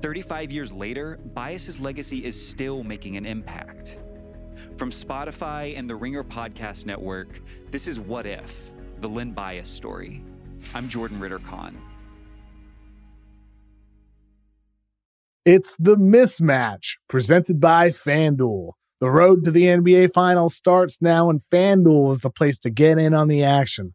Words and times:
35 0.00 0.50
years 0.50 0.72
later, 0.72 1.18
Bias's 1.34 1.80
legacy 1.80 2.24
is 2.24 2.48
still 2.48 2.82
making 2.82 3.16
an 3.16 3.26
impact. 3.26 4.02
From 4.76 4.90
Spotify 4.90 5.78
and 5.78 5.88
the 5.88 5.96
Ringer 5.96 6.22
Podcast 6.22 6.86
Network, 6.86 7.40
this 7.70 7.86
is 7.86 7.98
What 7.98 8.26
If, 8.26 8.70
the 9.00 9.08
Len 9.08 9.32
Bias 9.32 9.68
story. 9.68 10.22
I'm 10.74 10.88
Jordan 10.88 11.20
Ritter 11.20 11.38
Conn. 11.38 11.78
It's 15.44 15.76
the 15.78 15.96
mismatch 15.96 16.96
presented 17.08 17.60
by 17.60 17.90
FanDuel. 17.90 18.72
The 18.98 19.10
road 19.10 19.44
to 19.44 19.50
the 19.50 19.64
NBA 19.64 20.12
Finals 20.12 20.56
starts 20.56 21.00
now, 21.00 21.30
and 21.30 21.40
FanDuel 21.52 22.12
is 22.12 22.20
the 22.20 22.30
place 22.30 22.58
to 22.60 22.70
get 22.70 22.98
in 22.98 23.14
on 23.14 23.28
the 23.28 23.44
action. 23.44 23.94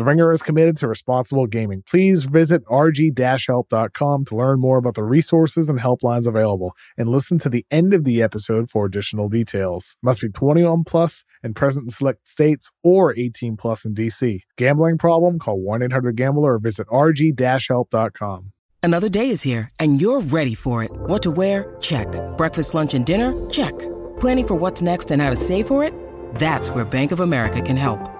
The 0.00 0.04
Ringer 0.04 0.32
is 0.32 0.40
committed 0.40 0.78
to 0.78 0.88
responsible 0.88 1.46
gaming. 1.46 1.82
Please 1.86 2.24
visit 2.24 2.64
rg-help.com 2.64 4.24
to 4.24 4.34
learn 4.34 4.58
more 4.58 4.78
about 4.78 4.94
the 4.94 5.04
resources 5.04 5.68
and 5.68 5.78
helplines 5.78 6.26
available 6.26 6.74
and 6.96 7.10
listen 7.10 7.38
to 7.40 7.50
the 7.50 7.66
end 7.70 7.92
of 7.92 8.04
the 8.04 8.22
episode 8.22 8.70
for 8.70 8.86
additional 8.86 9.28
details. 9.28 9.98
Must 10.02 10.22
be 10.22 10.30
21 10.30 10.84
plus 10.84 11.22
and 11.42 11.54
present 11.54 11.84
in 11.84 11.90
select 11.90 12.26
states 12.26 12.70
or 12.82 13.14
18 13.14 13.58
plus 13.58 13.84
in 13.84 13.92
DC. 13.92 14.40
Gambling 14.56 14.96
problem? 14.96 15.38
Call 15.38 15.58
1-800-GAMBLER 15.58 16.54
or 16.54 16.58
visit 16.58 16.86
rg-help.com. 16.86 18.52
Another 18.82 19.10
day 19.10 19.28
is 19.28 19.42
here 19.42 19.68
and 19.78 20.00
you're 20.00 20.22
ready 20.22 20.54
for 20.54 20.82
it. 20.82 20.92
What 20.92 21.22
to 21.24 21.30
wear? 21.30 21.76
Check. 21.80 22.08
Breakfast, 22.38 22.72
lunch, 22.72 22.94
and 22.94 23.04
dinner? 23.04 23.50
Check. 23.50 23.78
Planning 24.18 24.46
for 24.46 24.54
what's 24.54 24.80
next 24.80 25.10
and 25.10 25.20
how 25.20 25.28
to 25.28 25.36
save 25.36 25.66
for 25.66 25.84
it? 25.84 25.92
That's 26.36 26.70
where 26.70 26.86
Bank 26.86 27.12
of 27.12 27.20
America 27.20 27.60
can 27.60 27.76
help. 27.76 28.19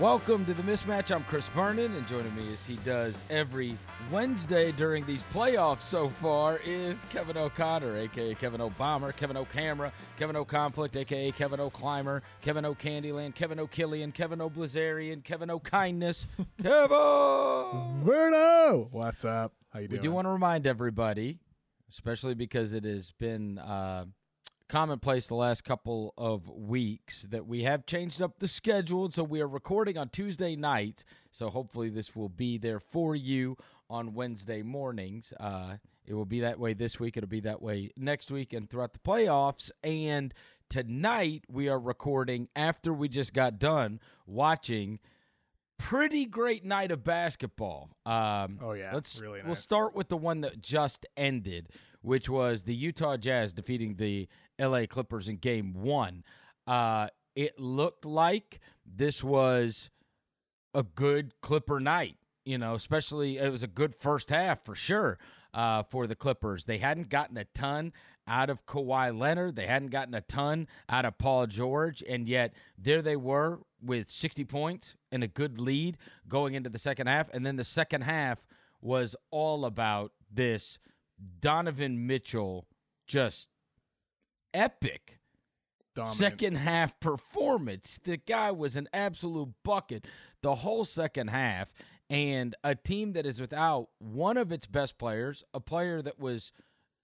Welcome 0.00 0.46
to 0.46 0.54
the 0.54 0.62
mismatch. 0.62 1.14
I'm 1.14 1.24
Chris 1.24 1.46
Vernon, 1.48 1.94
and 1.94 2.08
joining 2.08 2.34
me 2.34 2.50
as 2.54 2.66
he 2.66 2.76
does 2.76 3.20
every 3.28 3.76
Wednesday 4.10 4.72
during 4.72 5.04
these 5.04 5.22
playoffs 5.24 5.82
so 5.82 6.08
far 6.08 6.56
is 6.64 7.04
Kevin 7.10 7.36
O'Connor, 7.36 7.98
aka 7.98 8.34
Kevin 8.36 8.62
O'Bomber, 8.62 9.12
Kevin 9.12 9.36
O'Camera, 9.36 9.92
Kevin 10.18 10.36
O'Conflict, 10.36 10.96
aka 10.96 11.30
Kevin 11.32 11.60
O'Climber, 11.60 12.22
Kevin 12.40 12.64
O'Candyland, 12.64 13.34
Kevin 13.34 13.60
O'Killian, 13.60 14.10
Kevin 14.14 14.40
O'Blizzarian, 14.40 15.22
Kevin 15.22 15.50
O'Kindness, 15.50 16.26
Kevin. 16.62 16.96
Verno! 18.02 18.88
What's 18.90 19.26
up? 19.26 19.52
How 19.68 19.80
you 19.80 19.88
doing? 19.88 20.00
We 20.00 20.02
do 20.08 20.12
want 20.12 20.24
to 20.24 20.30
remind 20.30 20.66
everybody, 20.66 21.40
especially 21.90 22.34
because 22.34 22.72
it 22.72 22.84
has 22.84 23.10
been 23.10 23.58
uh, 23.58 24.06
commonplace 24.70 25.26
the 25.26 25.34
last 25.34 25.64
couple 25.64 26.14
of 26.16 26.48
weeks, 26.48 27.22
that 27.30 27.46
we 27.46 27.64
have 27.64 27.84
changed 27.86 28.22
up 28.22 28.38
the 28.38 28.48
schedule. 28.48 29.04
and 29.04 29.12
So 29.12 29.24
we 29.24 29.40
are 29.40 29.48
recording 29.48 29.98
on 29.98 30.08
Tuesday 30.08 30.56
nights. 30.56 31.04
So 31.30 31.50
hopefully 31.50 31.90
this 31.90 32.14
will 32.14 32.28
be 32.28 32.56
there 32.56 32.80
for 32.80 33.14
you 33.16 33.56
on 33.90 34.14
Wednesday 34.14 34.62
mornings. 34.62 35.32
Uh, 35.40 35.76
it 36.06 36.14
will 36.14 36.24
be 36.24 36.40
that 36.40 36.58
way 36.58 36.72
this 36.74 36.98
week. 37.00 37.16
It'll 37.16 37.28
be 37.28 37.40
that 37.40 37.60
way 37.60 37.90
next 37.96 38.30
week 38.30 38.52
and 38.52 38.70
throughout 38.70 38.92
the 38.92 39.00
playoffs. 39.00 39.70
And 39.82 40.32
tonight 40.68 41.44
we 41.48 41.68
are 41.68 41.78
recording 41.78 42.48
after 42.54 42.92
we 42.92 43.08
just 43.08 43.34
got 43.34 43.58
done 43.58 43.98
watching 44.26 45.00
pretty 45.78 46.26
great 46.26 46.64
night 46.64 46.90
of 46.90 47.02
basketball. 47.02 47.90
Um, 48.06 48.58
Oh, 48.62 48.72
yeah. 48.72 48.90
let's 48.92 49.20
Really 49.20 49.40
we'll 49.44 49.54
start 49.56 49.94
with 49.94 50.08
the 50.08 50.16
one 50.16 50.42
that 50.42 50.60
just 50.60 51.06
ended, 51.16 51.68
which 52.02 52.28
was 52.28 52.64
the 52.64 52.74
Utah 52.74 53.16
Jazz 53.16 53.52
defeating 53.52 53.96
the 53.96 54.28
L.A. 54.60 54.86
Clippers 54.86 55.26
in 55.26 55.36
Game 55.36 55.74
One. 55.74 56.22
Uh, 56.66 57.08
it 57.34 57.58
looked 57.58 58.04
like 58.04 58.60
this 58.84 59.24
was 59.24 59.90
a 60.74 60.82
good 60.82 61.34
Clipper 61.40 61.80
night. 61.80 62.16
You 62.44 62.58
know, 62.58 62.74
especially 62.74 63.38
it 63.38 63.50
was 63.50 63.62
a 63.62 63.68
good 63.68 63.94
first 63.94 64.30
half 64.30 64.64
for 64.64 64.74
sure 64.74 65.18
uh, 65.52 65.82
for 65.84 66.06
the 66.06 66.14
Clippers. 66.14 66.64
They 66.64 66.78
hadn't 66.78 67.08
gotten 67.08 67.36
a 67.36 67.44
ton 67.44 67.92
out 68.26 68.50
of 68.50 68.66
Kawhi 68.66 69.16
Leonard. 69.16 69.56
They 69.56 69.66
hadn't 69.66 69.90
gotten 69.90 70.14
a 70.14 70.20
ton 70.20 70.68
out 70.88 71.04
of 71.04 71.18
Paul 71.18 71.46
George, 71.46 72.02
and 72.08 72.28
yet 72.28 72.54
there 72.78 73.02
they 73.02 73.16
were 73.16 73.60
with 73.82 74.08
60 74.08 74.44
points 74.44 74.94
and 75.10 75.24
a 75.24 75.28
good 75.28 75.60
lead 75.60 75.96
going 76.28 76.54
into 76.54 76.70
the 76.70 76.78
second 76.78 77.08
half. 77.08 77.28
And 77.32 77.44
then 77.44 77.56
the 77.56 77.64
second 77.64 78.02
half 78.02 78.38
was 78.80 79.16
all 79.30 79.64
about 79.64 80.12
this 80.30 80.78
Donovan 81.40 82.06
Mitchell 82.06 82.66
just 83.06 83.48
epic 84.54 85.18
Dominant. 85.94 86.16
second 86.16 86.54
half 86.56 86.98
performance. 87.00 87.98
The 88.02 88.16
guy 88.16 88.50
was 88.50 88.76
an 88.76 88.88
absolute 88.92 89.50
bucket 89.64 90.06
the 90.42 90.56
whole 90.56 90.84
second 90.84 91.28
half. 91.28 91.72
And 92.08 92.56
a 92.64 92.74
team 92.74 93.12
that 93.12 93.24
is 93.24 93.40
without 93.40 93.88
one 93.98 94.36
of 94.36 94.50
its 94.50 94.66
best 94.66 94.98
players, 94.98 95.44
a 95.54 95.60
player 95.60 96.02
that 96.02 96.18
was 96.18 96.50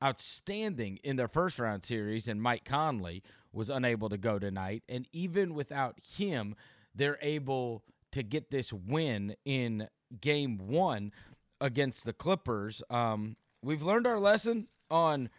outstanding 0.03 0.99
in 1.05 1.17
their 1.17 1.29
first 1.29 1.59
round 1.59 1.85
series, 1.85 2.27
and 2.29 2.43
Mike 2.43 2.65
Conley 2.65 3.23
was 3.53 3.71
unable 3.71 4.09
to 4.09 4.19
go 4.19 4.39
tonight. 4.39 4.83
And 4.89 5.07
even 5.13 5.55
without 5.55 5.99
him, 6.17 6.57
they're 6.95 7.19
able 7.23 7.85
to 8.13 8.23
get 8.23 8.51
this 8.51 8.73
win 8.73 9.37
in 9.45 9.89
game 10.21 10.59
one 10.59 11.13
against 11.61 12.05
the 12.05 12.13
Clippers. 12.13 12.83
Um, 12.91 13.37
we've 13.63 13.83
learned 13.83 14.07
our 14.07 14.19
lesson 14.19 14.69
on 14.91 15.31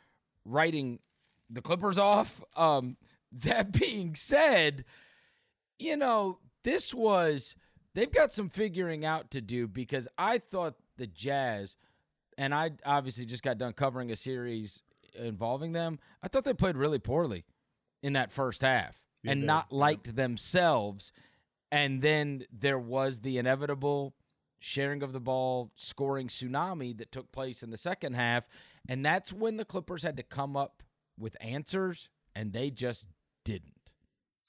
writing 0.46 1.00
the 1.50 1.62
Clippers 1.62 1.98
off. 1.98 2.42
Um, 2.56 2.98
that 3.32 3.72
being 3.80 4.16
said, 4.16 4.86
you 5.80 5.98
know, 5.98 6.40
this 6.64 6.94
was 6.94 7.56
they've 7.94 8.12
got 8.12 8.34
some 8.34 8.50
figuring 8.50 9.06
out 9.06 9.32
to 9.32 9.42
do 9.42 9.68
because 9.68 10.08
I 10.18 10.38
thought 10.38 10.76
the 10.98 11.08
Jazz 11.08 11.76
and 12.38 12.54
I 12.54 12.72
obviously 12.86 13.26
just 13.26 13.44
got 13.44 13.58
done 13.58 13.74
covering 13.74 14.12
a 14.12 14.16
series 14.16 14.84
involving 15.18 15.72
them. 15.72 16.00
I 16.22 16.28
thought 16.28 16.44
they 16.44 16.54
played 16.54 16.78
really 16.78 17.00
poorly 17.00 17.46
in 18.04 18.14
that 18.14 18.32
first 18.32 18.62
half 18.62 19.02
They 19.24 19.32
and 19.32 19.46
not 19.46 19.68
yeah. 19.72 19.78
liked 19.78 20.16
themselves. 20.16 21.12
And 21.72 22.02
then 22.02 22.46
there 22.52 22.80
was 22.80 23.22
the 23.22 23.38
inevitable 23.38 24.14
sharing 24.60 25.04
of 25.04 25.14
the 25.14 25.20
ball, 25.20 25.72
scoring 25.76 26.28
tsunami 26.28 26.98
that 26.98 27.12
took 27.12 27.32
place 27.32 27.64
in 27.64 27.72
the 27.72 27.78
second 27.78 28.14
half. 28.14 28.48
And 28.88 29.06
that's 29.06 29.34
when 29.34 29.58
the 29.58 29.66
Clippers 29.66 30.04
had 30.04 30.18
to 30.18 30.24
come 30.24 30.56
up 30.56 30.84
with 31.18 31.38
answers, 31.42 32.10
and 32.36 32.54
they 32.54 32.70
just 32.70 33.08
didn't. 33.44 33.74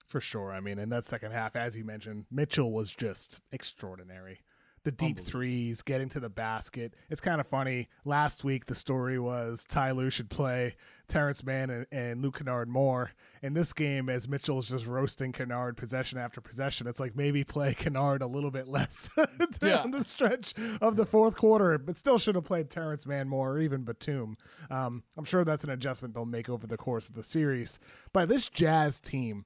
For 0.06 0.20
sure. 0.20 0.52
I 0.52 0.60
mean, 0.60 0.78
in 0.78 0.88
that 0.88 1.04
second 1.04 1.32
half, 1.32 1.54
as 1.54 1.76
you 1.76 1.84
mentioned, 1.84 2.24
Mitchell 2.30 2.72
was 2.72 2.92
just 2.92 3.42
extraordinary. 3.52 4.40
The 4.88 4.92
deep 4.92 5.20
threes, 5.20 5.82
getting 5.82 6.08
to 6.08 6.18
the 6.18 6.30
basket. 6.30 6.94
It's 7.10 7.20
kind 7.20 7.42
of 7.42 7.46
funny. 7.46 7.88
Last 8.06 8.42
week, 8.42 8.64
the 8.64 8.74
story 8.74 9.18
was 9.18 9.66
Ty 9.68 9.90
Lue 9.90 10.08
should 10.08 10.30
play 10.30 10.76
Terrence 11.08 11.44
Mann 11.44 11.68
and, 11.68 11.86
and 11.92 12.22
Luke 12.22 12.38
Kennard 12.38 12.70
more. 12.70 13.10
In 13.42 13.52
this 13.52 13.74
game, 13.74 14.08
as 14.08 14.26
Mitchell's 14.26 14.70
just 14.70 14.86
roasting 14.86 15.32
Kennard 15.32 15.76
possession 15.76 16.16
after 16.16 16.40
possession, 16.40 16.86
it's 16.86 16.98
like 16.98 17.14
maybe 17.14 17.44
play 17.44 17.74
Kennard 17.74 18.22
a 18.22 18.26
little 18.26 18.50
bit 18.50 18.66
less 18.68 19.10
down 19.58 19.90
the 19.90 20.02
stretch 20.02 20.54
of 20.80 20.96
the 20.96 21.04
fourth 21.04 21.36
quarter, 21.36 21.76
but 21.76 21.98
still 21.98 22.18
should 22.18 22.34
have 22.34 22.44
played 22.44 22.70
Terrence 22.70 23.04
Mann 23.04 23.28
more 23.28 23.52
or 23.52 23.58
even 23.58 23.82
Batum. 23.82 24.38
Um, 24.70 25.02
I'm 25.18 25.26
sure 25.26 25.44
that's 25.44 25.64
an 25.64 25.70
adjustment 25.70 26.14
they'll 26.14 26.24
make 26.24 26.48
over 26.48 26.66
the 26.66 26.78
course 26.78 27.10
of 27.10 27.14
the 27.14 27.22
series. 27.22 27.78
But 28.14 28.30
this 28.30 28.48
Jazz 28.48 29.00
team, 29.00 29.44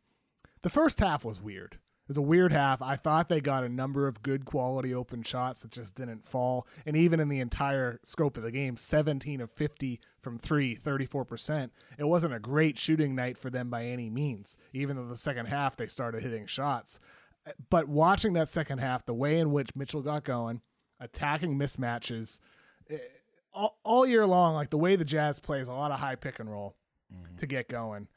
the 0.62 0.70
first 0.70 1.00
half 1.00 1.24
was 1.24 1.42
weird 1.42 1.78
was 2.08 2.16
a 2.16 2.22
weird 2.22 2.52
half. 2.52 2.82
I 2.82 2.96
thought 2.96 3.28
they 3.28 3.40
got 3.40 3.64
a 3.64 3.68
number 3.68 4.06
of 4.06 4.22
good 4.22 4.44
quality 4.44 4.94
open 4.94 5.22
shots 5.22 5.60
that 5.60 5.70
just 5.70 5.94
didn't 5.94 6.26
fall. 6.26 6.66
And 6.84 6.96
even 6.96 7.20
in 7.20 7.28
the 7.28 7.40
entire 7.40 8.00
scope 8.02 8.36
of 8.36 8.42
the 8.42 8.50
game, 8.50 8.76
17 8.76 9.40
of 9.40 9.50
50 9.50 10.00
from 10.20 10.38
three, 10.38 10.76
34%. 10.76 11.70
It 11.98 12.04
wasn't 12.04 12.34
a 12.34 12.40
great 12.40 12.78
shooting 12.78 13.14
night 13.14 13.38
for 13.38 13.50
them 13.50 13.70
by 13.70 13.86
any 13.86 14.10
means, 14.10 14.56
even 14.72 14.96
though 14.96 15.06
the 15.06 15.16
second 15.16 15.46
half 15.46 15.76
they 15.76 15.86
started 15.86 16.22
hitting 16.22 16.46
shots. 16.46 17.00
But 17.70 17.88
watching 17.88 18.34
that 18.34 18.48
second 18.48 18.78
half, 18.78 19.04
the 19.04 19.14
way 19.14 19.38
in 19.38 19.52
which 19.52 19.74
Mitchell 19.74 20.02
got 20.02 20.24
going, 20.24 20.60
attacking 21.00 21.58
mismatches, 21.58 22.40
eh, 22.88 22.98
all, 23.52 23.78
all 23.84 24.06
year 24.06 24.26
long, 24.26 24.54
like 24.54 24.70
the 24.70 24.78
way 24.78 24.96
the 24.96 25.04
Jazz 25.04 25.40
plays 25.40 25.68
a 25.68 25.72
lot 25.72 25.90
of 25.90 25.98
high 25.98 26.14
pick 26.14 26.38
and 26.38 26.50
roll 26.50 26.76
mm-hmm. 27.12 27.36
to 27.36 27.46
get 27.46 27.68
going, 27.68 28.08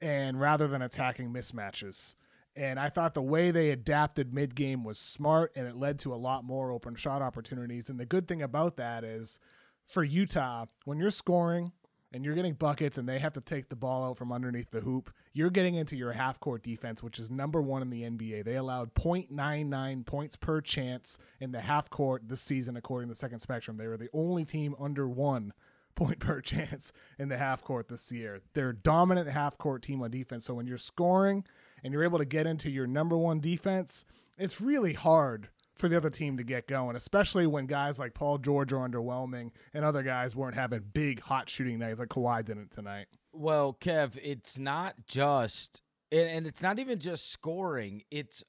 and 0.00 0.38
rather 0.40 0.68
than 0.68 0.82
attacking 0.82 1.32
mismatches 1.32 2.14
and 2.58 2.80
I 2.80 2.88
thought 2.88 3.14
the 3.14 3.22
way 3.22 3.52
they 3.52 3.70
adapted 3.70 4.34
mid 4.34 4.56
game 4.56 4.82
was 4.82 4.98
smart 4.98 5.52
and 5.54 5.68
it 5.68 5.76
led 5.76 6.00
to 6.00 6.12
a 6.12 6.16
lot 6.16 6.42
more 6.42 6.72
open 6.72 6.96
shot 6.96 7.22
opportunities. 7.22 7.88
And 7.88 8.00
the 8.00 8.04
good 8.04 8.26
thing 8.26 8.42
about 8.42 8.76
that 8.78 9.04
is 9.04 9.38
for 9.86 10.02
Utah, 10.02 10.66
when 10.84 10.98
you're 10.98 11.10
scoring 11.10 11.70
and 12.12 12.24
you're 12.24 12.34
getting 12.34 12.54
buckets 12.54 12.98
and 12.98 13.08
they 13.08 13.20
have 13.20 13.34
to 13.34 13.40
take 13.40 13.68
the 13.68 13.76
ball 13.76 14.10
out 14.10 14.18
from 14.18 14.32
underneath 14.32 14.72
the 14.72 14.80
hoop, 14.80 15.08
you're 15.32 15.50
getting 15.50 15.76
into 15.76 15.94
your 15.94 16.10
half 16.10 16.40
court 16.40 16.64
defense, 16.64 17.00
which 17.00 17.20
is 17.20 17.30
number 17.30 17.62
one 17.62 17.80
in 17.80 17.90
the 17.90 18.02
NBA. 18.02 18.44
They 18.44 18.56
allowed 18.56 18.92
0.99 18.94 20.04
points 20.04 20.34
per 20.34 20.60
chance 20.60 21.16
in 21.38 21.52
the 21.52 21.60
half 21.60 21.88
court 21.90 22.22
this 22.26 22.40
season, 22.40 22.76
according 22.76 23.08
to 23.08 23.14
Second 23.14 23.38
Spectrum. 23.38 23.76
They 23.76 23.86
were 23.86 23.96
the 23.96 24.10
only 24.12 24.44
team 24.44 24.74
under 24.80 25.08
one 25.08 25.52
point 25.94 26.18
per 26.18 26.40
chance 26.42 26.92
in 27.20 27.28
the 27.28 27.38
half 27.38 27.62
court 27.62 27.88
this 27.88 28.10
year. 28.10 28.40
They're 28.54 28.70
a 28.70 28.76
dominant 28.76 29.28
half 29.28 29.56
court 29.58 29.82
team 29.82 30.02
on 30.02 30.10
defense. 30.10 30.44
So 30.44 30.54
when 30.54 30.66
you're 30.66 30.76
scoring, 30.76 31.44
and 31.82 31.92
you're 31.92 32.04
able 32.04 32.18
to 32.18 32.24
get 32.24 32.46
into 32.46 32.70
your 32.70 32.86
number 32.86 33.16
one 33.16 33.40
defense, 33.40 34.04
it's 34.38 34.60
really 34.60 34.92
hard 34.92 35.48
for 35.76 35.88
the 35.88 35.96
other 35.96 36.10
team 36.10 36.36
to 36.36 36.42
get 36.42 36.66
going, 36.66 36.96
especially 36.96 37.46
when 37.46 37.66
guys 37.66 37.98
like 37.98 38.14
Paul 38.14 38.38
George 38.38 38.72
are 38.72 38.88
underwhelming 38.88 39.52
and 39.72 39.84
other 39.84 40.02
guys 40.02 40.34
weren't 40.34 40.56
having 40.56 40.82
big 40.92 41.20
hot 41.20 41.48
shooting 41.48 41.78
nights 41.78 42.00
like 42.00 42.08
Kawhi 42.08 42.44
didn't 42.44 42.72
tonight. 42.72 43.06
Well, 43.32 43.76
Kev, 43.80 44.18
it's 44.22 44.58
not 44.58 44.94
just 45.06 45.82
and 46.10 46.46
it's 46.46 46.62
not 46.62 46.78
even 46.78 46.98
just 46.98 47.30
scoring, 47.30 48.02
it's 48.10 48.42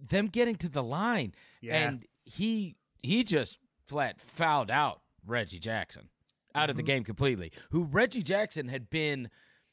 them 0.00 0.26
getting 0.26 0.56
to 0.56 0.68
the 0.68 0.82
line. 0.82 1.34
Yeah. 1.60 1.76
And 1.76 2.06
he 2.24 2.76
he 3.02 3.24
just 3.24 3.58
flat 3.86 4.20
fouled 4.20 4.70
out 4.70 5.00
Reggie 5.26 5.58
Jackson 5.58 6.08
out 6.54 6.62
mm-hmm. 6.62 6.70
of 6.70 6.76
the 6.76 6.82
mm-hmm. 6.82 6.86
game 6.86 7.04
completely. 7.04 7.52
Who 7.70 7.84
Reggie 7.84 8.22
Jackson 8.22 8.68
had 8.68 8.88
been 8.90 9.28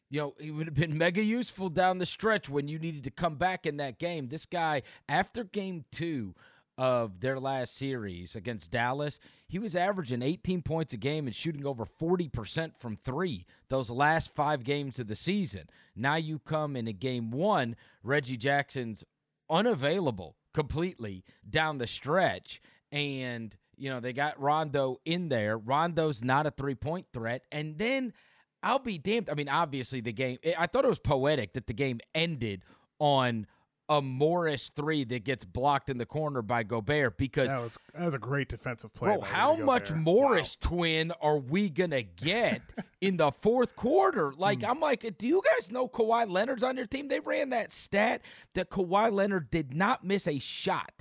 you 0.09 0.19
know, 0.19 0.35
he 0.39 0.51
would 0.51 0.67
have 0.67 0.75
been 0.75 0.97
mega 0.97 1.23
useful 1.23 1.69
down 1.69 1.97
the 1.97 2.05
stretch 2.05 2.49
when 2.49 2.67
you 2.67 2.79
needed 2.79 3.03
to 3.05 3.11
come 3.11 3.35
back 3.35 3.65
in 3.65 3.77
that 3.77 3.99
game. 3.99 4.27
This 4.27 4.45
guy, 4.45 4.83
after 5.09 5.43
game 5.43 5.85
two 5.91 6.35
of 6.77 7.21
their 7.21 7.39
last 7.39 7.75
series 7.77 8.35
against 8.35 8.71
Dallas, 8.71 9.19
he 9.47 9.59
was 9.59 9.75
averaging 9.75 10.21
18 10.21 10.61
points 10.61 10.93
a 10.93 10.97
game 10.97 11.25
and 11.25 11.35
shooting 11.35 11.65
over 11.65 11.85
40% 11.85 12.77
from 12.77 12.97
three 12.97 13.45
those 13.69 13.89
last 13.89 14.35
five 14.35 14.63
games 14.63 14.99
of 14.99 15.07
the 15.07 15.15
season. 15.15 15.69
Now 15.95 16.15
you 16.15 16.39
come 16.39 16.75
in 16.75 16.87
a 16.87 16.93
game 16.93 17.31
one, 17.31 17.75
Reggie 18.03 18.37
Jackson's 18.37 19.03
unavailable 19.49 20.35
completely 20.53 21.23
down 21.49 21.77
the 21.77 21.87
stretch. 21.87 22.61
And, 22.91 23.55
you 23.77 23.89
know, 23.89 23.99
they 23.99 24.13
got 24.13 24.39
Rondo 24.39 24.99
in 25.05 25.29
there. 25.29 25.57
Rondo's 25.57 26.23
not 26.23 26.47
a 26.47 26.51
three 26.51 26.75
point 26.75 27.07
threat. 27.11 27.43
And 27.51 27.77
then 27.77 28.13
I'll 28.65 28.79
be 28.79 28.97
damned. 28.97 29.29
I 29.29 29.35
mean, 29.35 29.47
obviously 29.47 30.01
the 30.01 30.11
game. 30.11 30.39
I 30.57 30.65
thought 30.65 30.83
it 30.83 30.89
was 30.89 30.99
poetic 30.99 31.53
that 31.53 31.67
the 31.67 31.73
game 31.73 31.99
ended 32.15 32.63
on 32.99 33.45
a 33.87 34.01
Morris 34.01 34.71
three 34.75 35.03
that 35.03 35.23
gets 35.23 35.45
blocked 35.45 35.91
in 35.91 35.99
the 35.99 36.05
corner 36.05 36.41
by 36.41 36.63
Gobert 36.63 37.17
because 37.17 37.49
that 37.49 37.61
was 37.61 37.77
that 37.93 38.05
was 38.05 38.13
a 38.15 38.19
great 38.19 38.49
defensive 38.49 38.91
play. 38.93 39.09
Bro, 39.09 39.21
how 39.21 39.55
much 39.55 39.91
Morris 39.91 40.57
wow. 40.63 40.69
twin 40.69 41.11
are 41.21 41.37
we 41.37 41.69
gonna 41.69 42.01
get 42.01 42.61
in 43.01 43.17
the 43.17 43.31
fourth 43.31 43.75
quarter? 43.75 44.33
Like, 44.35 44.61
mm. 44.61 44.69
I'm 44.69 44.79
like, 44.79 45.17
do 45.19 45.27
you 45.27 45.43
guys 45.53 45.71
know 45.71 45.87
Kawhi 45.87 46.27
Leonard's 46.27 46.63
on 46.63 46.77
your 46.77 46.87
team? 46.87 47.07
They 47.07 47.19
ran 47.19 47.51
that 47.51 47.71
stat 47.71 48.21
that 48.55 48.71
Kawhi 48.71 49.11
Leonard 49.11 49.51
did 49.51 49.75
not 49.75 50.03
miss 50.03 50.27
a 50.27 50.39
shot. 50.39 50.91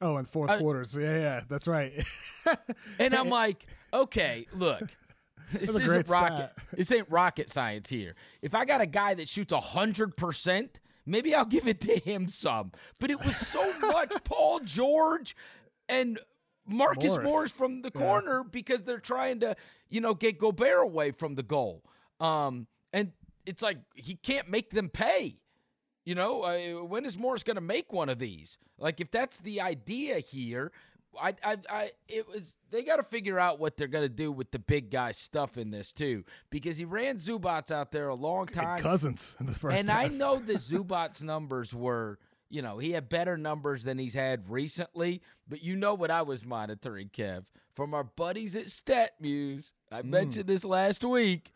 Oh, 0.00 0.18
in 0.18 0.26
fourth 0.26 0.50
uh, 0.50 0.58
quarters. 0.58 0.94
Yeah, 0.94 1.16
yeah, 1.16 1.40
that's 1.48 1.66
right. 1.66 2.06
and 2.98 3.14
I'm 3.14 3.30
like, 3.30 3.64
okay, 3.94 4.46
look, 4.52 4.82
this 5.52 5.76
isn't 5.76 6.08
rocket. 6.08 6.50
This 6.76 6.90
ain't 6.90 7.10
rocket 7.10 7.50
science 7.50 7.88
here. 7.88 8.14
If 8.42 8.54
I 8.54 8.64
got 8.64 8.80
a 8.80 8.86
guy 8.86 9.14
that 9.14 9.28
shoots 9.28 9.52
hundred 9.52 10.16
percent, 10.16 10.80
maybe 11.06 11.34
I'll 11.34 11.44
give 11.44 11.68
it 11.68 11.80
to 11.82 11.98
him 11.98 12.28
some. 12.28 12.72
But 12.98 13.10
it 13.10 13.24
was 13.24 13.36
so 13.36 13.72
much 13.80 14.12
Paul 14.24 14.60
George 14.60 15.36
and 15.88 16.18
Marcus 16.66 17.10
Morris, 17.10 17.24
Morris 17.24 17.52
from 17.52 17.82
the 17.82 17.90
corner 17.90 18.38
yeah. 18.38 18.48
because 18.50 18.84
they're 18.84 18.98
trying 18.98 19.40
to, 19.40 19.56
you 19.88 20.00
know, 20.00 20.14
get 20.14 20.38
Gobert 20.38 20.82
away 20.82 21.10
from 21.10 21.34
the 21.34 21.42
goal. 21.42 21.84
Um, 22.20 22.66
and 22.92 23.12
it's 23.46 23.62
like 23.62 23.78
he 23.94 24.14
can't 24.14 24.48
make 24.48 24.70
them 24.70 24.88
pay. 24.88 25.36
You 26.04 26.14
know, 26.14 26.42
uh, 26.42 26.84
when 26.84 27.06
is 27.06 27.16
Morris 27.16 27.42
going 27.42 27.56
to 27.56 27.62
make 27.62 27.92
one 27.92 28.10
of 28.10 28.18
these? 28.18 28.58
Like, 28.78 29.00
if 29.00 29.10
that's 29.10 29.38
the 29.38 29.62
idea 29.62 30.18
here, 30.18 30.70
I, 31.20 31.34
I, 31.42 31.56
I, 31.68 31.90
it 32.08 32.28
was 32.28 32.56
they 32.70 32.82
got 32.82 32.96
to 32.96 33.02
figure 33.02 33.38
out 33.38 33.58
what 33.58 33.76
they're 33.76 33.88
gonna 33.88 34.08
do 34.08 34.32
with 34.32 34.50
the 34.50 34.58
big 34.58 34.90
guy 34.90 35.12
stuff 35.12 35.56
in 35.56 35.70
this 35.70 35.92
too, 35.92 36.24
because 36.50 36.78
he 36.78 36.84
ran 36.84 37.16
Zubac 37.16 37.70
out 37.70 37.92
there 37.92 38.08
a 38.08 38.14
long 38.14 38.46
time. 38.46 38.82
Cousins 38.82 39.36
in 39.40 39.46
the 39.46 39.54
first, 39.54 39.78
and 39.78 39.88
half. 39.88 40.04
I 40.04 40.08
know 40.08 40.38
the 40.38 40.54
Zubac 40.54 41.22
numbers 41.22 41.74
were, 41.74 42.18
you 42.50 42.62
know, 42.62 42.78
he 42.78 42.92
had 42.92 43.08
better 43.08 43.36
numbers 43.36 43.84
than 43.84 43.98
he's 43.98 44.14
had 44.14 44.48
recently. 44.50 45.22
But 45.48 45.62
you 45.62 45.76
know 45.76 45.94
what 45.94 46.10
I 46.10 46.22
was 46.22 46.44
monitoring, 46.44 47.10
Kev, 47.10 47.44
from 47.74 47.94
our 47.94 48.04
buddies 48.04 48.56
at 48.56 48.66
StatMuse. 48.66 49.72
I 49.92 50.02
mm. 50.02 50.06
mentioned 50.06 50.46
this 50.46 50.64
last 50.64 51.04
week. 51.04 51.52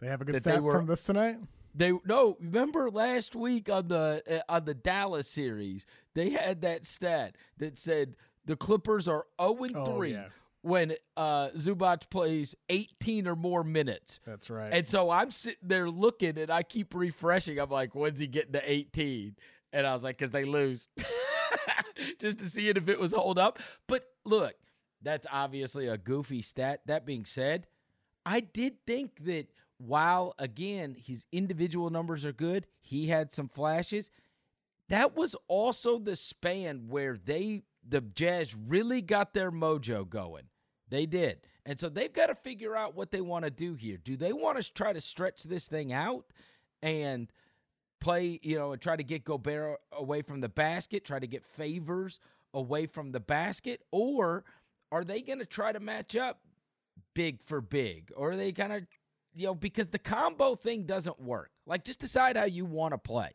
They 0.00 0.06
have 0.06 0.20
a 0.20 0.24
good 0.24 0.40
stat 0.40 0.62
were, 0.62 0.72
from 0.72 0.86
this 0.86 1.04
tonight. 1.04 1.36
They 1.74 1.92
no, 2.04 2.36
remember 2.40 2.90
last 2.90 3.36
week 3.36 3.68
on 3.68 3.88
the 3.88 4.22
uh, 4.28 4.52
on 4.52 4.64
the 4.64 4.74
Dallas 4.74 5.28
series, 5.28 5.86
they 6.14 6.30
had 6.30 6.62
that 6.62 6.86
stat 6.86 7.36
that 7.58 7.78
said 7.78 8.16
the 8.44 8.56
Clippers 8.56 9.08
are 9.08 9.26
0 9.40 9.84
3 9.84 10.12
yeah. 10.12 10.24
when 10.62 10.94
uh, 11.16 11.48
Zubac 11.56 12.08
plays 12.10 12.54
18 12.68 13.26
or 13.26 13.36
more 13.36 13.64
minutes. 13.64 14.20
That's 14.26 14.50
right. 14.50 14.72
And 14.72 14.88
so 14.88 15.10
I'm 15.10 15.30
sitting 15.30 15.68
there 15.68 15.90
looking 15.90 16.38
and 16.38 16.50
I 16.50 16.62
keep 16.62 16.94
refreshing. 16.94 17.58
I'm 17.58 17.70
like, 17.70 17.94
when's 17.94 18.20
he 18.20 18.26
getting 18.26 18.52
to 18.52 18.70
18? 18.70 19.36
And 19.72 19.86
I 19.86 19.94
was 19.94 20.02
like, 20.02 20.18
because 20.18 20.30
they 20.30 20.44
lose. 20.44 20.88
Just 22.18 22.38
to 22.38 22.46
see 22.46 22.68
it 22.68 22.76
if 22.76 22.88
it 22.88 22.98
was 22.98 23.12
hold 23.12 23.38
up. 23.38 23.58
But 23.86 24.04
look, 24.24 24.54
that's 25.02 25.26
obviously 25.30 25.86
a 25.88 25.98
goofy 25.98 26.42
stat. 26.42 26.80
That 26.86 27.06
being 27.06 27.24
said, 27.24 27.66
I 28.24 28.40
did 28.40 28.84
think 28.86 29.24
that 29.24 29.48
while, 29.78 30.34
again, 30.38 30.94
his 30.98 31.26
individual 31.32 31.90
numbers 31.90 32.24
are 32.24 32.32
good, 32.32 32.66
he 32.80 33.06
had 33.06 33.32
some 33.32 33.48
flashes. 33.48 34.10
That 34.88 35.16
was 35.16 35.34
also 35.48 35.98
the 35.98 36.16
span 36.16 36.88
where 36.88 37.16
they 37.16 37.62
the 37.90 38.00
Jazz 38.00 38.54
really 38.54 39.02
got 39.02 39.34
their 39.34 39.50
mojo 39.50 40.08
going. 40.08 40.44
They 40.88 41.06
did. 41.06 41.40
And 41.66 41.78
so 41.78 41.88
they've 41.88 42.12
got 42.12 42.26
to 42.26 42.34
figure 42.34 42.76
out 42.76 42.94
what 42.96 43.10
they 43.10 43.20
want 43.20 43.44
to 43.44 43.50
do 43.50 43.74
here. 43.74 43.96
Do 43.96 44.16
they 44.16 44.32
want 44.32 44.60
to 44.60 44.72
try 44.72 44.92
to 44.92 45.00
stretch 45.00 45.42
this 45.44 45.66
thing 45.66 45.92
out 45.92 46.24
and 46.82 47.30
play, 48.00 48.40
you 48.42 48.56
know, 48.56 48.72
and 48.72 48.80
try 48.80 48.96
to 48.96 49.04
get 49.04 49.24
Gobert 49.24 49.78
away 49.92 50.22
from 50.22 50.40
the 50.40 50.48
basket, 50.48 51.04
try 51.04 51.18
to 51.18 51.26
get 51.26 51.44
Favors 51.44 52.18
away 52.54 52.86
from 52.86 53.12
the 53.12 53.20
basket? 53.20 53.82
Or 53.92 54.44
are 54.90 55.04
they 55.04 55.20
going 55.20 55.38
to 55.38 55.46
try 55.46 55.72
to 55.72 55.80
match 55.80 56.16
up 56.16 56.40
big 57.14 57.40
for 57.44 57.60
big? 57.60 58.10
Or 58.16 58.32
are 58.32 58.36
they 58.36 58.52
kind 58.52 58.72
of, 58.72 58.82
you 59.34 59.46
know, 59.46 59.54
because 59.54 59.88
the 59.88 59.98
combo 59.98 60.54
thing 60.54 60.84
doesn't 60.84 61.20
work. 61.20 61.50
Like, 61.66 61.84
just 61.84 62.00
decide 62.00 62.36
how 62.36 62.44
you 62.44 62.64
want 62.64 62.94
to 62.94 62.98
play. 62.98 63.32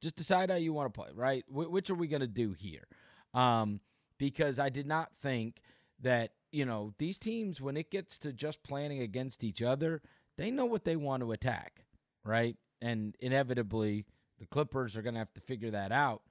Just 0.00 0.14
decide 0.14 0.50
how 0.50 0.56
you 0.56 0.72
want 0.72 0.92
to 0.92 1.00
play, 1.00 1.10
right? 1.14 1.44
Wh- 1.48 1.70
which 1.72 1.90
are 1.90 1.94
we 1.94 2.06
going 2.06 2.20
to 2.20 2.26
do 2.28 2.52
here? 2.52 2.86
Um, 3.34 3.80
because 4.22 4.60
I 4.60 4.68
did 4.68 4.86
not 4.86 5.10
think 5.20 5.60
that, 6.00 6.30
you 6.52 6.64
know, 6.64 6.94
these 6.98 7.18
teams, 7.18 7.60
when 7.60 7.76
it 7.76 7.90
gets 7.90 8.18
to 8.20 8.32
just 8.32 8.62
planning 8.62 9.00
against 9.00 9.42
each 9.42 9.60
other, 9.62 10.00
they 10.38 10.48
know 10.48 10.64
what 10.64 10.84
they 10.84 10.94
want 10.94 11.24
to 11.24 11.32
attack, 11.32 11.84
right? 12.24 12.54
And 12.80 13.16
inevitably, 13.18 14.04
the 14.38 14.46
Clippers 14.46 14.96
are 14.96 15.02
going 15.02 15.14
to 15.14 15.18
have 15.18 15.34
to 15.34 15.40
figure 15.40 15.72
that 15.72 15.90
out 15.90 16.22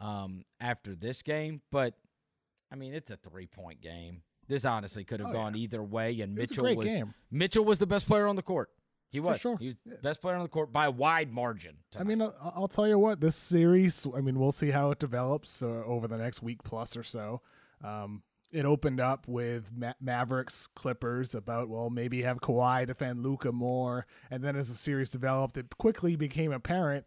um, 0.00 0.42
after 0.60 0.96
this 0.96 1.22
game. 1.22 1.60
But 1.70 1.94
I 2.72 2.74
mean, 2.74 2.94
it's 2.94 3.12
a 3.12 3.16
three 3.16 3.46
point 3.46 3.80
game. 3.80 4.22
This 4.48 4.64
honestly 4.64 5.04
could 5.04 5.20
have 5.20 5.28
Oh, 5.30 5.32
gone 5.32 5.54
yeah. 5.54 5.60
either 5.62 5.84
way, 5.84 6.20
and 6.22 6.34
Mitchell 6.34 6.74
was 6.74 6.86
game. 6.88 7.14
Mitchell 7.30 7.64
was 7.64 7.78
the 7.78 7.86
best 7.86 8.08
player 8.08 8.26
on 8.26 8.34
the 8.34 8.42
court. 8.42 8.70
He 9.10 9.20
was. 9.20 9.40
sure. 9.40 9.56
He 9.58 9.68
was 9.68 9.76
Yeah. 9.84 9.94
best 10.02 10.20
player 10.20 10.36
on 10.36 10.42
the 10.42 10.48
court 10.48 10.72
by 10.72 10.86
a 10.86 10.90
wide 10.90 11.32
margin. 11.32 11.76
I 11.98 12.02
mean, 12.02 12.20
I'll, 12.20 12.34
I'll 12.54 12.68
tell 12.68 12.86
you 12.88 12.98
what, 12.98 13.20
this 13.20 13.36
series, 13.36 14.06
I 14.14 14.20
mean, 14.20 14.38
we'll 14.38 14.52
see 14.52 14.70
how 14.70 14.90
it 14.90 14.98
develops 14.98 15.62
uh, 15.62 15.66
over 15.66 16.06
the 16.08 16.18
next 16.18 16.42
week 16.42 16.62
plus 16.64 16.96
or 16.96 17.02
so. 17.02 17.40
Um, 17.82 18.22
it 18.52 18.64
opened 18.64 19.00
up 19.00 19.26
with 19.26 19.70
Ma- 19.76 19.92
Mavericks 20.00 20.66
Clippers 20.74 21.34
about, 21.34 21.68
well, 21.68 21.90
maybe 21.90 22.22
have 22.22 22.40
Kawhi 22.40 22.86
defend 22.86 23.22
Luka 23.22 23.52
more. 23.52 24.06
And 24.30 24.42
then 24.44 24.54
as 24.56 24.68
the 24.68 24.74
series 24.76 25.10
developed, 25.10 25.56
it 25.56 25.66
quickly 25.78 26.14
became 26.16 26.52
apparent 26.52 27.06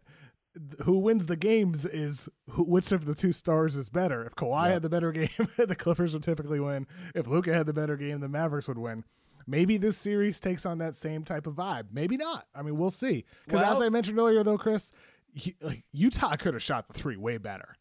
th- 0.54 0.82
who 0.86 0.98
wins 0.98 1.26
the 1.26 1.36
games 1.36 1.86
is 1.86 2.28
who, 2.50 2.64
which 2.64 2.92
of 2.92 3.04
the 3.06 3.14
two 3.14 3.32
stars 3.32 3.74
is 3.76 3.88
better. 3.88 4.24
If 4.24 4.34
Kawhi 4.34 4.64
Yep. 4.64 4.72
had 4.72 4.82
the 4.82 4.88
better 4.90 5.12
game, 5.12 5.28
the 5.56 5.76
Clippers 5.76 6.12
would 6.14 6.22
typically 6.22 6.60
win. 6.60 6.86
If 7.14 7.26
Luka 7.26 7.54
had 7.54 7.66
the 7.66 7.72
better 7.72 7.96
game, 7.96 8.20
the 8.20 8.28
Mavericks 8.28 8.68
would 8.68 8.78
win. 8.78 9.04
Maybe 9.50 9.76
this 9.78 9.96
series 9.96 10.38
takes 10.38 10.64
on 10.64 10.78
that 10.78 10.94
same 10.94 11.24
type 11.24 11.46
of 11.48 11.54
vibe. 11.54 11.86
Maybe 11.92 12.16
not. 12.16 12.46
I 12.54 12.62
mean, 12.62 12.78
we'll 12.78 12.92
see. 12.92 13.24
Because 13.46 13.62
as 13.62 13.80
I 13.80 13.88
mentioned 13.88 14.16
earlier, 14.18 14.44
though, 14.44 14.56
Chris, 14.58 14.92
he, 15.32 15.56
like, 15.60 15.82
Utah 15.92 16.36
could 16.36 16.54
have 16.54 16.62
shot 16.62 16.86
the 16.86 16.94
three 16.94 17.16
way 17.16 17.36
better. 17.36 17.74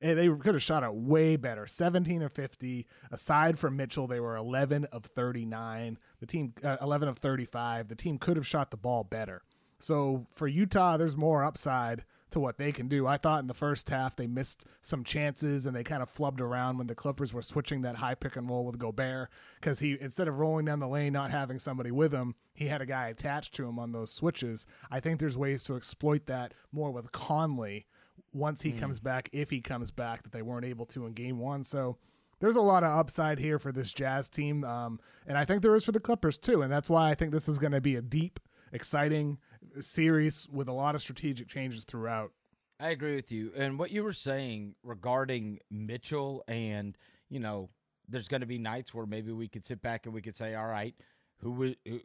Eh, 0.00 0.14
They 0.14 0.28
could 0.28 0.54
have 0.54 0.62
shot 0.62 0.82
it 0.82 0.92
way 0.92 1.36
better. 1.36 1.68
17 1.68 2.22
of 2.22 2.32
50. 2.32 2.86
Aside 3.12 3.56
from 3.58 3.76
Mitchell, 3.76 4.08
they 4.08 4.18
were 4.18 4.36
11 4.36 4.84
of 4.86 5.04
39. 5.04 5.96
The 6.18 6.26
team, 6.26 6.54
uh, 6.64 6.78
11 6.82 7.08
of 7.08 7.18
35. 7.18 7.86
The 7.86 7.94
team 7.94 8.18
could 8.18 8.36
have 8.36 8.46
shot 8.46 8.72
the 8.72 8.76
ball 8.76 9.04
better. 9.04 9.42
So 9.78 10.26
for 10.34 10.48
Utah, 10.48 10.96
there's 10.96 11.16
more 11.16 11.44
upside 11.44 12.04
to 12.32 12.40
what 12.40 12.58
they 12.58 12.72
can 12.72 12.88
do. 12.88 13.06
I 13.06 13.16
thought 13.16 13.40
in 13.40 13.46
the 13.46 13.54
first 13.54 13.88
half 13.90 14.16
they 14.16 14.26
missed 14.26 14.66
some 14.80 15.04
chances 15.04 15.66
and 15.66 15.74
they 15.74 15.84
kind 15.84 16.02
of 16.02 16.12
flubbed 16.12 16.40
around 16.40 16.78
when 16.78 16.86
the 16.86 16.94
Clippers 16.94 17.32
were 17.32 17.42
switching 17.42 17.82
that 17.82 17.96
high 17.96 18.14
pick 18.14 18.36
and 18.36 18.48
roll 18.48 18.64
with 18.64 18.78
Gobert 18.78 19.30
because 19.60 19.78
he 19.78 19.96
instead 20.00 20.28
of 20.28 20.38
rolling 20.38 20.64
down 20.64 20.80
the 20.80 20.88
lane, 20.88 21.12
not 21.12 21.30
having 21.30 21.58
somebody 21.58 21.90
with 21.90 22.12
him, 22.12 22.34
he 22.54 22.68
had 22.68 22.82
a 22.82 22.86
guy 22.86 23.08
attached 23.08 23.54
to 23.54 23.66
him 23.66 23.78
on 23.78 23.92
those 23.92 24.12
switches. 24.12 24.66
I 24.90 25.00
think 25.00 25.20
there's 25.20 25.38
ways 25.38 25.64
to 25.64 25.76
exploit 25.76 26.26
that 26.26 26.54
more 26.72 26.90
with 26.90 27.12
Conley 27.12 27.86
once 28.32 28.62
he 28.62 28.72
comes 28.72 28.98
back, 28.98 29.28
if 29.32 29.50
he 29.50 29.60
comes 29.60 29.90
back, 29.90 30.22
that 30.22 30.32
they 30.32 30.42
weren't 30.42 30.64
able 30.64 30.86
to 30.86 31.06
in 31.06 31.12
game 31.12 31.38
one. 31.38 31.64
So 31.64 31.98
there's 32.40 32.56
a 32.56 32.60
lot 32.60 32.82
of 32.82 32.90
upside 32.90 33.38
here 33.38 33.58
for 33.58 33.72
this 33.72 33.92
Jazz 33.92 34.28
team. 34.28 34.64
Um, 34.64 35.00
and 35.26 35.38
I 35.38 35.44
think 35.44 35.62
there 35.62 35.74
is 35.74 35.84
for 35.84 35.92
the 35.92 36.00
Clippers 36.00 36.38
too. 36.38 36.62
And 36.62 36.72
that's 36.72 36.90
why 36.90 37.10
I 37.10 37.14
think 37.14 37.30
this 37.30 37.48
is 37.48 37.58
going 37.58 37.72
to 37.72 37.80
be 37.80 37.96
a 37.96 38.02
deep, 38.02 38.40
exciting 38.72 39.38
series 39.80 40.48
with 40.50 40.68
a 40.68 40.72
lot 40.72 40.94
of 40.94 41.00
strategic 41.00 41.48
changes 41.48 41.84
throughout. 41.84 42.32
I 42.80 42.90
agree 42.90 43.14
with 43.14 43.30
you. 43.30 43.52
And 43.56 43.78
what 43.78 43.90
you 43.90 44.02
were 44.02 44.12
saying 44.12 44.74
regarding 44.82 45.60
Mitchell, 45.70 46.42
and, 46.48 46.96
you 47.28 47.38
know, 47.38 47.70
there's 48.08 48.28
going 48.28 48.40
to 48.40 48.46
be 48.46 48.58
nights 48.58 48.92
where 48.92 49.06
maybe 49.06 49.32
we 49.32 49.48
could 49.48 49.64
sit 49.64 49.80
back 49.80 50.04
and 50.04 50.14
we 50.14 50.20
could 50.20 50.34
say, 50.36 50.54
all 50.54 50.66
right, 50.66 50.94
who, 51.38 51.74
who 51.84 52.00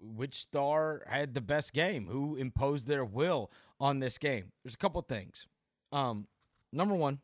which 0.00 0.34
star 0.34 1.02
had 1.06 1.34
the 1.34 1.40
best 1.40 1.72
game? 1.72 2.06
Who 2.06 2.36
imposed 2.36 2.86
their 2.86 3.04
will 3.04 3.50
on 3.78 3.98
this 3.98 4.18
game? 4.18 4.52
There's 4.62 4.74
a 4.74 4.78
couple 4.78 5.00
things. 5.02 5.46
Um, 5.92 6.26
number 6.72 6.94
one, 6.94 7.20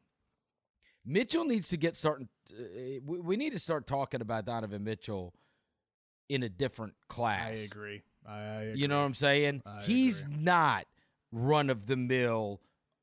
Mitchell 1.04 1.44
needs 1.44 1.68
to 1.68 1.76
get 1.76 1.96
starting. 1.96 2.28
Uh, 2.50 3.00
we, 3.04 3.20
we 3.20 3.36
need 3.36 3.52
to 3.52 3.58
start 3.58 3.86
talking 3.86 4.20
about 4.20 4.44
Donovan 4.46 4.82
Mitchell 4.82 5.32
in 6.28 6.42
a 6.42 6.48
different 6.48 6.94
class. 7.08 7.58
I 7.58 7.60
agree. 7.62 8.02
I, 8.28 8.32
I. 8.38 8.72
You 8.74 8.88
know 8.88 8.98
what 9.00 9.06
I'm 9.06 9.14
saying? 9.14 9.62
I 9.66 9.82
He's 9.82 10.22
agree. 10.24 10.36
not 10.40 10.86
run 11.32 11.70
of 11.70 11.86
the 11.86 11.96
mill 11.96 12.60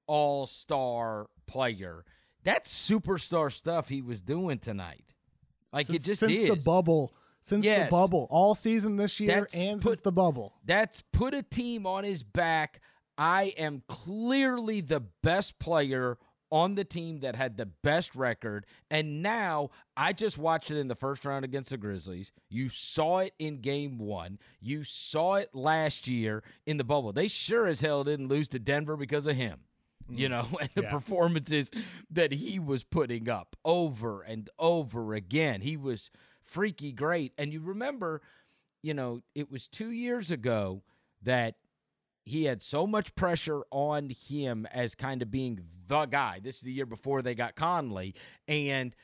all 0.08 0.46
star 0.48 1.28
player. 1.48 2.04
That's 2.44 2.72
superstar 2.90 3.52
stuff 3.52 3.88
he 3.90 4.02
was 4.02 4.22
doing 4.22 4.60
tonight. 4.60 5.14
Like 5.72 5.88
since, 5.88 6.04
it 6.04 6.06
just 6.06 6.20
since 6.20 6.32
is. 6.34 6.50
the 6.50 6.56
bubble, 6.58 7.14
since 7.42 7.64
Yes. 7.66 7.88
the 7.88 7.92
bubble, 7.92 8.28
all 8.30 8.54
season 8.54 8.98
this 8.98 9.20
year 9.20 9.42
That's 9.42 9.56
and 9.56 9.82
put- 9.82 9.92
since 9.92 10.00
the 10.02 10.12
bubble. 10.12 10.54
That's 10.66 11.02
put 11.14 11.34
a 11.34 11.42
team 11.42 11.86
on 11.88 12.04
his 12.04 12.22
back. 12.24 12.82
I 13.18 13.54
am 13.58 13.84
clearly 13.88 14.82
the 14.82 15.00
best 15.00 15.58
player 15.60 16.18
on 16.54 16.76
the 16.76 16.84
team 16.84 17.22
that 17.22 17.36
had 17.36 17.58
the 17.58 17.66
best 17.66 18.16
record. 18.16 18.64
And 18.92 19.24
now 19.24 19.72
I 19.98 20.14
just 20.14 20.38
watched 20.38 20.70
it 20.70 20.78
in 20.78 20.88
the 20.88 20.94
first 20.96 21.26
round 21.26 21.44
against 21.44 21.72
the 21.72 21.78
Grizzlies. 21.78 22.32
You 22.48 22.70
saw 22.70 23.20
it 23.20 23.34
in 23.40 23.60
game 23.60 23.98
one. 23.98 24.38
You 24.62 24.84
saw 24.84 25.34
it 25.36 25.50
last 25.56 26.08
year 26.08 26.44
in 26.68 26.78
the 26.78 26.84
bubble. 26.84 27.12
They 27.12 27.28
sure 27.28 27.66
as 27.66 27.82
hell 27.82 28.04
didn't 28.04 28.28
lose 28.28 28.48
to 28.50 28.60
Denver 28.60 28.96
because 28.96 29.26
of 29.26 29.36
him. 29.36 29.62
You 30.08 30.28
mm. 30.28 30.32
know, 30.32 30.48
and 30.62 30.70
the 30.76 30.84
Yeah. 30.84 30.92
performances 30.92 31.72
that 32.12 32.32
he 32.32 32.60
was 32.60 32.84
putting 32.84 33.28
up 33.28 33.56
over 33.66 34.22
and 34.22 34.48
over 34.60 35.16
again. 35.16 35.62
He 35.62 35.76
was 35.76 36.12
freaky 36.44 36.92
great. 36.92 37.34
And 37.36 37.52
you 37.52 37.62
remember, 37.62 38.22
you 38.84 38.94
know, 38.94 39.24
it 39.34 39.50
was 39.50 39.68
two 39.68 39.90
years 39.90 40.30
ago 40.30 40.84
that 41.24 41.56
he 42.26 42.46
had 42.46 42.62
so 42.62 42.88
much 42.88 43.16
pressure 43.16 43.64
on 43.72 44.10
him 44.10 44.66
as 44.72 44.96
kind 44.96 45.22
of 45.22 45.30
being 45.30 45.60
the 45.88 46.06
guy. 46.06 46.40
This 46.42 46.58
is 46.58 46.62
the 46.62 46.72
year 46.72 46.86
before 46.86 47.22
they 47.22 47.36
got 47.36 47.56
Conley. 47.56 48.16
And, 48.48 48.96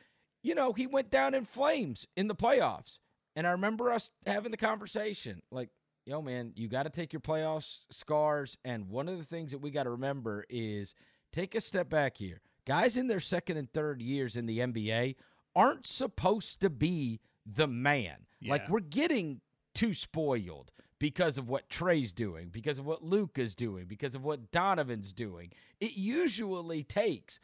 you 0.41 0.55
know, 0.55 0.73
he 0.73 0.87
went 0.87 1.11
down 1.11 1.33
in 1.33 1.45
flames 1.45 2.07
in 2.15 2.27
the 2.27 2.35
playoffs. 2.35 2.97
And 3.35 3.45
I 3.45 3.51
remember 3.51 3.91
us 3.91 4.09
having 4.25 4.51
the 4.51 4.57
conversation 4.57 5.41
like, 5.51 5.69
yo, 6.05 6.21
man, 6.21 6.53
you 6.55 6.67
got 6.67 6.83
to 6.83 6.89
take 6.89 7.13
your 7.13 7.19
playoffs 7.19 7.79
scars. 7.91 8.57
And 8.63 8.89
one 8.89 9.09
of 9.09 9.17
the 9.17 9.25
things 9.25 9.51
that 9.51 9.59
we 9.59 9.69
got 9.71 9.83
to 9.83 9.91
remember 9.91 10.45
is 10.49 10.95
take 11.31 11.55
a 11.55 11.61
step 11.61 11.89
back 11.89 12.17
here. 12.17 12.41
Guys 12.65 12.97
in 12.97 13.07
their 13.07 13.19
second 13.19 13.57
and 13.57 13.71
third 13.71 14.01
years 14.01 14.35
in 14.35 14.45
the 14.45 14.59
NBA 14.59 15.15
aren't 15.55 15.87
supposed 15.87 16.61
to 16.61 16.69
be 16.69 17.19
the 17.45 17.67
man. 17.67 18.27
Like, 18.45 18.69
we're 18.69 18.79
getting 18.79 19.41
too 19.73 19.93
spoiled 19.93 20.71
because 20.99 21.37
of 21.37 21.47
what 21.47 21.69
Trae's 21.69 22.11
doing, 22.11 22.49
because 22.51 22.77
of 22.77 22.85
what 22.85 23.03
Luka's 23.03 23.55
doing, 23.55 23.85
because 23.85 24.15
of 24.15 24.23
what 24.23 24.51
Donovan's 24.51 25.13
doing. 25.13 25.51
It 25.79 25.93
usually 25.93 26.83
takes 26.83 27.39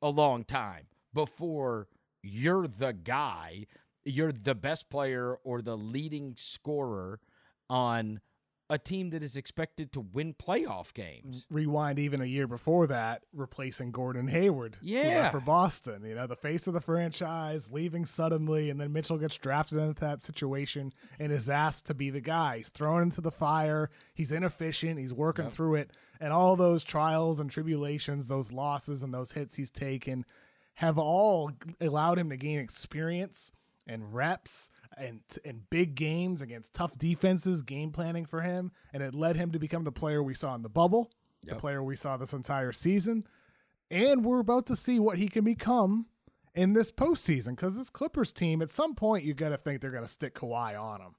a 0.00 0.08
long 0.08 0.44
time 0.44 0.86
before 1.12 1.88
you're 2.22 2.66
the 2.66 2.92
guy, 2.92 3.66
you're 4.04 4.32
the 4.32 4.54
best 4.54 4.88
player 4.88 5.38
or 5.44 5.60
the 5.60 5.76
leading 5.76 6.34
scorer 6.36 7.20
on 7.68 8.20
a 8.70 8.78
team 8.78 9.10
that 9.10 9.22
is 9.22 9.36
expected 9.36 9.92
to 9.92 10.00
win 10.00 10.32
playoff 10.34 10.94
games. 10.94 11.44
Rewind 11.50 11.98
even 11.98 12.22
a 12.22 12.24
year 12.24 12.46
before 12.46 12.86
that, 12.86 13.22
replacing 13.34 13.90
Gordon 13.90 14.26
Hayward. 14.28 14.78
Yeah. 14.80 15.28
for 15.30 15.40
Boston. 15.40 16.02
You 16.04 16.14
know, 16.14 16.26
the 16.26 16.34
face 16.34 16.66
of 16.66 16.72
the 16.72 16.80
franchise, 16.80 17.70
leaving 17.70 18.06
suddenly, 18.06 18.70
and 18.70 18.80
then 18.80 18.92
Mitchell 18.92 19.18
gets 19.18 19.36
drafted 19.36 19.78
into 19.78 20.00
that 20.00 20.22
situation 20.22 20.94
and 21.18 21.30
is 21.30 21.50
asked 21.50 21.84
to 21.86 21.94
be 21.94 22.08
the 22.08 22.22
guy. 22.22 22.56
He's 22.58 22.70
thrown 22.70 23.02
into 23.02 23.20
the 23.20 23.30
fire. 23.30 23.90
He's 24.14 24.32
inefficient. 24.32 24.98
He's 24.98 25.12
working 25.12 25.44
Yep. 25.44 25.52
through 25.52 25.74
it, 25.74 25.90
and 26.18 26.32
all 26.32 26.56
those 26.56 26.82
trials 26.84 27.40
and 27.40 27.50
tribulations, 27.50 28.28
those 28.28 28.50
losses 28.50 29.02
and 29.02 29.12
those 29.12 29.32
hits 29.32 29.56
he's 29.56 29.70
taken, 29.70 30.24
have 30.78 30.96
all 30.98 31.50
allowed 31.82 32.18
him 32.18 32.30
to 32.30 32.36
gain 32.38 32.58
experience 32.58 33.52
and 33.86 34.14
reps 34.14 34.70
and 34.96 35.20
and 35.44 35.68
big 35.70 35.94
games 35.94 36.40
against 36.40 36.72
tough 36.74 36.96
defenses, 36.98 37.62
game 37.62 37.90
planning 37.92 38.24
for 38.26 38.40
him, 38.42 38.72
and 38.92 39.02
it 39.02 39.14
led 39.14 39.36
him 39.36 39.52
to 39.52 39.58
become 39.58 39.84
the 39.84 39.92
player 39.92 40.22
we 40.22 40.34
saw 40.34 40.54
in 40.54 40.62
the 40.62 40.68
bubble, 40.68 41.10
the 41.42 41.54
player 41.56 41.82
we 41.82 41.96
saw 41.96 42.16
this 42.16 42.32
entire 42.32 42.72
season, 42.72 43.26
and 43.90 44.24
we're 44.24 44.40
about 44.40 44.66
to 44.66 44.76
see 44.76 44.98
what 44.98 45.18
he 45.18 45.28
can 45.28 45.44
become 45.44 46.06
in 46.54 46.72
this 46.72 46.90
postseason. 46.90 47.50
Because 47.50 47.76
this 47.76 47.90
Clippers 47.90 48.32
team, 48.32 48.62
at 48.62 48.70
some 48.72 48.94
point, 48.94 49.24
you 49.24 49.34
got 49.34 49.50
to 49.50 49.58
think 49.58 49.80
they're 49.80 49.90
going 49.90 50.04
to 50.04 50.08
stick 50.10 50.34
Kawhi 50.34 50.80
on 50.80 51.00
him, 51.00 51.14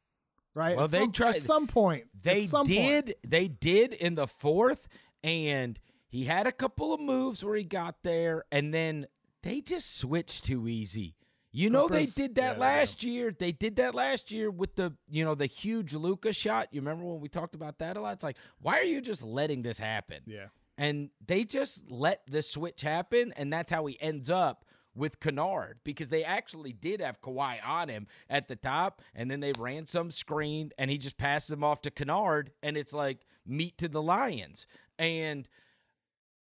right? 0.54 0.76
Well, 0.76 0.86
At 0.86 0.92
they 0.92 1.00
some, 1.02 1.12
tried- 1.12 1.36
at 1.36 1.42
some 1.44 1.68
point. 1.68 2.06
They 2.24 2.46
some 2.46 2.66
did. 2.66 3.06
Point. 3.06 3.18
They 3.28 3.48
did 3.48 3.94
in 3.94 4.16
the 4.16 4.28
fourth, 4.28 4.88
and 5.24 5.80
he 6.08 6.26
had 6.26 6.48
a 6.48 6.52
couple 6.52 6.94
of 6.94 7.00
moves 7.02 7.44
where 7.44 7.56
he 7.56 7.64
got 7.64 7.98
there, 8.04 8.46
and 8.52 8.74
then 8.74 9.06
they 9.44 9.62
just 9.62 9.98
switched 9.98 10.46
too 10.46 10.68
easy. 10.68 11.16
You 11.56 11.70
know 11.70 11.88
they 11.88 12.06
did 12.06 12.36
that 12.36 12.56
they 12.56 12.60
last 12.60 13.04
year. 13.04 13.34
They 13.38 13.54
did 13.54 13.78
that 13.78 13.96
last 13.96 14.30
year 14.30 14.52
with 14.52 14.76
the 14.76 14.94
you 15.10 15.24
know 15.24 15.36
the 15.36 15.46
huge 15.46 15.94
Luka 15.94 16.34
shot. 16.34 16.68
You 16.72 16.82
remember 16.82 17.06
when 17.06 17.22
we 17.22 17.30
talked 17.30 17.56
about 17.56 17.80
that 17.80 17.96
a 17.96 18.02
lot? 18.02 18.14
It's 18.14 18.24
like 18.24 18.38
why 18.60 18.78
are 18.78 18.84
you 18.84 19.00
just 19.00 19.24
letting 19.24 19.62
this 19.62 19.78
happen? 19.78 20.20
Yeah. 20.26 20.48
And 20.78 21.10
they 21.26 21.46
just 21.46 21.90
let 21.90 22.22
the 22.28 22.42
switch 22.42 22.82
happen, 22.82 23.34
and 23.38 23.54
that's 23.54 23.72
how 23.72 23.86
he 23.86 23.98
ends 24.02 24.30
up 24.30 24.66
with 24.94 25.22
Kennard 25.22 25.80
because 25.86 26.10
they 26.10 26.26
actually 26.26 26.74
did 26.74 27.00
have 27.00 27.22
Kawhi 27.22 27.58
on 27.66 27.88
him 27.88 28.08
at 28.30 28.50
the 28.50 28.58
top, 28.58 29.02
and 29.14 29.32
then 29.32 29.40
they 29.40 29.54
ran 29.58 29.88
some 29.88 30.12
screen, 30.12 30.72
and 30.78 30.92
he 30.92 30.98
just 30.98 31.18
passes 31.18 31.52
him 31.52 31.64
off 31.64 31.82
to 31.84 31.92
Kennard, 31.92 32.52
and 32.62 32.76
it's 32.76 32.94
like 32.94 33.20
meat 33.46 33.78
to 33.78 33.88
the 33.88 34.02
lions. 34.02 34.68
And 35.00 35.48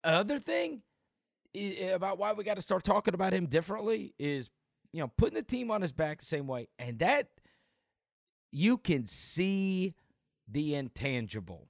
other 0.03 0.39
thing 0.39 0.83
about 1.91 2.17
why 2.17 2.31
we 2.31 2.45
got 2.45 2.55
to 2.55 2.61
start 2.61 2.85
talking 2.85 3.13
about 3.13 3.33
him 3.33 3.47
differently 3.47 4.13
is, 4.17 4.49
you 4.93 4.99
know, 5.01 5.07
putting 5.07 5.35
the 5.35 5.43
team 5.43 5.71
on 5.71 5.81
his 5.81 5.91
back 5.91 6.19
the 6.19 6.25
same 6.25 6.47
way, 6.47 6.67
and 6.79 6.99
that 6.99 7.29
you 8.51 8.77
can 8.77 9.07
see 9.07 9.95
the 10.47 10.75
intangible. 10.75 11.67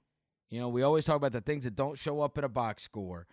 You 0.50 0.60
know, 0.60 0.68
we 0.68 0.82
always 0.82 1.04
talk 1.04 1.16
about 1.16 1.32
the 1.32 1.40
things 1.40 1.64
that 1.64 1.76
don't 1.76 1.98
show 1.98 2.20
up 2.20 2.36
in 2.36 2.44
a 2.44 2.48
box 2.48 2.82
score. 2.82 3.26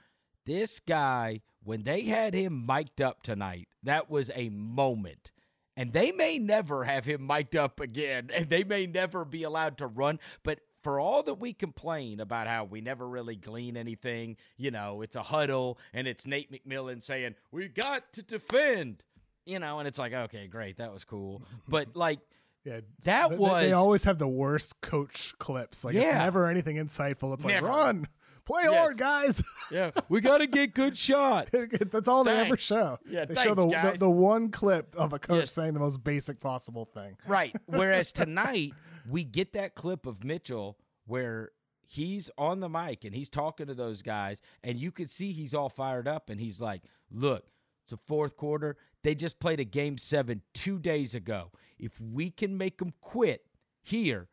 This 0.45 0.79
guy, 0.79 1.41
when 1.63 1.83
they 1.83 2.03
had 2.03 2.33
him 2.33 2.65
mic'd 2.65 3.01
up 3.01 3.23
tonight, 3.23 3.67
that 3.83 4.09
was 4.09 4.31
a 4.35 4.49
moment. 4.49 5.31
And 5.75 5.93
they 5.93 6.11
may 6.11 6.37
never 6.37 6.83
have 6.85 7.05
him 7.05 7.25
mic'd 7.25 7.55
up 7.55 7.79
again, 7.79 8.29
and 8.33 8.49
they 8.49 8.63
may 8.63 8.85
never 8.85 9.25
be 9.25 9.43
allowed 9.43 9.77
to 9.79 9.87
run. 9.87 10.19
But 10.43 10.59
for 10.81 10.99
all 10.99 11.23
that 11.23 11.35
we 11.35 11.53
complain 11.53 12.19
about 12.19 12.47
how 12.47 12.63
we 12.63 12.81
never 12.81 13.07
really 13.07 13.35
glean 13.35 13.75
anything, 13.75 14.37
you 14.57 14.71
know, 14.71 15.01
it's 15.01 15.15
a 15.15 15.23
huddle 15.23 15.77
and 15.93 16.07
it's 16.07 16.25
Nate 16.25 16.51
McMillan 16.51 17.03
saying, 17.03 17.35
We 17.51 17.67
got 17.67 18.13
to 18.13 18.21
defend, 18.21 19.03
you 19.49 19.59
know, 19.59 19.79
and 19.79 19.87
it's 19.87 19.99
like, 19.99 20.13
okay, 20.13 20.47
great, 20.47 20.77
that 20.77 20.93
was 20.93 21.03
cool. 21.03 21.41
But 21.67 21.95
like, 21.95 22.19
Yeah, 22.65 22.81
That 23.03 23.29
they, 23.31 23.35
was- 23.37 23.63
They 23.63 23.71
always 23.73 24.03
have 24.03 24.19
the 24.19 24.27
worst 24.27 24.79
coach 24.81 25.33
clips. 25.39 25.83
Like 25.83 25.95
it's 25.95 26.03
Yeah. 26.05 26.23
never 26.23 26.47
anything 26.47 26.75
insightful. 26.77 27.33
It's 27.33 27.43
like 27.45 27.61
run, 27.61 28.07
play 28.45 28.63
Yes. 28.65 28.73
hard, 28.77 28.97
guys. 28.97 29.43
yeah, 29.71 29.91
we 30.09 30.21
got 30.21 30.39
to 30.39 30.47
get 30.47 30.73
good 30.73 30.97
shots. 31.07 31.51
That's 31.91 32.07
all 32.07 32.23
they 32.23 32.37
ever 32.37 32.57
show. 32.57 32.99
Yeah, 33.09 33.25
they 33.25 33.35
show 33.35 33.55
thanks, 33.55 33.55
the, 33.55 33.67
the 33.67 33.71
guys. 33.73 33.99
the 33.99 34.09
one 34.09 34.49
clip 34.51 34.95
of 34.95 35.13
a 35.13 35.19
coach 35.19 35.39
Yes. 35.41 35.51
saying 35.53 35.73
the 35.73 35.79
most 35.79 36.03
basic 36.03 36.39
possible 36.39 36.85
thing. 36.85 37.17
Right. 37.27 37.55
Whereas 37.65 38.11
tonight 38.11 38.73
we 39.09 39.23
get 39.23 39.53
that 39.53 39.73
clip 39.75 40.05
of 40.05 40.23
Mitchell 40.23 40.77
where 41.07 41.51
he's 41.81 42.29
on 42.37 42.59
the 42.59 42.69
mic 42.69 43.03
and 43.05 43.15
he's 43.15 43.29
talking 43.29 43.65
to 43.67 43.73
those 43.73 44.01
guys 44.03 44.41
and 44.63 44.77
you 44.79 44.91
could 44.91 45.09
see 45.09 45.31
he's 45.31 45.53
all 45.55 45.69
fired 45.69 46.07
up 46.07 46.29
and 46.29 46.39
he's 46.39 46.61
like, 46.61 46.83
"Look, 47.09 47.45
it's 47.83 47.93
a 47.93 47.97
fourth 47.97 48.37
quarter. 48.37 48.77
They 49.03 49.15
just 49.15 49.39
played 49.39 49.59
a 49.59 49.63
game 49.65 49.97
7 49.97 50.41
2 50.53 50.79
days 50.79 51.15
ago. 51.15 51.51
If 51.77 51.99
we 52.01 52.29
can 52.31 52.57
make 52.57 52.77
them 52.79 52.93
quit 53.01 53.45
here, 53.81 54.27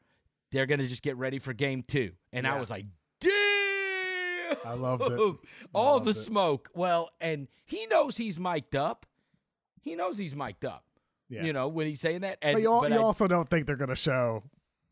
they're 0.51 0.67
going 0.67 0.81
to 0.81 0.87
just 0.87 1.03
get 1.03 1.17
ready 1.17 1.39
for 1.39 1.53
game 1.53 1.83
2." 1.87 2.11
And 2.33 2.47
I 2.47 2.59
was 2.59 2.71
like, 2.71 2.87
"Damn!" 3.21 4.57
I 4.65 4.75
love 4.75 5.01
it. 5.03 5.37
All 5.75 6.01
the 6.01 6.11
it. 6.11 6.15
smoke. 6.15 6.71
Well, 6.75 7.11
and 7.21 7.49
he 7.65 7.87
knows 7.87 8.17
he's 8.17 8.39
mic'd 8.39 8.77
up. 8.77 9.07
He 9.81 9.95
knows 9.95 10.19
he's 10.19 10.35
mic'd 10.35 10.65
up. 10.65 10.85
Yeah. 11.29 11.45
You 11.45 11.53
know, 11.53 11.69
when 11.69 11.87
he's 11.87 12.01
saying 12.01 12.21
that. 12.21 12.39
And 12.43 12.55
but 12.57 12.63
you, 12.63 12.73
al- 12.73 12.81
but 12.83 12.91
you 12.91 12.97
I- 12.99 13.03
also 13.03 13.27
don't 13.27 13.49
think 13.49 13.67
they're 13.67 13.77
going 13.77 13.89
to 13.91 13.97
show. 13.97 14.43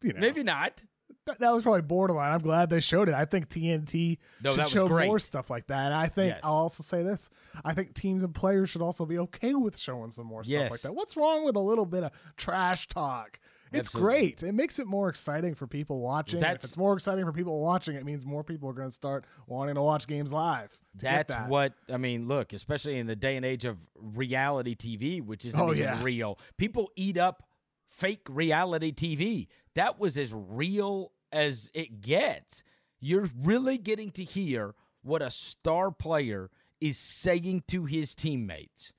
You 0.02 0.12
know, 0.12 0.21
maybe 0.21 0.43
not. 0.43 0.81
That, 1.26 1.38
that 1.40 1.52
was 1.52 1.62
probably 1.62 1.83
borderline. 1.83 2.33
I'm 2.33 2.40
glad 2.43 2.71
they 2.71 2.81
showed 2.81 3.09
it. 3.09 3.14
I 3.14 3.25
think 3.25 3.49
TNT 3.49 4.19
No, 4.43 4.54
should 4.54 4.69
show 4.69 4.88
great. 4.88 5.07
more 5.07 5.19
stuff 5.19 5.50
like 5.50 5.66
that. 5.69 5.87
And 5.87 5.95
I 5.95 6.07
think 6.09 6.35
Yes. 6.35 6.40
I'll 6.43 6.52
also 6.54 6.83
say 6.83 7.02
this: 7.02 7.31
I 7.64 7.75
think 7.75 7.95
teams 7.95 8.23
and 8.23 8.35
players 8.35 8.71
should 8.71 8.83
also 8.83 9.07
be 9.07 9.19
okay 9.19 9.54
with 9.54 9.76
showing 9.78 10.11
some 10.11 10.26
more 10.26 10.45
stuff 10.45 10.71
like 10.71 10.81
that. 10.83 10.95
What's 10.95 11.16
wrong 11.16 11.45
with 11.45 11.57
a 11.57 11.61
little 11.61 11.87
bit 11.87 12.04
of 12.04 12.12
trash 12.37 12.88
talk? 12.88 13.38
It's 13.73 13.88
Absolutely. 13.88 14.19
great. 14.21 14.43
It 14.45 14.52
makes 14.52 14.78
it 14.78 14.87
more 14.87 15.09
exciting 15.09 15.57
for 15.57 15.66
people 15.66 15.99
watching. 15.99 16.38
That's- 16.38 16.59
if 16.59 16.64
it's 16.64 16.76
more 16.76 16.93
exciting 16.95 17.25
for 17.25 17.33
people 17.33 17.59
watching, 17.61 17.97
it 17.97 18.04
means 18.04 18.25
more 18.25 18.45
people 18.45 18.69
are 18.71 18.73
going 18.73 18.87
to 18.88 18.95
start 18.95 19.25
wanting 19.49 19.75
to 19.75 19.83
watch 19.83 20.07
games 20.07 20.33
live. 20.33 20.78
That's 20.95 21.35
that. 21.35 21.49
what 21.49 21.73
I 21.93 21.97
mean. 21.97 22.28
Look, 22.28 22.52
especially 22.52 22.99
in 22.99 23.09
the 23.09 23.16
day 23.16 23.37
and 23.37 23.45
age 23.45 23.64
of 23.64 23.78
reality 24.00 24.76
TV, 24.76 25.21
which 25.21 25.45
isn't 25.45 25.61
Oh, 25.61 25.73
even 25.73 25.78
yeah. 25.83 26.02
real, 26.04 26.38
people 26.57 26.90
eat 26.95 27.16
up 27.19 27.43
fake 27.88 28.23
reality 28.28 28.93
TV. 28.93 29.49
That 29.75 29.99
was 29.99 30.16
as 30.16 30.33
real 30.33 31.11
as 31.35 31.71
it 31.75 32.00
gets. 32.00 32.62
You're 33.00 33.29
really 33.43 33.76
getting 33.76 34.11
to 34.12 34.25
hear 34.25 34.75
what 35.03 35.21
a 35.21 35.31
star 35.31 35.91
player 35.91 36.50
is 36.81 36.97
saying 36.97 37.64
to 37.69 37.85
his 37.85 38.14
teammates 38.14 38.93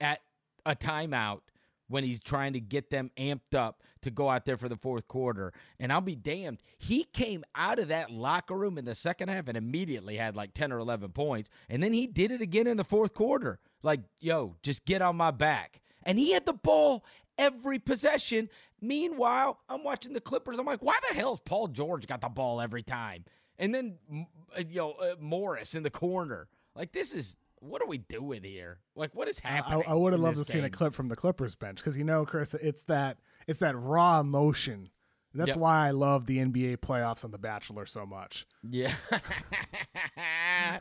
at 0.00 0.20
a 0.66 0.76
timeout 0.76 1.40
when 1.88 2.04
he's 2.04 2.20
trying 2.20 2.52
to 2.52 2.60
get 2.60 2.90
them 2.90 3.10
amped 3.16 3.54
up 3.54 3.82
to 4.02 4.10
go 4.10 4.28
out 4.28 4.44
there 4.44 4.58
for 4.58 4.68
the 4.68 4.76
fourth 4.76 5.08
quarter. 5.08 5.52
And 5.80 5.90
I'll 5.90 6.02
be 6.02 6.14
damned, 6.14 6.58
he 6.76 7.04
came 7.04 7.44
out 7.54 7.78
of 7.78 7.88
that 7.88 8.10
locker 8.10 8.54
room 8.54 8.76
in 8.76 8.84
the 8.84 8.94
second 8.94 9.28
half 9.28 9.48
and 9.48 9.56
immediately 9.56 10.16
had 10.16 10.36
like 10.36 10.52
10 10.52 10.70
or 10.72 10.78
11 10.78 11.10
points. 11.12 11.48
And 11.70 11.82
then 11.82 11.94
he 11.94 12.06
did 12.06 12.30
it 12.30 12.42
again 12.42 12.66
in 12.66 12.76
the 12.76 12.84
fourth 12.84 13.14
quarter. 13.14 13.58
Like, 13.82 14.00
yo, 14.20 14.56
just 14.62 14.84
get 14.84 15.00
on 15.00 15.16
my 15.16 15.30
back. 15.30 15.80
And 16.02 16.18
he 16.18 16.32
had 16.32 16.44
the 16.44 16.52
ball 16.52 17.04
every 17.38 17.78
possession. 17.78 18.50
Meanwhile, 18.80 19.58
I'm 19.68 19.82
watching 19.84 20.12
the 20.12 20.20
Clippers. 20.20 20.58
I'm 20.58 20.66
like, 20.66 20.82
why 20.82 20.98
the 21.08 21.14
hell 21.14 21.32
has 21.32 21.40
Paul 21.40 21.68
George 21.68 22.06
got 22.06 22.20
the 22.20 22.28
ball 22.28 22.60
every 22.60 22.82
time? 22.82 23.24
And 23.58 23.74
then, 23.74 23.98
uh, 24.56 24.62
you 24.68 24.76
know, 24.76 24.92
uh, 24.92 25.14
Morris 25.20 25.74
in 25.74 25.82
the 25.82 25.90
corner. 25.90 26.48
Like, 26.74 26.92
this 26.92 27.14
is. 27.14 27.36
What 27.60 27.82
are 27.82 27.88
we 27.88 27.98
doing 27.98 28.44
here? 28.44 28.78
Like, 28.94 29.16
what 29.16 29.26
is 29.26 29.40
I, 29.44 29.48
happening? 29.48 29.82
I 29.88 29.94
would 29.94 30.12
have 30.12 30.22
loved 30.22 30.36
to 30.36 30.42
this 30.42 30.48
seen 30.48 30.62
a 30.62 30.70
clip 30.70 30.94
from 30.94 31.08
the 31.08 31.16
Clippers 31.16 31.56
bench 31.56 31.78
because 31.78 31.96
you 31.98 32.04
know, 32.04 32.24
Chris, 32.24 32.54
it's 32.54 32.84
that 32.84 33.18
it's 33.48 33.58
that 33.58 33.76
raw 33.76 34.20
emotion. 34.20 34.90
That's 35.34 35.48
Yep. 35.48 35.56
why 35.56 35.88
I 35.88 35.90
love 35.90 36.26
the 36.26 36.38
NBA 36.38 36.76
playoffs 36.78 37.24
and 37.24 37.34
The 37.34 37.38
Bachelor 37.38 37.84
so 37.84 38.06
much. 38.06 38.46
Yeah. 38.62 38.94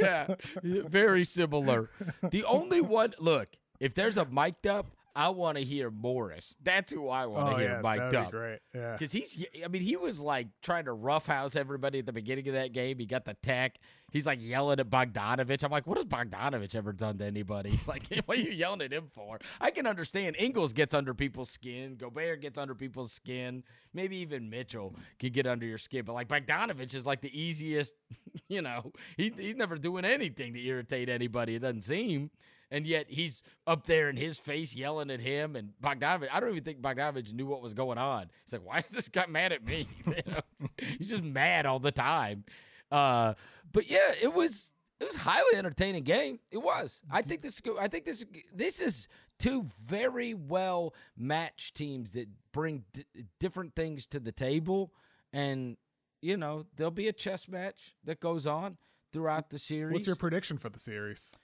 yeah. 0.00 0.34
Very 0.62 1.24
similar. 1.24 1.90
The 2.30 2.44
only 2.44 2.80
one, 2.80 3.14
look, 3.18 3.48
if 3.80 3.94
there's 3.94 4.16
a 4.16 4.24
mic'd 4.24 4.66
up, 4.66 4.86
I 5.16 5.28
want 5.28 5.58
to 5.58 5.64
hear 5.64 5.90
Morris. 5.90 6.56
That's 6.62 6.92
who 6.92 7.08
I 7.08 7.26
want 7.26 7.50
to 7.50 7.54
oh 7.54 7.58
hear 7.58 7.80
yeah, 7.82 7.82
mic'd 7.82 8.14
up. 8.14 8.26
be 8.26 8.30
great. 8.32 8.58
Yeah. 8.74 8.92
Because 8.92 9.12
he's, 9.12 9.46
I 9.64 9.68
mean, 9.68 9.82
he 9.82 9.96
was 9.96 10.20
like 10.20 10.48
trying 10.60 10.86
to 10.86 10.92
roughhouse 10.92 11.54
everybody 11.54 12.00
at 12.00 12.06
the 12.06 12.12
beginning 12.12 12.48
of 12.48 12.54
that 12.54 12.72
game. 12.72 12.98
He 12.98 13.06
got 13.06 13.24
the 13.24 13.34
tech. 13.34 13.78
He's 14.10 14.26
like 14.26 14.40
yelling 14.40 14.80
at 14.80 14.90
Bogdanovich. 14.90 15.62
I'm 15.62 15.70
like, 15.70 15.86
what 15.86 15.98
has 15.98 16.04
Bogdanovich 16.04 16.74
ever 16.74 16.92
done 16.92 17.18
to 17.18 17.24
anybody? 17.24 17.78
Like, 17.86 18.04
what 18.26 18.38
are 18.38 18.40
you 18.40 18.50
yelling 18.50 18.80
at 18.82 18.92
him 18.92 19.08
for? 19.12 19.38
I 19.60 19.70
can 19.70 19.86
understand 19.86 20.36
Ingles 20.38 20.72
gets 20.72 20.94
under 20.94 21.14
people's 21.14 21.50
skin. 21.50 21.96
Gobert 21.96 22.40
gets 22.40 22.58
under 22.58 22.74
people's 22.74 23.12
skin. 23.12 23.62
Maybe 23.92 24.16
even 24.16 24.48
Mitchell 24.48 24.96
can 25.18 25.30
get 25.30 25.46
under 25.46 25.66
your 25.66 25.78
skin. 25.78 26.04
But 26.04 26.14
like 26.14 26.28
Bogdanovich 26.28 26.94
is 26.94 27.06
like 27.06 27.20
the 27.20 27.38
easiest, 27.38 27.94
you 28.48 28.62
know, 28.62 28.92
he, 29.16 29.32
he's 29.36 29.56
never 29.56 29.76
doing 29.76 30.04
anything 30.04 30.54
to 30.54 30.60
irritate 30.64 31.08
anybody. 31.08 31.56
It 31.56 31.60
doesn't 31.60 31.82
seem. 31.82 32.30
And 32.70 32.86
yet 32.86 33.06
he's 33.08 33.42
up 33.66 33.86
there 33.86 34.08
in 34.08 34.16
his 34.16 34.38
face 34.38 34.74
yelling 34.74 35.10
at 35.10 35.20
him 35.20 35.56
and 35.56 35.72
Bogdanovich. 35.82 36.28
I 36.32 36.40
don't 36.40 36.50
even 36.50 36.64
think 36.64 36.80
Bogdanovich 36.80 37.32
knew 37.32 37.46
what 37.46 37.62
was 37.62 37.74
going 37.74 37.98
on. 37.98 38.30
He's 38.44 38.52
like, 38.52 38.66
why 38.66 38.78
is 38.78 38.92
this 38.92 39.08
guy 39.08 39.26
mad 39.26 39.52
at 39.52 39.64
me? 39.64 39.86
You 40.06 40.32
know? 40.32 40.40
he's 40.98 41.10
just 41.10 41.22
mad 41.22 41.66
all 41.66 41.78
the 41.78 41.92
time. 41.92 42.44
Uh, 42.90 43.34
but 43.72 43.90
yeah, 43.90 44.12
it 44.20 44.32
was 44.32 44.72
it 45.00 45.04
was 45.04 45.16
highly 45.16 45.56
entertaining 45.56 46.04
game. 46.04 46.38
It 46.50 46.58
was. 46.58 47.00
I 47.10 47.22
think 47.22 47.42
this. 47.42 47.60
I 47.78 47.88
think 47.88 48.04
this. 48.04 48.24
This 48.54 48.80
is 48.80 49.08
two 49.38 49.66
very 49.84 50.34
well 50.34 50.94
matched 51.16 51.74
teams 51.74 52.12
that 52.12 52.28
bring 52.52 52.84
d- 52.92 53.04
different 53.40 53.74
things 53.74 54.06
to 54.06 54.20
the 54.20 54.32
table, 54.32 54.92
and 55.32 55.76
you 56.22 56.36
know 56.36 56.66
there'll 56.76 56.90
be 56.90 57.08
a 57.08 57.12
chess 57.12 57.48
match 57.48 57.96
that 58.04 58.20
goes 58.20 58.46
on 58.46 58.76
throughout 59.12 59.50
the 59.50 59.58
series. 59.58 59.92
What's 59.92 60.06
your 60.06 60.16
prediction 60.16 60.58
for 60.58 60.68
the 60.68 60.78
series? 60.78 61.36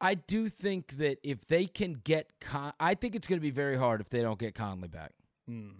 I 0.00 0.14
do 0.14 0.48
think 0.48 0.98
that 0.98 1.18
if 1.22 1.46
they 1.46 1.66
can 1.66 2.00
get, 2.04 2.28
Con- 2.40 2.74
I 2.78 2.94
think 2.94 3.14
it's 3.14 3.26
going 3.26 3.38
to 3.38 3.42
be 3.42 3.50
very 3.50 3.76
hard 3.76 4.00
if 4.00 4.10
they 4.10 4.22
don't 4.22 4.38
get 4.38 4.54
Conley 4.54 4.88
back. 4.88 5.12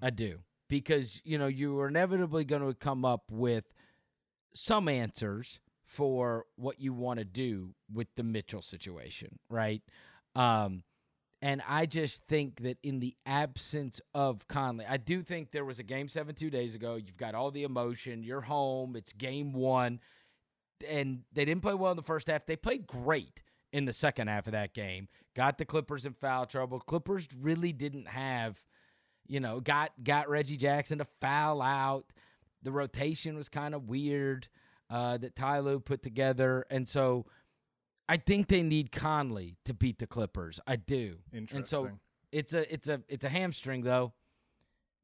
I 0.03 0.11
do 0.11 0.38
because 0.68 1.20
you 1.24 1.38
know 1.38 1.46
you 1.46 1.79
are 1.79 1.88
inevitably 1.88 2.44
going 2.44 2.66
to 2.66 2.74
come 2.74 3.05
up 3.05 3.24
with 3.31 3.64
some 4.55 4.88
answers 4.88 5.59
for 5.85 6.44
what 6.57 6.81
you 6.81 6.92
want 6.92 7.18
to 7.18 7.24
do 7.24 7.74
with 7.92 8.09
the 8.16 8.22
Mitchell 8.22 8.62
situation, 8.62 9.38
right? 9.48 9.83
Um, 10.35 10.83
and 11.42 11.62
I 11.68 11.87
just 11.87 12.24
think 12.27 12.62
that 12.62 12.79
in 12.83 13.00
the 13.00 13.14
absence 13.27 14.00
of 14.14 14.48
Conley, 14.48 14.87
I 14.88 14.96
do 14.96 15.22
think 15.22 15.50
there 15.50 15.64
was 15.64 15.79
a 15.79 15.83
game 15.83 16.09
seven 16.09 16.35
two 16.35 16.50
days 16.50 16.74
ago. 16.74 16.96
You've 16.96 17.16
got 17.16 17.35
all 17.35 17.50
the 17.50 17.64
emotion. 17.64 18.22
You're 18.22 18.40
home. 18.40 18.96
It's 18.96 19.12
game 19.12 19.53
one, 19.53 20.00
and 20.88 21.22
they 21.33 21.44
didn't 21.44 21.62
play 21.62 21.74
well 21.74 21.90
in 21.90 21.96
the 21.96 22.03
first 22.03 22.29
half. 22.29 22.46
They 22.46 22.57
played 22.57 22.87
great 22.87 23.42
in 23.74 23.87
the 23.87 23.92
second 23.92 24.28
half 24.28 24.46
of 24.46 24.52
that 24.52 24.72
game. 24.72 25.08
Got 25.34 25.58
the 25.58 25.64
Clippers 25.64 26.06
in 26.06 26.14
foul 26.14 26.46
trouble. 26.46 26.78
Clippers 26.78 27.26
really 27.38 27.72
didn't 27.72 28.06
have, 28.06 28.62
you 29.26 29.40
know, 29.40 29.58
got 29.58 29.90
got 30.02 30.30
Reggie 30.30 30.56
Jackson 30.56 30.98
to 30.98 31.06
foul 31.20 31.60
out. 31.60 32.06
The 32.62 32.70
rotation 32.70 33.37
was 33.37 33.48
kind 33.48 33.74
of 33.74 33.88
weird 33.88 34.46
uh, 34.88 35.18
that 35.18 35.34
Ty 35.34 35.58
Lue 35.58 35.80
put 35.80 36.02
together, 36.02 36.64
and 36.70 36.88
so 36.88 37.26
I 38.08 38.16
think 38.16 38.46
they 38.46 38.62
need 38.62 38.92
Conley 38.92 39.56
to 39.64 39.74
beat 39.74 39.98
the 39.98 40.06
Clippers. 40.06 40.60
I 40.68 40.76
do. 40.76 41.16
And 41.32 41.66
so 41.66 41.90
it's 42.30 42.54
a 42.54 42.72
it's 42.72 42.88
a 42.88 43.02
it's 43.08 43.24
a 43.24 43.28
hamstring 43.28 43.80
though. 43.80 44.12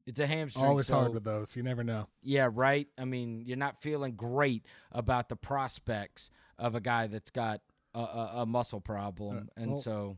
It's 0.07 0.19
a 0.21 0.25
hamstring. 0.25 0.65
Always 0.65 0.87
so, 0.87 0.95
hard 0.95 1.13
with 1.13 1.25
those. 1.25 1.57
You 1.57 1.63
never 1.63 1.83
know. 1.83 2.07
Yeah, 2.23 2.49
right. 2.51 2.87
I 2.97 3.03
mean, 3.03 3.43
you're 3.45 3.57
not 3.57 3.81
feeling 3.81 4.13
great 4.13 4.65
about 4.93 5.27
the 5.27 5.35
prospects 5.35 6.29
of 6.57 6.73
a 6.73 6.79
guy 6.79 7.07
that's 7.07 7.29
got 7.29 7.61
a, 7.93 7.99
a, 7.99 8.31
a 8.37 8.45
muscle 8.45 8.79
problem, 8.81 9.49
Uh, 9.57 9.61
and 9.61 9.71
well, 9.71 9.81
so 9.81 10.17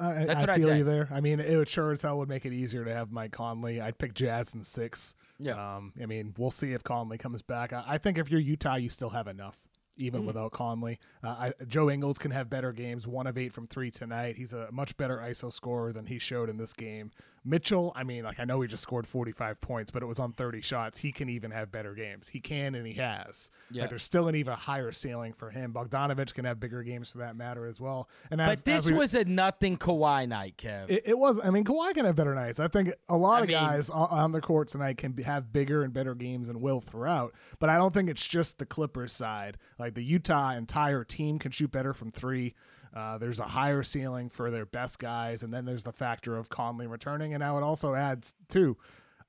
I, 0.00 0.24
That's 0.24 0.38
I 0.38 0.40
what 0.40 0.50
I'd 0.50 0.60
feel 0.64 0.76
you 0.76 0.84
there. 0.84 1.08
I 1.10 1.20
mean, 1.20 1.40
it 1.40 1.56
would 1.56 1.68
sure 1.68 1.90
as 1.90 2.02
hell 2.02 2.18
would 2.18 2.28
make 2.28 2.46
it 2.46 2.52
easier 2.52 2.84
to 2.84 2.94
have 2.94 3.10
Mike 3.10 3.32
Conley. 3.32 3.80
I'd 3.80 3.98
pick 3.98 4.14
Jazz 4.14 4.54
in 4.54 4.62
six. 4.62 5.16
Yeah. 5.40 5.76
Um, 5.76 5.92
I 6.00 6.06
mean, 6.06 6.34
we'll 6.38 6.52
see 6.52 6.72
if 6.72 6.84
Conley 6.84 7.18
comes 7.18 7.42
back. 7.42 7.72
I, 7.72 7.82
I 7.86 7.98
think 7.98 8.16
if 8.18 8.30
you're 8.30 8.40
Utah, 8.40 8.76
you 8.76 8.90
still 8.90 9.10
have 9.10 9.26
enough, 9.26 9.58
even 9.96 10.22
Mm. 10.22 10.26
without 10.26 10.52
Conley. 10.52 11.00
Uh, 11.24 11.28
I, 11.28 11.52
Joe 11.66 11.90
Ingles 11.90 12.16
can 12.18 12.30
have 12.30 12.48
better 12.48 12.72
games. 12.72 13.08
One 13.08 13.26
of 13.26 13.36
eight 13.36 13.52
from 13.52 13.66
three 13.66 13.90
tonight. 13.90 14.36
He's 14.36 14.52
a 14.52 14.68
much 14.70 14.96
better 14.96 15.16
ISO 15.18 15.52
scorer 15.52 15.92
than 15.92 16.06
he 16.06 16.20
showed 16.20 16.48
in 16.48 16.58
this 16.58 16.72
game. 16.72 17.10
Mitchell, 17.48 17.92
I 17.96 18.04
mean, 18.04 18.24
like 18.24 18.38
I 18.40 18.44
know 18.44 18.60
he 18.60 18.68
just 18.68 18.82
scored 18.82 19.06
45 19.06 19.60
points, 19.60 19.90
but 19.90 20.02
it 20.02 20.06
was 20.06 20.18
on 20.18 20.32
30 20.32 20.60
shots. 20.60 20.98
He 20.98 21.12
can 21.12 21.28
even 21.28 21.50
have 21.50 21.70
better 21.72 21.94
games. 21.94 22.28
He 22.28 22.40
can 22.40 22.74
and 22.74 22.86
he 22.86 22.94
has. 22.94 23.50
Yeah. 23.70 23.82
Like 23.82 23.90
there's 23.90 24.02
still 24.02 24.28
an 24.28 24.34
even 24.34 24.54
higher 24.54 24.92
ceiling 24.92 25.32
for 25.32 25.50
him. 25.50 25.72
Bogdanovich 25.72 26.34
can 26.34 26.44
have 26.44 26.60
bigger 26.60 26.82
games 26.82 27.10
for 27.10 27.18
that 27.18 27.36
matter 27.36 27.66
as 27.66 27.80
well. 27.80 28.08
And 28.30 28.40
as, 28.40 28.58
But 28.60 28.64
this 28.64 28.86
we- 28.86 28.92
was 28.92 29.14
a 29.14 29.24
nothing 29.24 29.78
Kawhi 29.78 30.28
night, 30.28 30.56
Kev. 30.58 30.90
it, 30.90 31.02
it 31.06 31.18
was. 31.18 31.38
I 31.42 31.50
mean, 31.50 31.64
Kawhi 31.64 31.94
can 31.94 32.04
have 32.04 32.16
better 32.16 32.34
nights. 32.34 32.60
I 32.60 32.68
think 32.68 32.92
a 33.08 33.16
lot 33.16 33.38
I 33.38 33.42
of 33.42 33.48
mean- 33.48 33.56
guys 33.56 33.88
on, 33.90 34.08
on 34.10 34.32
the 34.32 34.40
court 34.40 34.68
tonight 34.68 34.98
can 34.98 35.16
have 35.18 35.52
bigger 35.52 35.82
and 35.82 35.92
better 35.92 36.14
games 36.14 36.48
and 36.48 36.60
will 36.60 36.80
throughout. 36.80 37.34
But 37.58 37.70
I 37.70 37.76
don't 37.76 37.94
think 37.94 38.10
it's 38.10 38.26
just 38.26 38.58
the 38.58 38.66
Clippers 38.66 39.12
side. 39.12 39.56
Like 39.78 39.94
the 39.94 40.02
Utah 40.04 40.52
entire 40.52 41.04
team 41.04 41.38
can 41.38 41.50
shoot 41.52 41.70
better 41.72 41.92
from 41.94 42.10
three. 42.10 42.54
Uh, 42.94 43.18
there's 43.18 43.40
a 43.40 43.44
higher 43.44 43.82
ceiling 43.82 44.28
for 44.28 44.50
their 44.50 44.66
best 44.66 44.98
guys, 44.98 45.42
and 45.42 45.52
then 45.52 45.64
there's 45.64 45.84
the 45.84 45.92
factor 45.92 46.36
of 46.36 46.48
Conley 46.48 46.86
returning, 46.86 47.34
and 47.34 47.40
now 47.40 47.56
it 47.58 47.62
also 47.62 47.94
adds 47.94 48.34
too. 48.48 48.76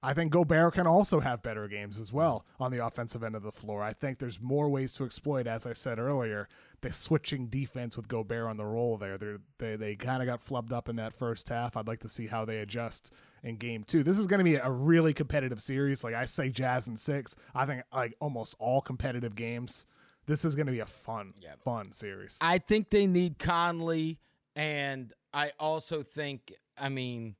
I 0.02 0.14
think 0.14 0.32
Gobert 0.32 0.76
can 0.76 0.88
also 0.88 1.20
have 1.20 1.44
better 1.44 1.68
games 1.68 2.00
as 2.00 2.14
well 2.14 2.46
on 2.58 2.72
the 2.72 2.86
offensive 2.86 3.22
end 3.22 3.36
of 3.36 3.44
the 3.44 3.52
floor. 3.52 3.84
I 3.84 3.92
think 3.92 4.18
there's 4.18 4.40
more 4.40 4.70
ways 4.70 4.94
to 4.94 5.04
exploit, 5.04 5.46
as 5.46 5.66
I 5.66 5.74
said 5.74 6.00
earlier, 6.00 6.48
the 6.80 6.94
switching 6.94 7.48
defense 7.48 7.98
with 7.98 8.08
Gobert 8.08 8.48
on 8.48 8.56
the 8.56 8.66
roll 8.66 8.96
there. 8.98 9.18
They're, 9.18 9.40
they 9.58 9.76
they 9.76 9.96
kind 9.96 10.22
of 10.22 10.28
got 10.28 10.46
flubbed 10.46 10.72
up 10.72 10.88
in 10.88 10.96
that 10.96 11.14
first 11.14 11.50
half. 11.50 11.76
I'd 11.76 11.88
like 11.88 12.00
to 12.02 12.10
see 12.10 12.28
how 12.28 12.46
they 12.46 12.60
adjust 12.60 13.14
in 13.44 13.58
game 13.58 13.84
two. 13.84 14.02
This 14.04 14.18
is 14.18 14.26
going 14.28 14.38
to 14.38 14.46
be 14.46 14.56
a 14.56 14.72
really 14.72 15.14
competitive 15.14 15.62
series. 15.62 16.02
Like 16.02 16.16
I 16.16 16.24
say, 16.24 16.48
Jazz 16.48 16.88
and 16.88 16.98
six. 16.98 17.36
I 17.54 17.66
think 17.66 17.84
like 17.94 18.16
almost 18.22 18.56
all 18.58 18.80
competitive 18.80 19.36
games. 19.36 19.86
This 20.30 20.46
is 20.46 20.54
going 20.54 20.68
to 20.68 20.72
be 20.72 20.80
a 20.80 20.86
fun, 20.86 21.34
fun 21.66 21.92
series. 21.92 22.38
I 22.40 22.60
think 22.60 22.92
they 22.92 23.08
need 23.08 23.40
Conley, 23.40 24.20
and 24.56 25.12
I 25.34 25.54
also 25.60 26.04
think, 26.04 26.54
I 26.78 26.90
mean, 26.90 27.36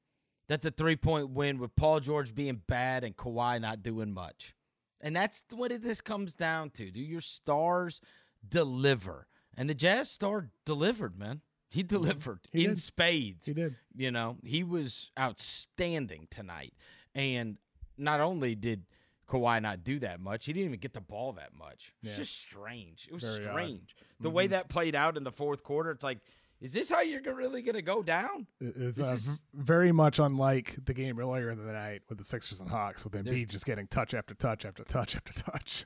that's 0.48 0.66
a 0.66 0.72
three 0.72 0.96
point 0.96 1.30
win 1.30 1.60
with 1.60 1.76
Paul 1.76 2.00
George 2.00 2.34
being 2.34 2.64
bad 2.68 3.04
and 3.04 3.16
Kawhi 3.16 3.62
not 3.62 3.84
doing 3.84 4.12
much. 4.12 4.56
And 5.02 5.16
that's 5.16 5.44
what 5.52 5.72
it, 5.72 5.84
this 5.84 6.02
comes 6.02 6.34
down 6.34 6.72
to. 6.72 6.90
Do 6.90 7.00
your 7.00 7.22
stars 7.22 8.02
deliver? 8.48 9.28
And 9.56 9.70
the 9.70 9.76
Jazz 9.76 10.10
star 10.10 10.50
delivered, 10.66 11.16
man. 11.16 11.42
He 11.70 11.84
delivered 11.84 12.40
He 12.52 12.64
in 12.66 12.72
did. 12.72 12.80
spades. 12.80 13.46
he 13.46 13.54
did. 13.54 13.76
You 13.96 14.10
know, 14.10 14.38
he 14.44 14.64
was 14.64 15.12
outstanding 15.20 16.28
tonight. 16.32 16.74
And 17.14 17.58
not 18.00 18.20
only 18.20 18.56
did 18.56 18.86
Kawhi 19.30 19.62
not 19.62 19.84
do 19.84 20.00
that 20.00 20.20
much, 20.20 20.46
he 20.46 20.54
didn't 20.54 20.66
even 20.68 20.80
get 20.80 20.94
the 20.94 21.02
ball 21.02 21.34
that 21.34 21.54
much. 21.58 21.94
It's 22.02 22.12
Yeah. 22.12 22.18
just 22.18 22.42
strange. 22.42 23.08
It 23.10 23.14
was 23.14 23.24
Very 23.24 23.46
odd. 23.46 23.52
strange. 23.52 23.96
The 24.20 24.30
way 24.30 24.48
that 24.48 24.68
played 24.70 24.96
out 24.96 25.16
in 25.18 25.24
the 25.24 25.32
fourth 25.32 25.64
quarter, 25.64 25.92
it's 25.92 26.04
like, 26.04 26.20
is 26.60 26.74
this 26.74 26.90
how 26.90 27.00
you're 27.00 27.22
really 27.34 27.62
going 27.62 27.76
to 27.76 27.82
go 27.82 28.04
down? 28.04 28.46
It 28.60 28.76
is, 28.76 28.96
This 28.98 29.08
uh, 29.08 29.14
is- 29.14 29.44
very 29.54 29.94
much 29.94 30.20
unlike 30.20 30.78
the 30.84 30.94
game 30.94 31.18
earlier 31.20 31.52
in 31.52 31.58
the 31.66 31.72
night 31.72 32.02
with 32.10 32.18
the 32.18 32.24
Sixers 32.26 32.60
and 32.60 32.70
Hawks, 32.70 33.06
with 33.06 33.14
Embiid 33.14 33.24
There's- 33.26 33.46
just 33.48 33.66
getting 33.66 33.88
touch 33.88 34.14
after 34.14 34.34
touch 34.34 34.66
after 34.66 34.84
touch 34.84 35.16
after 35.16 35.32
touch. 35.34 35.86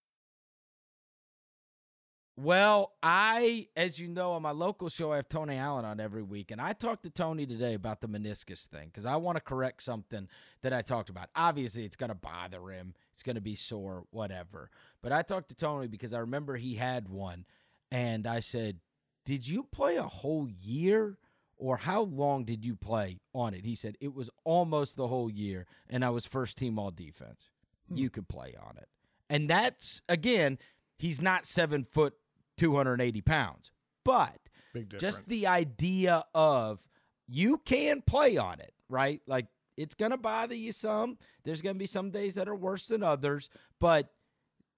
Well, 2.37 2.93
I, 3.03 3.67
as 3.75 3.99
you 3.99 4.07
know, 4.07 4.31
on 4.31 4.41
my 4.41 4.51
local 4.51 4.89
show, 4.89 5.11
I 5.11 5.17
have 5.17 5.27
Tony 5.27 5.57
Allen 5.57 5.85
on 5.85 5.99
every 5.99 6.23
week. 6.23 6.51
And 6.51 6.61
I 6.61 6.73
talked 6.73 7.03
to 7.03 7.09
Tony 7.09 7.45
today 7.45 7.73
about 7.73 7.99
the 8.01 8.07
meniscus 8.07 8.65
thing 8.65 8.87
because 8.87 9.05
I 9.05 9.17
want 9.17 9.35
to 9.35 9.41
correct 9.41 9.83
something 9.83 10.27
that 10.61 10.73
I 10.73 10.81
talked 10.81 11.09
about. 11.09 11.29
Obviously, 11.35 11.83
it's 11.83 11.97
going 11.97 12.09
to 12.09 12.15
bother 12.15 12.71
him, 12.71 12.93
it's 13.13 13.23
going 13.23 13.35
to 13.35 13.41
be 13.41 13.55
sore, 13.55 14.05
whatever. 14.11 14.69
But 15.01 15.11
I 15.11 15.21
talked 15.23 15.49
to 15.49 15.55
Tony 15.55 15.87
because 15.87 16.13
I 16.13 16.19
remember 16.19 16.55
he 16.55 16.75
had 16.75 17.09
one. 17.09 17.45
And 17.91 18.25
I 18.25 18.39
said, 18.39 18.79
Did 19.25 19.45
you 19.47 19.63
play 19.63 19.97
a 19.97 20.03
whole 20.03 20.47
year? 20.49 21.17
Or 21.57 21.77
how 21.77 22.03
long 22.03 22.45
did 22.45 22.65
you 22.65 22.75
play 22.75 23.19
on 23.35 23.53
it? 23.53 23.65
He 23.65 23.75
said, 23.75 23.97
It 23.99 24.15
was 24.15 24.29
almost 24.45 24.95
the 24.95 25.07
whole 25.07 25.29
year. 25.29 25.67
And 25.89 26.03
I 26.03 26.09
was 26.09 26.25
first 26.25 26.57
team 26.57 26.79
all 26.79 26.91
defense. 26.91 27.49
Hmm. 27.89 27.97
You 27.97 28.09
could 28.09 28.27
play 28.29 28.55
on 28.59 28.77
it. 28.77 28.87
And 29.29 29.49
that's, 29.49 30.01
again, 30.09 30.57
he's 30.97 31.21
not 31.21 31.45
seven 31.45 31.83
foot, 31.83 32.13
280 32.61 33.21
pounds. 33.21 33.71
But 34.03 34.37
just 34.99 35.25
the 35.27 35.47
idea 35.47 36.23
of 36.33 36.79
you 37.27 37.57
can 37.57 38.01
play 38.01 38.37
on 38.37 38.59
it, 38.59 38.73
right? 38.87 39.21
Like 39.25 39.47
it's 39.77 39.95
going 39.95 40.11
to 40.11 40.17
bother 40.17 40.55
you 40.55 40.71
some. 40.71 41.17
There's 41.43 41.61
going 41.61 41.75
to 41.75 41.79
be 41.79 41.87
some 41.87 42.11
days 42.11 42.35
that 42.35 42.47
are 42.47 42.55
worse 42.55 42.87
than 42.87 43.03
others, 43.03 43.49
but 43.79 44.09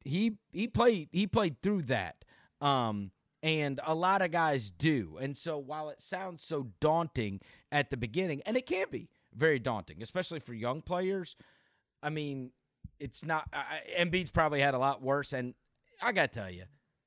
he 0.06 0.38
he 0.52 0.68
played 0.68 1.10
he 1.12 1.28
played 1.28 1.62
through 1.62 1.84
that. 1.84 2.24
Um 2.62 3.12
and 3.42 3.82
a 3.86 3.94
lot 3.94 4.22
of 4.22 4.32
guys 4.32 4.72
do. 4.72 5.18
And 5.20 5.36
so 5.36 5.58
while 5.58 5.90
it 5.90 6.02
sounds 6.02 6.42
so 6.42 6.70
daunting 6.80 7.42
at 7.74 7.90
the 7.90 7.98
beginning, 7.98 8.42
and 8.46 8.56
it 8.56 8.66
can 8.66 8.88
be 8.90 9.10
very 9.36 9.60
daunting, 9.60 10.02
especially 10.02 10.40
for 10.40 10.54
young 10.54 10.82
players, 10.82 11.36
I 12.02 12.10
mean, 12.10 12.52
it's 13.00 13.26
not. 13.26 13.50
I, 13.52 13.82
Embiid's 14.00 14.32
probably 14.32 14.62
had 14.62 14.74
a 14.74 14.78
lot 14.78 15.02
worse, 15.02 15.34
and 15.34 15.54
I 16.02 16.14
got 16.14 16.32
to 16.32 16.40
tell 16.40 16.50
you, 16.50 16.64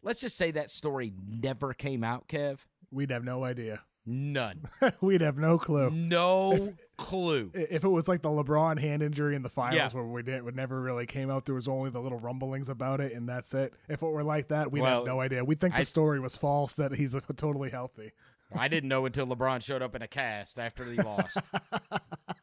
let's 0.06 0.20
just 0.20 0.38
say 0.38 0.52
that 0.52 0.70
story 0.70 1.12
never 1.28 1.74
came 1.74 2.02
out, 2.02 2.28
Kev. 2.28 2.60
We'd 2.90 3.10
have 3.10 3.24
no 3.24 3.44
idea. 3.44 3.80
None. 4.08 4.68
We'd 5.00 5.20
have 5.20 5.36
no 5.36 5.58
clue. 5.58 5.90
No 5.90 6.72
clue. 6.96 7.50
If 7.52 7.82
it 7.82 7.88
was 7.88 8.06
like 8.06 8.22
the 8.22 8.28
LeBron 8.28 8.78
hand 8.78 9.02
injury 9.02 9.34
in 9.34 9.42
the 9.42 9.48
finals 9.48 9.76
Yeah. 9.76 9.88
where 9.98 10.06
we 10.06 10.22
did, 10.22 10.46
it 10.46 10.54
never 10.54 10.80
really 10.80 11.06
came 11.06 11.28
out, 11.28 11.44
there 11.44 11.56
was 11.56 11.66
only 11.66 11.90
the 11.90 12.00
little 12.00 12.20
rumblings 12.20 12.68
about 12.68 13.00
it, 13.00 13.12
and 13.14 13.28
that's 13.28 13.52
it. 13.52 13.74
If 13.88 14.02
it 14.02 14.06
were 14.06 14.22
like 14.22 14.48
that, 14.48 14.70
we'd 14.70 14.82
Well, 14.82 14.98
have 14.98 15.06
no 15.06 15.20
idea. 15.20 15.44
We'd 15.44 15.60
think 15.60 15.74
I- 15.74 15.80
the 15.80 15.84
story 15.84 16.20
was 16.20 16.36
false, 16.36 16.76
that 16.76 16.92
he's 16.94 17.16
totally 17.36 17.70
healthy. 17.70 18.12
I 18.54 18.68
didn't 18.68 18.88
know 18.88 19.06
until 19.06 19.26
LeBron 19.26 19.60
showed 19.60 19.82
up 19.82 19.96
in 19.96 20.02
a 20.02 20.08
cast 20.08 20.60
after 20.60 20.84
he 20.84 20.96
lost. 21.02 21.36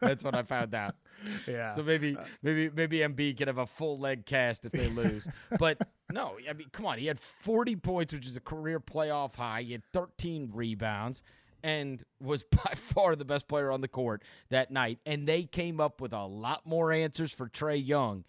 That's 0.00 0.24
what 0.24 0.34
I 0.34 0.42
found 0.42 0.74
out. 0.74 0.94
Yeah. 1.46 1.72
So 1.72 1.82
maybe 1.82 2.16
uh, 2.16 2.24
maybe 2.42 2.70
maybe 2.74 3.00
Embiid 3.00 3.36
can 3.36 3.48
have 3.48 3.58
a 3.58 3.66
full 3.66 3.98
leg 3.98 4.24
cast 4.24 4.64
if 4.64 4.72
they 4.72 4.88
lose. 5.02 5.28
but 5.58 5.76
no, 6.10 6.38
I 6.48 6.54
mean, 6.54 6.68
come 6.72 6.86
on. 6.86 6.96
He 6.98 7.04
had 7.04 7.20
40 7.20 7.76
points, 7.76 8.14
which 8.14 8.26
is 8.26 8.38
a 8.38 8.40
career 8.40 8.80
playoff 8.80 9.34
high. 9.34 9.60
He 9.60 9.72
had 9.72 9.84
13 9.92 10.50
rebounds 10.54 11.20
and 11.62 12.02
was 12.22 12.42
by 12.50 12.72
far 12.74 13.16
the 13.16 13.26
best 13.26 13.48
player 13.48 13.70
on 13.70 13.82
the 13.82 13.88
court 13.88 14.22
that 14.48 14.70
night. 14.70 14.98
And 15.04 15.26
they 15.26 15.42
came 15.42 15.78
up 15.78 16.00
with 16.00 16.14
a 16.14 16.24
lot 16.24 16.64
more 16.64 16.90
answers 16.90 17.32
for 17.32 17.48
Trae 17.50 17.86
Young 17.86 18.24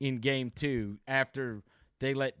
in 0.00 0.18
game 0.18 0.50
two 0.52 0.98
after 1.06 1.62
they 2.00 2.14
let 2.14 2.34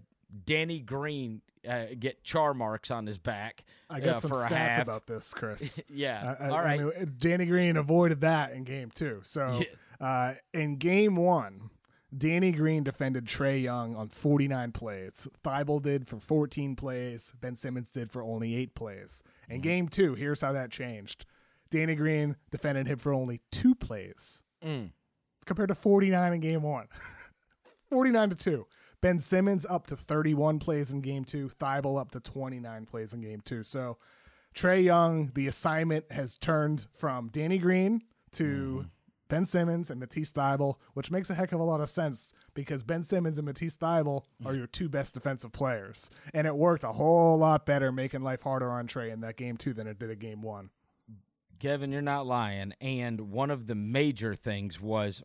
Danny 0.44 0.80
Green 0.80 1.40
uh, 1.68 1.86
get 1.98 2.22
char 2.24 2.54
marks 2.54 2.90
on 2.90 3.06
his 3.06 3.18
back. 3.18 3.64
I 3.90 4.00
got 4.00 4.16
uh, 4.16 4.20
some 4.20 4.30
stats 4.32 4.80
about 4.80 5.06
this, 5.06 5.32
Chris. 5.34 5.80
yeah. 5.88 6.36
I- 6.40 6.44
I- 6.44 6.48
All 6.48 6.56
I 6.56 6.76
mean, 6.78 7.14
Danny 7.18 7.46
Green 7.46 7.76
avoided 7.76 8.20
that 8.22 8.52
in 8.52 8.64
game 8.64 8.90
two. 8.94 9.20
So 9.24 9.60
uh, 10.00 10.34
in 10.52 10.76
game 10.76 11.16
one, 11.16 11.70
Danny 12.16 12.52
Green 12.52 12.84
defended 12.84 13.26
Trae 13.26 13.60
Young 13.62 13.96
on 13.96 14.08
49 14.08 14.72
plays. 14.72 15.26
Thybulle 15.44 15.82
did 15.82 16.06
for 16.06 16.20
14 16.20 16.76
plays. 16.76 17.32
Ben 17.40 17.56
Simmons 17.56 17.90
did 17.90 18.10
for 18.12 18.22
only 18.22 18.54
eight 18.54 18.74
plays. 18.74 19.22
In 19.48 19.60
game 19.60 19.88
two, 19.88 20.14
here's 20.14 20.40
how 20.40 20.52
that 20.52 20.70
changed. 20.70 21.26
Danny 21.70 21.96
Green 21.96 22.36
defended 22.52 22.86
him 22.86 22.98
for 22.98 23.12
only 23.12 23.40
two 23.50 23.74
plays 23.74 24.42
Mm. 24.64 24.92
compared 25.44 25.68
to 25.70 25.74
49 25.74 26.32
in 26.34 26.40
game 26.40 26.62
one. 26.62 26.86
49 27.90 28.30
to 28.30 28.36
2. 28.36 28.66
Ben 29.04 29.20
Simmons 29.20 29.66
up 29.68 29.86
to 29.88 29.98
31 29.98 30.60
plays 30.60 30.90
in 30.90 31.02
game 31.02 31.26
two. 31.26 31.50
Thybulle 31.60 32.00
up 32.00 32.10
to 32.12 32.20
29 32.20 32.86
plays 32.86 33.12
in 33.12 33.20
game 33.20 33.42
two. 33.44 33.62
So 33.62 33.98
Trae 34.54 34.82
Young, 34.82 35.30
the 35.34 35.46
assignment 35.46 36.10
has 36.10 36.38
turned 36.38 36.86
from 36.94 37.28
Danny 37.28 37.58
Green 37.58 38.00
to 38.32 38.44
mm-hmm. 38.44 38.88
Ben 39.28 39.44
Simmons 39.44 39.90
and 39.90 40.00
Matisse 40.00 40.32
Thybulle, 40.32 40.76
which 40.94 41.10
makes 41.10 41.28
a 41.28 41.34
heck 41.34 41.52
of 41.52 41.60
a 41.60 41.64
lot 41.64 41.82
of 41.82 41.90
sense 41.90 42.32
because 42.54 42.82
Ben 42.82 43.04
Simmons 43.04 43.36
and 43.36 43.44
Matisse 43.44 43.76
Thybulle 43.76 44.22
are 44.46 44.54
your 44.54 44.66
two 44.66 44.88
best 44.88 45.12
defensive 45.12 45.52
players. 45.52 46.10
And 46.32 46.46
it 46.46 46.56
worked 46.56 46.82
a 46.82 46.92
whole 46.92 47.36
lot 47.36 47.66
better 47.66 47.92
making 47.92 48.22
life 48.22 48.40
harder 48.40 48.70
on 48.70 48.86
Trae 48.86 49.12
in 49.12 49.20
that 49.20 49.36
game 49.36 49.58
two 49.58 49.74
than 49.74 49.86
it 49.86 49.98
did 49.98 50.08
in 50.08 50.18
game 50.18 50.40
one. 50.40 50.70
Kevin, 51.58 51.92
you're 51.92 52.00
not 52.00 52.26
lying. 52.26 52.72
And 52.80 53.30
one 53.32 53.50
of 53.50 53.66
the 53.66 53.74
major 53.74 54.34
things 54.34 54.80
was 54.80 55.22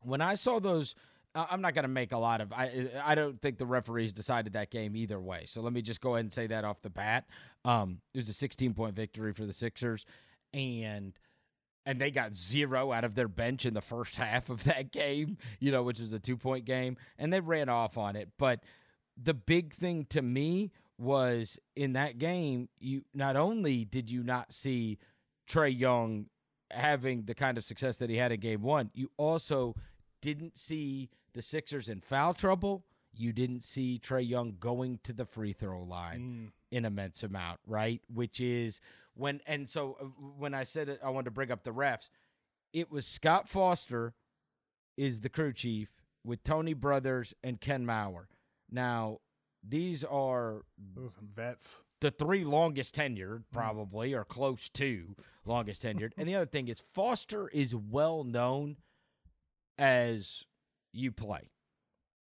when 0.00 0.20
I 0.20 0.34
saw 0.34 0.58
those. 0.58 0.96
I'm 1.34 1.60
not 1.60 1.74
going 1.74 1.82
to 1.84 1.88
make 1.88 2.12
a 2.12 2.18
lot 2.18 2.40
of. 2.40 2.52
I 2.52 2.88
I 3.04 3.14
don't 3.14 3.40
think 3.40 3.58
the 3.58 3.66
referees 3.66 4.12
decided 4.12 4.52
that 4.52 4.70
game 4.70 4.94
either 4.94 5.20
way. 5.20 5.44
So 5.46 5.60
let 5.60 5.72
me 5.72 5.82
just 5.82 6.00
go 6.00 6.14
ahead 6.14 6.24
and 6.24 6.32
say 6.32 6.46
that 6.46 6.64
off 6.64 6.82
the 6.82 6.90
bat. 6.90 7.26
Um, 7.64 8.00
it 8.12 8.18
was 8.18 8.28
a 8.28 8.32
16 8.32 8.74
point 8.74 8.94
victory 8.94 9.32
for 9.32 9.44
the 9.44 9.52
Sixers, 9.52 10.06
and 10.52 11.12
and 11.86 12.00
they 12.00 12.10
got 12.10 12.34
zero 12.34 12.92
out 12.92 13.04
of 13.04 13.14
their 13.14 13.28
bench 13.28 13.66
in 13.66 13.74
the 13.74 13.80
first 13.80 14.16
half 14.16 14.48
of 14.48 14.64
that 14.64 14.92
game. 14.92 15.38
You 15.58 15.72
know, 15.72 15.82
which 15.82 15.98
was 15.98 16.12
a 16.12 16.20
two 16.20 16.36
point 16.36 16.64
game, 16.64 16.96
and 17.18 17.32
they 17.32 17.40
ran 17.40 17.68
off 17.68 17.98
on 17.98 18.14
it. 18.14 18.28
But 18.38 18.60
the 19.20 19.34
big 19.34 19.74
thing 19.74 20.06
to 20.10 20.22
me 20.22 20.70
was 20.98 21.58
in 21.74 21.94
that 21.94 22.18
game, 22.18 22.68
you 22.78 23.04
not 23.12 23.36
only 23.36 23.84
did 23.84 24.08
you 24.08 24.22
not 24.22 24.52
see 24.52 24.98
Trae 25.48 25.76
Young 25.76 26.26
having 26.70 27.24
the 27.24 27.34
kind 27.34 27.58
of 27.58 27.64
success 27.64 27.96
that 27.96 28.10
he 28.10 28.16
had 28.16 28.30
in 28.30 28.40
game 28.40 28.62
one, 28.62 28.90
you 28.94 29.10
also 29.16 29.74
didn't 30.20 30.56
see 30.56 31.10
the 31.34 31.42
Sixers 31.42 31.88
in 31.88 32.00
foul 32.00 32.32
trouble. 32.32 32.84
You 33.12 33.32
didn't 33.32 33.62
see 33.62 34.00
Trae 34.02 34.26
Young 34.26 34.56
going 34.58 34.98
to 35.04 35.12
the 35.12 35.24
free 35.24 35.52
throw 35.52 35.82
line 35.82 36.20
mm. 36.20 36.76
in 36.76 36.84
immense 36.84 37.22
amount, 37.22 37.60
right? 37.66 38.00
Which 38.12 38.40
is 38.40 38.80
when, 39.14 39.40
and 39.46 39.68
so 39.68 39.96
uh, 40.00 40.04
when 40.36 40.54
I 40.54 40.64
said 40.64 40.88
it, 40.88 41.00
I 41.04 41.10
wanted 41.10 41.26
to 41.26 41.30
bring 41.30 41.52
up 41.52 41.62
the 41.62 41.72
refs. 41.72 42.08
It 42.72 42.90
was 42.90 43.06
Scott 43.06 43.48
Foster 43.48 44.14
is 44.96 45.20
the 45.20 45.28
crew 45.28 45.52
chief 45.52 45.90
with 46.24 46.42
Tony 46.42 46.72
Brothers 46.72 47.34
and 47.44 47.60
Ken 47.60 47.84
Mauer. 47.84 48.24
Now, 48.70 49.18
these 49.66 50.02
are 50.02 50.62
those 50.94 51.16
vets. 51.34 51.84
The 52.00 52.10
three 52.10 52.44
longest 52.44 52.96
tenured, 52.96 53.38
mm. 53.38 53.44
probably, 53.52 54.12
or 54.12 54.24
close 54.24 54.68
to 54.70 55.14
longest 55.46 55.82
tenured. 55.82 56.12
and 56.16 56.28
the 56.28 56.34
other 56.34 56.46
thing 56.46 56.68
is 56.68 56.82
Foster 56.92 57.48
is 57.48 57.74
well 57.74 58.24
known 58.24 58.76
as 59.78 60.44
you 60.94 61.12
play. 61.12 61.50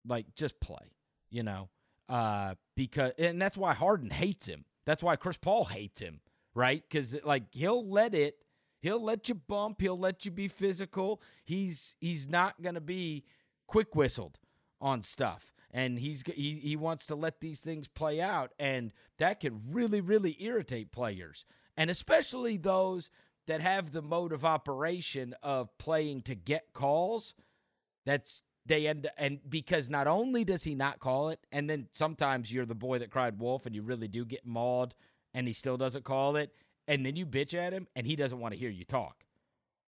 Like 0.06 0.34
just 0.36 0.60
play, 0.60 0.96
you 1.30 1.44
know. 1.44 1.70
Uh 2.10 2.56
because 2.76 3.14
and 3.18 3.42
that's 3.42 3.58
why 3.58 3.74
Harden 3.74 4.10
hates 4.10 4.48
him. 4.48 4.66
That's 4.86 5.04
why 5.04 5.16
Chris 5.16 5.38
Paul 5.38 5.66
hates 5.66 6.02
him, 6.02 6.22
right? 6.56 6.84
Cuz 6.90 7.16
like 7.24 7.54
he'll 7.54 7.88
let 7.88 8.14
it 8.14 8.38
he'll 8.82 9.04
let 9.04 9.30
you 9.30 9.36
bump, 9.36 9.82
he'll 9.82 10.00
let 10.00 10.26
you 10.26 10.32
be 10.32 10.48
physical. 10.48 11.22
He's 11.44 11.96
he's 12.00 12.28
not 12.28 12.62
going 12.62 12.76
to 12.76 12.82
be 12.82 13.26
quick 13.68 13.96
whistled 13.96 14.38
on 14.82 15.04
stuff 15.04 15.54
and 15.74 16.00
he's 16.00 16.24
he, 16.36 16.60
he 16.62 16.76
wants 16.76 17.06
to 17.06 17.16
let 17.16 17.40
these 17.40 17.60
things 17.60 17.88
play 17.88 18.20
out 18.22 18.52
and 18.60 18.92
that 19.18 19.40
can 19.40 19.62
really 19.70 20.02
really 20.02 20.36
irritate 20.40 20.92
players 20.92 21.46
and 21.78 21.90
especially 21.90 22.58
those 22.58 23.10
that 23.48 23.62
have 23.62 23.92
the 23.92 24.02
mode 24.02 24.34
of 24.34 24.44
operation 24.46 25.34
of 25.42 25.70
playing 25.78 26.22
to 26.22 26.36
get 26.36 26.74
calls 26.74 27.34
that's 28.06 28.44
they 28.66 28.88
end 28.88 29.10
and 29.18 29.40
because 29.50 29.90
not 29.90 30.08
only 30.08 30.44
does 30.44 30.64
he 30.64 30.76
not 30.76 31.00
call 31.00 31.30
it 31.30 31.40
and 31.52 31.70
then 31.70 31.88
sometimes 31.94 32.52
you're 32.52 32.66
the 32.66 32.76
boy 32.76 33.00
that 33.00 33.10
cried 33.10 33.40
wolf 33.40 33.66
and 33.66 33.76
you 33.76 33.82
really 33.82 34.08
do 34.08 34.24
get 34.24 34.46
mauled 34.46 34.94
and 35.34 35.48
he 35.48 35.54
still 35.54 35.78
doesn't 35.78 36.04
call 36.04 36.36
it 36.36 36.54
and 36.88 37.06
then 37.06 37.16
you 37.16 37.26
bitch 37.26 37.54
at 37.54 37.74
him 37.74 37.88
and 37.96 38.06
he 38.06 38.16
doesn't 38.16 38.40
want 38.40 38.54
to 38.54 38.60
hear 38.60 38.70
you 38.70 38.86
talk 38.86 39.24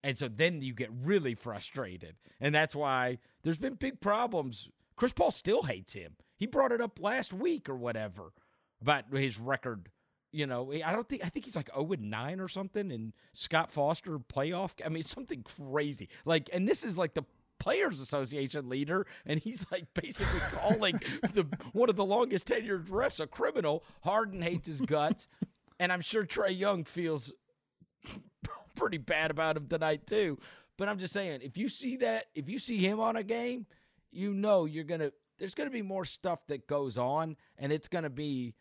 and 0.03 0.17
so 0.17 0.29
then 0.29 0.63
you 0.63 0.73
get 0.73 0.91
really 1.03 1.35
frustrated 1.35 2.17
and 2.41 2.55
that's 2.55 2.75
why 2.75 3.19
there's 3.43 3.59
been 3.59 3.75
big 3.75 4.01
problems 4.01 4.69
chris 4.97 5.13
paul 5.13 5.31
still 5.31 5.63
hates 5.63 5.93
him 5.95 6.15
he 6.37 6.47
brought 6.47 6.73
it 6.73 6.81
up 6.81 7.01
last 7.01 7.33
week 7.33 7.69
or 7.69 7.77
whatever 7.77 8.33
about 8.81 9.05
his 9.13 9.39
record 9.39 9.91
you 10.33 10.47
know, 10.47 10.73
I 10.73 10.93
don't 10.93 11.09
think 11.09 11.25
I 11.25 11.29
think 11.29 11.45
he's 11.45 11.57
like 11.57 11.71
0 11.75 11.93
and 11.93 12.11
9 12.11 12.41
or 12.41 12.49
something 12.49 12.93
and 12.93 13.13
Scott 13.33 13.71
Foster 13.71 14.19
playoff. 14.19 14.71
I 14.85 14.89
mean, 14.89 15.03
something 15.03 15.43
crazy. 15.43 16.09
Like, 16.25 16.49
and 16.53 16.69
this 16.69 16.85
is 16.85 16.97
like 16.97 17.15
the 17.15 17.25
Players 17.61 18.01
Association 18.01 18.69
leader, 18.69 19.07
and 19.25 19.39
he's 19.39 19.65
like 19.71 19.87
basically 19.95 20.41
calling 20.53 21.01
the 21.35 21.47
one 21.73 21.89
of 21.89 21.95
the 21.95 22.05
longest 22.05 22.49
tenured 22.49 22.89
refs 22.89 23.21
a 23.21 23.29
criminal. 23.29 23.85
Harden 24.03 24.43
hates 24.43 24.67
his 24.67 24.81
guts, 24.81 25.29
and 25.79 25.93
I'm 25.93 26.01
sure 26.01 26.25
Trae 26.25 26.59
Young 26.59 26.85
feels 26.85 27.33
pretty 28.75 28.99
bad 28.99 29.31
about 29.31 29.57
him 29.57 29.69
tonight 29.69 30.07
too. 30.07 30.39
But 30.77 30.89
I'm 30.89 30.99
just 30.99 31.13
saying, 31.13 31.41
if 31.43 31.59
you 31.59 31.69
see 31.69 31.99
that, 31.99 32.25
if 32.35 32.49
you 32.49 32.59
see 32.59 32.79
him 32.79 32.99
on 32.99 33.15
a 33.15 33.23
game, 33.23 33.67
you 34.11 34.33
know 34.33 34.65
you're 34.65 34.83
gonna. 34.83 35.13
There's 35.39 35.55
gonna 35.55 35.71
be 35.71 35.83
more 35.83 36.05
stuff 36.05 36.41
that 36.49 36.67
goes 36.67 36.99
on, 36.99 37.37
and 37.59 37.73
it's 37.73 37.89
gonna 37.89 38.11
be, 38.11 38.55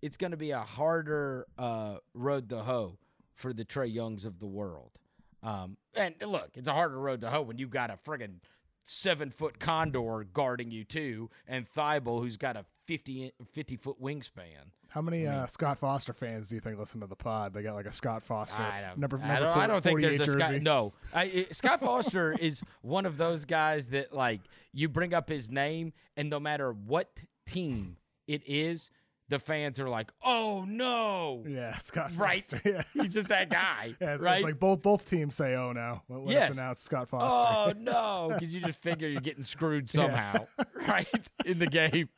it's 0.00 0.16
gonna 0.16 0.36
be 0.36 0.50
a 0.50 0.60
harder 0.60 1.46
uh, 1.58 1.96
road 2.14 2.48
to 2.50 2.60
hoe 2.60 2.98
for 3.34 3.52
the 3.52 3.64
Trae 3.64 3.92
Youngs 3.92 4.24
of 4.24 4.38
the 4.38 4.46
world. 4.46 4.98
Um, 5.42 5.76
and 5.94 6.14
look, 6.24 6.50
it's 6.54 6.68
a 6.68 6.72
harder 6.72 6.98
road 6.98 7.20
to 7.22 7.30
hoe 7.30 7.42
when 7.42 7.58
you've 7.58 7.70
got 7.70 7.90
a 7.90 7.98
friggin' 8.06 8.36
seven 8.84 9.30
foot 9.30 9.58
condor 9.58 10.24
guarding 10.32 10.70
you 10.70 10.84
too, 10.84 11.30
and 11.46 11.66
Thybulle, 11.72 12.20
who's 12.20 12.36
got 12.36 12.56
a 12.56 12.64
50, 12.86 13.32
50 13.52 13.76
foot 13.76 14.02
wingspan. 14.02 14.70
How 14.88 15.00
many 15.00 15.26
uh, 15.26 15.46
Scott 15.46 15.78
Foster 15.78 16.12
fans 16.12 16.50
do 16.50 16.56
you 16.56 16.60
think 16.60 16.78
listen 16.78 17.00
to 17.00 17.06
the 17.06 17.16
pod? 17.16 17.54
They 17.54 17.62
got 17.62 17.74
like 17.74 17.86
a 17.86 17.92
Scott 17.92 18.22
Foster 18.22 18.60
I 18.60 18.82
number. 18.96 19.16
number 19.16 19.20
I 19.34 19.38
don't, 19.38 19.56
I 19.56 19.66
don't 19.66 19.82
think 19.82 20.02
there's 20.02 20.20
a. 20.20 20.26
Scott. 20.26 20.60
No, 20.60 20.92
I, 21.14 21.46
Scott 21.52 21.80
Foster 21.80 22.32
is 22.32 22.62
one 22.82 23.06
of 23.06 23.16
those 23.16 23.46
guys 23.46 23.86
that 23.86 24.12
like 24.12 24.40
you 24.74 24.90
bring 24.90 25.14
up 25.14 25.30
his 25.30 25.50
name, 25.50 25.94
and 26.16 26.28
no 26.28 26.38
matter 26.38 26.72
what 26.72 27.08
team 27.46 27.96
it 28.26 28.42
is, 28.46 28.90
the 29.28 29.38
fans 29.38 29.80
are 29.80 29.88
like, 29.88 30.12
"Oh 30.22 30.64
no!" 30.66 31.44
Yeah, 31.46 31.76
Scott 31.78 32.12
right? 32.16 32.42
Foster. 32.42 32.60
Yeah, 32.72 32.82
he's 32.92 33.14
just 33.14 33.28
that 33.28 33.50
guy. 33.50 33.94
yeah, 34.00 34.16
right. 34.18 34.36
It's 34.36 34.44
like 34.44 34.58
both 34.58 34.82
both 34.82 35.08
teams 35.08 35.34
say, 35.34 35.54
"Oh 35.54 35.72
no," 35.72 36.02
when 36.06 36.28
yes. 36.28 36.50
it's 36.50 36.58
announced 36.58 36.84
Scott 36.84 37.08
Foster. 37.08 37.26
Oh 37.26 37.80
no, 37.80 38.30
because 38.34 38.54
you 38.54 38.60
just 38.60 38.80
figure 38.80 39.08
you're 39.08 39.20
getting 39.20 39.42
screwed 39.42 39.88
somehow, 39.88 40.46
yeah. 40.58 40.64
right? 40.88 41.28
In 41.44 41.58
the 41.58 41.66
game, 41.66 42.08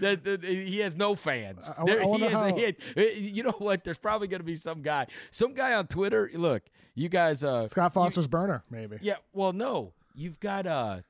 that, 0.00 0.24
that, 0.24 0.42
he 0.42 0.78
has 0.80 0.96
no 0.96 1.14
fans. 1.14 1.68
I, 1.68 1.84
there, 1.84 2.02
I 2.02 2.16
he 2.16 2.20
has 2.20 2.32
how... 2.32 2.56
you 2.96 3.42
know 3.42 3.54
what? 3.58 3.84
There's 3.84 3.98
probably 3.98 4.28
going 4.28 4.40
to 4.40 4.44
be 4.44 4.56
some 4.56 4.82
guy, 4.82 5.06
some 5.30 5.54
guy 5.54 5.74
on 5.74 5.86
Twitter. 5.86 6.30
Look, 6.34 6.64
you 6.94 7.08
guys. 7.08 7.44
Uh, 7.44 7.68
Scott 7.68 7.92
Foster's 7.92 8.24
you, 8.24 8.30
burner, 8.30 8.64
maybe. 8.70 8.98
Yeah. 9.00 9.16
Well, 9.32 9.52
no, 9.52 9.92
you've 10.14 10.40
got 10.40 10.66
uh, 10.66 11.00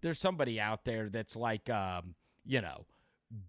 there's 0.00 0.18
somebody 0.18 0.60
out 0.60 0.84
there 0.84 1.08
that's 1.08 1.36
like, 1.36 1.70
um, 1.70 2.14
you 2.44 2.60
know 2.60 2.84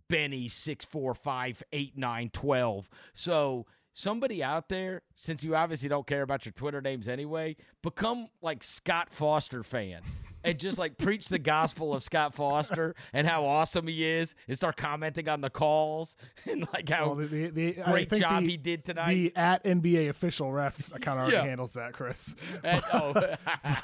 Benny 0.09 0.47
six 0.47 0.85
four 0.85 1.13
five 1.13 1.63
eight 1.71 1.97
nine 1.97 2.29
twelve. 2.31 2.89
So 3.13 3.65
somebody 3.93 4.43
out 4.43 4.69
there, 4.69 5.01
since 5.15 5.43
you 5.43 5.55
obviously 5.55 5.89
don't 5.89 6.07
care 6.07 6.21
about 6.21 6.45
your 6.45 6.53
Twitter 6.53 6.81
names 6.81 7.07
anyway, 7.07 7.55
become 7.81 8.27
like 8.41 8.63
Scott 8.63 9.09
Foster 9.11 9.63
fan 9.63 10.01
and 10.43 10.59
just 10.59 10.77
like 10.77 10.97
preach 10.97 11.29
the 11.29 11.39
gospel 11.39 11.93
of 11.93 12.03
Scott 12.03 12.33
Foster 12.33 12.95
and 13.13 13.27
how 13.27 13.45
awesome 13.45 13.87
he 13.87 14.03
is, 14.03 14.35
and 14.47 14.55
start 14.55 14.77
commenting 14.77 15.27
on 15.27 15.41
the 15.41 15.49
calls 15.49 16.15
and 16.49 16.67
like 16.73 16.89
how 16.89 17.13
well, 17.13 17.15
the, 17.15 17.49
the, 17.49 17.73
great 17.73 18.11
job 18.11 18.43
the, 18.43 18.51
he 18.51 18.57
did 18.57 18.85
tonight. 18.85 19.13
The 19.13 19.35
at 19.35 19.63
NBA 19.63 20.09
official 20.09 20.51
ref 20.51 20.93
account 20.93 21.19
already 21.19 21.35
yeah. 21.35 21.43
handles 21.43 21.71
that, 21.73 21.93
Chris. 21.93 22.35
And, 22.63 22.81
oh, 22.93 23.13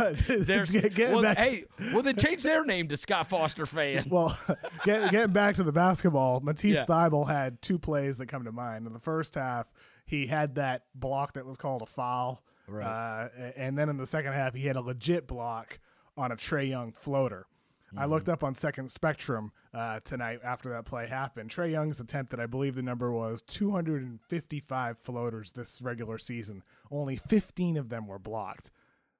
there's 0.27 0.69
get, 0.69 0.93
get 0.93 1.11
well, 1.11 1.21
back. 1.21 1.37
hey, 1.37 1.65
well 1.93 2.01
then 2.01 2.15
change 2.15 2.43
their 2.43 2.63
name 2.65 2.87
to 2.89 2.97
Scott 2.97 3.27
Foster 3.29 3.65
fan. 3.65 4.07
Well, 4.09 4.37
get, 4.83 5.11
getting 5.11 5.33
back 5.33 5.55
to 5.55 5.63
the 5.63 5.71
basketball, 5.71 6.39
Matisse 6.39 6.77
yeah. 6.77 6.85
Thybulle 6.85 7.27
had 7.27 7.61
two 7.61 7.77
plays 7.77 8.17
that 8.17 8.27
come 8.27 8.45
to 8.45 8.51
mind. 8.51 8.87
In 8.87 8.93
the 8.93 8.99
first 8.99 9.35
half, 9.35 9.67
he 10.05 10.27
had 10.27 10.55
that 10.55 10.83
block 10.93 11.33
that 11.33 11.45
was 11.45 11.57
called 11.57 11.81
a 11.81 11.85
foul. 11.85 12.43
Right. 12.67 12.85
Uh, 12.85 13.51
and 13.55 13.77
then 13.77 13.89
in 13.89 13.97
the 13.97 14.05
second 14.05 14.33
half, 14.33 14.53
he 14.53 14.65
had 14.65 14.75
a 14.75 14.81
legit 14.81 15.27
block 15.27 15.79
on 16.17 16.31
a 16.31 16.35
Trae 16.35 16.69
Young 16.69 16.91
floater. 16.91 17.47
Mm-hmm. 17.87 17.99
I 17.99 18.05
looked 18.05 18.29
up 18.29 18.43
on 18.43 18.55
Second 18.55 18.91
Spectrum 18.91 19.51
uh, 19.73 19.99
tonight 20.03 20.39
after 20.43 20.69
that 20.69 20.85
play 20.85 21.07
happened. 21.07 21.49
Trae 21.49 21.71
Young's 21.71 21.99
attempted, 21.99 22.39
I 22.39 22.45
believe 22.45 22.75
the 22.75 22.81
number 22.81 23.11
was 23.11 23.41
255 23.43 24.97
floaters 24.97 25.51
this 25.53 25.81
regular 25.81 26.17
season. 26.17 26.63
Only 26.91 27.15
15 27.15 27.77
of 27.77 27.89
them 27.89 28.07
were 28.07 28.19
blocked. 28.19 28.71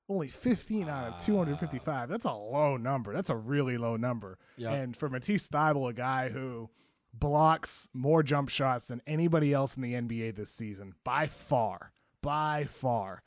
Only 0.08 0.28
15 0.28 0.88
out 0.88 1.08
of 1.08 1.26
255. 1.26 2.10
That's 2.10 2.26
a 2.26 2.32
low 2.32 2.78
number. 2.78 3.12
That's 3.14 3.32
a 3.32 3.36
really 3.36 3.78
low 3.78 3.96
number. 3.96 4.38
Yep. 4.58 4.72
And 4.72 4.98
for 4.98 5.10
Matisse 5.10 5.48
Thybulle, 5.48 5.90
a 5.90 5.94
guy 5.94 6.30
who 6.30 6.70
blocks 7.12 7.90
more 7.94 8.22
jump 8.22 8.50
shots 8.50 8.88
than 8.88 9.02
anybody 9.08 9.52
else 9.52 9.76
in 9.76 9.82
the 9.82 9.94
NBA 9.94 10.36
this 10.36 10.52
season, 10.52 10.94
by 11.04 11.28
far, 11.28 11.92
by 12.22 12.66
far. 12.66 13.24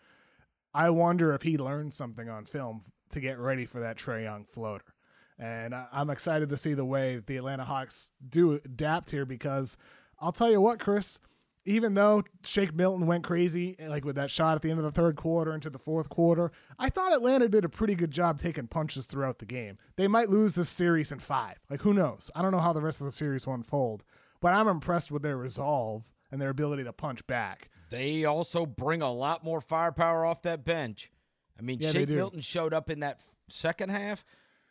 I 0.73 0.91
wonder 0.91 1.33
if 1.33 1.43
he 1.43 1.59
learned 1.59 1.95
something 1.95 2.29
on 2.29 2.45
film 2.45 2.85
to 3.11 3.21
get 3.21 3.39
ready 3.39 3.67
for 3.67 3.81
that 3.81 3.97
Trae 3.97 4.25
Young 4.25 4.45
floater. 4.45 4.95
And 5.39 5.75
I, 5.75 5.87
am 5.93 6.11
excited 6.11 6.49
to 6.49 6.57
see 6.57 6.75
the 6.75 6.85
way 6.85 7.21
the 7.25 7.37
Atlanta 7.37 7.65
Hawks 7.65 8.11
do 8.29 8.53
adapt 8.53 9.11
here 9.11 9.25
because 9.25 9.77
I'll 10.21 10.33
tell 10.33 10.51
you 10.51 10.61
what, 10.61 10.81
Chris, 10.81 11.21
even 11.65 11.95
though 11.95 12.25
Shake 12.43 12.75
Milton 12.75 13.07
went 13.07 13.25
crazy, 13.25 13.77
eh, 13.79 13.89
like 13.89 14.05
with 14.05 14.17
that 14.17 14.31
shot 14.31 14.57
at 14.57 14.63
the 14.63 14.71
end 14.71 14.79
of 14.79 14.85
the 14.85 14.91
third 14.91 15.17
quarter 15.17 15.55
into 15.55 15.71
the 15.71 15.79
fourth 15.79 16.09
quarter, 16.09 16.51
I 16.79 16.89
thought 16.89 17.13
Atlanta 17.13 17.49
did 17.49 17.65
a 17.65 17.69
pretty 17.69 17.95
good 17.95 18.11
job 18.11 18.41
taking 18.41 18.67
punches 18.67 19.07
throughout 19.07 19.39
the 19.39 19.47
game. 19.47 19.79
They 19.97 20.09
might 20.09 20.31
lose 20.31 20.55
this 20.55 20.71
series 20.71 21.13
in 21.13 21.21
five. 21.21 21.59
Like, 21.71 21.83
who 21.83 21.95
knows? 21.95 22.31
I 22.35 22.43
don't 22.43 22.53
know 22.53 22.59
how 22.59 22.73
the 22.73 22.83
rest 22.83 23.01
of 23.01 23.07
the 23.07 23.13
series 23.13 23.47
will 23.47 23.55
unfold, 23.55 24.03
but 24.41 24.55
I'm 24.55 24.67
impressed 24.67 25.13
with 25.13 25.23
their 25.23 25.37
resolve 25.37 26.05
and 26.33 26.41
their 26.41 26.51
ability 26.51 26.85
to 26.85 26.93
punch 26.93 27.27
back. 27.27 27.71
They 27.91 28.25
also 28.25 28.67
bring 28.67 29.03
a 29.03 29.13
lot 29.13 29.45
more 29.45 29.61
firepower 29.61 30.27
off 30.27 30.43
that 30.43 30.65
bench. 30.65 31.11
I 31.59 31.63
mean, 31.63 31.79
Yeah, 31.81 31.91
Shake. 31.93 32.09
Milton 32.09 32.41
showed 32.41 32.73
up 32.73 32.91
in 32.91 33.01
that 33.01 33.21
second 33.49 33.91
half, 33.91 34.25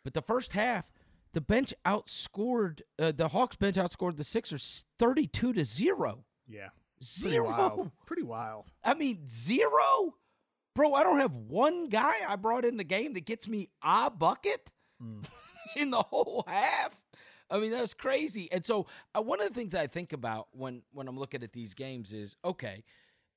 but 0.04 0.14
the 0.14 0.22
first 0.22 0.52
half, 0.52 0.90
the 1.32 1.40
bench 1.40 1.74
outscored 1.84 2.80
uh, 2.98 3.12
the 3.12 3.28
Hawks 3.28 3.56
bench 3.56 3.76
outscored 3.76 4.16
the 4.16 4.24
Sixers 4.24 4.84
32 4.98 5.52
to 5.52 5.64
0. 5.64 6.24
Yeah. 6.46 6.68
Pretty 6.98 7.04
Zero. 7.04 7.44
wild. 7.48 7.90
Pretty 8.06 8.22
wild. 8.22 8.66
I 8.82 8.94
mean, 8.94 9.28
zero? 9.28 10.14
Bro, 10.74 10.94
I 10.94 11.02
don't 11.04 11.18
have 11.18 11.34
one 11.34 11.88
guy 11.88 12.14
I 12.26 12.36
brought 12.36 12.64
in 12.64 12.76
the 12.76 12.84
game 12.84 13.12
that 13.14 13.24
gets 13.24 13.46
me 13.46 13.68
a 13.82 14.10
bucket 14.10 14.72
in 15.76 15.90
the 15.90 16.02
whole 16.02 16.44
half. 16.48 16.98
I 17.50 17.58
mean, 17.58 17.70
that's 17.70 17.94
crazy. 17.94 18.50
And 18.52 18.64
so, 18.64 18.86
uh, 19.16 19.22
one 19.22 19.40
of 19.40 19.48
the 19.48 19.54
things 19.54 19.74
I 19.74 19.86
think 19.86 20.12
about 20.12 20.48
when 20.52 20.82
when 20.92 21.08
I'm 21.08 21.18
looking 21.18 21.42
at 21.42 21.52
these 21.52 21.74
games 21.74 22.12
is 22.12 22.36
okay, 22.44 22.84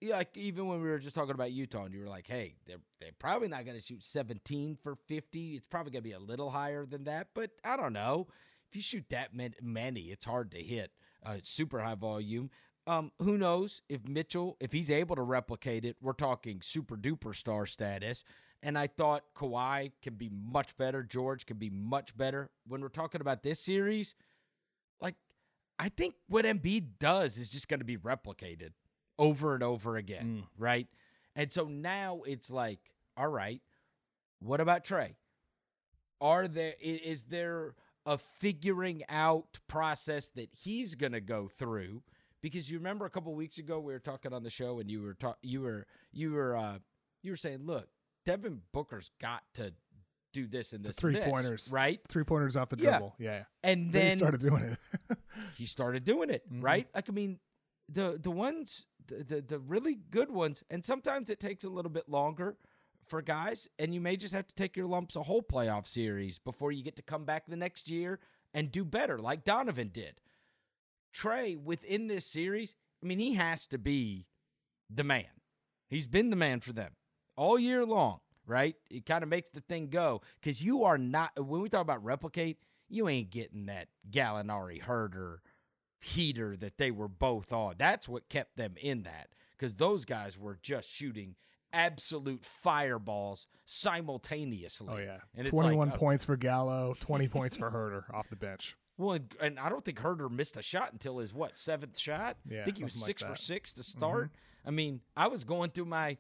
like 0.02 0.36
even 0.36 0.68
when 0.68 0.82
we 0.82 0.90
were 0.90 1.00
just 1.00 1.16
talking 1.16 1.36
about 1.36 1.52
Utah, 1.52 1.86
and 1.86 1.94
you 1.94 2.02
were 2.02 2.08
like, 2.08 2.28
"Hey, 2.28 2.56
they're 2.66 2.82
they're 3.00 3.12
probably 3.20 3.48
not 3.48 3.66
going 3.66 3.78
to 3.78 3.84
shoot 3.84 4.04
17 4.04 4.78
for 4.82 4.96
50. 4.96 5.56
It's 5.56 5.66
probably 5.70 5.92
going 5.92 6.04
to 6.04 6.10
be 6.10 6.14
a 6.14 6.20
little 6.20 6.50
higher 6.50 6.86
than 6.86 7.04
that, 7.06 7.30
but 7.34 7.52
I 7.64 7.78
don't 7.78 7.94
know. 7.94 8.28
If 8.70 8.76
you 8.76 8.82
shoot 8.82 9.06
that 9.10 9.32
many, 9.62 10.02
it's 10.02 10.26
hard 10.26 10.52
to 10.52 10.58
hit 10.58 10.92
uh, 11.26 11.38
super 11.44 11.80
high 11.80 11.96
volume. 11.96 12.50
Um, 12.88 13.12
who 13.20 13.38
knows 13.38 13.82
if 13.90 14.08
Mitchell, 14.08 14.58
if 14.60 14.72
he's 14.72 14.90
able 14.90 15.16
to 15.16 15.22
replicate 15.22 15.86
it, 15.86 15.98
we're 16.02 16.14
talking 16.14 16.62
super 16.62 16.96
duper 16.98 17.36
star 17.36 17.66
status. 17.66 18.24
And 18.64 18.78
I 18.78 18.88
thought 18.88 19.24
Kawhi 19.36 19.92
can 20.02 20.16
be 20.16 20.30
much 20.30 20.78
better. 20.78 21.04
George 21.04 21.46
can 21.46 21.58
be 21.58 21.70
much 21.70 22.16
better. 22.16 22.50
When 22.68 22.82
we're 22.82 22.90
talking 22.90 23.22
about 23.22 23.44
this 23.44 23.60
series, 23.60 24.16
like 25.00 25.16
I 25.78 25.90
think 25.90 26.16
what 26.28 26.46
Embiid 26.46 27.00
does 27.00 27.38
is 27.38 27.50
just 27.50 27.68
going 27.68 27.80
to 27.80 27.86
be 27.86 27.98
replicated 27.98 28.72
over 29.22 29.54
and 29.54 29.64
over 29.64 29.96
again, 29.98 30.44
right? 30.58 30.88
And 31.36 31.52
so 31.52 31.66
now 31.66 32.22
it's 32.26 32.50
like, 32.50 32.80
all 33.16 33.28
right, 33.30 33.62
what 34.40 34.60
about 34.60 34.84
Trae? 34.84 35.16
Are 36.20 36.48
there 36.48 36.74
is 36.82 37.24
there 37.24 37.74
a 38.06 38.18
figuring 38.18 39.04
out 39.10 39.60
process 39.68 40.30
that 40.30 40.50
he's 40.54 40.96
going 40.96 41.14
to 41.14 41.22
go 41.22 41.48
through? 41.48 42.04
Because 42.42 42.70
you 42.72 42.78
remember 42.80 43.06
a 43.06 43.10
couple 43.10 43.34
weeks 43.36 43.58
ago 43.60 43.80
we 43.80 43.94
were 43.94 44.00
talking 44.00 44.34
on 44.34 44.44
the 44.44 44.50
show 44.50 44.80
and 44.80 44.90
you 44.90 45.02
were 45.02 45.14
ta- 45.14 45.36
you 45.42 45.62
were 45.62 45.86
you 46.12 46.32
were 46.32 46.56
uh 46.56 46.80
you 47.24 47.32
were 47.32 47.38
saying, 47.38 47.60
look, 47.66 47.88
Devin 48.26 48.62
Booker's 48.74 49.10
got 49.22 49.44
to 49.56 49.74
do 50.34 50.48
this 50.48 50.74
and 50.74 50.84
this, 50.84 50.92
and 50.92 50.96
Three 50.98 51.14
this," 51.16 51.28
pointers. 51.28 51.70
right? 51.72 52.00
Three 52.08 52.24
pointers 52.24 52.56
off 52.56 52.70
the 52.70 52.78
dribble. 52.78 53.16
Yeah. 53.20 53.32
yeah. 53.32 53.44
And 53.64 53.92
Then 53.92 54.02
then 54.02 54.12
he 54.12 54.18
started 54.18 54.42
doing 54.42 54.64
it. 55.10 55.18
he 55.58 55.66
started 55.66 56.04
doing 56.04 56.30
it, 56.30 56.52
Mhm. 56.52 56.64
right? 56.64 56.88
Like 56.96 57.10
I 57.10 57.12
mean, 57.12 57.40
the 57.90 58.18
the 58.22 58.32
ones 58.32 58.86
the, 59.08 59.42
the 59.42 59.60
really 59.60 60.00
good 60.12 60.32
ones, 60.32 60.64
and 60.70 60.84
sometimes 60.86 61.30
it 61.30 61.40
takes 61.40 61.64
a 61.64 61.70
little 61.70 61.92
bit 61.92 62.10
longer 62.10 62.58
for 63.06 63.22
guys, 63.22 63.68
and 63.80 63.94
you 63.94 64.02
may 64.02 64.16
just 64.16 64.34
have 64.34 64.48
to 64.48 64.56
take 64.56 64.78
your 64.78 64.88
lumps 64.88 65.16
a 65.16 65.24
whole 65.24 65.42
playoff 65.42 65.88
series 65.88 66.38
before 66.38 66.72
you 66.72 66.84
get 66.84 66.96
to 66.96 67.02
come 67.02 67.26
back 67.26 67.46
the 67.46 67.56
next 67.56 67.90
year 67.90 68.20
and 68.54 68.72
do 68.72 68.86
better, 68.86 69.20
like 69.20 69.44
Donovan 69.44 69.90
did. 69.94 70.22
Trae 71.14 71.62
within 71.62 72.08
this 72.08 72.26
series, 72.26 72.74
I 73.04 73.08
mean, 73.08 73.20
he 73.20 73.34
has 73.34 73.68
to 73.68 73.78
be 73.78 74.28
the 74.90 75.04
man. 75.04 75.26
He's 75.90 76.08
been 76.08 76.30
the 76.30 76.36
man 76.36 76.62
for 76.62 76.74
them 76.74 76.92
all 77.36 77.60
year 77.60 77.86
long, 77.86 78.20
right? 78.46 78.76
It 78.90 79.06
kind 79.06 79.24
of 79.24 79.30
makes 79.30 79.50
the 79.50 79.62
thing 79.62 79.88
go 79.88 80.22
because 80.40 80.62
you 80.62 80.84
are 80.84 80.98
not, 80.98 81.32
when 81.38 81.62
we 81.62 81.70
talk 81.70 81.82
about 81.82 82.04
replicate, 82.04 82.60
you 82.88 83.10
ain't 83.10 83.30
getting 83.30 83.66
that 83.66 83.88
Gallinari 84.10 84.82
Huerter 84.82 85.38
heater 86.02 86.58
that 86.58 86.78
they 86.78 86.92
were 86.92 87.08
both 87.08 87.54
on. 87.54 87.76
That's 87.78 88.10
what 88.10 88.28
kept 88.28 88.58
them 88.58 88.74
in 88.82 89.04
that 89.04 89.30
because 89.58 89.76
those 89.76 90.04
guys 90.04 90.38
were 90.38 90.58
just 90.62 90.90
shooting 90.90 91.36
absolute 91.72 92.44
fireballs 92.44 93.48
simultaneously. 93.66 94.88
Oh 94.90 94.98
yeah. 94.98 95.20
And 95.36 95.48
it's 95.48 95.52
21 95.52 95.88
like, 95.88 95.96
uh, 95.96 96.00
points 96.00 96.26
for 96.26 96.36
Gallo, 96.36 96.96
20 97.00 97.28
points 97.28 97.56
for 97.56 97.72
Huerter 97.72 98.14
off 98.14 98.30
the 98.30 98.36
bench. 98.36 98.76
Well, 98.98 99.16
and, 99.16 99.36
and 99.40 99.60
I 99.60 99.70
don't 99.70 99.86
think 99.86 100.00
Huerter 100.00 100.30
missed 100.30 100.58
a 100.58 100.62
shot 100.62 100.92
until 100.92 101.20
his 101.20 101.34
what 101.34 101.56
seventh 101.56 101.98
shot. 101.98 102.38
Yeah, 102.50 102.62
I 102.62 102.64
think 102.66 102.78
he 102.78 102.84
was 102.84 102.94
something 102.94 103.08
like 103.08 103.20
six 103.20 103.22
for 103.22 103.28
that. 103.30 103.34
Mm-hmm. 103.34 103.44
six 103.44 103.74
to 103.74 103.84
start. 103.84 104.32
I 104.66 104.72
mean, 104.72 105.02
I 105.16 105.28
was 105.28 105.44
going 105.44 105.72
through 105.72 105.86
my 105.86 106.18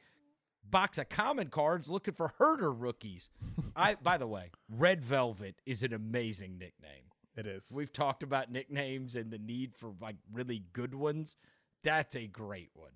box 0.69 0.97
of 0.97 1.09
common 1.09 1.47
cards 1.47 1.89
looking 1.89 2.13
for 2.13 2.33
Huerter 2.39 2.73
rookies. 2.75 3.29
I, 3.75 3.95
by 3.95 4.17
the 4.17 4.27
way, 4.27 4.51
Red 4.69 5.03
Velvet 5.03 5.55
is 5.65 5.83
an 5.83 5.93
amazing 5.93 6.57
nickname. 6.57 7.10
It 7.35 7.47
is. 7.47 7.71
We've 7.75 7.91
talked 7.91 8.23
about 8.23 8.51
nicknames 8.51 9.15
and 9.15 9.31
the 9.31 9.37
need 9.37 9.73
for 9.75 9.93
like 10.01 10.17
really 10.31 10.63
good 10.73 10.93
ones. 10.93 11.35
That's 11.83 12.15
a 12.15 12.27
great 12.27 12.71
one. 12.73 12.91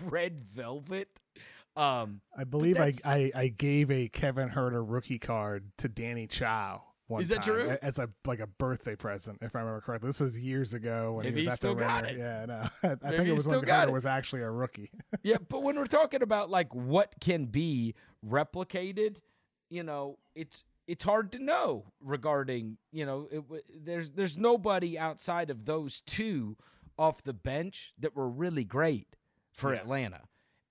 Red 0.04 0.42
Velvet. 0.42 1.08
Um, 1.76 2.20
I 2.36 2.42
believe 2.44 2.78
I, 2.78 2.92
I 3.04 3.30
I 3.34 3.48
gave 3.48 3.90
a 3.90 4.08
Kevin 4.08 4.50
Huerter 4.50 4.84
rookie 4.84 5.20
card 5.20 5.70
to 5.78 5.88
Danny 5.88 6.26
Chau. 6.26 6.82
One 7.06 7.22
Is 7.22 7.28
that 7.28 7.36
time, 7.36 7.44
true? 7.44 7.78
As 7.80 7.98
a 7.98 8.10
like 8.26 8.40
a 8.40 8.46
birthday 8.46 8.94
present, 8.96 9.38
if 9.40 9.56
I 9.56 9.60
remember 9.60 9.80
correctly. 9.80 10.08
This 10.08 10.20
was 10.20 10.38
years 10.38 10.74
ago 10.74 11.14
when 11.14 11.24
Maybe 11.24 11.40
he 11.40 11.46
was 11.46 11.52
at 11.52 11.56
still 11.56 11.74
the 11.74 11.80
got 11.80 12.04
it. 12.04 12.18
Yeah, 12.18 12.44
no. 12.46 12.68
I 12.82 12.96
Maybe 13.02 13.16
think 13.16 13.28
it 13.28 13.32
was 13.32 13.46
when 13.48 13.66
it. 13.66 13.92
was 13.92 14.04
actually 14.04 14.42
a 14.42 14.50
rookie. 14.50 14.90
yeah, 15.22 15.38
but 15.48 15.62
when 15.62 15.76
we're 15.76 15.86
talking 15.86 16.22
about 16.22 16.50
like 16.50 16.74
what 16.74 17.14
can 17.20 17.46
be 17.46 17.94
replicated, 18.26 19.18
you 19.70 19.82
know, 19.84 20.18
it's 20.34 20.64
it's 20.88 21.04
hard 21.04 21.30
to 21.32 21.38
know 21.38 21.92
regarding, 22.00 22.78
you 22.90 23.06
know, 23.06 23.28
it, 23.30 23.44
there's 23.84 24.10
there's 24.10 24.36
nobody 24.36 24.98
outside 24.98 25.50
of 25.50 25.64
those 25.66 26.00
two 26.00 26.56
off 26.98 27.22
the 27.22 27.32
bench 27.34 27.92
that 27.98 28.16
were 28.16 28.28
really 28.28 28.64
great 28.64 29.14
for 29.52 29.72
Yeah. 29.72 29.80
Atlanta. 29.80 30.22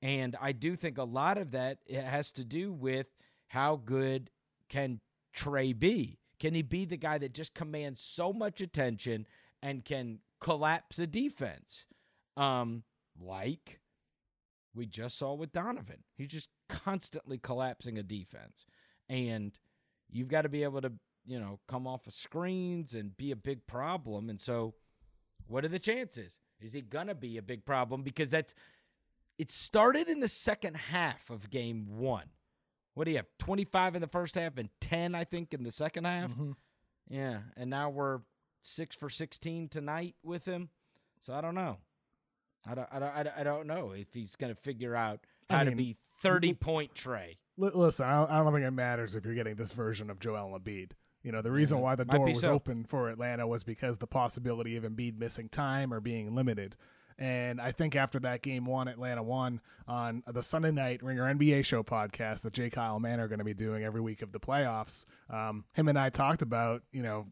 And 0.02 0.36
I 0.42 0.52
do 0.52 0.76
think 0.76 0.98
a 0.98 1.04
lot 1.04 1.38
of 1.38 1.52
that 1.52 1.80
it 1.86 2.04
has 2.04 2.32
to 2.34 2.44
do 2.44 2.74
with 2.74 3.08
how 3.48 3.78
good 3.78 4.30
can 4.70 5.00
Trae 5.36 5.78
be? 5.78 6.20
Can 6.40 6.54
he 6.54 6.62
be 6.62 6.86
the 6.86 6.98
guy 6.98 7.18
that 7.20 7.34
just 7.34 7.54
commands 7.54 8.02
so 8.02 8.34
much 8.34 8.60
attention 8.60 9.26
and 9.62 9.86
can 9.86 10.20
collapse 10.42 11.00
a 11.00 11.08
defense? 11.08 11.86
Um, 12.36 12.84
like 13.20 13.80
we 14.76 14.86
just 14.86 15.18
saw 15.18 15.34
with 15.34 15.52
Donovan. 15.52 16.04
He's 16.16 16.28
just 16.28 16.50
constantly 16.70 17.38
collapsing 17.38 17.98
a 17.98 18.04
defense. 18.04 18.66
And 19.10 19.54
you've 20.10 20.28
got 20.28 20.44
to 20.44 20.50
be 20.50 20.64
able 20.64 20.82
to, 20.82 20.92
you 21.26 21.40
know, 21.40 21.60
come 21.68 21.88
off 21.88 22.08
of 22.08 22.14
screens 22.14 22.94
and 22.94 23.16
be 23.16 23.32
a 23.32 23.36
big 23.36 23.68
problem. 23.68 24.30
And 24.30 24.40
so, 24.40 24.74
what 25.48 25.66
are 25.66 25.70
the 25.70 25.80
chances? 25.80 26.40
Is 26.60 26.74
he 26.74 26.82
going 26.82 27.08
to 27.08 27.16
be 27.16 27.38
a 27.38 27.42
big 27.42 27.66
problem? 27.66 28.04
Because 28.04 28.32
that's, 28.32 28.54
it 29.38 29.50
started 29.52 30.08
in 30.08 30.20
the 30.20 30.28
second 30.28 30.76
half 30.76 31.30
of 31.30 31.50
game 31.50 31.86
one. 31.98 32.30
What 32.96 33.06
do 33.06 33.12
you 33.12 33.18
have? 33.18 33.28
25 33.38 33.96
in 33.96 34.02
the 34.02 34.08
first 34.08 34.36
half 34.36 34.58
and 34.58 34.70
10, 34.82 35.14
I 35.14 35.24
think, 35.24 35.54
in 35.54 35.64
the 35.64 35.72
second 35.72 36.06
half? 36.06 36.32
Mhm. 36.32 36.56
Yeah. 37.10 37.42
And 37.56 37.70
now 37.70 37.90
we're 37.90 38.22
six 38.62 38.96
for 38.96 39.10
16 39.10 39.70
tonight 39.70 40.16
with 40.24 40.46
him. 40.46 40.70
So 41.22 41.34
I 41.34 41.42
don't 41.42 41.56
know. 41.56 41.78
I 42.70 42.76
don't, 42.76 42.90
I 42.92 43.00
don't, 43.00 43.28
I 43.38 43.44
don't, 43.44 43.68
know 43.68 43.92
if 43.92 44.14
he's 44.14 44.36
going 44.36 44.54
to 44.54 44.60
figure 44.60 44.96
out 44.96 45.22
I 45.50 45.58
how 45.58 45.64
to 45.64 45.72
be 45.72 45.96
30 46.22 46.54
point 46.56 46.94
Trae. 46.96 47.38
Li- 47.58 47.72
Listen, 47.74 48.06
I 48.06 48.14
don't, 48.14 48.32
I 48.32 48.44
don't 48.44 48.54
think 48.54 48.66
it 48.66 48.72
matters 48.72 49.16
if 49.16 49.26
you're 49.26 49.36
getting 49.36 49.56
this 49.56 49.72
version 49.72 50.10
of 50.10 50.20
Joel 50.20 50.58
Embiid. 50.60 50.92
You 51.24 51.32
know, 51.32 51.42
the 51.42 51.52
reason 51.52 51.82
why 51.82 51.96
the 51.96 52.06
might 52.06 52.18
door 52.18 52.28
was 52.28 52.42
so. 52.42 52.54
open 52.54 52.86
for 52.86 53.10
Atlanta 53.10 53.46
was 53.48 53.64
because 53.64 53.98
the 53.98 54.08
possibility 54.08 54.78
of 54.78 54.84
Embiid 54.84 55.18
missing 55.18 55.50
time 55.50 55.94
or 55.94 56.00
being 56.00 56.34
limited. 56.36 56.76
And 57.20 57.60
I 57.60 57.72
think 57.72 57.96
after 57.96 58.20
that 58.20 58.44
game 58.44 58.66
one, 58.66 58.88
Atlanta 58.88 59.24
won 59.24 59.60
on 59.88 60.24
the 60.28 60.44
Sunday 60.44 60.72
night 60.72 61.02
Ringer 61.02 61.24
NBA 61.24 61.66
show 61.66 61.82
podcast 61.82 62.44
that 62.44 62.54
J. 62.54 62.70
Kyle 62.70 63.00
Mann 63.00 63.20
are 63.20 63.28
going 63.28 63.40
to 63.40 63.46
be 63.46 63.56
doing 63.56 63.84
every 63.84 64.02
week 64.02 64.22
of 64.22 64.32
the 64.32 64.40
playoffs. 64.40 65.06
Um, 65.30 65.66
him 65.74 65.88
and 65.88 65.98
I 65.98 66.10
talked 66.12 66.44
about, 66.44 66.84
you 66.92 67.02
know, 67.02 67.26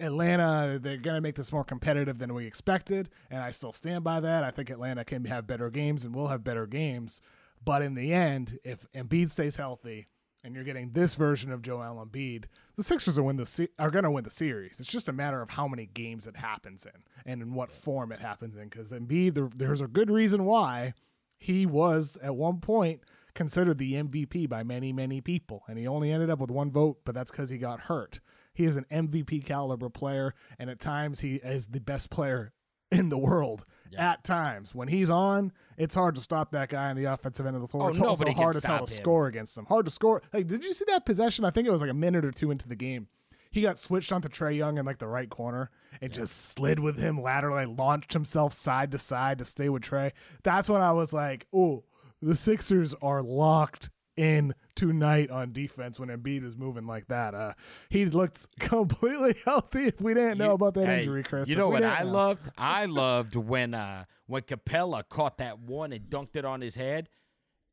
Atlanta, 0.00 0.80
they're 0.82 0.96
going 0.96 1.16
to 1.16 1.20
make 1.20 1.36
this 1.36 1.52
more 1.52 1.64
competitive 1.64 2.18
than 2.18 2.34
we 2.34 2.46
expected, 2.46 3.10
and 3.30 3.40
I 3.40 3.52
still 3.52 3.72
stand 3.72 4.02
by 4.02 4.20
that. 4.20 4.42
I 4.42 4.50
think 4.50 4.70
Atlanta 4.70 5.04
can 5.04 5.24
have 5.26 5.46
better 5.46 5.70
games 5.70 6.04
and 6.04 6.14
will 6.14 6.28
have 6.28 6.42
better 6.42 6.66
games. 6.66 7.20
But 7.64 7.82
in 7.82 7.94
the 7.94 8.12
end, 8.12 8.58
if 8.64 8.86
Embiid 8.94 9.30
stays 9.30 9.56
healthy 9.56 10.06
and 10.42 10.54
you're 10.54 10.64
getting 10.64 10.90
this 10.90 11.14
version 11.14 11.50
of 11.50 11.62
Joel 11.62 12.04
Embiid, 12.04 12.44
the 12.76 12.82
Sixers 12.82 13.18
are, 13.18 13.22
win 13.22 13.36
the 13.36 13.46
se- 13.46 13.68
are 13.78 13.90
going 13.90 14.04
to 14.04 14.10
win 14.10 14.24
the 14.24 14.30
series. 14.30 14.80
It's 14.80 14.88
just 14.88 15.08
a 15.08 15.12
matter 15.12 15.40
of 15.40 15.50
how 15.50 15.66
many 15.66 15.86
games 15.86 16.26
it 16.26 16.36
happens 16.36 16.84
in 16.84 17.02
and 17.24 17.40
in 17.40 17.54
what 17.54 17.72
form 17.72 18.12
it 18.12 18.20
happens 18.20 18.56
in. 18.56 18.68
Because 18.68 18.92
Embiid, 18.92 19.34
there, 19.34 19.48
there's 19.54 19.80
a 19.80 19.86
good 19.86 20.10
reason 20.10 20.44
why 20.44 20.94
he 21.38 21.66
was 21.66 22.18
at 22.22 22.36
one 22.36 22.60
point 22.60 23.00
considered 23.34 23.78
the 23.78 23.94
MVP 23.94 24.48
by 24.48 24.62
many, 24.62 24.92
many 24.92 25.20
people, 25.20 25.64
and 25.66 25.78
he 25.78 25.86
only 25.86 26.10
ended 26.10 26.30
up 26.30 26.38
with 26.38 26.50
one 26.50 26.70
vote, 26.70 27.00
but 27.04 27.14
that's 27.14 27.30
because 27.30 27.50
he 27.50 27.58
got 27.58 27.80
hurt. 27.80 28.20
He 28.54 28.64
is 28.64 28.76
an 28.76 28.86
MVP 28.90 29.44
caliber 29.44 29.90
player, 29.90 30.34
and 30.58 30.70
at 30.70 30.78
times 30.78 31.20
he 31.20 31.36
is 31.36 31.66
the 31.66 31.80
best 31.80 32.10
player 32.10 32.52
in 32.94 33.08
the 33.08 33.18
world 33.18 33.64
at 33.96 34.24
times. 34.24 34.74
When 34.74 34.88
he's 34.88 35.10
on, 35.10 35.52
it's 35.76 35.94
hard 35.94 36.14
to 36.16 36.20
stop 36.20 36.50
that 36.52 36.68
guy 36.68 36.90
on 36.90 36.96
the 36.96 37.04
offensive 37.04 37.46
end 37.46 37.56
of 37.56 37.62
the 37.62 37.68
floor. 37.68 37.84
Oh, 37.84 37.88
it's 37.88 37.98
also 37.98 38.30
hard 38.32 38.56
as 38.56 38.64
hell 38.64 38.76
stop 38.78 38.86
to 38.88 38.92
him. 38.92 39.00
score 39.02 39.26
against 39.26 39.56
him. 39.56 39.66
Hard 39.66 39.84
to 39.86 39.90
score. 39.90 40.22
Like, 40.32 40.46
did 40.46 40.64
you 40.64 40.74
see 40.74 40.84
that 40.88 41.06
possession? 41.06 41.44
I 41.44 41.50
think 41.50 41.66
it 41.66 41.70
was 41.70 41.80
like 41.80 41.90
a 41.90 41.94
minute 41.94 42.24
or 42.24 42.32
two 42.32 42.50
into 42.50 42.68
the 42.68 42.76
game. 42.76 43.08
He 43.50 43.62
got 43.62 43.78
switched 43.78 44.12
onto 44.12 44.28
Trae 44.28 44.56
Young 44.56 44.78
in 44.78 44.84
like 44.84 44.98
the 44.98 45.06
right 45.06 45.30
corner 45.30 45.70
and 46.00 46.12
just 46.12 46.50
slid 46.56 46.80
with 46.80 46.98
him 46.98 47.22
laterally, 47.22 47.66
launched 47.66 48.12
himself 48.12 48.52
side 48.52 48.90
to 48.90 48.98
side 48.98 49.38
to 49.38 49.44
stay 49.44 49.68
with 49.68 49.82
Trae. 49.82 50.10
That's 50.42 50.68
when 50.68 50.80
I 50.80 50.90
was 50.90 51.12
like, 51.12 51.46
oh, 51.54 51.84
the 52.20 52.34
Sixers 52.34 52.94
are 53.00 53.22
locked 53.22 53.90
in 54.16 54.54
tonight 54.76 55.30
on 55.30 55.52
defense 55.52 55.98
when 55.98 56.08
Embiid 56.08 56.44
is 56.44 56.56
moving 56.56 56.86
like 56.86 57.06
that. 57.08 57.34
Uh, 57.34 57.52
he 57.88 58.06
looked 58.06 58.46
completely 58.58 59.34
healthy. 59.44 59.86
If 59.86 60.00
we 60.00 60.14
didn't 60.14 60.38
know 60.38 60.52
about 60.52 60.74
that 60.74 60.86
hey, 60.86 60.98
injury, 61.00 61.22
Chris, 61.22 61.48
You 61.48 61.56
know 61.56 61.68
what 61.68 61.82
I 61.84 62.02
know- 62.02 62.10
loved? 62.10 62.50
I 62.58 62.86
loved 62.86 63.36
when 63.36 63.74
uh 63.74 64.04
when 64.26 64.42
Capela 64.42 65.02
caught 65.08 65.38
that 65.38 65.58
one 65.60 65.92
and 65.92 66.04
dunked 66.08 66.36
it 66.36 66.44
on 66.44 66.60
his 66.60 66.74
head, 66.74 67.08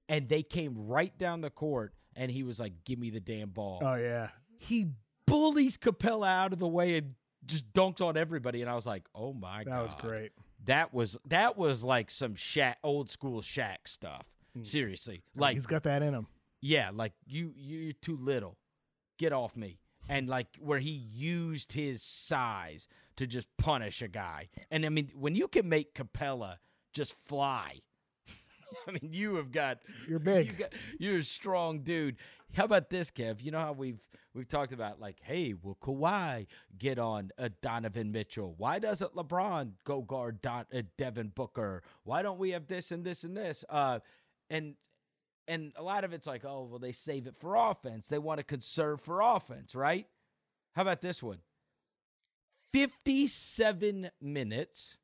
and 0.09 0.27
they 0.27 0.43
came 0.43 0.75
right 0.87 1.17
down 1.17 1.41
the 1.41 1.49
court, 1.49 1.93
and 2.15 2.29
he 2.31 2.43
was 2.43 2.59
like, 2.59 2.73
"Give 2.85 2.99
me 2.99 3.09
the 3.09 3.21
damn 3.21 3.49
ball." 3.49 3.79
Oh 3.81 3.95
yeah, 3.95 4.29
he 4.57 4.87
bullies 5.25 5.77
Capela 5.77 6.27
out 6.27 6.53
of 6.53 6.59
the 6.59 6.67
way 6.67 6.97
and 6.97 7.15
just 7.45 7.71
dunked 7.73 8.01
on 8.01 8.17
everybody, 8.17 8.61
and 8.61 8.69
I 8.69 8.75
was 8.75 8.85
like, 8.85 9.03
"Oh 9.15 9.33
my 9.33 9.63
god, 9.63 9.73
that 9.73 9.81
was 9.81 9.93
great. 9.95 10.31
That 10.65 10.93
was 10.93 11.17
that 11.27 11.57
was 11.57 11.83
like 11.83 12.11
some 12.11 12.35
Shaq, 12.35 12.75
old 12.83 13.09
school 13.09 13.41
Shaq 13.41 13.77
stuff. 13.85 14.25
Seriously, 14.63 15.23
like 15.35 15.55
he's 15.55 15.65
got 15.65 15.83
that 15.83 16.03
in 16.03 16.13
him. 16.13 16.27
Yeah, 16.61 16.91
like 16.93 17.13
you 17.25 17.53
you're 17.55 17.93
too 17.93 18.17
little. 18.17 18.57
Get 19.17 19.33
off 19.33 19.55
me. 19.55 19.79
And 20.09 20.27
like 20.27 20.47
where 20.59 20.79
he 20.79 20.89
used 20.89 21.73
his 21.73 22.01
size 22.01 22.87
to 23.17 23.27
just 23.27 23.47
punish 23.57 24.01
a 24.01 24.07
guy. 24.07 24.49
And 24.69 24.85
I 24.85 24.89
mean, 24.89 25.11
when 25.15 25.35
you 25.35 25.47
can 25.47 25.69
make 25.69 25.93
Capela 25.93 26.57
just 26.93 27.13
fly, 27.27 27.79
I 28.87 28.91
mean, 28.91 29.13
you 29.13 29.35
have 29.35 29.51
got 29.51 29.79
You're 30.07 30.19
big. 30.19 30.47
You 30.47 30.53
got, 30.53 30.73
you're 30.99 31.17
a 31.17 31.23
strong 31.23 31.79
dude. 31.81 32.17
How 32.53 32.65
about 32.65 32.89
this, 32.89 33.11
Kev? 33.11 33.41
You 33.43 33.51
know 33.51 33.59
how 33.59 33.73
we've 33.73 33.99
we've 34.33 34.47
talked 34.49 34.71
about 34.73 34.99
like, 34.99 35.17
hey, 35.21 35.53
will 35.53 35.77
Kawhi 35.81 36.47
get 36.77 36.99
on 36.99 37.31
a 37.37 37.49
Donovan 37.49 38.11
Mitchell? 38.11 38.55
Why 38.57 38.79
doesn't 38.79 39.15
LeBron 39.15 39.73
go 39.85 40.01
guard 40.01 40.41
Don, 40.41 40.65
uh, 40.73 40.81
Devin 40.97 41.31
Booker? 41.35 41.83
Why 42.03 42.21
don't 42.21 42.39
we 42.39 42.51
have 42.51 42.67
this 42.67 42.91
and 42.91 43.05
this 43.05 43.23
and 43.23 43.35
this? 43.35 43.63
Uh, 43.69 43.99
and 44.49 44.75
and 45.51 45.73
a 45.75 45.83
lot 45.83 46.05
of 46.05 46.13
it's 46.13 46.25
like, 46.25 46.45
oh, 46.45 46.65
well, 46.69 46.79
they 46.79 46.93
save 46.93 47.27
it 47.27 47.35
for 47.37 47.55
offense. 47.55 48.07
They 48.07 48.17
want 48.17 48.37
to 48.37 48.43
conserve 48.43 49.01
for 49.01 49.19
offense, 49.19 49.75
right? 49.75 50.07
How 50.75 50.83
about 50.83 51.01
this 51.01 51.21
one? 51.21 51.39
57 52.71 54.11
minutes 54.21 54.97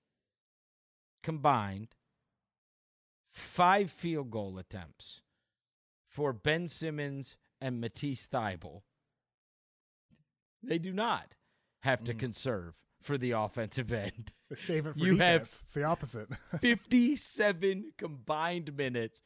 combined, 1.21 1.89
five 3.33 3.91
field 3.91 4.31
goal 4.31 4.57
attempts 4.57 5.19
for 6.07 6.31
Ben 6.31 6.69
Simmons 6.69 7.35
and 7.59 7.81
Matisse 7.81 8.25
Thybulle. 8.27 8.83
They 10.63 10.77
do 10.77 10.93
not 10.93 11.35
have 11.81 12.05
to 12.05 12.13
mm. 12.13 12.19
conserve 12.19 12.75
for 13.01 13.17
the 13.17 13.31
offensive 13.31 13.91
end. 13.91 14.31
Save 14.55 14.87
it 14.87 14.93
for 14.97 14.99
You 15.05 15.17
have- 15.17 15.41
it's 15.41 15.73
the 15.73 15.83
opposite. 15.83 16.29
57 16.61 17.91
combined 17.97 18.77
minutes, 18.77 19.21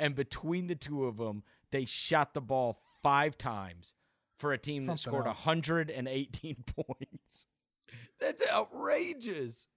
and 0.00 0.16
between 0.16 0.66
the 0.66 0.74
two 0.74 1.04
of 1.04 1.18
them, 1.18 1.44
they 1.70 1.84
shot 1.84 2.34
the 2.34 2.40
ball 2.40 2.80
five 3.02 3.38
times 3.38 3.94
for 4.38 4.52
a 4.52 4.58
team 4.58 4.86
that 4.86 4.98
scored 4.98 5.26
else. 5.26 5.44
118 5.46 6.56
points. 6.66 7.46
That's 8.18 8.42
outrageous. 8.50 9.68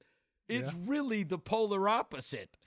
It's 0.49 0.71
Yeah. 0.73 0.79
really 0.85 1.23
the 1.23 1.37
polar 1.37 1.87
opposite. 1.87 2.57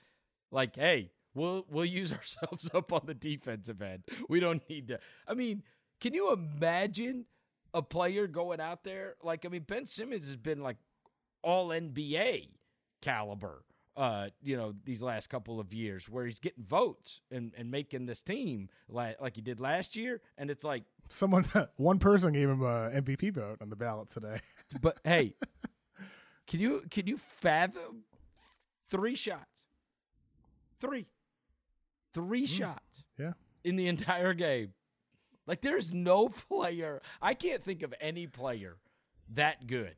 Like, 0.51 0.75
hey, 0.75 1.11
we'll 1.33 1.65
we'll 1.69 1.85
use 1.85 2.11
ourselves 2.13 2.69
up 2.73 2.93
on 2.93 3.01
the 3.05 3.13
defensive 3.13 3.81
end. 3.81 4.03
We 4.29 4.39
don't 4.39 4.67
need 4.69 4.87
to. 4.89 4.99
I 5.27 5.33
mean, 5.33 5.63
can 5.99 6.13
you 6.13 6.31
imagine 6.31 7.25
a 7.73 7.81
player 7.81 8.27
going 8.27 8.59
out 8.61 8.83
there? 8.83 9.15
Like, 9.23 9.45
I 9.45 9.49
mean, 9.49 9.63
Ben 9.67 9.85
Simmons 9.85 10.25
has 10.27 10.37
been 10.37 10.61
like 10.61 10.77
all 11.43 11.69
NBA 11.69 12.49
caliber 13.01 13.63
uh 13.97 14.29
you 14.41 14.55
know 14.55 14.73
these 14.85 15.01
last 15.01 15.27
couple 15.29 15.59
of 15.59 15.73
years 15.73 16.07
where 16.07 16.25
he's 16.25 16.39
getting 16.39 16.63
votes 16.63 17.19
and 17.31 17.51
and 17.57 17.69
making 17.71 18.05
this 18.05 18.21
team 18.21 18.69
like 18.87 19.19
like 19.19 19.35
he 19.35 19.41
did 19.41 19.59
last 19.59 19.95
year. 19.95 20.21
And 20.37 20.49
it's 20.49 20.63
like 20.63 20.83
Someone, 21.09 21.45
one 21.77 21.99
person 21.99 22.33
gave 22.33 22.47
him 22.49 22.61
a 22.61 22.89
MVP 22.91 23.33
vote 23.33 23.57
on 23.61 23.69
the 23.69 23.75
ballot 23.75 24.09
today. 24.09 24.39
but 24.81 24.99
hey 25.03 25.35
can 26.47 26.59
you 26.59 26.83
can 26.89 27.07
you 27.07 27.17
fathom 27.17 28.03
three 28.89 29.15
shots? 29.15 29.63
Three. 30.79 31.07
Three 32.13 32.45
shots 32.45 33.03
Yeah. 33.17 33.33
in 33.63 33.75
the 33.75 33.87
entire 33.87 34.33
game. 34.33 34.73
Like 35.47 35.61
there's 35.61 35.93
no 35.93 36.27
player 36.29 37.01
i 37.21 37.33
can't 37.33 37.63
think 37.63 37.81
of 37.81 37.93
any 38.01 38.27
player 38.27 38.75
that 39.33 39.65
good 39.65 39.95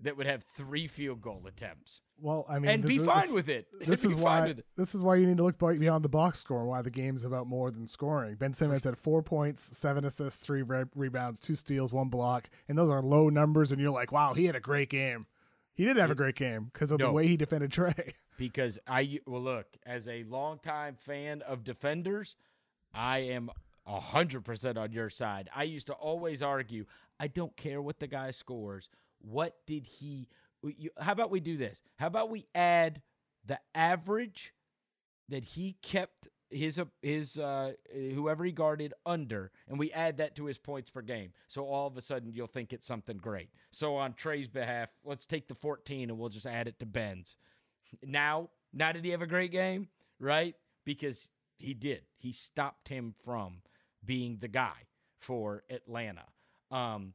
that 0.00 0.16
would 0.16 0.26
have 0.26 0.44
three 0.56 0.86
field 0.86 1.20
goal 1.20 1.42
attempts 1.48 2.00
Well, 2.18 2.46
I 2.48 2.58
mean, 2.58 2.70
and 2.70 2.82
be 2.82 2.98
this- 2.98 3.06
fine 3.06 3.34
with 3.34 3.48
it. 3.48 3.66
This 3.78 4.02
Be 4.02 4.08
is 4.08 4.14
why. 4.14 4.46
it. 4.46 4.64
This 4.76 4.94
is 4.94 5.02
why 5.02 5.16
you 5.16 5.26
need 5.26 5.36
to 5.36 5.42
look 5.42 5.58
beyond 5.58 6.04
the 6.04 6.08
box 6.08 6.38
score. 6.38 6.64
Why 6.64 6.80
the 6.82 6.90
game's 6.90 7.24
about 7.24 7.46
more 7.46 7.70
than 7.70 7.86
scoring. 7.86 8.36
Ben 8.36 8.54
Simmons 8.54 8.84
had 8.84 8.96
four 8.96 9.22
points, 9.22 9.76
seven 9.76 10.04
assists, 10.04 10.38
three 10.44 10.62
re- 10.62 10.84
rebounds, 10.94 11.38
two 11.40 11.54
steals, 11.54 11.92
one 11.92 12.08
block, 12.08 12.48
and 12.68 12.78
those 12.78 12.90
are 12.90 13.02
low 13.02 13.28
numbers. 13.28 13.70
And 13.70 13.80
you're 13.80 13.90
like, 13.90 14.12
wow, 14.12 14.32
he 14.32 14.46
had 14.46 14.56
a 14.56 14.60
great 14.60 14.88
game. 14.88 15.26
He 15.74 15.84
did 15.84 15.98
have 15.98 16.10
a 16.10 16.14
great 16.14 16.36
game 16.36 16.70
because 16.72 16.90
of 16.90 16.98
the 16.98 17.12
way 17.12 17.26
he 17.26 17.36
defended 17.36 17.70
Trae. 17.70 18.14
because 18.38 18.78
I 18.86 19.20
well 19.26 19.42
look 19.42 19.66
as 19.84 20.08
a 20.08 20.24
longtime 20.24 20.96
fan 20.96 21.42
of 21.42 21.64
defenders, 21.64 22.34
I 22.94 23.18
am 23.18 23.50
hundred 23.86 24.44
percent 24.44 24.78
on 24.78 24.90
your 24.90 25.10
side. 25.10 25.50
I 25.54 25.64
used 25.64 25.88
to 25.88 25.92
always 25.92 26.40
argue. 26.42 26.86
I 27.20 27.28
don't 27.28 27.54
care 27.56 27.80
what 27.82 27.98
the 27.98 28.06
guy 28.06 28.30
scores. 28.30 28.88
What 29.20 29.54
did 29.66 29.86
he? 29.86 30.28
You, 30.76 30.90
how 30.98 31.12
about 31.12 31.30
we 31.30 31.40
do 31.40 31.56
this? 31.56 31.82
How 31.96 32.06
about 32.06 32.30
we 32.30 32.46
add 32.54 33.02
the 33.44 33.58
average 33.74 34.52
that 35.28 35.44
he 35.44 35.76
kept 35.82 36.28
his 36.50 36.78
uh, 36.78 36.84
his 37.02 37.38
uh, 37.38 37.72
whoever 37.92 38.44
he 38.44 38.52
guarded 38.52 38.94
under, 39.04 39.50
and 39.68 39.78
we 39.78 39.92
add 39.92 40.18
that 40.18 40.36
to 40.36 40.46
his 40.46 40.58
points 40.58 40.90
per 40.90 41.02
game. 41.02 41.32
So 41.48 41.64
all 41.64 41.86
of 41.86 41.96
a 41.96 42.00
sudden 42.00 42.32
you'll 42.32 42.46
think 42.46 42.72
it's 42.72 42.86
something 42.86 43.16
great. 43.16 43.50
So 43.70 43.96
on 43.96 44.14
Trae's 44.14 44.48
behalf, 44.48 44.90
let's 45.04 45.26
take 45.26 45.48
the 45.48 45.54
14 45.54 46.10
and 46.10 46.18
we'll 46.18 46.28
just 46.28 46.46
add 46.46 46.68
it 46.68 46.78
to 46.80 46.86
Ben's. 46.86 47.36
Now, 48.04 48.50
now 48.72 48.92
did 48.92 49.04
he 49.04 49.10
have 49.10 49.22
a 49.22 49.26
great 49.26 49.52
game? 49.52 49.88
Right? 50.18 50.54
Because 50.84 51.28
he 51.58 51.74
did. 51.74 52.02
He 52.16 52.32
stopped 52.32 52.88
him 52.88 53.14
from 53.24 53.62
being 54.04 54.38
the 54.40 54.48
guy 54.48 54.86
for 55.18 55.64
Atlanta. 55.68 56.24
Um, 56.70 57.14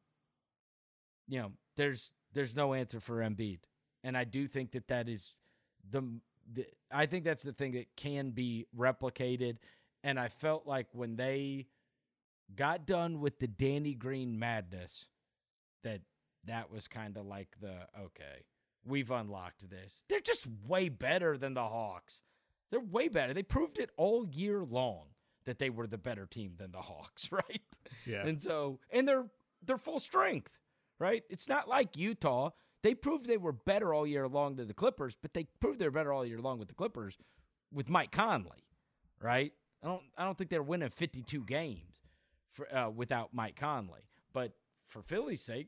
you 1.27 1.39
know, 1.39 1.51
there's 1.77 2.11
there's 2.33 2.55
no 2.55 2.73
answer 2.73 2.99
for 2.99 3.17
Embiid, 3.17 3.59
and 4.03 4.17
I 4.17 4.23
do 4.23 4.47
think 4.47 4.71
that 4.71 4.87
that 4.87 5.09
is 5.09 5.33
the, 5.89 6.03
the 6.53 6.65
I 6.91 7.05
think 7.05 7.23
that's 7.23 7.43
the 7.43 7.53
thing 7.53 7.73
that 7.73 7.95
can 7.95 8.31
be 8.31 8.67
replicated. 8.77 9.57
And 10.03 10.19
I 10.19 10.29
felt 10.29 10.65
like 10.65 10.87
when 10.93 11.15
they 11.15 11.67
got 12.55 12.87
done 12.87 13.19
with 13.19 13.39
the 13.39 13.47
Danny 13.47 13.93
Green 13.93 14.39
madness, 14.39 15.05
that 15.83 16.01
that 16.45 16.71
was 16.71 16.87
kind 16.87 17.17
of 17.17 17.25
like 17.25 17.49
the 17.61 17.87
okay, 17.99 18.45
we've 18.85 19.11
unlocked 19.11 19.69
this. 19.69 20.03
They're 20.09 20.19
just 20.19 20.47
way 20.67 20.89
better 20.89 21.37
than 21.37 21.53
the 21.53 21.63
Hawks. 21.63 22.21
They're 22.71 22.79
way 22.79 23.09
better. 23.09 23.33
They 23.33 23.43
proved 23.43 23.77
it 23.79 23.91
all 23.97 24.25
year 24.25 24.63
long 24.63 25.07
that 25.45 25.59
they 25.59 25.69
were 25.69 25.87
the 25.87 25.97
better 25.97 26.25
team 26.25 26.53
than 26.57 26.71
the 26.71 26.81
Hawks, 26.81 27.29
right? 27.31 27.61
Yeah. 28.05 28.25
And 28.25 28.41
so, 28.41 28.79
and 28.91 29.07
they're 29.07 29.27
they're 29.63 29.77
full 29.77 29.99
strength, 29.99 30.59
right? 31.01 31.23
It's 31.29 31.49
not 31.49 31.67
like 31.67 31.97
Utah. 31.97 32.51
They 32.83 32.93
proved 32.93 33.25
they 33.25 33.37
were 33.37 33.51
better 33.51 33.93
all 33.93 34.07
year 34.07 34.27
long 34.27 34.55
than 34.55 34.67
the 34.67 34.73
Clippers, 34.73 35.17
but 35.21 35.33
they 35.33 35.47
proved 35.59 35.79
they 35.79 35.85
were 35.85 35.91
better 35.91 36.13
all 36.13 36.25
year 36.25 36.39
long 36.39 36.59
with 36.59 36.67
the 36.67 36.75
Clippers 36.75 37.17
with 37.73 37.89
Mike 37.89 38.11
Conley, 38.11 38.63
right? 39.19 39.51
I 39.83 39.87
don't 39.87 40.03
I 40.17 40.25
don't 40.25 40.37
think 40.37 40.49
they're 40.49 40.63
winning 40.63 40.89
52 40.89 41.43
games 41.43 42.05
for 42.51 42.73
uh, 42.73 42.89
without 42.89 43.33
Mike 43.33 43.55
Conley, 43.55 44.01
but 44.33 44.53
for 44.85 45.01
Philly's 45.01 45.41
sake, 45.41 45.67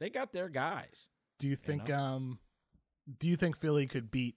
they 0.00 0.10
got 0.10 0.32
their 0.32 0.48
guys. 0.48 1.06
Do 1.38 1.48
you 1.48 1.56
think? 1.56 1.88
know? 1.88 1.96
Um, 1.96 2.38
do 3.18 3.28
you 3.28 3.36
think 3.36 3.58
Philly 3.58 3.86
could 3.86 4.10
beat 4.10 4.36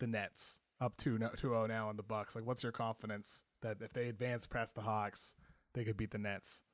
the 0.00 0.06
Nets 0.06 0.60
up 0.80 0.96
to 0.98 1.16
2-0 1.16 1.68
now 1.68 1.88
on 1.88 1.96
the 1.96 2.02
Bucks? 2.02 2.34
Like, 2.34 2.44
what's 2.44 2.62
your 2.62 2.72
confidence 2.72 3.44
that 3.62 3.78
if 3.80 3.92
they 3.92 4.08
advance 4.08 4.46
past 4.46 4.74
the 4.74 4.82
Hawks, 4.82 5.36
they 5.74 5.84
could 5.84 5.96
beat 5.96 6.10
the 6.10 6.18
Nets? 6.18 6.64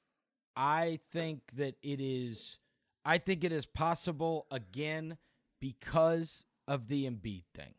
I 0.56 0.98
think 1.12 1.42
that 1.54 1.76
it 1.82 2.00
is 2.00 2.58
I 3.05 3.18
think 3.18 3.44
it 3.44 3.53
is 3.53 3.66
possible 3.66 4.46
again 4.51 5.16
because 5.61 6.44
of 6.68 6.88
the 6.88 7.07
Embiid 7.07 7.44
thing. 7.55 7.74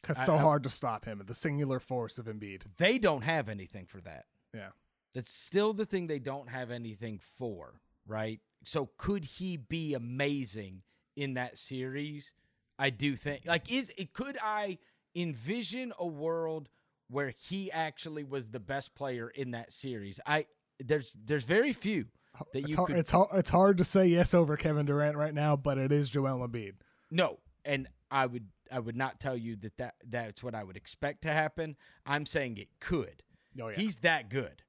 Because 0.00 0.24
so 0.24 0.34
I- 0.36 0.38
hard 0.38 0.62
to 0.64 0.70
stop 0.70 1.04
him, 1.04 1.22
the 1.26 1.34
singular 1.34 1.80
force 1.80 2.18
of 2.18 2.26
Embiid. 2.26 2.62
They 2.76 2.98
don't 2.98 3.22
have 3.22 3.48
anything 3.48 3.86
for 3.86 4.00
that. 4.02 4.26
Yeah. 4.54 4.70
That's 5.14 5.30
still 5.30 5.72
the 5.72 5.86
thing 5.86 6.06
they 6.06 6.18
don't 6.18 6.48
have 6.48 6.70
anything 6.70 7.18
for, 7.38 7.80
right? 8.06 8.40
So 8.64 8.90
could 8.96 9.24
he 9.24 9.56
be 9.56 9.94
amazing 9.94 10.82
in 11.16 11.34
that 11.34 11.56
series? 11.56 12.32
I 12.78 12.90
do 12.90 13.16
think 13.16 13.46
like 13.46 13.72
is 13.72 13.90
it 13.96 14.12
could 14.12 14.36
I 14.42 14.78
envision 15.14 15.94
a 15.98 16.06
world 16.06 16.68
where 17.08 17.32
he 17.38 17.72
actually 17.72 18.24
was 18.24 18.50
the 18.50 18.60
best 18.60 18.94
player 18.94 19.30
in 19.30 19.52
that 19.52 19.72
series? 19.72 20.20
I 20.26 20.46
there's 20.78 21.16
there's 21.24 21.44
very 21.44 21.72
few 21.72 22.06
that 22.52 22.60
It's 22.60 22.68
you 22.70 22.76
hard, 22.76 22.88
could 22.88 22.96
it's 22.98 23.10
hard. 23.10 23.28
It's 23.34 23.50
hard 23.50 23.78
to 23.78 23.84
say 23.84 24.06
yes 24.06 24.34
over 24.34 24.56
Kevin 24.56 24.86
Durant 24.86 25.16
right 25.16 25.34
now, 25.34 25.56
but 25.56 25.78
it 25.78 25.92
is 25.92 26.10
Joel 26.10 26.46
Embiid. 26.46 26.74
No, 27.10 27.38
and 27.64 27.88
I 28.10 28.26
would 28.26 28.48
I 28.70 28.78
would 28.78 28.96
not 28.96 29.20
tell 29.20 29.36
you 29.36 29.56
that, 29.56 29.76
that 29.76 29.94
that's 30.08 30.42
what 30.42 30.54
I 30.54 30.64
would 30.64 30.76
expect 30.76 31.22
to 31.22 31.32
happen. 31.32 31.76
I'm 32.04 32.26
saying 32.26 32.56
it 32.58 32.68
could. 32.80 33.22
Oh, 33.60 33.68
yeah. 33.68 33.76
He's 33.76 33.96
that 33.98 34.28
good. 34.28 34.62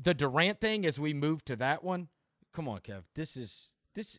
The 0.00 0.14
Durant 0.14 0.60
thing 0.60 0.86
as 0.86 1.00
we 1.00 1.12
move 1.12 1.44
to 1.46 1.56
that 1.56 1.82
one. 1.82 2.08
Come 2.52 2.68
on, 2.68 2.78
Kev. 2.80 3.02
This 3.14 3.36
is 3.36 3.72
this 3.94 4.18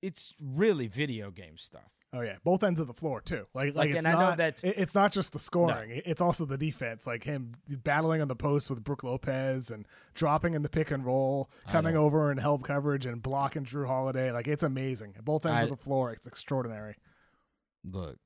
it's 0.00 0.34
really 0.40 0.86
video 0.86 1.30
game 1.30 1.56
stuff. 1.56 2.01
Oh 2.14 2.20
yeah, 2.20 2.36
both 2.44 2.62
ends 2.62 2.78
of 2.78 2.86
the 2.86 2.92
floor 2.92 3.20
too. 3.22 3.46
Like 3.54 3.68
like, 3.68 3.74
Like, 3.74 3.90
it's 3.90 3.98
and 3.98 4.06
I 4.06 4.12
know 4.12 4.18
not 4.28 4.36
that- 4.38 4.62
it- 4.62 4.76
it's 4.76 4.94
not 4.94 5.12
just 5.12 5.32
the 5.32 5.38
scoring; 5.38 5.90
it- 5.92 6.02
it's 6.04 6.20
also 6.20 6.44
the 6.44 6.58
defense. 6.58 7.06
Like 7.06 7.24
him 7.24 7.54
battling 7.82 8.20
on 8.20 8.28
the 8.28 8.36
post 8.36 8.68
with 8.68 8.84
Brook 8.84 9.02
Lopez 9.02 9.70
and 9.70 9.86
dropping 10.14 10.52
in 10.52 10.60
the 10.62 10.68
pick 10.68 10.90
and 10.90 11.06
roll, 11.06 11.50
coming 11.68 11.96
over 11.96 12.30
and 12.30 12.38
help 12.38 12.64
coverage 12.64 13.06
and 13.06 13.22
blocking 13.22 13.64
Jrue 13.64 13.86
Holiday. 13.86 14.30
Like 14.30 14.46
it's 14.46 14.62
amazing. 14.62 15.14
Both 15.22 15.46
ends 15.46 15.60
I- 15.60 15.64
of 15.64 15.70
the 15.70 15.76
floor, 15.76 16.12
it's 16.12 16.26
extraordinary. 16.26 16.96
Look. 17.82 18.18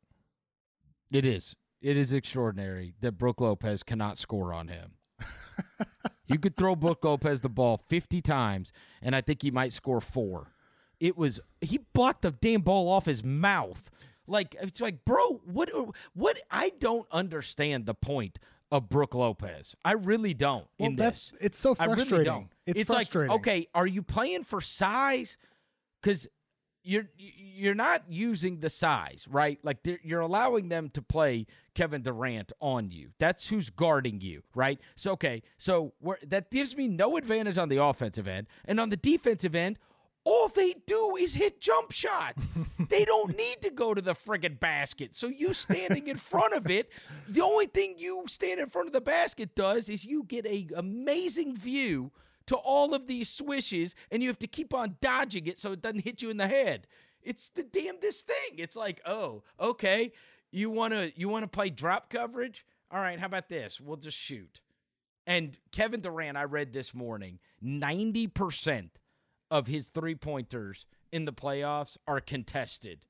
It 1.13 1.25
is. 1.25 1.55
It 1.81 1.97
is 1.97 2.13
extraordinary 2.13 2.95
that 3.01 3.13
Brook 3.13 3.41
Lopez 3.41 3.85
cannot 3.85 4.19
score 4.19 4.53
on 4.53 4.67
him. 4.67 4.95
you 6.27 6.39
could 6.41 6.57
throw 6.57 6.75
Brook 6.75 7.05
Lopez 7.05 7.41
the 7.43 7.49
ball 7.49 7.77
50 7.89 8.21
times, 8.21 8.73
and 9.01 9.15
I 9.15 9.21
think 9.21 9.43
he 9.43 9.53
might 9.53 9.73
score 9.73 10.01
four. 10.01 10.53
It 11.01 11.17
was 11.17 11.41
he 11.61 11.79
blocked 11.93 12.23
the 12.23 12.31
damn 12.31 12.63
ball 12.63 12.89
off 12.89 13.07
his 13.07 13.23
mouth. 13.23 13.91
Like 14.27 14.57
it's 14.61 14.81
like, 14.81 15.05
bro, 15.05 15.41
what 15.45 15.71
what 16.15 16.41
I 16.51 16.71
don't 16.79 17.07
understand 17.13 17.87
the 17.87 17.95
point 17.95 18.39
of 18.73 18.89
Brook 18.89 19.15
Lopez. 19.15 19.77
I 19.85 19.93
really 19.93 20.35
don't 20.35 20.67
Well, 20.79 20.89
in 20.91 20.97
that's 20.97 21.31
this. 21.31 21.41
it's 21.41 21.59
so 21.59 21.77
I 21.79 21.85
frustrating. 21.87 22.13
really 22.13 22.25
don't. 22.25 22.49
It's, 22.67 22.81
It's, 22.81 22.91
frustrating. 22.91 23.31
like, 23.31 23.41
okay, 23.41 23.69
are 23.75 23.87
you 23.87 24.03
playing 24.03 24.43
for 24.43 24.61
size? 24.61 25.39
Because 26.03 26.27
you're 26.83 27.07
you're 27.17 27.75
not 27.75 28.03
using 28.09 28.59
the 28.61 28.71
size, 28.71 29.27
right? 29.31 29.59
Like 29.63 29.79
you're 30.03 30.21
allowing 30.21 30.69
them 30.69 30.89
to 30.91 31.03
play 31.03 31.47
Kevin 31.75 32.03
Durant 32.03 32.53
on 32.61 32.91
you. 32.91 33.11
That's 33.19 33.49
who's 33.49 33.71
guarding 33.71 34.21
you, 34.21 34.43
right? 34.55 34.81
So 34.97 35.13
okay, 35.13 35.43
so 35.59 35.93
that 36.27 36.51
gives 36.51 36.77
me 36.77 36.89
no 36.89 37.17
advantage 37.17 37.59
on 37.59 37.69
the 37.69 37.83
offensive 37.83 38.27
end, 38.27 38.47
and 38.65 38.81
on 38.81 38.89
the 38.91 38.97
defensive 38.97 39.55
end. 39.55 39.79
All 40.27 40.49
they 40.49 40.75
do 40.87 41.15
is 41.17 41.35
hit 41.35 41.61
jump 41.61 41.93
shots. 41.93 42.49
they 42.89 43.05
don't 43.05 43.37
need 43.37 43.63
to 43.63 43.71
go 43.71 43.95
to 43.95 44.03
the 44.03 44.17
friggin' 44.17 44.59
basket. 44.59 45.15
So 45.15 45.29
you 45.29 45.55
standing 45.55 46.09
in 46.09 46.17
front 46.17 46.53
of 46.53 46.69
it, 46.69 46.91
the 47.29 47.43
only 47.43 47.67
thing 47.67 47.95
you 47.97 48.25
stand 48.27 48.59
in 48.59 48.69
front 48.69 48.89
of 48.89 48.93
the 48.93 49.01
basket 49.01 49.55
does 49.55 49.89
is 49.89 50.05
you 50.05 50.25
get 50.25 50.45
a 50.45 50.67
amazing 50.77 51.57
view 51.57 52.11
to 52.47 52.57
all 52.57 52.93
of 52.93 53.07
these 53.07 53.29
swishes 53.29 53.95
and 54.11 54.21
you 54.21 54.29
have 54.29 54.39
to 54.41 54.49
keep 54.49 54.75
on 54.75 54.97
dodging 55.01 55.47
it 55.47 55.61
so 55.61 55.71
it 55.71 55.81
doesn't 55.81 56.01
hit 56.01 56.21
you 56.21 56.29
in 56.29 56.39
the 56.39 56.49
head. 56.49 56.89
It's 57.23 57.49
the 57.51 57.63
damnedest 57.63 58.27
thing. 58.27 58.59
It's 58.59 58.75
like, 58.75 59.01
oh, 59.07 59.45
okay, 59.61 60.11
you 60.51 60.71
want 60.71 60.93
to 60.93 61.13
you 61.15 61.29
want 61.29 61.45
to 61.45 61.49
play 61.49 61.71
drop 61.71 62.11
coverage? 62.11 62.67
All 62.91 63.01
right, 63.01 63.21
how 63.21 63.27
about 63.27 63.49
this? 63.49 63.81
We'll 63.81 63.97
just 63.97 64.19
shoot. 64.19 64.61
And 65.25 65.57
Kevin 65.71 66.01
Durant, 66.01 66.37
I 66.37 66.45
read 66.45 66.73
this 66.73 66.95
morning, 66.95 67.39
90% 67.65 68.91
of 69.51 69.67
his 69.67 69.89
three-pointers 69.89 70.87
in 71.13 71.25
the 71.25 71.33
playoffs 71.33 71.97
are 72.07 72.21
contested. 72.21 73.01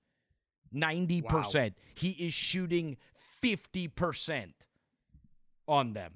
90%. 0.74 1.74
He 1.94 2.10
is 2.10 2.34
shooting 2.34 2.96
50% 3.42 4.52
on 5.68 5.92
them 5.92 6.14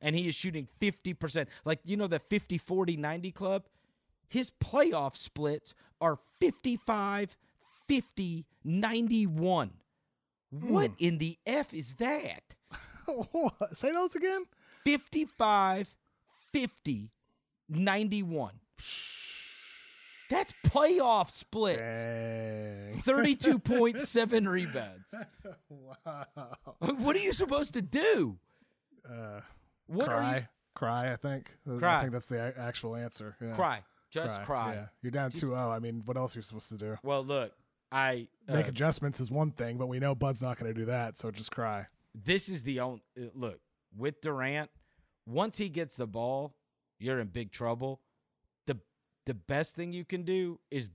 and 0.00 0.14
he 0.14 0.28
is 0.28 0.34
shooting 0.34 0.68
50%. 0.80 1.46
Like, 1.64 1.80
you 1.84 1.96
know, 1.96 2.06
the 2.06 2.18
50 2.18 2.58
40 2.58 2.96
90 2.96 3.32
club? 3.32 3.64
His 4.28 4.50
playoff 4.50 5.16
splits 5.16 5.74
are 6.00 6.18
55 6.40 7.36
50 7.88 8.46
91. 8.64 9.70
Hmm. 10.56 10.72
What 10.72 10.92
in 10.98 11.18
the 11.18 11.38
F 11.46 11.72
is 11.72 11.94
that? 11.94 12.42
Say 13.72 13.92
those 13.92 14.14
again. 14.14 14.44
55 14.84 15.94
50 16.52 17.10
91. 17.68 18.52
That's 20.30 20.52
playoff 20.66 21.30
splits. 21.30 21.78
Dang. 21.80 23.02
32.7 23.06 24.46
rebounds. 24.48 25.14
wow. 25.70 26.26
What 26.80 27.16
are 27.16 27.20
you 27.20 27.32
supposed 27.32 27.74
to 27.74 27.82
do? 27.82 28.38
Uh, 29.08 29.40
What 29.86 30.06
cry, 30.08 30.14
are 30.16 30.36
you? 30.40 30.46
cry. 30.74 31.12
I 31.12 31.16
think. 31.16 31.56
I 31.82 32.00
think 32.00 32.12
that's 32.12 32.26
the 32.26 32.54
a- 32.56 32.60
actual 32.60 32.94
answer. 32.96 33.36
Yeah. 33.40 33.52
Cry. 33.54 33.82
Just 34.10 34.42
cry. 34.44 34.74
Yeah. 34.74 34.86
You're 35.02 35.10
down 35.12 35.30
Just- 35.30 35.42
2-0. 35.44 35.56
I 35.70 35.78
mean, 35.78 36.02
what 36.04 36.16
else 36.16 36.34
are 36.36 36.38
you 36.38 36.42
supposed 36.42 36.68
to 36.70 36.76
do? 36.76 36.96
Well, 37.02 37.22
look, 37.24 37.52
I 37.90 38.28
Make 38.46 38.66
uh, 38.66 38.68
adjustments 38.68 39.20
is 39.20 39.30
one 39.30 39.50
thing, 39.52 39.78
but 39.78 39.86
we 39.88 39.98
know 39.98 40.14
Bud's 40.14 40.42
not 40.42 40.58
going 40.58 40.72
to 40.72 40.78
do 40.78 40.86
that. 40.86 41.16
So 41.18 41.30
just 41.30 41.50
cry. 41.50 41.86
this 42.14 42.48
is 42.50 42.62
the 42.62 42.80
only 42.80 43.02
uh, 43.18 43.26
look 43.34 43.60
with 43.96 44.20
Durant. 44.20 44.70
Once 45.26 45.56
he 45.58 45.68
gets 45.70 45.96
the 45.96 46.06
ball, 46.06 46.54
you're 46.98 47.18
in 47.20 47.28
big 47.28 47.50
trouble. 47.50 48.00
The 49.28 49.34
best 49.34 49.74
thing 49.74 49.92
you 49.92 50.06
can 50.06 50.22
do 50.22 50.58
is 50.70 50.88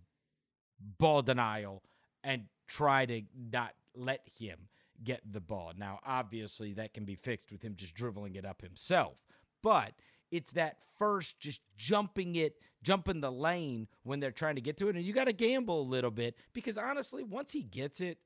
ball 0.97 1.21
denial 1.21 1.83
and 2.23 2.45
try 2.67 3.05
to 3.05 3.21
not 3.51 3.73
let 3.95 4.21
him 4.39 4.57
get 5.03 5.21
the 5.31 5.39
ball. 5.39 5.71
Now, 5.77 5.99
obviously, 6.03 6.73
that 6.73 6.95
can 6.95 7.05
be 7.05 7.13
fixed 7.13 7.51
with 7.51 7.61
him 7.61 7.75
just 7.75 7.93
dribbling 7.93 8.35
it 8.35 8.43
up 8.43 8.63
himself, 8.63 9.13
but 9.61 9.93
it's 10.31 10.51
that 10.53 10.77
first 10.97 11.39
just 11.39 11.61
jumping 11.77 12.35
it, 12.35 12.55
jumping 12.81 13.21
the 13.21 13.31
lane 13.31 13.87
when 14.01 14.19
they're 14.19 14.31
trying 14.31 14.55
to 14.55 14.61
get 14.61 14.77
to 14.77 14.89
it, 14.89 14.95
and 14.95 15.05
you 15.05 15.13
got 15.13 15.25
to 15.25 15.33
gamble 15.33 15.81
a 15.81 15.83
little 15.83 16.09
bit 16.09 16.35
because 16.53 16.75
honestly, 16.75 17.23
once 17.23 17.51
he 17.51 17.61
gets 17.61 18.01
it, 18.01 18.17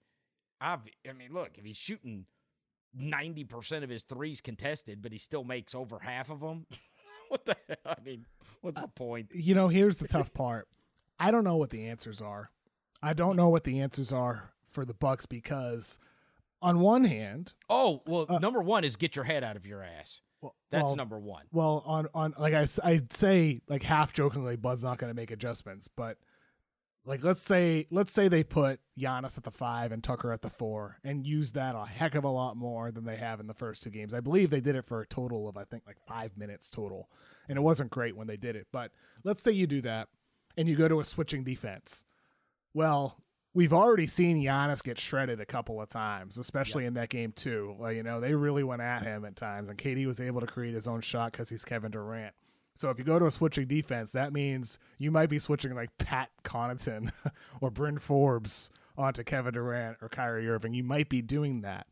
I 0.61 0.77
mean, 1.17 1.33
look, 1.33 1.57
if 1.57 1.65
he's 1.65 1.75
shooting 1.75 2.27
90% 2.97 3.83
of 3.83 3.89
his 3.89 4.03
threes 4.03 4.39
contested, 4.39 5.01
but 5.01 5.11
he 5.11 5.17
still 5.17 5.43
makes 5.43 5.75
over 5.75 5.99
half 5.99 6.29
of 6.29 6.39
them. 6.39 6.65
what 7.27 7.45
the 7.45 7.57
hell? 7.67 7.77
I 7.97 8.01
mean, 8.05 8.25
what's 8.61 8.77
uh, 8.77 8.81
the 8.81 8.87
point? 8.89 9.29
You 9.33 9.55
know, 9.55 9.67
here's 9.67 9.97
the 9.97 10.07
tough 10.07 10.33
part. 10.33 10.67
I 11.19 11.31
don't 11.31 11.43
know 11.43 11.57
what 11.57 11.69
the 11.71 11.87
answers 11.87 12.21
are. 12.21 12.51
I 13.01 13.13
don't 13.13 13.35
know 13.35 13.49
what 13.49 13.63
the 13.63 13.79
answers 13.79 14.11
are 14.11 14.51
for 14.69 14.85
the 14.85 14.93
Bucks 14.93 15.25
because, 15.25 15.99
on 16.61 16.79
one 16.79 17.03
hand, 17.03 17.53
Oh, 17.69 18.01
well, 18.05 18.25
uh, 18.29 18.39
number 18.39 18.61
one 18.61 18.83
is 18.83 18.95
get 18.95 19.15
your 19.15 19.25
head 19.25 19.43
out 19.43 19.55
of 19.55 19.65
your 19.65 19.83
ass. 19.83 20.21
well, 20.41 20.55
That's 20.71 20.83
well, 20.83 20.95
number 20.95 21.19
one. 21.19 21.45
Well, 21.51 21.83
on 21.85 22.07
on 22.13 22.33
like 22.37 22.53
I 22.53 22.67
I'd 22.83 23.11
say 23.11 23.61
like 23.67 23.83
half 23.83 24.13
jokingly, 24.13 24.55
Bud's 24.55 24.83
not 24.83 24.97
going 24.97 25.09
to 25.11 25.15
make 25.15 25.31
adjustments, 25.31 25.87
but 25.87 26.17
like 27.07 27.23
let's 27.23 27.41
say 27.41 27.87
let's 27.89 28.11
say 28.11 28.27
they 28.27 28.43
put 28.43 28.81
Giannis 28.99 29.37
at 29.37 29.45
the 29.45 29.51
five 29.51 29.93
and 29.93 30.03
Tucker 30.03 30.33
at 30.33 30.41
the 30.41 30.49
four 30.49 30.97
and 31.05 31.25
use 31.25 31.53
that 31.53 31.73
a 31.73 31.85
heck 31.85 32.15
of 32.15 32.25
a 32.25 32.29
lot 32.29 32.57
more 32.57 32.91
than 32.91 33.05
they 33.05 33.15
have 33.15 33.39
in 33.39 33.47
the 33.47 33.53
first 33.53 33.81
two 33.81 33.89
games. 33.89 34.13
I 34.13 34.19
believe 34.19 34.49
they 34.49 34.59
did 34.59 34.75
it 34.75 34.85
for 34.85 34.99
a 34.99 35.07
total 35.07 35.47
of 35.47 35.55
I 35.55 35.63
think 35.63 35.83
like 35.87 35.97
five 36.05 36.37
minutes 36.37 36.67
total, 36.67 37.09
and 37.47 37.57
it 37.57 37.61
wasn't 37.61 37.91
great 37.91 38.17
when 38.17 38.27
they 38.27 38.35
did 38.35 38.57
it. 38.57 38.67
But 38.73 38.91
let's 39.23 39.41
say 39.41 39.53
you 39.53 39.67
do 39.67 39.81
that 39.81 40.09
and 40.57 40.67
you 40.67 40.75
go 40.75 40.89
to 40.89 40.99
a 40.99 41.05
switching 41.05 41.45
defense. 41.45 42.03
Well, 42.73 43.23
we've 43.53 43.73
already 43.73 44.07
seen 44.07 44.43
Giannis 44.43 44.83
get 44.83 44.99
shredded 44.99 45.39
a 45.39 45.45
couple 45.45 45.81
of 45.81 45.87
times, 45.87 46.37
especially 46.37 46.85
in 46.85 46.95
that 46.95 47.09
game 47.09 47.31
too. 47.31 47.73
Well, 47.79 47.93
you 47.93 48.03
know, 48.03 48.19
they 48.19 48.35
really 48.35 48.65
went 48.65 48.81
at 48.81 49.03
him 49.03 49.23
at 49.23 49.37
times, 49.37 49.69
and 49.69 49.77
KD 49.77 50.05
was 50.05 50.19
able 50.19 50.41
to 50.41 50.47
create 50.47 50.75
his 50.75 50.87
own 50.87 50.99
shot 50.99 51.31
because 51.31 51.47
he's 51.47 51.63
Kevin 51.63 51.91
Durant. 51.91 52.35
So 52.77 52.89
if 52.89 52.99
you 52.99 53.03
go 53.03 53.17
to 53.17 53.25
a 53.25 53.31
switching 53.31 53.67
defense, 53.67 54.11
that 54.11 54.33
means 54.33 54.77
you 54.97 55.11
might 55.11 55.29
be 55.29 55.39
switching 55.39 55.73
like 55.73 55.97
Pat 55.97 56.29
Connaughton 56.43 57.11
or 57.61 57.71
Bryn 57.71 57.97
Forbes 57.97 58.69
onto 58.97 59.23
Kevin 59.23 59.53
Durant 59.53 59.97
or 60.01 60.09
Kyrie 60.09 60.47
Irving. 60.47 60.73
You 60.73 60.83
might 60.83 61.09
be 61.09 61.21
doing 61.21 61.61
that. 61.61 61.87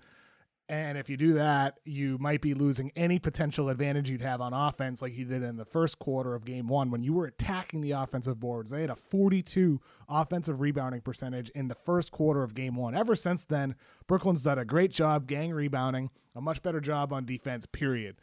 And 0.68 0.98
if 0.98 1.10
you 1.10 1.18
do 1.18 1.34
that, 1.34 1.80
you 1.86 2.18
might 2.20 2.42
be 2.42 2.56
losing 2.56 2.92
any 2.96 3.20
potential 3.20 3.70
advantage 3.70 4.10
you'd 4.10 4.22
have 4.22 4.42
on 4.42 4.52
offense, 4.52 5.00
like 5.00 5.16
you 5.16 5.24
did 5.26 5.44
in 5.44 5.58
the 5.58 5.66
first 5.66 6.00
quarter 6.00 6.34
of 6.34 6.44
game 6.44 6.68
one 6.68 6.90
when 6.90 7.04
you 7.04 7.14
were 7.14 7.26
attacking 7.26 7.82
the 7.82 7.92
offensive 7.92 8.40
boards. 8.40 8.72
They 8.72 8.82
had 8.82 8.90
a 8.90 8.96
42 8.96 9.80
offensive 10.10 10.62
rebounding 10.62 11.02
percentage 11.02 11.50
in 11.50 11.68
the 11.68 11.76
first 11.76 12.12
quarter 12.12 12.42
of 12.42 12.56
game 12.56 12.76
one. 12.76 12.96
Ever 12.96 13.16
since 13.16 13.44
then, 13.44 13.76
Brooklyn's 14.08 14.42
done 14.42 14.58
a 14.58 14.66
great 14.66 14.92
job 14.92 15.28
gang 15.28 15.52
rebounding, 15.52 16.10
a 16.36 16.42
much 16.42 16.64
better 16.64 16.82
job 16.82 17.14
on 17.14 17.26
defense, 17.26 17.68
period. 17.68 18.16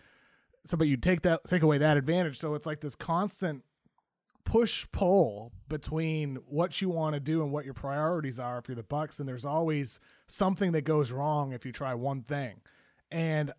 So, 0.64 0.76
but 0.76 0.88
you 0.88 0.96
take 0.96 1.22
that, 1.22 1.40
take 1.46 1.62
away 1.62 1.78
that 1.78 1.96
advantage. 1.96 2.38
So 2.38 2.54
it's 2.54 2.66
like 2.66 2.80
this 2.80 2.94
constant 2.94 3.64
push 4.44 4.86
pull 4.92 5.52
between 5.68 6.36
what 6.46 6.80
you 6.80 6.88
want 6.88 7.14
to 7.14 7.20
do 7.20 7.42
and 7.42 7.52
what 7.52 7.64
your 7.64 7.74
priorities 7.74 8.40
are 8.40 8.58
if 8.58 8.68
you're 8.68 8.74
the 8.74 8.82
bucks 8.82 9.20
and 9.20 9.28
there's 9.28 9.44
always 9.44 10.00
something 10.26 10.72
that 10.72 10.82
goes 10.82 11.12
wrong 11.12 11.52
if 11.52 11.64
you 11.64 11.70
try 11.70 11.94
one 11.94 12.22
thing 12.22 12.60
and 13.10 13.52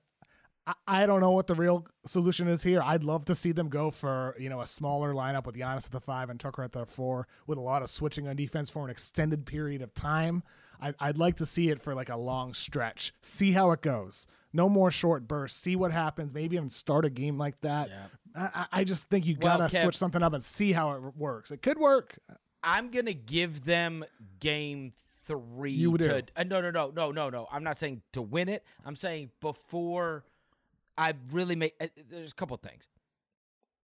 I, 0.88 1.06
don't 1.06 1.20
know 1.20 1.32
what 1.32 1.48
the 1.48 1.56
real 1.56 1.86
solution 2.06 2.48
is 2.48 2.64
here. 2.64 2.82
I'd 2.82 3.04
love 3.04 3.26
to 3.26 3.36
see 3.36 3.52
them 3.52 3.68
go 3.68 3.92
for 3.92 4.34
you 4.40 4.50
know 4.50 4.62
a 4.62 4.68
smaller 4.68 5.14
lineup 5.14 5.46
with 5.46 5.56
Giannis 5.56 5.86
at 5.86 5.92
the 5.92 6.00
five 6.00 6.30
and 6.30 6.40
Tucker 6.40 6.64
at 6.64 6.72
the 6.72 6.86
four, 6.86 7.28
with 7.48 7.58
a 7.58 7.62
lot 7.62 7.82
of 7.82 7.90
switching 7.90 8.30
on 8.30 8.38
defense 8.38 8.70
for 8.70 8.86
an 8.86 8.90
extended 8.90 9.46
period 9.46 9.82
of 9.82 9.94
time. 9.94 10.42
I'd, 10.80 10.96
I'd 11.00 11.18
like 11.18 11.38
to 11.38 11.46
see 11.46 11.70
it 11.70 11.82
for 11.82 11.96
like 11.96 12.10
a 12.10 12.18
long 12.18 12.54
stretch. 12.54 13.14
See 13.22 13.52
how 13.52 13.72
it 13.72 13.82
goes. 13.82 14.28
No 14.52 14.70
more 14.70 14.92
short 14.92 15.28
bursts. 15.28 15.60
See 15.60 15.76
what 15.76 15.92
happens. 15.92 16.34
Maybe 16.34 16.56
even 16.56 16.70
start 16.70 17.06
a 17.06 17.10
game 17.10 17.38
like 17.38 17.60
that. 17.62 17.90
I, 18.36 18.66
I 18.72 18.84
just 18.84 19.06
think 19.10 19.26
you 19.26 19.38
Well, 19.40 19.58
gotta 19.58 19.76
Kev- 19.76 19.82
switch 19.82 19.98
something 19.98 20.22
up 20.22 20.34
and 20.34 20.44
see 20.44 20.72
how 20.74 20.94
it 20.94 21.02
works. 21.18 21.52
It 21.52 21.62
could 21.62 21.78
work. 21.78 22.18
I'm 22.64 22.90
gonna 22.92 23.14
give 23.14 23.66
them 23.66 24.06
game 24.40 24.94
three. 25.26 25.72
You 25.72 25.92
would 25.92 26.02
to, 26.02 26.24
uh, 26.36 26.44
no, 26.44 26.62
no, 26.62 26.72
no, 26.72 26.92
no, 26.96 27.12
no, 27.12 27.30
no. 27.30 27.48
I'm 27.52 27.64
not 27.64 27.80
saying 27.80 28.02
to 28.14 28.22
win 28.22 28.50
it. 28.50 28.64
I'm 28.86 28.96
saying 28.96 29.32
before 29.42 30.24
I 30.98 31.14
really 31.32 31.56
make. 31.56 31.76
Uh, 31.80 31.88
there's 32.10 32.32
a 32.32 32.36
couple 32.36 32.56
things. 32.58 32.88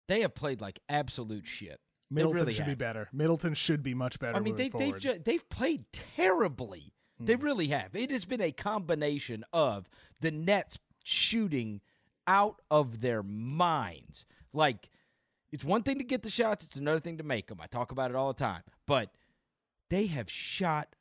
They 0.07 0.21
have 0.23 0.35
played 0.35 0.61
like 0.61 0.81
absolute 0.89 1.47
shit. 1.47 1.81
Middleton 2.11 2.37
really 2.41 2.53
should 2.55 2.67
be 2.67 2.75
better. 2.75 3.09
Middleton 3.13 3.55
should 3.55 3.83
be 3.83 3.95
much 3.95 4.19
better. 4.19 4.37
I 4.37 4.41
mean, 4.41 4.57
they, 4.57 4.69
they've 4.69 4.99
ju- 4.99 5.19
they've 5.19 5.49
played 5.49 5.85
terribly. 5.93 6.93
They 7.21 7.35
Hmm. 7.35 7.43
really 7.45 7.67
have. 7.69 7.95
It 7.97 8.11
has 8.11 8.25
been 8.25 8.41
a 8.41 8.53
combination 8.53 9.45
of 9.53 9.89
the 10.21 10.31
Nets 10.31 10.79
shooting 11.05 11.81
out 12.27 12.61
of 12.71 13.01
their 13.01 13.23
minds. 13.23 14.25
Like, 14.53 14.89
it's 15.51 15.65
one 15.65 15.83
thing 15.83 15.99
to 15.99 16.05
get 16.05 16.23
the 16.23 16.31
shots; 16.31 16.65
it's 16.65 16.77
another 16.77 17.01
thing 17.01 17.19
to 17.19 17.25
make 17.25 17.49
them. 17.49 17.59
I 17.61 17.67
talk 17.67 17.91
about 17.91 18.11
it 18.11 18.17
all 18.17 18.33
the 18.33 18.39
time, 18.45 18.63
but 18.87 19.11
they 19.91 20.07
have 20.07 20.31
shot 20.31 20.95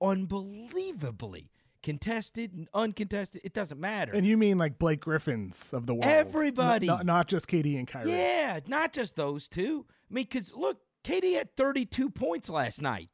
unbelievably 0.00 1.50
contested 1.82 2.52
and 2.52 2.68
uncontested. 2.74 3.42
It 3.44 3.52
doesn't 3.52 3.80
matter. 3.80 4.12
And 4.12 4.26
you 4.26 4.36
mean 4.36 4.58
like 4.58 4.78
Blake 4.78 5.00
Griffins 5.00 5.72
of 5.72 5.86
the 5.86 5.94
world? 5.94 6.04
Everybody. 6.04 6.86
not, 6.86 7.06
not 7.06 7.28
just 7.28 7.48
KD 7.48 7.78
and 7.78 7.86
Kyrie. 7.86 8.12
Yeah, 8.12 8.60
not 8.66 8.92
just 8.92 9.16
those 9.16 9.48
two. 9.48 9.86
I 10.10 10.14
mean, 10.14 10.26
because 10.30 10.54
look, 10.54 10.78
KD 11.04 11.36
had 11.36 11.56
32 11.56 12.10
points 12.10 12.48
last 12.48 12.82
night. 12.82 13.10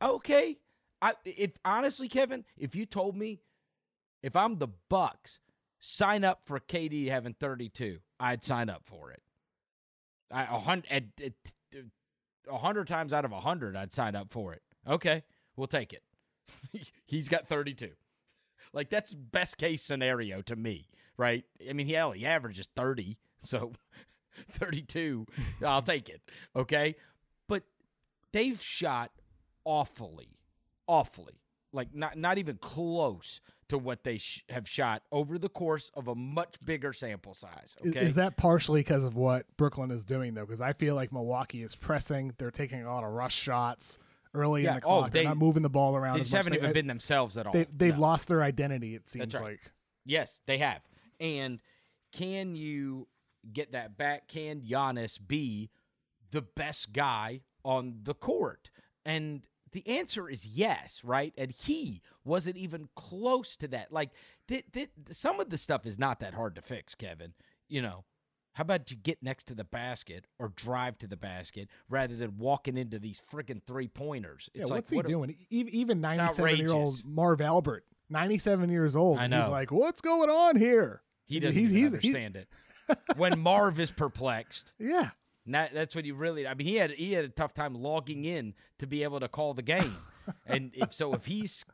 Okay, 0.00 0.58
I 1.02 1.14
if 1.24 1.52
honestly, 1.64 2.08
Kevin, 2.08 2.44
if 2.56 2.74
you 2.76 2.86
told 2.86 3.16
me 3.16 3.40
if 4.22 4.36
I'm 4.36 4.58
the 4.58 4.68
Bucks, 4.88 5.40
sign 5.80 6.24
up 6.24 6.42
for 6.44 6.60
KD 6.60 7.08
having 7.08 7.34
32, 7.34 7.98
I'd 8.20 8.44
sign 8.44 8.70
up 8.70 8.82
for 8.86 9.10
it. 9.10 9.22
I 10.30 10.42
a 10.42 10.58
hundred 10.58 10.84
a 12.50 12.58
hundred 12.58 12.88
times 12.88 13.12
out 13.12 13.24
of 13.24 13.32
a 13.32 13.40
hundred, 13.40 13.76
I'd 13.76 13.92
sign 13.92 14.14
up 14.14 14.32
for 14.32 14.54
it. 14.54 14.62
Okay, 14.86 15.22
we'll 15.56 15.66
take 15.66 15.92
it. 15.92 16.02
He's 17.06 17.28
got 17.28 17.46
32. 17.46 17.90
Like 18.72 18.90
that's 18.90 19.14
best 19.14 19.56
case 19.58 19.82
scenario 19.82 20.42
to 20.42 20.56
me, 20.56 20.88
right? 21.16 21.44
I 21.68 21.72
mean, 21.72 21.86
he 21.86 21.96
only 21.96 22.24
averages 22.26 22.68
30, 22.76 23.16
so 23.38 23.72
32, 24.50 25.26
I'll 25.64 25.82
take 25.82 26.08
it. 26.08 26.20
Okay? 26.54 26.94
But 27.48 27.62
they've 28.32 28.60
shot 28.60 29.10
awfully, 29.64 30.28
awfully. 30.86 31.34
Like 31.72 31.94
not 31.94 32.16
not 32.16 32.38
even 32.38 32.56
close 32.56 33.40
to 33.68 33.76
what 33.76 34.02
they 34.02 34.16
sh- 34.16 34.42
have 34.48 34.66
shot 34.66 35.02
over 35.12 35.38
the 35.38 35.50
course 35.50 35.90
of 35.94 36.08
a 36.08 36.14
much 36.14 36.54
bigger 36.64 36.94
sample 36.94 37.34
size. 37.34 37.74
Is- 37.84 37.90
Okay? 37.90 38.00
Is 38.06 38.14
that 38.14 38.38
partially 38.38 38.80
because 38.80 39.04
of 39.04 39.16
what 39.16 39.44
Brooklyn 39.58 39.90
is 39.90 40.04
doing 40.06 40.32
though? 40.34 40.46
Because 40.46 40.62
I 40.62 40.72
feel 40.72 40.94
like 40.94 41.12
Milwaukee 41.12 41.62
is 41.62 41.74
pressing. 41.74 42.32
They're 42.38 42.50
taking 42.50 42.82
a 42.82 42.90
lot 42.90 43.04
of 43.04 43.10
rush 43.10 43.34
shots 43.34 43.98
early 44.34 44.64
Yeah, 44.64 44.74
in 44.74 44.80
the 44.80 44.86
oh, 44.86 44.98
clock. 45.00 45.10
They're 45.12 45.24
not 45.24 45.36
moving 45.36 45.62
the 45.62 45.68
ball 45.70 45.96
around. 45.96 46.14
they 46.14 46.20
as 46.20 46.26
just 46.26 46.36
haven't 46.36 46.52
They- 46.52 46.58
even 46.58 46.70
I- 46.70 46.72
been 46.72 46.86
themselves 46.86 47.36
at 47.36 47.46
all. 47.46 47.52
They, 47.52 47.66
they've 47.74 47.94
No. 47.94 48.00
lost 48.00 48.28
their 48.28 48.42
identity. 48.42 48.94
It 48.94 49.08
seems 49.08 49.34
right. 49.34 49.42
like. 49.42 49.72
Yes, 50.04 50.40
they 50.46 50.58
have. 50.58 50.80
And 51.20 51.60
can 52.12 52.54
you 52.54 53.08
get 53.52 53.72
that 53.72 53.96
back? 53.96 54.28
Can 54.28 54.62
Giannis 54.62 55.18
be 55.24 55.70
the 56.30 56.42
best 56.42 56.92
guy 56.92 57.42
on 57.64 58.00
the 58.04 58.14
court? 58.14 58.70
And 59.04 59.46
the 59.72 59.86
answer 59.86 60.28
is 60.28 60.46
yes, 60.46 61.02
right? 61.04 61.34
And 61.36 61.50
he 61.50 62.00
wasn't 62.24 62.56
even 62.56 62.88
close 62.94 63.56
to 63.58 63.68
that. 63.68 63.92
Like, 63.92 64.10
th- 64.46 64.64
th- 64.72 64.90
some 65.10 65.40
of 65.40 65.50
the 65.50 65.58
stuff 65.58 65.84
is 65.84 65.98
not 65.98 66.20
that 66.20 66.34
hard 66.34 66.54
to 66.56 66.62
fix, 66.62 66.94
Kevin. 66.94 67.34
You 67.68 67.82
know, 67.82 68.04
how 68.58 68.62
about 68.62 68.90
you 68.90 68.96
get 68.96 69.22
next 69.22 69.44
to 69.44 69.54
the 69.54 69.62
basket 69.62 70.24
or 70.40 70.48
drive 70.56 70.98
to 70.98 71.06
the 71.06 71.16
basket 71.16 71.68
rather 71.88 72.16
than 72.16 72.36
walking 72.38 72.76
into 72.76 72.98
these 72.98 73.22
freaking 73.32 73.62
three 73.64 73.86
pointers? 73.86 74.50
Yeah, 74.52 74.62
It's 74.62 74.70
like, 74.70 74.78
what's 74.78 74.90
he 74.90 74.96
what 74.96 75.06
doing? 75.06 75.36
Even 75.48 76.00
97 76.00 76.56
year 76.56 76.72
old. 76.72 77.00
Marv 77.04 77.40
Albert, 77.40 77.84
97 78.10 78.68
years 78.68 78.96
old. 78.96 79.20
I 79.20 79.28
He's 79.28 79.48
like, 79.48 79.70
what's 79.70 80.00
going 80.00 80.28
on 80.28 80.56
here? 80.56 81.02
He 81.26 81.38
doesn't 81.38 81.56
He's- 81.56 81.70
he's- 81.70 81.92
he's- 81.92 81.92
understand 81.92 82.34
it. 82.34 82.48
when 83.16 83.38
Marv 83.38 83.78
is 83.78 83.92
perplexed, 83.92 84.72
Yeah. 84.76 85.10
That, 85.46 85.72
that's 85.72 85.94
what 85.94 86.04
you 86.04 86.16
really. 86.16 86.44
I 86.46 86.54
mean, 86.54 86.66
he 86.66 86.74
had 86.74 86.90
he 86.90 87.12
had 87.12 87.24
a 87.24 87.28
tough 87.28 87.54
time 87.54 87.74
logging 87.74 88.24
in 88.24 88.54
to 88.80 88.86
be 88.88 89.02
able 89.04 89.20
to 89.20 89.28
call 89.28 89.54
the 89.54 89.62
game, 89.62 89.96
and 90.46 90.72
if 90.74 90.92
so, 90.92 91.14
if 91.14 91.24
he's 91.24 91.64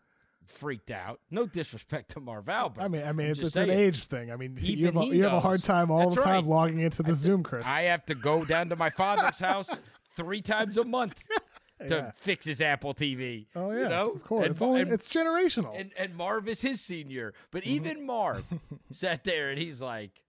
freaked 0.47 0.91
out, 0.91 1.21
no 1.31 1.47
disrespect 1.47 2.11
to 2.13 2.21
Marv 2.21 2.49
Albert. 2.49 2.81
I 2.83 2.89
mean, 2.89 3.03
I 3.03 3.13
mean, 3.13 3.27
I'm 3.27 3.33
it's, 3.33 3.41
it's 3.43 3.57
an 3.57 3.71
age 3.71 4.07
thing. 4.07 4.31
I 4.31 4.37
mean, 4.37 4.59
you 4.61 4.87
have, 4.87 4.97
a, 4.97 5.03
he 5.03 5.17
you 5.17 5.25
have 5.25 5.33
a 5.35 5.41
hard 5.41 5.63
time 5.63 5.91
all 5.91 6.05
That's 6.11 6.17
the 6.17 6.23
time 6.23 6.35
right. 6.35 6.45
logging 6.47 6.81
into 6.81 7.03
the 7.03 7.15
Zoom, 7.15 7.43
Chris. 7.43 7.65
I 7.67 7.83
have 7.83 8.05
to 8.07 8.15
go 8.15 8.45
down 8.45 8.69
to 8.71 8.77
my 8.77 8.91
father's 8.91 9.39
house 9.39 9.71
three 10.15 10.43
times 10.43 10.77
a 10.77 10.85
month 10.85 11.23
to 11.81 11.87
Yeah. 11.97 12.11
fix 12.17 12.47
his 12.47 12.61
Apple 12.61 12.95
TV. 12.95 13.47
oh 13.57 13.71
yeah, 13.73 13.83
you 13.85 13.89
know, 13.89 14.11
of 14.13 14.25
course. 14.25 14.47
And, 14.47 14.53
it's, 14.55 14.63
only, 14.63 14.83
and- 14.83 14.93
it's 14.93 15.09
generational. 15.09 15.79
and 15.79 15.91
and 15.99 16.15
Marv 16.15 16.49
is 16.49 16.61
his 16.63 16.81
senior, 16.81 17.35
but 17.51 17.63
Mm-hmm. 17.63 17.71
even 17.75 18.07
Marv 18.07 18.45
sat 18.93 19.25
there 19.25 19.51
and 19.51 19.59
he's 19.59 19.83
like, 19.83 20.23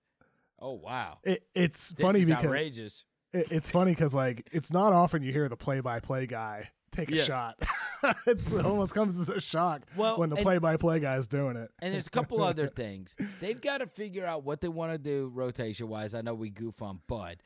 "Oh 0.59 0.73
wow, 0.73 1.17
it, 1.23 1.43
it's 1.53 1.89
this 1.89 2.03
funny 2.03 2.25
because 2.25 2.43
outrageous." 2.45 3.03
it, 3.33 3.51
it's 3.51 3.69
funny 3.69 3.91
because 3.91 4.13
like 4.13 4.47
it's 4.51 4.71
not 4.73 4.93
often 4.93 5.21
you 5.21 5.31
hear 5.31 5.47
the 5.49 5.57
play-by-play 5.57 6.25
guy 6.27 6.69
take 6.95 7.11
a 7.11 7.23
shot. 7.23 7.55
it's, 8.27 8.51
it 8.51 8.65
almost 8.65 8.93
comes 8.93 9.19
as 9.19 9.29
a 9.29 9.41
shock 9.41 9.83
Well, 9.95 10.17
when 10.17 10.29
the 10.29 10.35
play-by-play 10.37 10.99
guy 10.99 11.17
is 11.17 11.27
doing 11.27 11.55
it. 11.55 11.71
And 11.79 11.93
there's 11.93 12.07
a 12.07 12.11
couple 12.11 12.43
other 12.43 12.67
things. 12.67 13.15
They've 13.39 13.59
got 13.59 13.79
to 13.79 13.87
figure 13.87 14.25
out 14.25 14.43
what 14.43 14.61
they 14.61 14.67
want 14.67 14.91
to 14.91 14.97
do 14.97 15.31
rotation 15.33 15.87
wise. 15.87 16.13
I 16.15 16.21
know 16.21 16.33
we 16.33 16.49
goof 16.49 16.81
on 16.81 16.99
Bud. 17.07 17.37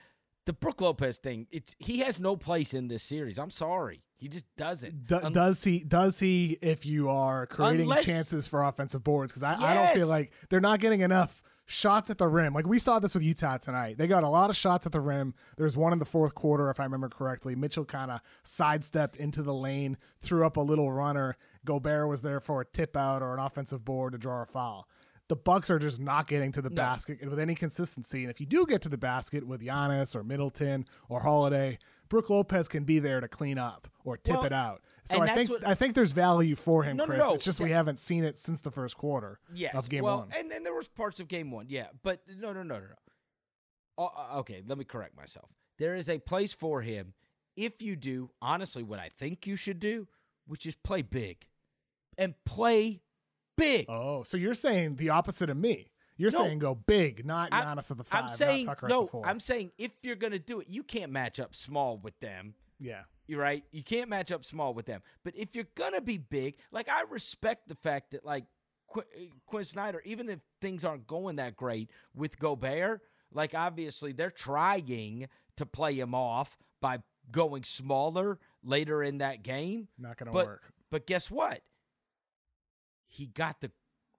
The 0.45 0.53
Brook 0.53 0.81
Lopez 0.81 1.17
thing, 1.17 1.47
it's 1.51 1.75
he 1.77 1.99
has 1.99 2.19
no 2.19 2.35
place 2.35 2.73
in 2.73 2.87
this 2.87 3.03
series. 3.03 3.37
I'm 3.37 3.51
sorry. 3.51 4.01
He 4.17 4.27
just 4.27 4.45
doesn't. 4.57 5.05
Do, 5.05 5.29
does 5.29 5.63
he? 5.63 5.79
Does 5.79 6.19
he? 6.19 6.57
If 6.61 6.85
you 6.85 7.07
are 7.09 7.45
creating 7.45 7.81
Unless- 7.81 8.05
chances 8.05 8.47
for 8.47 8.63
offensive 8.63 9.03
boards, 9.03 9.31
because 9.31 9.43
I, 9.43 9.53
I 9.53 9.73
don't 9.75 9.93
feel 9.93 10.07
like 10.07 10.31
they're 10.49 10.59
not 10.59 10.79
getting 10.79 11.01
enough 11.01 11.41
shots 11.69 12.09
at 12.09 12.17
the 12.17 12.27
rim. 12.27 12.53
Like 12.53 12.65
we 12.65 12.79
saw 12.79 12.97
this 12.97 13.13
with 13.13 13.23
Utah 13.23 13.57
tonight. 13.57 13.97
They 13.97 14.07
got 14.07 14.23
a 14.23 14.29
lot 14.29 14.49
of 14.49 14.55
shots 14.55 14.87
at 14.87 14.91
the 14.91 14.99
rim. 14.99 15.35
There's 15.55 15.77
one 15.77 15.93
in 15.93 15.99
the 15.99 16.05
fourth 16.05 16.33
quarter, 16.33 16.69
if 16.71 16.79
I 16.79 16.83
remember 16.83 17.09
correctly. 17.09 17.55
Mitchell 17.55 17.85
kind 17.85 18.09
of 18.09 18.21
sidestepped 18.43 19.17
into 19.17 19.43
the 19.43 19.53
lane, 19.53 19.97
threw 20.19 20.45
up 20.45 20.57
a 20.57 20.61
little 20.61 20.91
runner. 20.91 21.37
Gobert 21.65 22.09
was 22.09 22.23
there 22.23 22.39
for 22.39 22.61
a 22.61 22.65
tip 22.65 22.97
out 22.97 23.21
or 23.21 23.35
an 23.35 23.39
offensive 23.39 23.85
board 23.85 24.13
to 24.13 24.17
draw 24.17 24.41
a 24.41 24.45
foul. 24.47 24.87
The 25.27 25.35
Bucks 25.35 25.69
are 25.69 25.77
just 25.77 25.99
not 25.99 26.27
getting 26.27 26.51
to 26.53 26.61
the 26.61 26.71
basket 26.71 27.19
with 27.29 27.37
any 27.37 27.53
consistency. 27.53 28.23
And 28.23 28.31
if 28.31 28.39
you 28.39 28.47
do 28.47 28.65
get 28.65 28.81
to 28.81 28.89
the 28.89 28.97
basket 28.97 29.45
with 29.45 29.61
Giannis 29.61 30.15
or 30.15 30.23
Middleton 30.23 30.87
or 31.07 31.19
Holiday, 31.19 31.77
Brook 32.09 32.31
Lopez 32.31 32.67
can 32.67 32.83
be 32.83 32.97
there 32.97 33.21
to 33.21 33.27
clean 33.27 33.59
up 33.59 33.87
or 34.03 34.17
tip 34.17 34.37
Well, 34.37 34.45
it 34.45 34.53
out. 34.53 34.81
So 35.09 35.21
and 35.21 35.29
I 35.29 35.35
think 35.35 35.49
what- 35.49 35.65
I 35.67 35.75
think 35.75 35.95
there's 35.95 36.11
value 36.11 36.55
for 36.55 36.83
him, 36.83 36.97
No, 36.97 37.05
no, 37.05 37.07
Chris. 37.07 37.19
no. 37.27 37.33
It's 37.35 37.43
just 37.43 37.59
we 37.59 37.71
haven't 37.71 37.99
seen 37.99 38.23
it 38.23 38.37
since 38.37 38.61
the 38.61 38.71
first 38.71 38.95
quarter 38.97 39.39
yes. 39.53 39.73
of 39.75 39.89
game 39.89 40.03
well, 40.03 40.19
one. 40.19 40.29
and 40.37 40.51
and 40.51 40.65
there 40.65 40.73
was 40.73 40.87
parts 40.87 41.19
of 41.19 41.27
game 41.27 41.51
one, 41.51 41.67
yeah. 41.69 41.87
But 42.03 42.21
no, 42.27 42.53
no, 42.53 42.63
no, 42.63 42.75
no, 42.75 42.85
no. 42.85 42.95
Oh, 43.97 44.11
uh, 44.15 44.39
okay, 44.39 44.63
let 44.65 44.77
me 44.77 44.85
correct 44.85 45.15
myself. 45.17 45.49
There 45.77 45.95
is 45.95 46.09
a 46.09 46.19
place 46.19 46.53
for 46.53 46.81
him 46.81 47.13
if 47.57 47.81
you 47.81 47.95
do 47.95 48.29
honestly 48.41 48.83
what 48.83 48.99
I 48.99 49.09
think 49.09 49.45
you 49.47 49.55
should 49.55 49.79
do, 49.79 50.07
which 50.47 50.65
is 50.65 50.75
play 50.75 51.01
big, 51.01 51.47
and 52.17 52.33
play 52.45 53.01
big. 53.57 53.87
Oh, 53.89 54.23
so 54.23 54.37
you're 54.37 54.53
saying 54.53 54.95
the 54.97 55.09
opposite 55.09 55.49
of 55.49 55.57
me. 55.57 55.91
You're 56.17 56.31
No. 56.31 56.39
saying 56.39 56.59
go 56.59 56.75
big, 56.75 57.25
not 57.25 57.49
I- 57.53 57.63
Giannis 57.63 57.89
at 57.91 57.97
the 57.97 58.03
5 58.03 58.23
I'm 58.23 58.29
saying 58.29 58.65
not 58.65 58.71
Tucker 58.77 58.85
at 58.87 58.89
no. 58.89 59.21
I'm 59.23 59.39
saying 59.39 59.71
if 59.77 59.91
you're 60.03 60.17
gonna 60.17 60.37
do 60.39 60.59
it, 60.59 60.67
you 60.67 60.83
can't 60.83 61.11
match 61.11 61.39
up 61.39 61.55
small 61.55 61.97
with 61.97 62.19
them. 62.19 62.55
yeah. 62.77 63.03
You're 63.29 63.41
right. 63.41 63.63
You 63.71 63.83
can't 63.83 64.09
match 64.09 64.31
up 64.31 64.43
small 64.43 64.73
with 64.73 64.87
them. 64.87 65.03
But 65.23 65.35
if 65.35 65.55
you're 65.55 65.67
gonna 65.75 66.01
be 66.01 66.17
big, 66.17 66.57
like 66.71 66.89
I 66.89 67.03
respect 67.03 67.67
the 67.67 67.75
fact 67.75 68.09
that 68.11 68.25
like 68.25 68.45
Qu- 68.87 69.01
uh, 69.01 69.25
Quin 69.45 69.65
Snyder, 69.65 70.01
even 70.03 70.29
if 70.29 70.39
things 70.61 70.83
aren't 70.83 71.05
going 71.05 71.35
that 71.35 71.55
great 71.55 71.91
with 72.15 72.39
Gobert, 72.39 73.01
like 73.31 73.53
obviously 73.53 74.13
they're 74.13 74.31
trying 74.31 75.27
to 75.57 75.65
play 75.67 75.93
him 75.93 76.15
off 76.15 76.57
by 76.81 77.03
going 77.31 77.63
smaller 77.63 78.39
later 78.63 79.03
in 79.03 79.19
that 79.19 79.43
game. 79.43 79.89
Not 79.99 80.17
gonna 80.17 80.31
but, 80.31 80.47
work. 80.47 80.73
But 80.89 81.05
guess 81.05 81.29
what? 81.29 81.61
He 83.05 83.27
got 83.27 83.61
the 83.61 83.69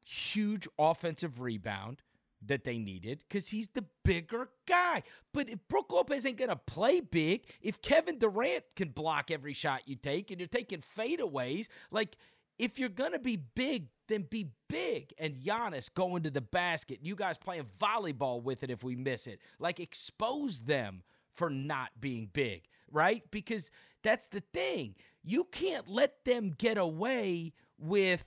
huge 0.04 0.68
offensive 0.78 1.40
rebound 1.40 2.02
that 2.47 2.64
they 2.64 2.78
needed 2.78 3.22
because 3.28 3.49
he's 3.49 3.68
the 3.68 3.84
bigger 4.05 4.49
guy. 4.66 5.03
But 5.32 5.49
if 5.49 5.59
Brook 5.68 5.93
Lopez 5.93 6.24
ain't 6.24 6.38
gonna 6.38 6.57
play 6.57 7.01
big, 7.01 7.45
if 7.61 7.82
Kevin 7.82 8.18
Durant 8.18 8.64
can 8.76 8.88
block 8.91 9.30
every 9.30 9.53
shot 9.53 9.82
you 9.86 9.97
take 9.97 10.30
and 10.30 10.41
you're 10.41 10.49
taking 10.49 10.82
fadeaways, 10.97 11.68
like 11.91 12.16
if 12.59 12.78
you're 12.78 12.88
gonna 12.88 13.18
be 13.18 13.36
big, 13.36 13.88
then 14.09 14.22
be 14.22 14.51
big. 14.68 15.12
And 15.18 15.36
Giannis 15.36 15.93
going 15.93 16.22
to 16.22 16.30
the 16.30 16.41
basket, 16.41 17.01
you 17.03 17.14
guys 17.14 17.38
playing 17.38 17.66
volleyball 17.78 18.43
with 18.43 18.62
it 18.62 18.70
if 18.70 18.82
we 18.82 18.97
miss 18.97 19.26
it. 19.26 19.41
Like 19.59 19.80
expose 19.80 20.61
them 20.61 21.03
for 21.34 21.51
not 21.51 21.91
being 22.01 22.28
big, 22.32 22.64
right? 22.91 23.22
Because 23.30 23.70
that's 24.03 24.28
the 24.28 24.43
thing. 24.53 24.95
You 25.22 25.45
can't 25.45 25.88
let 25.88 26.24
them 26.24 26.55
get 26.57 26.78
away 26.78 27.53
with. 27.78 28.26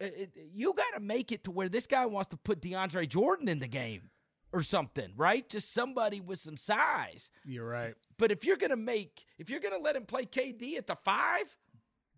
Uh, 0.00 0.04
it- 0.06 0.32
You 0.52 0.72
got 0.74 0.94
to 0.94 1.00
make 1.00 1.32
it 1.32 1.44
to 1.44 1.50
where 1.50 1.68
this 1.68 1.86
guy 1.86 2.06
wants 2.06 2.30
to 2.30 2.36
put 2.36 2.60
DeAndre 2.60 3.08
Jordan 3.08 3.48
in 3.48 3.58
the 3.58 3.68
game 3.68 4.10
or 4.52 4.62
something, 4.62 5.12
right? 5.16 5.48
Just 5.48 5.72
somebody 5.72 6.20
with 6.20 6.38
some 6.40 6.56
size. 6.56 7.30
You're 7.44 7.68
right. 7.68 7.94
But 8.18 8.32
if 8.32 8.44
you're 8.44 8.56
gonna 8.56 8.76
make, 8.76 9.24
if 9.38 9.48
you're 9.48 9.60
gonna 9.60 9.78
let 9.78 9.94
him 9.96 10.04
play 10.06 10.24
KD 10.24 10.76
at 10.76 10.86
the 10.88 10.96
five, 11.04 11.56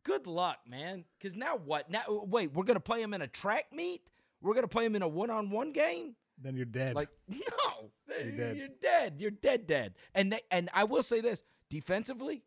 good 0.03 0.27
luck, 0.27 0.59
man. 0.67 1.05
Because 1.19 1.37
now 1.37 1.57
what? 1.57 1.91
Now 1.91 2.03
wait, 2.09 2.53
we're 2.55 2.65
gonna 2.65 2.81
play 2.81 3.03
him 3.03 3.13
in 3.15 3.23
a 3.23 3.27
track 3.29 3.67
meet. 3.73 4.01
We're 4.41 4.55
gonna 4.55 4.67
play 4.69 4.85
him 4.87 4.97
in 4.97 5.03
a 5.03 5.09
one-on-one 5.09 5.73
game. 5.73 6.17
Then 6.41 6.57
you're 6.57 6.65
dead. 6.65 6.95
Like 6.97 7.11
no, 7.29 7.91
You're 8.09 8.21
you're 8.31 8.37
dead. 8.69 8.81
dead. 8.81 9.15
You're 9.19 9.31
dead, 9.31 9.67
dead. 9.67 9.95
And 10.15 10.33
they, 10.33 10.41
and 10.51 10.71
I 10.73 10.85
will 10.85 11.03
say 11.03 11.21
this 11.21 11.45
defensively. 11.69 12.43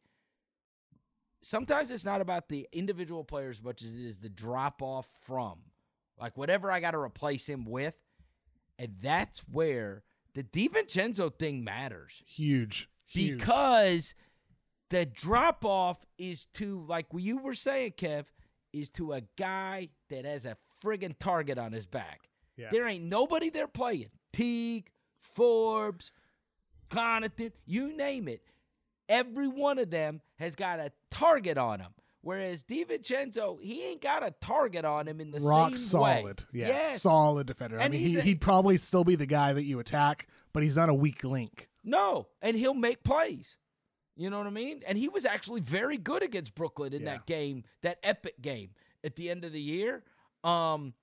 Sometimes 1.47 1.91
it's 1.91 2.03
not 2.03 2.21
about 2.21 2.49
the 2.49 2.67
individual 2.71 3.23
players 3.23 3.57
as 3.59 3.63
much 3.63 3.83
as 3.83 3.93
it 3.93 4.03
is 4.03 4.17
the 4.17 4.29
drop 4.29 4.81
off 4.81 5.05
from, 5.27 5.59
like 6.19 6.35
whatever 6.35 6.71
I 6.71 6.79
got 6.79 6.91
to 6.91 6.97
replace 6.97 7.47
him 7.47 7.65
with, 7.65 7.93
and 8.79 8.95
that's 8.99 9.41
where 9.51 10.01
the 10.33 10.41
DiVincenzo 10.41 11.37
thing 11.37 11.63
matters 11.63 12.23
huge. 12.25 12.89
Huge. 13.05 13.37
because 13.37 14.15
the 14.89 15.05
drop 15.05 15.63
off 15.63 16.03
is 16.17 16.45
to 16.55 16.83
like 16.89 17.05
you 17.13 17.37
were 17.37 17.53
saying, 17.53 17.91
Kev, 17.91 18.25
is 18.73 18.89
to 18.89 19.13
a 19.13 19.21
guy 19.37 19.89
that 20.09 20.25
has 20.25 20.47
a 20.47 20.57
friggin' 20.83 21.13
target 21.19 21.59
on 21.59 21.73
his 21.73 21.85
back. 21.85 22.21
Yeah. 22.57 22.69
There 22.71 22.87
ain't 22.87 23.03
nobody 23.03 23.51
there 23.51 23.67
playing. 23.67 24.09
Teague, 24.33 24.89
Forbes, 25.35 26.09
Connaughton, 26.89 27.51
you 27.67 27.95
name 27.95 28.27
it. 28.27 28.41
Every 29.09 29.47
one 29.47 29.77
of 29.79 29.89
them 29.91 30.21
has 30.39 30.55
got 30.55 30.79
a 30.79 30.91
target 31.11 31.57
on 31.57 31.79
him. 31.79 31.91
Whereas 32.21 32.63
DiVincenzo, 32.63 33.61
he 33.61 33.83
ain't 33.83 34.01
got 34.01 34.23
a 34.23 34.31
target 34.41 34.83
on 34.83 35.07
him 35.07 35.21
in 35.21 35.29
the 35.29 35.39
rock 35.41 35.77
same 35.77 36.01
way. 36.01 36.21
solid. 36.21 36.43
Yeah, 36.51 36.67
Yes. 36.69 37.01
solid 37.03 37.45
defender. 37.45 37.79
I 37.79 37.87
mean, 37.87 37.99
he, 38.01 38.17
a- 38.17 38.21
he'd 38.21 38.41
probably 38.41 38.77
still 38.77 39.03
be 39.03 39.15
the 39.15 39.27
guy 39.27 39.53
that 39.53 39.63
you 39.63 39.77
attack, 39.79 40.27
but 40.51 40.63
he's 40.63 40.75
not 40.75 40.89
a 40.89 40.93
weak 40.93 41.23
link. 41.23 41.69
No, 41.83 42.27
and 42.41 42.57
he'll 42.57 42.73
make 42.73 43.03
plays. 43.03 43.57
You 44.15 44.31
know 44.31 44.39
what 44.39 44.47
I 44.47 44.51
mean? 44.51 44.81
And 44.87 44.97
he 44.97 45.07
was 45.07 45.23
actually 45.23 45.61
very 45.61 45.97
good 45.97 46.23
against 46.23 46.55
Brooklyn 46.55 46.93
in 46.93 47.03
Yeah. 47.03 47.11
that 47.17 47.27
game, 47.27 47.63
that 47.83 47.99
epic 48.01 48.41
game 48.41 48.71
at 49.03 49.15
the 49.17 49.29
end 49.29 49.45
of 49.45 49.51
the 49.51 49.61
year. 49.61 50.03
Um, 50.43 50.95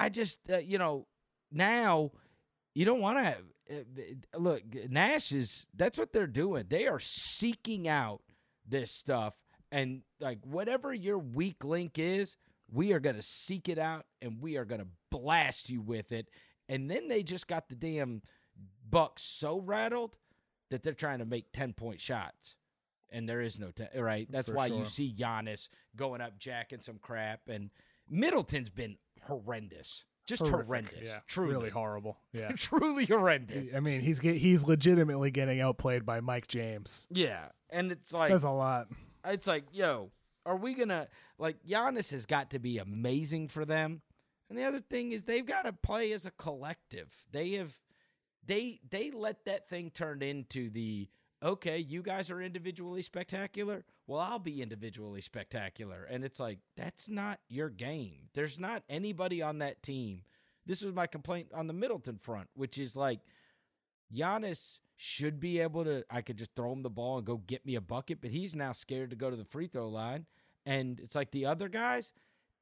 I 0.00 0.08
just, 0.08 0.40
uh, 0.50 0.56
you 0.58 0.78
know, 0.78 1.06
now 1.52 2.10
you 2.74 2.84
don't 2.84 3.00
want 3.00 3.18
to. 3.18 3.36
Uh, 3.70 4.38
look, 4.38 4.62
Nash 4.88 5.32
is. 5.32 5.66
That's 5.74 5.98
what 5.98 6.12
they're 6.12 6.26
doing. 6.26 6.64
They 6.68 6.86
are 6.86 7.00
seeking 7.00 7.86
out 7.88 8.22
this 8.66 8.90
stuff, 8.90 9.34
and 9.70 10.02
like 10.20 10.38
whatever 10.44 10.92
your 10.92 11.18
weak 11.18 11.64
link 11.64 11.98
is, 11.98 12.36
we 12.70 12.92
are 12.92 13.00
gonna 13.00 13.22
seek 13.22 13.68
it 13.68 13.78
out, 13.78 14.06
and 14.22 14.40
we 14.40 14.56
are 14.56 14.64
gonna 14.64 14.86
blast 15.10 15.70
you 15.70 15.80
with 15.80 16.12
it. 16.12 16.30
And 16.68 16.90
then 16.90 17.08
they 17.08 17.22
just 17.22 17.48
got 17.48 17.68
the 17.68 17.74
damn 17.74 18.22
Bucks 18.90 19.22
so 19.22 19.60
rattled 19.60 20.16
that 20.70 20.82
they're 20.82 20.92
trying 20.92 21.18
to 21.18 21.24
make 21.24 21.52
10 21.52 21.72
point 21.72 22.00
shots. 22.00 22.56
And 23.10 23.28
there 23.28 23.40
is 23.40 23.58
no 23.58 23.70
10, 23.70 23.88
right? 23.96 24.30
That's 24.30 24.48
For 24.48 24.54
why 24.54 24.68
sure. 24.68 24.78
you 24.78 24.84
see 24.84 25.14
Giannis 25.16 25.68
going 25.96 26.20
up, 26.20 26.38
jacking 26.38 26.80
some 26.80 26.98
crap. 26.98 27.40
And 27.48 27.70
Middleton's 28.10 28.68
been 28.68 28.98
horrendous. 29.22 30.04
Just 30.28 30.42
Horrific. 30.42 30.66
horrendous. 30.66 31.06
Yeah, 31.06 31.18
Truly. 31.26 31.54
really 31.54 31.70
horrible. 31.70 32.18
Yeah. 32.32 32.52
Truly 32.52 33.06
horrendous. 33.06 33.74
I 33.74 33.80
mean, 33.80 34.00
he's 34.02 34.20
get, 34.20 34.36
he's 34.36 34.62
legitimately 34.62 35.30
getting 35.32 35.60
outplayed 35.60 36.04
by 36.06 36.20
Mike 36.20 36.46
James. 36.46 37.06
Yeah. 37.10 37.46
And 37.70 37.90
it's 37.90 38.12
like, 38.12 38.28
Says 38.28 38.44
a 38.44 38.50
lot. 38.50 38.88
it's 39.26 39.46
like, 39.46 39.64
yo, 39.72 40.10
are 40.46 40.56
we 40.56 40.74
gonna 40.74 41.08
like 41.38 41.56
Giannis 41.66 42.10
has 42.12 42.26
got 42.26 42.50
to 42.50 42.58
be 42.58 42.78
amazing 42.78 43.48
for 43.48 43.64
them? 43.64 44.02
And 44.50 44.58
the 44.58 44.64
other 44.64 44.80
thing 44.80 45.12
is 45.12 45.24
they've 45.24 45.44
got 45.44 45.62
to 45.62 45.72
play 45.72 46.12
as 46.12 46.24
a 46.26 46.30
collective. 46.30 47.12
They 47.32 47.52
have 47.52 47.74
they 48.46 48.80
they 48.88 49.10
let 49.10 49.44
that 49.46 49.68
thing 49.68 49.90
turn 49.90 50.22
into 50.22 50.70
the 50.70 51.08
okay, 51.42 51.78
you 51.78 52.02
guys 52.02 52.30
are 52.30 52.40
individually 52.40 53.02
spectacular. 53.02 53.84
Well, 54.06 54.20
I'll 54.20 54.38
be 54.38 54.62
individually 54.62 55.20
spectacular. 55.20 56.04
And 56.04 56.24
it's 56.24 56.40
like 56.40 56.58
that's 56.76 57.08
not 57.08 57.40
your 57.48 57.68
game. 57.68 58.28
There's 58.34 58.58
not 58.58 58.82
anybody 58.88 59.42
on 59.42 59.58
that 59.58 59.82
team. 59.82 60.22
This 60.66 60.82
was 60.82 60.94
my 60.94 61.06
complaint 61.06 61.48
on 61.54 61.66
the 61.66 61.72
Middleton 61.72 62.18
front, 62.18 62.48
which 62.54 62.78
is 62.78 62.96
like 62.96 63.20
Giannis 64.14 64.78
should 64.96 65.40
be 65.40 65.60
able 65.60 65.84
to. 65.84 66.04
I 66.10 66.22
could 66.22 66.36
just 66.36 66.54
throw 66.54 66.72
him 66.72 66.82
the 66.82 66.90
ball 66.90 67.18
and 67.18 67.26
go 67.26 67.38
get 67.38 67.64
me 67.64 67.76
a 67.76 67.80
bucket, 67.80 68.20
but 68.20 68.30
he's 68.30 68.54
now 68.54 68.72
scared 68.72 69.10
to 69.10 69.16
go 69.16 69.30
to 69.30 69.36
the 69.36 69.44
free 69.44 69.68
throw 69.68 69.88
line. 69.88 70.26
And 70.66 71.00
it's 71.00 71.14
like 71.14 71.30
the 71.30 71.46
other 71.46 71.68
guys, 71.68 72.12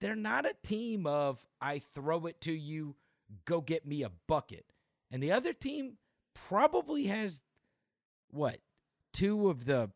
they're 0.01 0.15
not 0.15 0.47
a 0.47 0.55
team 0.63 1.07
of 1.07 1.45
I 1.61 1.81
throw 1.95 2.27
it 2.27 2.41
to 2.43 2.53
you, 2.53 2.95
go 3.45 3.61
get 3.61 3.87
me 3.87 4.03
a 4.03 4.11
bucket. 4.29 4.67
And 5.11 5.23
the 5.23 5.33
other 5.33 5.53
team 5.53 5.95
probably 6.35 7.05
has 7.05 7.43
what 8.31 8.59
two 9.17 9.49
of 9.49 9.65
the 9.65 9.91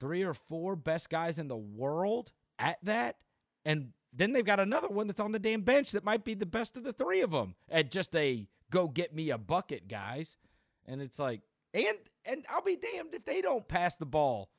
three 0.00 0.22
or 0.22 0.32
four 0.34 0.74
best 0.76 1.10
guys 1.10 1.38
in 1.38 1.48
the 1.48 1.56
world 1.56 2.32
at 2.58 2.78
that, 2.82 3.16
and 3.64 3.92
then 4.12 4.32
they've 4.32 4.44
got 4.44 4.58
another 4.58 4.88
one 4.88 5.06
that's 5.06 5.20
on 5.20 5.32
the 5.32 5.38
damn 5.38 5.60
bench 5.60 5.92
that 5.92 6.02
might 6.04 6.24
be 6.24 6.34
the 6.34 6.46
best 6.46 6.76
of 6.76 6.82
the 6.82 6.92
three 6.92 7.20
of 7.20 7.30
them 7.30 7.54
at 7.68 7.90
just 7.90 8.14
a 8.16 8.46
go 8.70 8.88
get 8.88 9.14
me 9.14 9.30
a 9.30 9.38
bucket 9.38 9.86
guys. 9.86 10.36
And 10.86 11.02
it's 11.02 11.18
like, 11.18 11.42
and 11.74 11.98
and 12.24 12.44
I'll 12.48 12.62
be 12.62 12.76
damned 12.76 13.14
if 13.14 13.24
they 13.24 13.40
don't 13.42 13.68
pass 13.68 13.96
the 13.96 14.06
ball. 14.06 14.50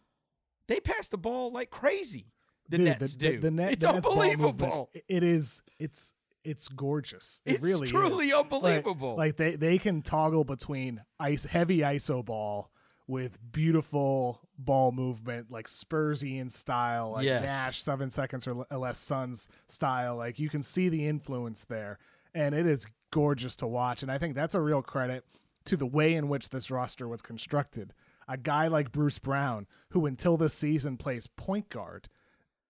They 0.67 0.79
pass 0.79 1.07
the 1.07 1.17
ball 1.17 1.51
like 1.51 1.69
crazy. 1.71 2.27
The 2.69 2.77
Dude, 2.77 2.85
Nets 2.85 3.15
the, 3.15 3.31
do. 3.31 3.39
The, 3.39 3.51
net, 3.51 3.71
it's 3.73 3.83
the 3.83 3.91
Nets 3.91 4.05
ball 4.05 4.15
movement, 4.15 4.41
unbelievable. 4.61 4.89
it 5.09 5.23
is. 5.23 5.61
It's 5.79 6.13
it's 6.43 6.67
gorgeous. 6.69 7.41
It 7.45 7.55
It's 7.55 7.63
really 7.63 7.87
truly 7.87 8.27
is. 8.27 8.33
Like- 8.33 8.43
unbelievable. 8.45 9.15
Like, 9.17 9.35
they 9.35 9.55
they 9.55 9.77
can 9.77 10.01
toggle 10.01 10.43
between 10.43 11.01
ice 11.19 11.43
heavy 11.43 11.79
ISO 11.79 12.23
ball 12.23 12.71
with 13.07 13.37
beautiful 13.51 14.41
ball 14.57 14.91
movement, 14.91 15.51
like 15.51 15.67
Spursian 15.67 16.49
style, 16.49 17.11
like 17.11 17.25
Yes. 17.25 17.43
Nash 17.43 17.83
seven 17.83 18.09
seconds 18.09 18.47
or 18.47 18.65
less 18.71 18.97
Suns 18.99 19.47
style. 19.67 20.15
Like 20.15 20.39
you 20.39 20.49
can 20.49 20.63
see 20.63 20.89
the 20.89 21.07
influence 21.07 21.65
there, 21.67 21.97
and 22.33 22.55
it 22.55 22.65
is 22.65 22.87
gorgeous 23.11 23.55
to 23.57 23.67
watch. 23.67 24.01
And 24.01 24.11
I 24.11 24.17
think 24.17 24.35
that's 24.35 24.55
a 24.55 24.61
real 24.61 24.81
credit 24.81 25.25
to 25.65 25.77
the 25.77 25.85
way 25.85 26.13
in 26.13 26.29
which 26.29 26.49
this 26.49 26.71
roster 26.71 27.07
was 27.07 27.21
constructed. 27.21 27.93
A 28.27 28.37
guy 28.37 28.67
like 28.67 28.91
Bruce 28.91 29.19
Brown, 29.19 29.67
who 29.89 30.05
until 30.05 30.37
this 30.37 30.53
season 30.53 30.95
plays 30.95 31.27
point 31.27 31.69
guard, 31.69 32.07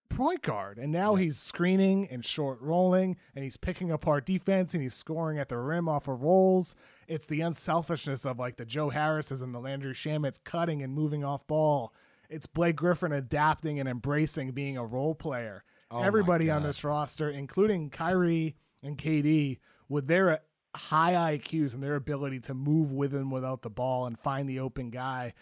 point 0.09 0.41
guard. 0.41 0.77
And 0.77 0.91
now 0.91 1.15
he's 1.15 1.37
screening 1.37 2.07
and 2.09 2.25
short 2.25 2.59
rolling 2.61 3.15
and 3.35 3.43
he's 3.43 3.57
picking 3.57 3.91
apart 3.91 4.25
defense 4.25 4.73
and 4.73 4.81
he's 4.81 4.93
scoring 4.93 5.37
at 5.39 5.49
the 5.49 5.57
rim 5.57 5.87
off 5.87 6.07
of 6.07 6.21
rolls. 6.21 6.75
It's 7.11 7.27
the 7.27 7.41
unselfishness 7.41 8.25
of 8.25 8.39
like 8.39 8.55
the 8.55 8.63
Joe 8.63 8.89
Harrises 8.89 9.41
and 9.41 9.53
the 9.53 9.59
Landry 9.59 9.93
Shamets 9.93 10.41
cutting 10.41 10.81
and 10.81 10.93
moving 10.93 11.25
off 11.25 11.45
ball. 11.45 11.93
It's 12.29 12.47
Blake 12.47 12.77
Griffin 12.77 13.11
adapting 13.11 13.81
and 13.81 13.89
embracing 13.89 14.51
being 14.51 14.77
a 14.77 14.85
role 14.85 15.13
player. 15.13 15.65
Oh 15.91 16.01
Everybody 16.01 16.49
on 16.49 16.63
this 16.63 16.85
roster, 16.85 17.29
including 17.29 17.89
Kyrie 17.89 18.55
and 18.81 18.97
KD, 18.97 19.59
with 19.89 20.07
their 20.07 20.39
high 20.73 21.37
IQs 21.37 21.73
and 21.73 21.83
their 21.83 21.95
ability 21.95 22.39
to 22.39 22.53
move 22.53 22.93
with 22.93 23.13
and 23.13 23.29
without 23.29 23.61
the 23.61 23.69
ball 23.69 24.05
and 24.05 24.17
find 24.17 24.47
the 24.47 24.61
open 24.61 24.89
guy, 24.89 25.33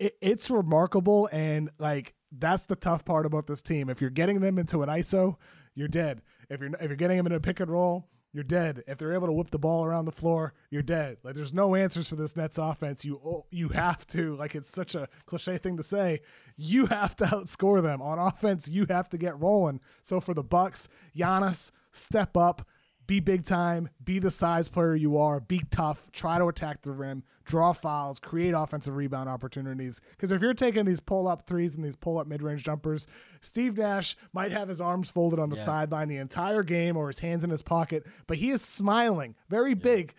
it, 0.00 0.16
it's 0.20 0.50
remarkable 0.50 1.28
and 1.30 1.70
like 1.78 2.14
that's 2.32 2.66
the 2.66 2.74
tough 2.74 3.04
part 3.04 3.26
about 3.26 3.46
this 3.46 3.62
team. 3.62 3.88
If 3.88 4.00
you're 4.00 4.10
getting 4.10 4.40
them 4.40 4.58
into 4.58 4.82
an 4.82 4.88
ISO, 4.88 5.36
you're 5.76 5.86
dead. 5.86 6.22
If 6.50 6.60
you're 6.60 6.74
if 6.80 6.88
you're 6.88 6.96
getting 6.96 7.16
them 7.16 7.26
in 7.26 7.32
a 7.32 7.38
pick 7.38 7.60
and 7.60 7.70
roll, 7.70 8.08
you're 8.36 8.44
dead. 8.44 8.84
If 8.86 8.98
they're 8.98 9.14
able 9.14 9.28
to 9.28 9.32
whip 9.32 9.48
the 9.48 9.58
ball 9.58 9.82
around 9.82 10.04
the 10.04 10.12
floor, 10.12 10.52
you're 10.68 10.82
dead. 10.82 11.16
Like 11.22 11.36
there's 11.36 11.54
no 11.54 11.74
answers 11.74 12.06
for 12.06 12.16
this 12.16 12.36
Nets 12.36 12.58
offense. 12.58 13.02
You 13.02 13.44
you 13.50 13.70
have 13.70 14.06
to 14.08 14.36
like 14.36 14.54
it's 14.54 14.68
such 14.68 14.94
a 14.94 15.08
cliche 15.24 15.56
thing 15.56 15.78
to 15.78 15.82
say. 15.82 16.20
You 16.54 16.84
have 16.84 17.16
to 17.16 17.24
outscore 17.24 17.82
them 17.82 18.02
on 18.02 18.18
offense. 18.18 18.68
You 18.68 18.84
have 18.90 19.08
to 19.08 19.16
get 19.16 19.40
rolling. 19.40 19.80
So 20.02 20.20
for 20.20 20.34
the 20.34 20.42
Bucks, 20.42 20.86
Giannis 21.16 21.70
step 21.92 22.36
up 22.36 22.68
be 23.06 23.20
big 23.20 23.44
time, 23.44 23.88
be 24.02 24.18
the 24.18 24.30
size 24.30 24.68
player 24.68 24.94
you 24.94 25.16
are, 25.18 25.40
be 25.40 25.62
tough, 25.70 26.10
try 26.12 26.38
to 26.38 26.46
attack 26.46 26.82
the 26.82 26.92
rim, 26.92 27.22
draw 27.44 27.72
fouls, 27.72 28.18
create 28.18 28.52
offensive 28.52 28.96
rebound 28.96 29.28
opportunities. 29.28 30.00
Because 30.10 30.32
if 30.32 30.42
you're 30.42 30.54
taking 30.54 30.84
these 30.84 31.00
pull 31.00 31.28
up 31.28 31.46
threes 31.46 31.74
and 31.74 31.84
these 31.84 31.96
pull 31.96 32.18
up 32.18 32.26
mid 32.26 32.42
range 32.42 32.64
jumpers, 32.64 33.06
Steve 33.40 33.78
Nash 33.78 34.16
might 34.32 34.52
have 34.52 34.68
his 34.68 34.80
arms 34.80 35.10
folded 35.10 35.38
on 35.38 35.50
the 35.50 35.56
sideline 35.56 36.08
the 36.08 36.16
entire 36.16 36.62
game 36.62 36.96
or 36.96 37.08
his 37.08 37.20
hands 37.20 37.44
in 37.44 37.50
his 37.50 37.62
pocket, 37.62 38.04
but 38.26 38.38
he 38.38 38.50
is 38.50 38.62
smiling. 38.62 39.34
Very 39.48 39.74
big. 39.74 40.14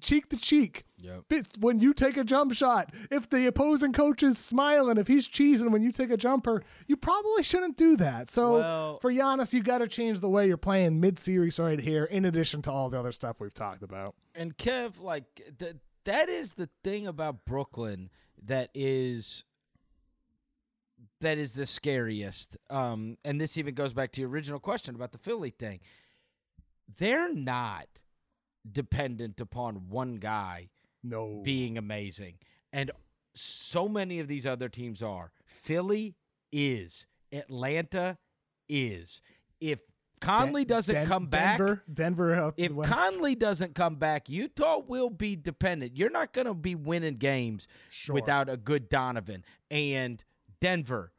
Cheek 0.00 0.28
to 0.30 0.36
cheek. 0.36 0.84
Yep. 0.98 1.24
When 1.60 1.80
you 1.80 1.94
take 1.94 2.16
a 2.16 2.24
jump 2.24 2.52
shot, 2.52 2.92
if 3.10 3.28
the 3.30 3.46
opposing 3.46 3.92
coach 3.92 4.22
is 4.22 4.36
smiling, 4.38 4.98
if 4.98 5.06
he's 5.08 5.28
cheesing 5.28 5.70
when 5.70 5.82
you 5.82 5.92
take 5.92 6.10
a 6.10 6.16
jumper, 6.16 6.62
you 6.86 6.96
probably 6.96 7.42
shouldn't 7.42 7.76
do 7.76 7.96
that. 7.96 8.30
So 8.30 8.58
Well- 8.58 8.98
for 8.98 9.10
Giannis, 9.12 9.52
you 9.52 9.62
got 9.62 9.78
to 9.78 9.88
change 9.88 10.20
the 10.20 10.28
way 10.28 10.46
you're 10.46 10.56
playing 10.56 11.00
mid-series 11.00 11.58
right 11.58 11.80
here. 11.80 12.04
In 12.04 12.24
addition 12.24 12.60
to 12.62 12.70
all 12.72 12.90
the 12.90 12.98
other 12.98 13.12
stuff 13.12 13.40
we've 13.40 13.54
talked 13.54 13.82
about. 13.82 14.14
And 14.34 14.56
Kev, 14.56 15.00
like 15.00 15.40
th- 15.58 15.76
that 16.04 16.28
is 16.28 16.52
the 16.52 16.68
thing 16.84 17.06
about 17.06 17.44
Brooklyn 17.44 18.10
that 18.42 18.70
is 18.74 19.44
that 21.20 21.36
is 21.38 21.52
the 21.54 21.66
scariest. 21.66 22.56
Um, 22.70 23.18
and 23.24 23.40
this 23.40 23.58
even 23.58 23.74
goes 23.74 23.92
back 23.92 24.12
to 24.12 24.20
your 24.20 24.30
original 24.30 24.58
question 24.58 24.94
about 24.94 25.12
the 25.12 25.18
Philly 25.18 25.50
thing. 25.50 25.80
They're 26.98 27.32
not 27.32 27.99
dependent 28.70 29.40
upon 29.40 29.88
one 29.88 30.16
guy 30.16 30.70
No. 31.02 31.40
being 31.44 31.78
amazing. 31.78 32.38
And 32.72 32.90
so 33.34 33.88
many 33.88 34.18
of 34.20 34.28
these 34.28 34.46
other 34.46 34.68
teams 34.68 35.02
are. 35.02 35.32
Philly 35.46 36.16
is. 36.52 37.06
Atlanta 37.32 38.18
is. 38.68 39.20
If 39.60 39.80
Conley 40.20 40.64
doesn't 40.66 40.94
Den- 40.94 41.06
come 41.06 41.26
back, 41.26 41.56
Denver, 41.58 41.82
Denver 41.92 42.52
if. 42.56 42.72
Conley 42.82 43.34
doesn't 43.34 43.74
come 43.74 43.96
back, 43.96 44.28
Utah 44.28 44.78
will 44.78 45.08
be 45.10 45.34
dependent. 45.36 45.96
You're 45.96 46.10
not 46.10 46.32
going 46.32 46.46
to 46.46 46.54
be 46.54 46.74
winning 46.74 47.16
games 47.16 47.66
Sure. 47.88 48.14
without 48.14 48.48
a 48.48 48.56
good 48.58 48.88
Donovan. 48.90 49.44
And 49.70 50.22
Denver, 50.60 51.12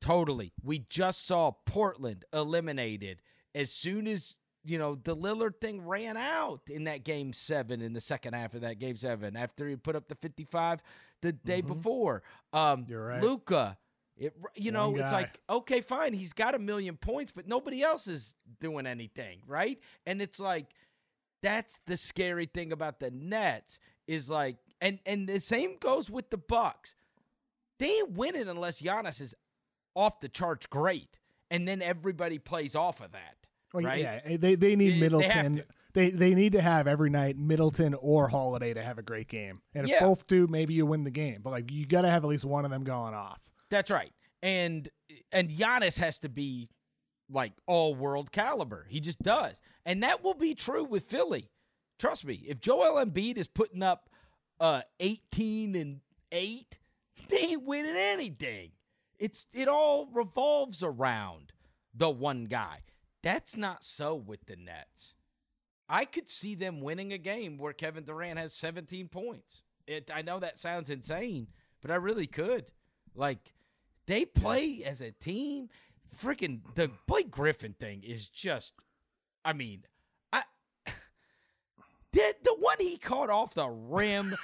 totally. 0.00 0.52
We 0.62 0.80
just 0.88 1.26
saw 1.26 1.50
Portland 1.66 2.24
eliminated 2.32 3.22
as 3.54 3.72
soon 3.72 4.06
as, 4.06 4.38
you 4.64 4.78
know, 4.78 4.94
the 4.94 5.14
Lillard 5.16 5.60
thing 5.60 5.86
ran 5.86 6.16
out 6.16 6.62
in 6.68 6.84
that 6.84 7.04
game 7.04 7.32
seven, 7.32 7.80
in 7.82 7.92
the 7.92 8.00
second 8.00 8.34
half 8.34 8.54
of 8.54 8.62
that 8.62 8.78
game 8.78 8.96
seven, 8.96 9.36
after 9.36 9.68
he 9.68 9.76
put 9.76 9.94
up 9.96 10.08
the 10.08 10.14
55 10.16 10.80
the 11.22 11.32
day 11.32 11.60
before. 11.60 12.22
Um, 12.52 12.82
Mm-hmm. 12.82 12.90
You're 12.90 13.06
right. 13.06 13.22
Luka. 13.22 13.78
It, 14.16 14.32
you 14.54 14.70
know, 14.70 14.90
One 14.90 15.00
it's 15.00 15.10
guy. 15.10 15.16
like 15.22 15.40
okay, 15.50 15.80
fine, 15.80 16.12
he's 16.12 16.32
got 16.32 16.54
a 16.54 16.58
million 16.60 16.96
points, 16.96 17.32
but 17.34 17.48
nobody 17.48 17.82
else 17.82 18.06
is 18.06 18.36
doing 18.60 18.86
anything, 18.86 19.40
right? 19.46 19.78
And 20.06 20.22
it's 20.22 20.38
like 20.38 20.66
that's 21.42 21.80
the 21.86 21.96
scary 21.96 22.46
thing 22.46 22.72
about 22.72 23.00
the 23.00 23.10
Nets 23.10 23.80
is 24.06 24.30
like, 24.30 24.56
and 24.80 25.00
and 25.04 25.28
the 25.28 25.40
same 25.40 25.78
goes 25.78 26.10
with 26.10 26.30
the 26.30 26.38
Bucks. 26.38 26.94
They 27.80 27.88
ain't 27.90 28.12
winning 28.12 28.46
unless 28.48 28.80
Giannis 28.80 29.20
is 29.20 29.34
off 29.96 30.20
the 30.20 30.28
charts 30.28 30.66
great, 30.66 31.18
and 31.50 31.66
then 31.66 31.82
everybody 31.82 32.38
plays 32.38 32.76
off 32.76 33.00
of 33.00 33.10
that, 33.10 33.48
Well, 33.74 33.84
right? 33.84 34.00
Yeah, 34.00 34.20
eh, 34.24 34.36
they 34.40 34.54
they 34.54 34.76
need 34.76 34.90
They- 34.90 34.94
they 34.94 35.00
Middleton. 35.00 35.62
They, 35.92 36.10
they 36.10 36.34
need 36.34 36.52
to 36.54 36.60
have 36.60 36.88
every 36.88 37.08
night 37.08 37.36
Middleton 37.38 37.94
or 37.94 38.26
Holiday 38.26 38.74
to 38.74 38.82
have 38.82 38.98
a 38.98 39.02
great 39.02 39.28
game. 39.28 39.60
And 39.76 39.84
if 39.84 39.90
Yeah. 39.92 40.00
both 40.00 40.26
do, 40.26 40.48
maybe 40.48 40.74
you 40.74 40.84
win 40.86 41.04
the 41.04 41.10
game. 41.12 41.40
But 41.40 41.50
like 41.50 41.70
you 41.70 41.86
got 41.86 42.02
to 42.02 42.10
have 42.10 42.24
at 42.24 42.26
least 42.26 42.44
one 42.44 42.64
of 42.64 42.72
them 42.72 42.82
going 42.82 43.14
off. 43.14 43.38
That's 43.70 43.92
right. 43.92 44.12
And 44.42 44.88
and 45.30 45.48
Giannis 45.50 45.96
has 45.98 46.18
to 46.20 46.28
be 46.28 46.68
like 47.30 47.52
all 47.68 47.94
world 47.94 48.32
caliber. 48.32 48.86
He 48.90 48.98
just 48.98 49.22
does. 49.22 49.60
And 49.86 50.02
that 50.02 50.24
will 50.24 50.34
be 50.34 50.56
true 50.56 50.82
with 50.82 51.04
Philly. 51.04 51.48
Trust 52.00 52.24
me. 52.24 52.42
If 52.48 52.60
Joel 52.60 53.04
Embiid 53.04 53.36
is 53.38 53.46
putting 53.46 53.82
up 53.84 54.10
uh 54.58 54.82
18 54.98 55.76
and 55.76 56.00
8, 56.32 56.78
they 57.28 57.36
ain't 57.38 57.62
winning 57.62 57.94
anything. 57.96 58.72
It's 59.20 59.46
it 59.52 59.68
all 59.68 60.08
revolves 60.12 60.82
around 60.82 61.52
the 61.94 62.10
one 62.10 62.46
guy. 62.46 62.80
That's 63.24 63.56
not 63.56 63.84
so 63.84 64.14
with 64.14 64.44
the 64.44 64.54
Nets. 64.54 65.14
I 65.88 66.04
could 66.04 66.28
see 66.28 66.54
them 66.54 66.82
winning 66.82 67.12
a 67.14 67.18
game 67.18 67.56
where 67.56 67.72
Kevin 67.72 68.04
Durant 68.04 68.38
has 68.38 68.52
17 68.52 69.08
points. 69.08 69.62
It 69.86 70.10
I 70.14 70.20
know 70.20 70.38
that 70.40 70.58
sounds 70.58 70.90
insane, 70.90 71.48
but 71.80 71.90
I 71.90 71.94
really 71.94 72.26
could. 72.26 72.66
Like 73.14 73.54
they 74.06 74.26
play 74.26 74.82
as 74.84 75.00
a 75.00 75.10
team. 75.10 75.70
Freaking 76.22 76.60
the 76.74 76.90
Blake 77.06 77.30
Griffin 77.30 77.74
thing 77.80 78.02
is 78.04 78.28
just 78.28 78.74
I 79.42 79.54
mean, 79.54 79.84
I 80.30 80.42
did 82.12 82.36
the 82.44 82.56
one 82.58 82.76
he 82.78 82.98
caught 82.98 83.30
off 83.30 83.54
the 83.54 83.68
rim 83.68 84.34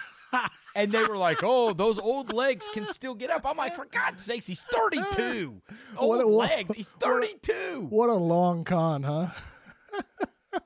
and 0.75 0.93
they 0.93 1.03
were 1.05 1.17
like, 1.17 1.39
"Oh, 1.43 1.73
those 1.73 1.99
old 1.99 2.33
legs 2.33 2.69
can 2.73 2.87
still 2.87 3.15
get 3.15 3.31
up." 3.31 3.45
I'm 3.45 3.57
like, 3.57 3.75
"For 3.75 3.85
God's 3.87 4.23
sakes, 4.25 4.47
he's 4.47 4.63
32. 4.63 5.61
Old 5.97 6.17
What 6.19 6.27
legs. 6.27 6.73
He's 6.75 6.89
32. 6.89 7.87
What 7.91 8.09
a 8.11 8.15
long 8.15 8.65
con, 8.65 9.03
huh? 9.03 9.29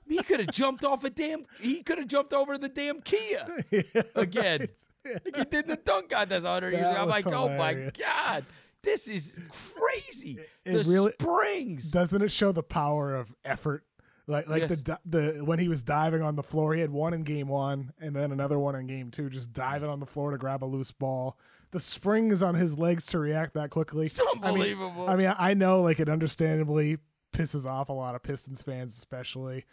He 0.09 0.23
could 0.23 0.41
have 0.41 0.51
jumped 0.51 0.85
off 0.85 1.05
a 1.05 1.11
damn. 1.11 1.45
He 1.61 1.83
could 1.83 1.99
have 1.99 2.09
jumped 2.09 2.33
over 2.33 2.57
the 2.57 2.69
damn 2.69 3.01
Kia 3.03 3.65
again. 4.15 4.69
Like 5.05 5.37
he 5.37 5.45
did 5.45 5.67
the 5.67 5.77
dunk 5.77 6.11
contest 6.11 6.45
100 6.45 6.73
years 6.73 6.81
ago. 6.87 7.03
I'm 7.03 7.09
like, 7.09 7.27
oh 7.27 7.49
my 7.51 7.75
god, 7.99 8.45
this 8.83 9.07
is 9.09 9.35
crazy. 9.51 10.39
It 10.65 10.73
the 10.85 10.91
really- 10.91 11.13
springs. 11.21 11.91
Doesn't 11.91 12.23
it 12.23 12.33
show 12.33 12.53
the 12.53 12.63
power 12.63 13.15
of 13.15 13.35
effort? 13.45 13.85
Like 14.27 14.49
like 14.49 14.69
the 14.69 14.75
Yes. 14.77 14.81
di- 14.81 14.99
the 15.05 15.45
when 15.45 15.59
he 15.59 15.69
was 15.69 15.83
diving 15.83 16.23
on 16.23 16.35
the 16.37 16.43
floor, 16.43 16.75
he 16.75 16.81
had 16.81 16.91
one 16.91 17.13
in 17.13 17.23
game 17.25 17.49
one 17.49 17.93
and 18.01 18.17
then 18.17 18.33
another 18.33 18.59
one 18.59 18.75
in 18.75 18.87
game 18.87 19.11
two, 19.11 19.29
just 19.29 19.53
diving 19.53 19.89
on 19.91 20.01
the 20.01 20.07
floor 20.07 20.31
to 20.31 20.39
grab 20.39 20.65
a 20.65 20.67
loose 20.67 20.91
ball. 20.93 21.37
The 21.73 21.81
springs 21.81 22.43
on 22.43 22.55
his 22.55 22.79
legs 22.79 23.05
to 23.07 23.19
react 23.19 23.53
that 23.55 23.71
quickly. 23.71 24.07
It's 24.07 24.19
I 24.21 24.25
mean- 24.35 24.45
unbelievable. 24.45 25.09
I 25.09 25.17
mean, 25.17 25.35
I 25.39 25.55
know 25.55 25.83
like 25.83 26.01
it 26.01 26.09
understandably 26.09 26.99
pisses 27.33 27.67
off 27.67 27.89
a 27.89 27.93
lot 27.93 28.15
of 28.15 28.23
Pistons 28.23 28.63
fans, 28.63 28.97
especially. 28.97 29.65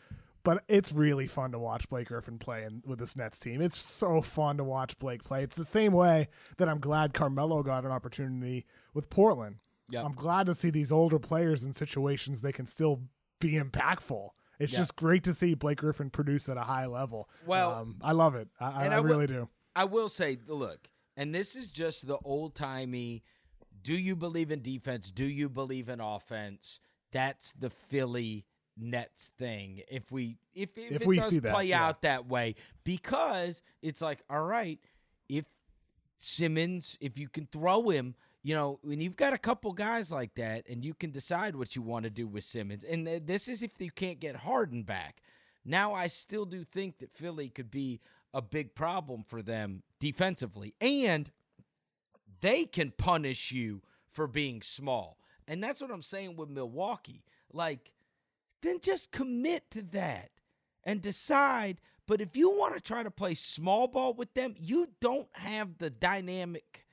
But 0.43 0.63
it's 0.67 0.91
really 0.91 1.27
fun 1.27 1.51
to 1.51 1.59
watch 1.59 1.87
Blake 1.87 2.07
Griffin 2.07 2.39
play 2.39 2.63
in, 2.63 2.81
with 2.87 2.97
this 2.97 3.15
Nets 3.15 3.37
team. 3.37 3.61
It's 3.61 3.79
so 3.79 4.23
fun 4.23 4.57
to 4.57 4.63
watch 4.63 4.97
Blake 4.97 5.23
play. 5.23 5.43
It's 5.43 5.55
the 5.55 5.63
same 5.63 5.93
way 5.93 6.29
that 6.57 6.67
I'm 6.67 6.79
glad 6.79 7.13
Carmelo 7.13 7.61
got 7.61 7.85
an 7.85 7.91
opportunity 7.91 8.65
with 8.95 9.11
Portland. 9.11 9.57
Yep. 9.91 10.03
I'm 10.03 10.13
glad 10.15 10.47
to 10.47 10.55
see 10.55 10.71
these 10.71 10.91
older 10.91 11.19
players 11.19 11.63
in 11.63 11.73
situations 11.75 12.41
they 12.41 12.51
can 12.51 12.65
still 12.65 13.01
be 13.39 13.51
impactful. 13.51 14.29
It's 14.61 14.71
Yeah. 14.73 14.79
just 14.79 14.95
great 14.95 15.23
to 15.25 15.33
see 15.33 15.53
Blake 15.55 15.79
Griffin 15.79 16.09
produce 16.09 16.47
at 16.49 16.57
a 16.57 16.61
high 16.61 16.85
level. 16.85 17.29
Well, 17.45 17.71
um, 17.73 17.97
I 18.01 18.11
love 18.11 18.35
it. 18.35 18.47
I, 18.59 18.65
I, 18.65 18.69
I 18.69 18.87
I 18.87 18.99
will- 18.99 19.03
really 19.09 19.27
do. 19.27 19.49
I 19.75 19.85
will 19.85 20.09
say, 20.09 20.37
look, 20.47 20.89
and 21.17 21.33
this 21.33 21.55
is 21.55 21.67
just 21.67 22.05
the 22.07 22.17
old 22.23 22.55
timey. 22.55 23.23
Do 23.83 23.93
you 23.93 24.15
believe 24.15 24.51
in 24.51 24.61
defense? 24.61 25.11
Do 25.11 25.25
you 25.25 25.49
believe 25.49 25.89
in 25.89 25.99
offense? 26.01 26.79
That's 27.11 27.53
the 27.53 27.69
Philly 27.69 28.45
Nets 28.77 29.31
thing. 29.37 29.81
If 29.89 30.11
we 30.11 30.37
if 30.53 30.77
if, 30.77 30.91
If 30.91 31.01
it 31.01 31.07
we 31.07 31.17
does 31.17 31.29
see 31.29 31.39
that, 31.39 31.53
play 31.53 31.65
yeah. 31.65 31.87
out 31.87 32.01
that 32.03 32.27
way, 32.27 32.55
because 32.83 33.61
it's 33.81 34.01
like, 34.01 34.19
all 34.29 34.43
right, 34.43 34.79
if 35.29 35.45
Simmons, 36.19 36.97
if 37.01 37.17
you 37.17 37.27
can 37.29 37.47
throw 37.47 37.89
him, 37.89 38.15
you 38.43 38.55
know, 38.55 38.79
when 38.81 39.01
you've 39.01 39.15
got 39.15 39.33
a 39.33 39.37
couple 39.37 39.71
guys 39.73 40.11
like 40.11 40.33
that, 40.35 40.67
and 40.67 40.83
you 40.83 40.93
can 40.93 41.11
decide 41.11 41.55
what 41.55 41.75
you 41.75 41.81
want 41.81 42.03
to 42.03 42.09
do 42.09 42.27
with 42.27 42.43
Simmons, 42.43 42.83
and 42.83 43.05
this 43.05 43.47
is 43.47 43.61
if 43.61 43.71
you 43.79 43.91
can't 43.91 44.19
get 44.19 44.35
Harden 44.37 44.83
back. 44.83 45.21
Now, 45.63 45.93
I 45.93 46.07
still 46.07 46.45
do 46.45 46.63
think 46.63 46.97
that 46.99 47.13
Philly 47.13 47.49
could 47.49 47.69
be 47.69 47.99
a 48.33 48.41
big 48.41 48.73
problem 48.73 49.23
for 49.27 49.41
them 49.41 49.83
defensively, 49.99 50.73
and 50.81 51.29
they 52.39 52.65
can 52.65 52.91
punish 52.97 53.51
you 53.51 53.81
for 54.09 54.25
being 54.25 54.61
small. 54.61 55.17
And 55.47 55.63
that's 55.63 55.81
what 55.81 55.91
I'm 55.91 56.01
saying 56.01 56.35
with 56.35 56.49
Milwaukee. 56.49 57.23
Like, 57.53 57.91
then 58.61 58.79
just 58.81 59.11
commit 59.11 59.69
to 59.71 59.83
that 59.91 60.31
and 60.83 61.01
decide. 61.01 61.79
But 62.07 62.21
if 62.21 62.35
you 62.35 62.49
want 62.49 62.73
to 62.73 62.81
try 62.81 63.03
to 63.03 63.11
play 63.11 63.35
small 63.35 63.87
ball 63.87 64.13
with 64.13 64.33
them, 64.33 64.55
you 64.57 64.87
don't 64.99 65.27
have 65.33 65.77
the 65.77 65.89
dynamic 65.89 66.85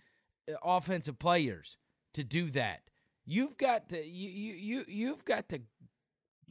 Uh, 0.49 0.55
offensive 0.62 1.18
players 1.18 1.76
to 2.14 2.24
do 2.24 2.51
that. 2.53 2.80
You've 3.26 3.57
got 3.59 3.88
to 3.90 4.05
you 4.05 4.30
you 4.30 4.55
you 4.55 4.84
you've 4.88 5.24
got 5.24 5.49
to 5.51 5.61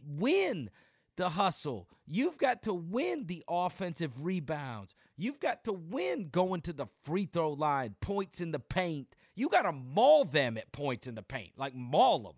win 0.05 0.69
the 1.15 1.29
hustle. 1.29 1.87
You've 2.05 2.37
got 2.37 2.63
to 2.63 2.73
win 2.73 3.25
the 3.25 3.43
offensive 3.47 4.11
rebounds. 4.23 4.93
You've 5.17 5.39
got 5.39 5.63
to 5.63 5.73
win 5.73 6.29
going 6.29 6.61
to 6.61 6.73
the 6.73 6.85
free 7.03 7.25
throw 7.31 7.51
line, 7.53 7.95
points 8.01 8.39
in 8.39 8.51
the 8.51 8.59
paint. 8.59 9.07
You 9.35 9.49
got 9.49 9.63
to 9.63 9.71
maul 9.71 10.25
them 10.25 10.57
at 10.57 10.71
points 10.71 11.07
in 11.07 11.15
the 11.15 11.23
paint, 11.23 11.53
like 11.57 11.73
maul 11.75 12.19
them, 12.19 12.35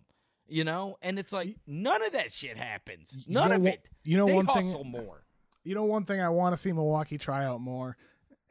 you 0.47 0.63
know? 0.63 0.97
And 1.01 1.19
it's 1.19 1.33
like 1.33 1.57
none 1.67 2.01
of 2.03 2.13
that 2.13 2.31
shit 2.31 2.57
happens. 2.57 3.13
You 3.13 3.23
None 3.33 3.49
know 3.49 3.55
of 3.57 3.65
it. 3.67 3.89
you 4.03 4.17
know 4.17 4.25
they 4.25 4.33
one 4.35 4.47
thing- 4.47 4.91
more. 4.91 5.23
You 5.65 5.75
know, 5.75 5.83
one 5.83 6.05
thing 6.05 6.21
I 6.21 6.29
want 6.29 6.55
to 6.55 6.57
see 6.61 6.71
Milwaukee 6.71 7.17
try 7.17 7.43
out 7.45 7.59
more, 7.59 7.97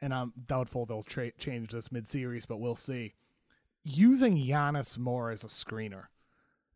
and 0.01 0.13
I'm 0.13 0.33
doubtful 0.47 0.85
they'll 0.85 1.03
tra- 1.03 1.31
change 1.37 1.71
this 1.71 1.91
mid-series, 1.91 2.45
but 2.45 2.59
we'll 2.59 2.75
see. 2.75 3.15
Using 3.83 4.37
Giannis 4.37 4.97
more 4.97 5.31
as 5.31 5.43
a 5.43 5.47
screener. 5.47 6.05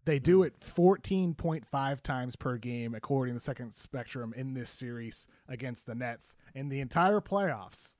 They 0.05 0.19
do 0.19 0.39
hmm. 0.39 0.47
it 0.47 0.59
14.5 0.59 2.01
times 2.01 2.35
per 2.35 2.57
game, 2.57 2.93
according 2.93 3.35
to 3.35 3.39
Second 3.39 3.73
Spectrum, 3.73 4.33
in 4.35 4.53
this 4.53 4.69
series 4.69 5.27
against 5.47 5.85
the 5.85 5.95
Nets. 5.95 6.35
In 6.53 6.69
the 6.69 6.79
entire 6.79 7.21
playoffs, 7.21 7.95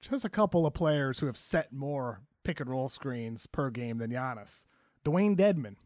just 0.00 0.24
a 0.24 0.30
couple 0.30 0.66
of 0.66 0.74
players 0.74 1.18
who 1.18 1.26
have 1.26 1.36
set 1.36 1.72
more 1.72 2.22
pick 2.44 2.60
and 2.60 2.70
roll 2.70 2.88
screens 2.88 3.46
per 3.46 3.70
game 3.70 3.98
than 3.98 4.10
Giannis. 4.10 4.66
Dewayne 5.04 5.36
Dedmon, 5.36 5.76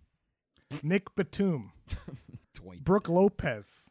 Nick 0.82 1.14
Batum, 1.14 1.72
Brook 2.82 3.09
Lopez, 3.09 3.90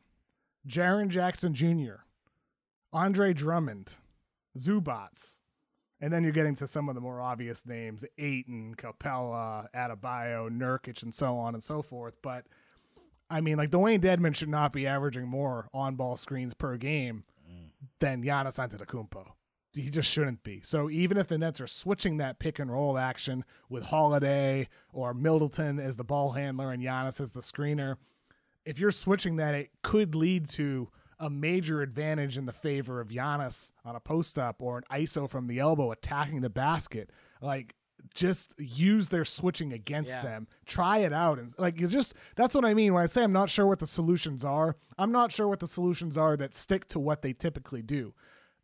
Jaren 0.67 1.09
Jackson 1.09 1.53
Jr., 1.53 2.03
Andre 2.93 3.33
Drummond, 3.33 3.97
Zubac. 4.57 5.37
And 5.99 6.11
then 6.11 6.23
you're 6.23 6.31
getting 6.31 6.55
to 6.55 6.67
some 6.67 6.89
of 6.89 6.95
the 6.95 7.01
more 7.01 7.21
obvious 7.21 7.65
names, 7.65 8.03
Ayton, 8.17 8.73
Capela, 8.75 9.67
Adebayo, 9.75 10.49
Nurkic, 10.49 11.03
and 11.03 11.13
so 11.13 11.37
on 11.37 11.53
and 11.53 11.63
so 11.63 11.83
forth. 11.83 12.15
But 12.23 12.45
I 13.29 13.39
mean, 13.39 13.57
like 13.57 13.69
Dewayne 13.69 14.01
Dedmon 14.01 14.35
should 14.35 14.49
not 14.49 14.73
be 14.73 14.87
averaging 14.87 15.27
more 15.27 15.67
on-ball 15.73 16.17
screens 16.17 16.53
per 16.53 16.75
game 16.77 17.23
than 17.99 18.23
Giannis 18.23 18.57
Antetokounmpo. 18.57 19.27
He 19.73 19.89
just 19.89 20.09
shouldn't 20.11 20.43
be. 20.43 20.59
So 20.63 20.89
even 20.89 21.17
if 21.17 21.27
the 21.27 21.37
Nets 21.37 21.61
are 21.61 21.67
switching 21.67 22.17
that 22.17 22.39
pick 22.39 22.59
and 22.59 22.69
roll 22.69 22.97
action 22.97 23.45
with 23.69 23.83
Holiday 23.83 24.67
or 24.91 25.13
Middleton 25.13 25.79
as 25.79 25.95
the 25.95 26.03
ball 26.03 26.33
handler 26.33 26.71
and 26.71 26.83
Giannis 26.83 27.21
as 27.21 27.31
the 27.31 27.39
screener, 27.39 27.95
if 28.65 28.79
you're 28.79 28.91
switching 28.91 29.37
that, 29.37 29.55
it 29.55 29.69
could 29.81 30.13
lead 30.13 30.49
to 30.49 30.89
a 31.21 31.29
major 31.29 31.81
advantage 31.81 32.37
in 32.37 32.45
the 32.45 32.51
favor 32.51 32.99
of 32.99 33.07
Giannis 33.09 33.71
on 33.85 33.95
a 33.95 33.99
post 34.01 34.37
up 34.37 34.61
or 34.61 34.79
an 34.79 34.83
ISO 34.91 35.29
from 35.29 35.47
the 35.47 35.59
elbow 35.59 35.91
attacking 35.91 36.41
the 36.41 36.49
basket. 36.49 37.09
Like 37.41 37.75
just 38.15 38.53
use 38.57 39.09
their 39.09 39.23
switching 39.23 39.71
against 39.71 40.09
Yeah. 40.09 40.23
them. 40.23 40.47
Try 40.65 40.97
it 40.99 41.13
out 41.13 41.37
and 41.39 41.53
like 41.59 41.79
you 41.79 41.87
just 41.87 42.15
that's 42.35 42.55
what 42.55 42.65
I 42.65 42.73
mean 42.73 42.93
when 42.93 43.03
I 43.03 43.05
say 43.05 43.23
I'm 43.23 43.31
not 43.31 43.49
sure 43.49 43.67
what 43.67 43.79
the 43.79 43.87
solutions 43.87 44.43
are. 44.43 44.75
I'm 44.97 45.11
not 45.11 45.31
sure 45.31 45.47
what 45.47 45.59
the 45.59 45.67
solutions 45.67 46.17
are 46.17 46.35
that 46.37 46.53
stick 46.53 46.87
to 46.89 46.99
what 46.99 47.21
they 47.21 47.31
typically 47.33 47.81
do. 47.83 48.13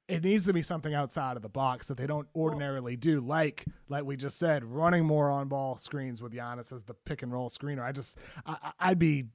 It 0.08 0.24
needs 0.24 0.46
to 0.46 0.54
be 0.54 0.62
something 0.62 0.94
outside 0.94 1.36
of 1.36 1.44
the 1.44 1.50
box 1.50 1.88
that 1.90 1.98
they 1.98 2.08
don't 2.08 2.28
ordinarily 2.34 2.96
do, 2.96 3.20
like 3.20 3.66
like 3.90 4.06
we 4.06 4.16
just 4.16 4.40
said, 4.40 4.64
running 4.64 5.06
more 5.06 5.30
on 5.30 5.50
ball 5.50 5.78
screens 5.78 6.22
with 6.22 6.34
Giannis 6.34 6.72
as 6.74 6.84
the 6.86 6.94
pick 6.94 7.22
and 7.22 7.32
roll 7.32 7.50
screener. 7.50 7.84
I 7.84 7.92
just 7.92 8.18
I, 8.46 8.58
I- 8.64 8.72
I'd 8.90 9.00
be 9.00 9.26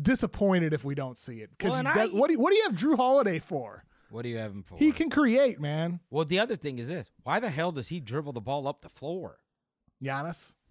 disappointed 0.00 0.72
if 0.72 0.84
we 0.84 0.94
don't 0.94 1.18
see 1.18 1.40
it 1.40 1.50
because 1.50 1.70
Well, 1.70 1.78
and 1.80 1.88
I- 1.88 2.06
what 2.06 2.28
do 2.28 2.34
you, 2.34 2.38
what 2.40 2.50
do 2.50 2.56
you 2.56 2.62
have 2.64 2.72
Jrue 2.74 2.96
Holiday 2.96 3.38
for? 3.38 3.84
What 4.10 4.22
do 4.22 4.28
you 4.28 4.36
have 4.38 4.50
him 4.52 4.62
for? 4.62 4.76
He 4.76 4.92
can 4.92 5.08
create, 5.10 5.58
man. 5.60 6.00
Well, 6.10 6.24
the 6.26 6.38
other 6.38 6.56
thing 6.56 6.78
is 6.78 6.88
this: 6.88 7.10
why 7.22 7.40
the 7.40 7.48
hell 7.50 7.72
does 7.72 7.88
he 7.88 7.98
dribble 8.00 8.32
the 8.34 8.40
ball 8.40 8.68
up 8.68 8.82
the 8.82 8.88
floor? 8.88 9.38
Giannis. 10.02 10.54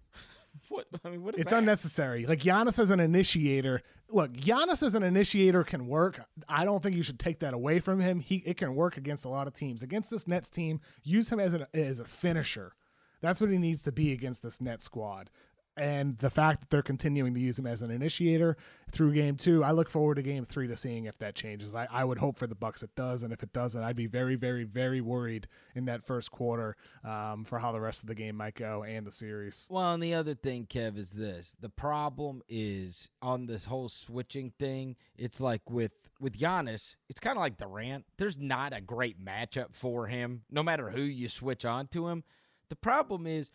What 0.68 0.86
I 1.02 1.08
mean, 1.08 1.22
what 1.22 1.34
is 1.34 1.40
It's 1.40 1.50
that? 1.50 1.58
unnecessary. 1.60 2.26
Like 2.26 2.40
Giannis 2.40 2.78
as 2.78 2.90
an 2.90 3.00
initiator. 3.00 3.80
Look, 4.10 4.34
Giannis 4.34 4.82
as 4.86 4.94
an 4.94 5.02
initiator 5.02 5.64
can 5.64 5.86
work. 5.86 6.20
I 6.46 6.66
don't 6.66 6.82
think 6.82 6.94
you 6.94 7.02
should 7.02 7.18
take 7.18 7.38
that 7.40 7.54
away 7.54 7.78
from 7.80 8.00
him. 8.00 8.20
He 8.20 8.36
it 8.44 8.58
can 8.58 8.74
work 8.74 8.98
against 8.98 9.24
a 9.24 9.30
lot 9.30 9.46
of 9.46 9.54
teams. 9.54 9.82
Against 9.82 10.10
this 10.10 10.28
Nets 10.28 10.50
team, 10.50 10.80
use 11.02 11.30
him 11.30 11.40
as 11.40 11.54
an 11.54 11.64
as 11.72 12.00
a 12.00 12.04
finisher. 12.04 12.74
That's 13.22 13.40
what 13.40 13.48
he 13.50 13.56
needs 13.56 13.82
to 13.84 13.92
be 13.92 14.12
against 14.12 14.42
this 14.42 14.60
Nets 14.60 14.84
squad. 14.84 15.30
And 15.74 16.18
the 16.18 16.28
fact 16.28 16.60
that 16.60 16.70
they're 16.70 16.82
continuing 16.82 17.32
to 17.32 17.40
use 17.40 17.58
him 17.58 17.66
as 17.66 17.80
an 17.80 17.90
initiator 17.90 18.58
through 18.90 19.14
game 19.14 19.36
two, 19.36 19.64
I 19.64 19.70
look 19.70 19.88
forward 19.88 20.16
to 20.16 20.22
game 20.22 20.44
three 20.44 20.66
to 20.68 20.76
seeing 20.76 21.06
if 21.06 21.16
that 21.18 21.34
changes. 21.34 21.74
I, 21.74 21.88
I 21.90 22.04
would 22.04 22.18
hope 22.18 22.36
for 22.36 22.46
the 22.46 22.54
Bucks 22.54 22.82
it 22.82 22.94
does, 22.94 23.22
and 23.22 23.32
if 23.32 23.42
it 23.42 23.54
doesn't, 23.54 23.82
I'd 23.82 23.96
be 23.96 24.06
very, 24.06 24.34
very, 24.34 24.64
very 24.64 25.00
worried 25.00 25.48
in 25.74 25.86
that 25.86 26.06
first 26.06 26.30
quarter 26.30 26.76
um, 27.04 27.46
for 27.46 27.58
how 27.58 27.72
the 27.72 27.80
rest 27.80 28.02
of 28.02 28.08
the 28.08 28.14
game 28.14 28.36
might 28.36 28.54
go 28.54 28.82
and 28.82 29.06
the 29.06 29.12
series. 29.12 29.66
Well, 29.70 29.94
and 29.94 30.02
the 30.02 30.12
other 30.12 30.34
thing, 30.34 30.66
Kev, 30.66 30.98
is 30.98 31.12
this: 31.12 31.56
the 31.58 31.70
problem 31.70 32.42
is 32.50 33.08
on 33.22 33.46
this 33.46 33.64
whole 33.64 33.88
switching 33.88 34.52
thing. 34.58 34.96
It's 35.16 35.40
like 35.40 35.70
with 35.70 35.92
with 36.20 36.38
Giannis, 36.38 36.96
it's 37.08 37.18
kind 37.20 37.38
of 37.38 37.40
like 37.40 37.56
Durant. 37.56 38.04
There's 38.18 38.38
not 38.38 38.76
a 38.76 38.82
great 38.82 39.24
matchup 39.24 39.74
for 39.74 40.06
him, 40.06 40.42
no 40.50 40.62
matter 40.62 40.90
who 40.90 41.00
you 41.00 41.30
switch 41.30 41.64
on 41.64 41.86
to 41.88 42.08
him. 42.08 42.24
The 42.68 42.76
problem 42.76 43.26
is, 43.26 43.50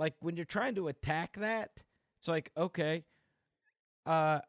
like 0.00 0.14
when 0.20 0.34
you're 0.34 0.46
trying 0.46 0.74
to 0.76 0.88
attack 0.88 1.36
that, 1.36 1.70
it's 2.18 2.26
like 2.26 2.50
okay, 2.56 3.04
uh, 4.06 4.40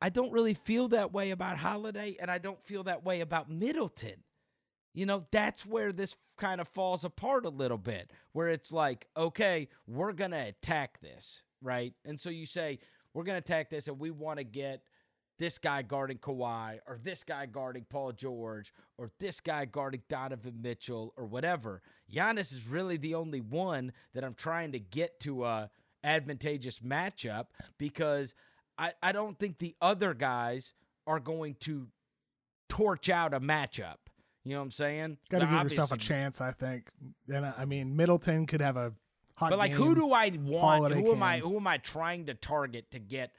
I 0.00 0.08
don't 0.08 0.32
really 0.32 0.54
feel 0.54 0.88
that 0.88 1.12
way 1.12 1.30
about 1.30 1.56
Holiday, 1.56 2.16
and 2.20 2.28
I 2.28 2.38
don't 2.38 2.60
feel 2.64 2.82
that 2.84 3.04
way 3.04 3.20
about 3.20 3.48
Middleton. 3.48 4.24
You 4.92 5.06
know, 5.06 5.24
that's 5.30 5.64
where 5.64 5.92
this 5.92 6.16
kind 6.36 6.60
of 6.60 6.66
falls 6.66 7.04
apart 7.04 7.46
a 7.46 7.50
little 7.50 7.78
bit, 7.78 8.10
where 8.32 8.48
it's 8.48 8.72
like, 8.72 9.06
okay, 9.16 9.68
we're 9.86 10.12
going 10.12 10.32
to 10.32 10.48
attack 10.48 11.00
this, 11.00 11.42
right? 11.62 11.94
And 12.04 12.20
so 12.20 12.28
you 12.28 12.44
say, 12.44 12.80
we're 13.14 13.24
going 13.24 13.40
to 13.40 13.44
attack 13.46 13.70
this 13.70 13.88
and 13.88 13.98
we 13.98 14.10
want 14.10 14.38
to 14.38 14.44
get 14.44 14.82
this 15.38 15.58
guy 15.58 15.82
guarding 15.82 16.18
Kawhi 16.18 16.78
or 16.86 16.98
this 17.02 17.24
guy 17.24 17.46
guarding 17.46 17.84
Paul 17.88 18.12
George 18.12 18.72
or 18.98 19.10
this 19.18 19.40
guy 19.40 19.64
guarding 19.64 20.02
Donovan 20.08 20.60
Mitchell 20.60 21.14
or 21.16 21.26
whatever. 21.26 21.82
Giannis 22.12 22.52
is 22.52 22.66
really 22.66 22.96
the 22.96 23.14
only 23.14 23.40
one 23.40 23.92
that 24.14 24.24
I'm 24.24 24.34
trying 24.34 24.72
to 24.72 24.78
get 24.78 25.20
to 25.20 25.44
a 25.44 25.70
advantageous 26.04 26.80
matchup 26.80 27.46
because 27.78 28.34
I, 28.78 28.92
I 29.02 29.12
don't 29.12 29.38
think 29.38 29.58
the 29.58 29.74
other 29.80 30.14
guys 30.14 30.72
are 31.06 31.20
going 31.20 31.54
to 31.60 31.86
torch 32.68 33.08
out 33.08 33.34
a 33.34 33.40
matchup. 33.40 33.96
You 34.44 34.54
know 34.54 34.58
what 34.58 34.64
I'm 34.64 34.70
saying? 34.72 35.18
Got 35.30 35.38
to 35.40 35.46
give 35.46 35.62
yourself 35.62 35.92
a 35.92 35.96
chance, 35.96 36.40
I 36.40 36.52
think. 36.52 36.88
And 37.32 37.46
I 37.46 37.54
I 37.58 37.64
mean, 37.64 37.94
Middleton 37.96 38.46
could 38.46 38.60
have 38.60 38.76
a 38.76 38.92
hot 39.36 39.50
But 39.50 39.58
like, 39.58 39.72
who 39.72 39.94
do 39.94 40.12
I 40.12 40.32
want? 40.42 40.92
Who 40.94 41.12
am 41.12 41.22
I? 41.22 41.38
Who 41.38 41.56
am 41.56 41.66
I 41.66 41.78
trying 41.78 42.26
to 42.26 42.34
target 42.34 42.90
to 42.90 42.98
get 42.98 43.30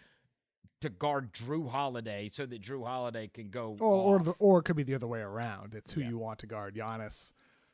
to 0.80 0.90
guard 0.90 1.34
Jrue 1.34 1.70
Holiday 1.70 2.30
so 2.32 2.46
that 2.46 2.62
Jrue 2.62 2.86
Holiday 2.86 3.28
can 3.28 3.50
go? 3.50 3.76
or 3.80 4.16
or, 4.16 4.20
the, 4.20 4.32
or 4.40 4.60
it 4.60 4.64
could 4.64 4.76
be 4.78 4.84
the 4.84 4.96
other 4.96 5.08
way 5.08 5.20
around. 5.20 5.76
It's 5.76 5.92
who 5.92 6.02
Yeah. 6.02 6.10
you 6.10 6.18
want 6.18 6.40
to 6.40 6.48
guard, 6.48 6.76
Giannis. 6.76 7.34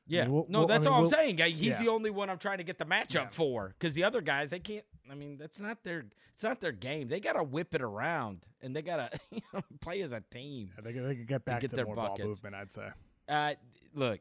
Yeah, 0.10 0.24
mean, 0.24 0.34
we'll- 0.34 0.46
no, 0.50 0.60
we'll- 0.60 0.72
I 0.72 0.74
that's 0.78 0.86
mean, 0.86 0.94
all 0.94 1.02
I'm 1.02 1.08
saying. 1.08 1.38
He's 1.38 1.60
yeah. 1.68 1.80
the 1.80 1.88
only 1.90 2.10
one 2.10 2.30
I'm 2.30 2.38
trying 2.40 2.58
to 2.58 2.64
get 2.64 2.78
the 2.78 2.86
matchup 2.86 3.14
Yeah. 3.14 3.30
for 3.30 3.70
because 3.80 3.94
the 3.94 4.04
other 4.04 4.22
guys 4.22 4.50
they 4.50 4.60
can't. 4.60 4.86
I 5.10 5.16
mean, 5.16 5.38
that's 5.38 5.60
not 5.60 5.84
their. 5.84 6.06
It's 6.34 6.44
not 6.44 6.60
their 6.62 6.72
game. 6.72 7.08
They 7.10 7.20
got 7.20 7.34
to 7.34 7.44
whip 7.44 7.76
it 7.76 7.82
around 7.82 8.46
and 8.62 8.76
they 8.76 8.82
got 8.82 9.12
to 9.12 9.20
you 9.32 9.42
know, 9.54 9.62
play 9.82 10.02
as 10.02 10.12
a 10.12 10.22
team. 10.32 10.72
Yeah, 10.76 10.82
they, 10.84 10.92
they 10.94 11.16
could 11.16 11.28
get 11.28 11.46
back 11.46 11.62
to, 11.62 11.68
get 11.68 11.76
their 11.76 11.86
more 11.86 11.96
ball 11.96 12.10
buckets. 12.10 12.28
movement, 12.28 12.56
I'd 12.56 12.72
say. 12.72 12.90
Uh, 13.28 13.54
look, 13.94 14.20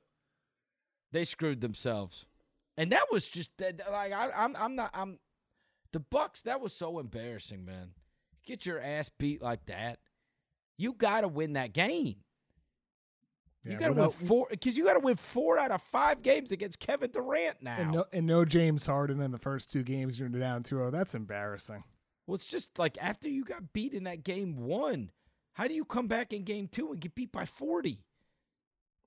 they 1.13 1.25
screwed 1.25 1.61
themselves, 1.61 2.27
and 2.77 2.93
that 2.93 3.05
was 3.11 3.29
just 3.29 3.51
like 3.61 4.13
I, 4.13 4.31
I'm. 4.35 4.57
I'm 4.57 4.75
not. 4.77 4.91
I'm. 4.95 5.19
The 5.93 6.01
Bucks. 6.01 6.43
That 6.43 6.61
was 6.61 6.73
so 6.75 6.99
embarrassing, 6.99 7.65
man. 7.65 7.93
Get 8.45 8.67
your 8.67 8.81
ass 8.81 9.09
beat 9.19 9.41
like 9.43 9.67
that. 9.67 9.99
You 10.77 10.93
got 10.93 11.23
to 11.23 11.29
win 11.29 11.55
that 11.55 11.73
game. 11.73 12.17
You 13.65 13.77
got 13.77 13.89
to 13.89 13.93
win 13.93 14.11
four 14.11 14.47
because 14.51 14.77
you 14.77 14.85
got 14.85 14.95
to 14.95 15.01
win 15.01 15.17
four 15.17 15.59
out 15.59 15.71
of 15.71 15.83
five 15.83 16.23
games 16.23 16.53
against 16.53 16.79
Kevin 16.79 17.11
Durant 17.11 17.63
now. 17.63 17.77
And 17.79 17.93
no, 17.93 18.05
and 18.13 18.27
no 18.27 18.45
James 18.45 18.87
Harden 18.87 19.21
in 19.21 19.31
the 19.31 19.39
first 19.39 19.71
two 19.73 19.83
games. 19.83 20.19
You're 20.19 20.29
down 20.29 20.63
2-0. 20.63 20.91
That's 20.93 21.15
embarrassing. 21.15 21.85
well, 22.27 22.37
it's 22.37 22.47
just 22.47 22.79
like 22.79 22.97
after 23.01 23.29
you 23.29 23.45
got 23.45 23.73
beat 23.73 23.93
in 23.95 24.05
that 24.05 24.25
game 24.25 24.57
one, 24.57 25.11
how 25.55 25.67
do 25.67 25.75
you 25.75 25.85
come 25.85 26.07
back 26.07 26.33
in 26.33 26.45
game 26.45 26.69
two 26.69 26.93
and 26.93 27.01
get 27.01 27.15
beat 27.15 27.33
by 27.33 27.45
40? 27.45 28.05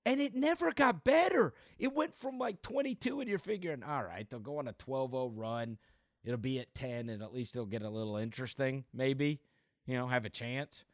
And 0.04 0.20
it 0.20 0.34
never 0.34 0.72
got 0.72 1.04
better. 1.04 1.54
It 1.78 1.94
went 1.94 2.14
from 2.16 2.38
like 2.38 2.60
22, 2.62 3.20
and 3.20 3.28
you're 3.30 3.38
figuring, 3.38 3.82
all 3.82 4.02
right, 4.02 4.28
they'll 4.28 4.40
go 4.40 4.58
on 4.58 4.68
a 4.68 4.72
12 4.72 5.12
0 5.12 5.32
run. 5.34 5.78
It'll 6.24 6.36
be 6.38 6.58
at 6.60 6.74
10, 6.74 7.08
and 7.08 7.22
at 7.22 7.32
least 7.32 7.54
it'll 7.56 7.66
get 7.66 7.82
a 7.82 7.88
little 7.88 8.16
interesting, 8.16 8.84
maybe, 8.92 9.40
you 9.86 9.96
know, 9.96 10.06
have 10.08 10.24
a 10.24 10.30
chance. 10.30 10.84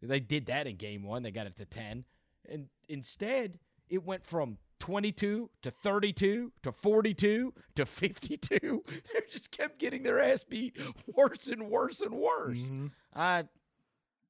They 0.00 0.20
did 0.20 0.46
that 0.46 0.66
in 0.66 0.76
game 0.76 1.02
one. 1.02 1.22
They 1.22 1.30
got 1.30 1.46
it 1.46 1.56
to 1.56 1.64
10. 1.64 2.04
And 2.48 2.68
instead, 2.88 3.58
it 3.88 4.04
went 4.04 4.24
from 4.24 4.58
22 4.80 5.50
to 5.62 5.70
32 5.70 6.52
to 6.62 6.72
42 6.72 7.52
to 7.76 7.86
52. 7.86 8.84
They 9.12 9.20
just 9.30 9.50
kept 9.50 9.78
getting 9.78 10.02
their 10.02 10.20
ass 10.20 10.44
beat 10.44 10.76
worse 11.06 11.48
and 11.48 11.68
worse 11.68 12.00
and 12.00 12.14
worse. 12.14 12.58
Mhm. 12.58 12.90
Uh, 13.14 13.42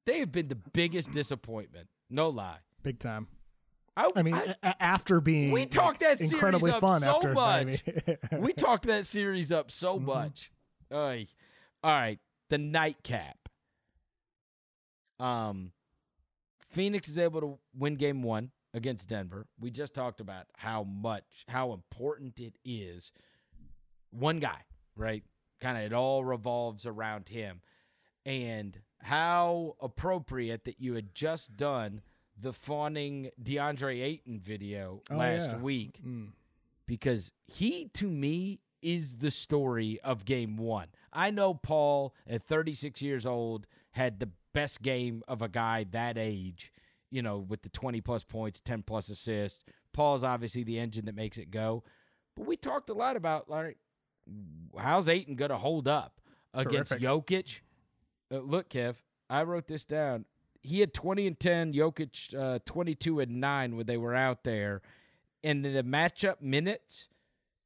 they 0.05 0.19
have 0.19 0.31
been 0.31 0.47
the 0.47 0.55
biggest 0.55 1.11
disappointment. 1.11 1.87
No 2.09 2.29
lie. 2.29 2.59
Big 2.81 2.99
time. 2.99 3.27
I, 3.95 4.07
I 4.15 4.21
mean, 4.23 4.33
a- 4.35 4.81
after 4.81 5.19
being 5.21 5.51
we 5.51 5.65
talked 5.65 5.99
that 5.99 6.17
series 6.17 6.31
incredibly 6.31 6.71
up 6.71 6.79
fun 6.81 7.01
so 7.01 7.15
after 7.17 7.33
much. 7.33 7.83
we 8.39 8.53
talked 8.53 8.87
that 8.87 9.05
series 9.05 9.51
up 9.51 9.69
so 9.71 9.99
Mhm. 9.99 10.03
much. 10.03 10.51
Ay. 10.91 11.27
All 11.83 11.91
right, 11.91 12.19
the 12.49 12.57
nightcap. 12.57 13.37
Um, 15.19 15.71
Phoenix 16.69 17.07
is 17.09 17.17
able 17.17 17.41
to 17.41 17.59
win 17.77 17.95
game 17.95 18.21
one 18.21 18.51
against 18.73 19.09
Denver. 19.09 19.47
We 19.59 19.71
just 19.71 19.93
talked 19.93 20.19
about 20.21 20.45
how 20.55 20.83
much, 20.83 21.45
how 21.47 21.73
important 21.73 22.39
it 22.39 22.55
is. 22.63 23.11
One 24.11 24.39
guy, 24.39 24.61
right? 24.95 25.23
Kind 25.59 25.77
of 25.77 25.83
it 25.83 25.93
all 25.93 26.23
revolves 26.23 26.85
around 26.85 27.29
him. 27.29 27.61
And 28.25 28.79
how 29.01 29.75
appropriate 29.81 30.65
that 30.65 30.79
you 30.79 30.93
had 30.93 31.15
just 31.15 31.55
done 31.57 32.01
the 32.39 32.53
fawning 32.53 33.31
DeAndre 33.41 34.01
Ayton 34.03 34.39
video 34.39 35.01
Oh, 35.09 35.15
last 35.17 35.51
yeah. 35.51 35.57
week 35.57 35.99
Mm. 36.05 36.29
because 36.85 37.31
he 37.47 37.89
to 37.95 38.09
me 38.09 38.59
is 38.81 39.17
the 39.17 39.31
story 39.31 39.99
of 40.01 40.23
game 40.25 40.55
one. 40.55 40.87
I 41.11 41.31
know 41.31 41.53
Paul 41.53 42.13
at 42.27 42.43
36 42.43 43.01
years 43.01 43.25
old 43.25 43.67
had 43.91 44.19
the 44.19 44.29
best 44.53 44.81
game 44.81 45.23
of 45.27 45.41
a 45.41 45.47
guy 45.47 45.85
that 45.91 46.17
age, 46.17 46.71
you 47.11 47.21
know, 47.21 47.37
with 47.39 47.61
the 47.61 47.69
20 47.69 48.01
plus 48.01 48.23
points, 48.23 48.59
10 48.59 48.83
plus 48.83 49.09
assists. 49.09 49.63
Paul's 49.93 50.23
obviously 50.23 50.63
the 50.63 50.79
engine 50.79 51.05
that 51.05 51.15
makes 51.15 51.37
it 51.37 51.51
go. 51.51 51.83
But 52.35 52.45
we 52.45 52.57
talked 52.57 52.89
a 52.89 52.93
lot 52.93 53.15
about 53.15 53.49
like 53.49 53.77
how's 54.77 55.07
Ayton 55.07 55.35
going 55.35 55.49
to 55.49 55.57
hold 55.57 55.87
up 55.87 56.21
against 56.53 56.91
Terrific. 56.91 57.07
Jokic? 57.07 57.59
Uh, 58.31 58.39
look, 58.39 58.69
Kev, 58.69 58.95
I 59.29 59.43
wrote 59.43 59.67
this 59.67 59.85
down. 59.85 60.25
He 60.61 60.81
had 60.81 60.93
20 60.93 61.25
and 61.27 61.39
10, 61.39 61.73
Jokic 61.73 62.37
uh, 62.37 62.59
22 62.65 63.21
and 63.21 63.39
9 63.39 63.77
when 63.77 63.85
they 63.85 63.97
were 63.97 64.15
out 64.15 64.43
there. 64.43 64.81
in 65.41 65.61
the 65.61 65.83
matchup 65.83 66.41
minutes 66.41 67.07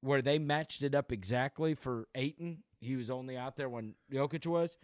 where 0.02 0.22
they 0.22 0.38
matched 0.38 0.84
it 0.84 0.94
up 0.94 1.12
exactly 1.12 1.74
for 1.74 2.08
Ayton, 2.14 2.60
he 2.80 2.96
was 2.96 3.10
only 3.10 3.36
out 3.38 3.56
there 3.56 3.70
when 3.70 3.96
Jokic 4.12 4.46
was. 4.46 4.78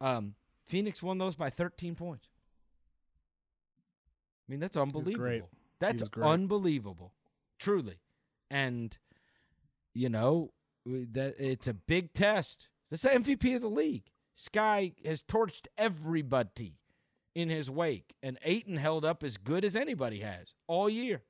Um, 0.00 0.34
Phoenix 0.66 1.02
won 1.02 1.18
those 1.18 1.36
by 1.36 1.50
13 1.50 1.94
points. 1.94 2.28
I 4.48 4.52
mean, 4.52 4.60
that's 4.60 4.76
unbelievable. 4.76 5.48
That's 5.80 6.02
unbelievable, 6.20 7.12
truly. 7.58 7.98
And 8.50 8.96
you 9.94 10.08
know 10.08 10.52
that 10.84 11.34
it's 11.38 11.66
a 11.66 11.74
big 11.74 12.12
test. 12.12 12.68
That's 12.90 13.02
the 13.02 13.10
MVP 13.10 13.56
of 13.56 13.62
the 13.62 13.68
league. 13.68 14.04
Sky 14.36 14.92
has 15.04 15.22
torched 15.22 15.66
everybody 15.76 16.78
in 17.34 17.48
his 17.48 17.68
wake, 17.70 18.14
and 18.22 18.38
Ayton 18.44 18.76
held 18.76 19.04
up 19.04 19.24
as 19.24 19.36
good 19.36 19.64
as 19.64 19.74
anybody 19.74 20.20
has 20.20 20.54
all 20.66 20.88
year. 20.88 21.22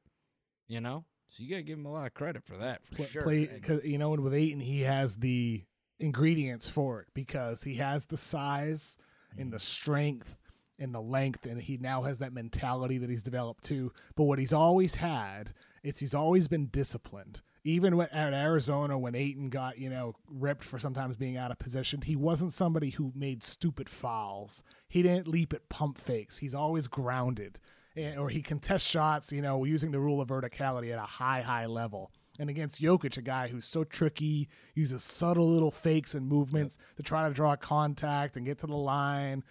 You 0.69 0.81
know, 0.81 1.05
so 1.29 1.43
you 1.43 1.51
got 1.51 1.57
to 1.57 1.63
give 1.63 1.79
him 1.79 1.87
a 1.87 1.93
lot 1.93 2.07
of 2.07 2.15
credit 2.15 2.45
for 2.45 2.57
that 2.57 2.87
for 2.87 2.97
Play, 2.97 3.07
sure. 3.07 3.23
play 3.23 3.81
you 3.85 3.99
know, 3.99 4.13
and 4.13 4.23
with 4.23 4.35
Ayton, 4.35 4.61
he 4.61 4.83
has 4.83 5.17
the 5.17 5.65
ingredients 5.99 6.69
for 6.69 7.01
it 7.01 7.07
because 7.15 7.63
he 7.63 7.77
has 7.77 8.07
the 8.07 8.17
size 8.17 8.99
Mm. 9.39 9.51
the 9.51 9.59
strength 9.59 10.37
and 10.79 10.95
the 10.95 11.01
length, 11.01 11.47
and 11.47 11.61
he 11.61 11.79
now 11.79 12.03
has 12.03 12.19
that 12.19 12.33
mentality 12.33 12.99
that 12.99 13.11
he's 13.11 13.23
developed 13.23 13.65
too. 13.65 13.93
But 14.15 14.25
what 14.25 14.39
he's 14.39 14.53
always 14.53 14.97
had 14.97 15.53
is 15.83 15.99
he's 15.99 16.15
always 16.15 16.49
been 16.49 16.67
disciplined. 16.67 17.43
Even 17.65 17.97
when, 17.97 18.09
at 18.09 18.33
Arizona, 18.33 18.99
when 18.99 19.15
Ayton 19.15 19.49
got 19.49 19.79
you 19.79 19.91
know 19.91 20.15
ripped 20.29 20.65
for 20.65 20.79
sometimes 20.79 21.17
being 21.17 21.37
out 21.37 21.51
of 21.51 21.59
position, 21.59 22.03
he 22.03 22.17
wasn't 22.17 22.53
somebody 22.53 22.91
who 22.91 23.13
made 23.15 23.43
stupid 23.43 23.89
fouls. 23.89 24.63
He 24.89 25.03
didn't 25.03 25.29
leap 25.29 25.53
at 25.53 25.69
pump 25.69 25.99
fakes. 25.99 26.39
He's 26.39 26.55
always 26.55 26.87
grounded, 26.87 27.59
or 27.97 28.29
he 28.29 28.43
contests 28.43 28.87
shots. 28.87 29.33
You 29.33 29.43
know, 29.43 29.65
using 29.65 29.91
the 29.91 30.01
rule 30.01 30.21
of 30.21 30.29
verticality 30.29 30.93
at 30.93 30.99
a 30.99 31.03
high, 31.03 31.41
high 31.41 31.67
level. 31.67 32.13
And 32.39 32.51
against 32.51 32.81
Jokic, 32.83 33.17
a 33.17 33.23
guy 33.23 33.49
who's 33.49 33.67
so 33.67 33.83
tricky, 33.85 34.49
uses 34.75 35.03
subtle 35.03 35.49
little 35.49 35.71
fakes 35.71 36.15
and 36.15 36.29
movements 36.29 36.77
to 36.97 37.03
try 37.03 37.27
to 37.29 37.35
draw 37.35 37.57
contact 37.57 38.37
and 38.37 38.45
get 38.45 38.59
to 38.59 38.67
the 38.67 38.77
line 38.77 39.43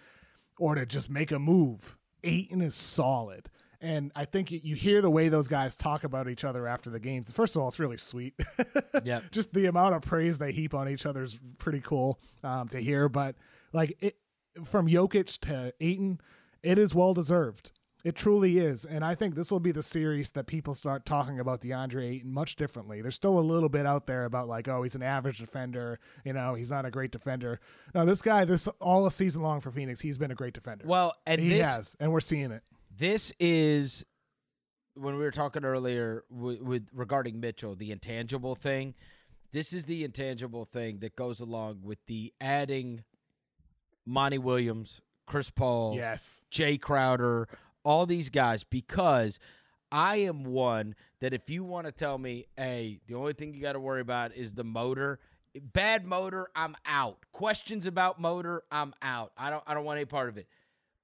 or 0.58 0.74
to 0.74 0.86
just 0.86 1.10
make 1.10 1.30
a 1.32 1.38
move. 1.38 1.96
Ayton 2.24 2.60
is 2.62 2.74
solid. 2.74 3.50
And 3.80 4.10
I 4.16 4.24
think 4.24 4.50
you- 4.50 4.60
you 4.62 4.74
hear 4.74 5.02
the 5.02 5.10
way 5.10 5.28
those 5.28 5.48
guys 5.48 5.76
talk 5.76 6.02
about 6.04 6.28
each 6.28 6.44
other 6.44 6.66
after 6.66 6.88
the 6.88 6.98
games. 7.00 7.30
First 7.30 7.56
of 7.56 7.62
all, 7.62 7.68
it's 7.68 7.78
really 7.78 7.98
sweet. 7.98 8.34
yeah. 9.04 9.20
just 9.32 9.52
the 9.52 9.66
amount 9.66 9.94
of 9.94 10.02
praise 10.02 10.38
they 10.38 10.52
heap 10.52 10.72
on 10.72 10.88
each 10.88 11.04
other 11.06 11.22
is 11.24 11.38
pretty 11.58 11.80
cool 11.80 12.18
um, 12.42 12.68
to 12.68 12.78
hear. 12.80 13.08
But 13.08 13.36
like 13.72 13.96
it, 14.00 14.16
from 14.64 14.86
Jokic 14.86 15.38
to 15.40 15.74
Ayton, 15.80 16.20
it 16.62 16.78
is 16.78 16.94
well 16.94 17.12
deserved. 17.14 17.72
It 18.06 18.14
truly 18.14 18.58
is. 18.58 18.84
And 18.84 19.04
I 19.04 19.16
think 19.16 19.34
this 19.34 19.50
will 19.50 19.58
be 19.58 19.72
the 19.72 19.82
series 19.82 20.30
that 20.30 20.46
people 20.46 20.74
start 20.74 21.04
talking 21.04 21.40
about 21.40 21.60
DeAndre 21.60 22.08
Ayton 22.08 22.32
much 22.32 22.54
differently. 22.54 23.02
There's 23.02 23.16
still 23.16 23.36
a 23.36 23.40
little 23.40 23.68
bit 23.68 23.84
out 23.84 24.06
there 24.06 24.26
about 24.26 24.46
like, 24.46 24.68
oh, 24.68 24.84
he's 24.84 24.94
an 24.94 25.02
average 25.02 25.38
defender. 25.38 25.98
You 26.24 26.32
know, 26.32 26.54
he's 26.54 26.70
not 26.70 26.84
a 26.86 26.90
great 26.92 27.10
defender. 27.10 27.58
No, 27.96 28.06
this 28.06 28.22
guy, 28.22 28.44
this 28.44 28.68
all 28.80 29.06
a 29.06 29.10
season 29.10 29.42
long 29.42 29.60
for 29.60 29.72
Phoenix, 29.72 30.00
he's 30.00 30.18
been 30.18 30.30
a 30.30 30.36
great 30.36 30.54
defender. 30.54 30.84
well, 30.86 31.16
and 31.26 31.40
he 31.40 31.48
this 31.48 31.66
has, 31.66 31.96
and 31.98 32.12
we're 32.12 32.20
seeing 32.20 32.52
it. 32.52 32.62
this 32.96 33.32
is 33.40 34.06
when 34.94 35.14
we 35.18 35.24
were 35.24 35.32
talking 35.32 35.64
earlier 35.64 36.22
with, 36.30 36.60
with 36.62 36.86
regarding 36.94 37.40
Mitchell, 37.40 37.74
the 37.74 37.90
intangible 37.90 38.54
thing. 38.54 38.94
This 39.50 39.72
is 39.72 39.84
the 39.84 40.04
intangible 40.04 40.64
thing 40.64 41.00
that 41.00 41.16
goes 41.16 41.40
along 41.40 41.80
with 41.82 41.98
the 42.06 42.32
adding 42.40 43.02
Monty 44.04 44.38
Williams, 44.38 45.00
Chris 45.26 45.50
Paul, 45.50 45.96
Yes. 45.96 46.44
Jay 46.50 46.78
Crowder, 46.78 47.48
all 47.86 48.04
these 48.04 48.30
guys 48.30 48.64
because 48.64 49.38
I 49.92 50.16
am 50.16 50.42
one 50.42 50.96
that 51.20 51.32
if 51.32 51.48
you 51.48 51.62
want 51.62 51.86
to 51.86 51.92
tell 51.92 52.18
me, 52.18 52.46
hey, 52.56 52.98
the 53.06 53.14
only 53.14 53.32
thing 53.32 53.54
you 53.54 53.62
got 53.62 53.74
to 53.74 53.80
worry 53.80 54.00
about 54.00 54.34
is 54.34 54.54
the 54.54 54.64
motor. 54.64 55.20
Bad 55.54 56.04
motor, 56.04 56.48
I'm 56.56 56.76
out. 56.84 57.18
Questions 57.30 57.86
about 57.86 58.20
motor, 58.20 58.64
I'm 58.72 58.92
out. 59.00 59.30
I 59.38 59.50
don't 59.50 59.62
I 59.66 59.72
don't 59.72 59.84
want 59.84 59.98
any 59.98 60.04
part 60.04 60.28
of 60.28 60.36
it. 60.36 60.48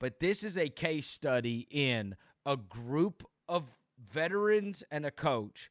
But 0.01 0.19
this 0.19 0.43
is 0.43 0.59
a 0.59 0.69
case 0.69 1.07
study 1.07 1.69
in 1.71 2.17
a 2.45 2.57
group 2.57 3.25
of 3.49 3.77
veterans 4.13 4.83
and 4.91 5.07
a 5.07 5.13
coach 5.13 5.71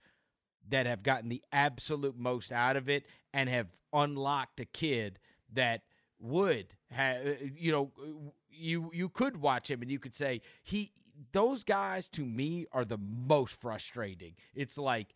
that 0.70 0.86
have 0.86 1.04
gotten 1.04 1.28
the 1.28 1.44
absolute 1.52 2.18
most 2.18 2.54
out 2.54 2.78
of 2.78 2.88
it 2.88 3.06
and 3.34 3.50
have 3.50 3.68
unlocked 3.92 4.62
a 4.62 4.66
kid 4.66 5.20
that 5.54 5.82
would 6.22 6.68
have 6.92 7.22
you 7.58 7.72
know 7.72 7.92
you 8.50 8.90
you 8.94 9.10
could 9.10 9.38
watch 9.38 9.70
him 9.70 9.82
and 9.82 9.92
you 9.92 10.00
could 10.00 10.16
say 10.16 10.40
he 10.64 10.92
those 11.32 11.64
guys 11.64 12.08
to 12.08 12.26
me 12.26 12.66
are 12.72 12.86
the 12.86 12.98
most 12.98 13.54
frustrating 13.54 14.34
it's 14.54 14.78
like 14.78 15.16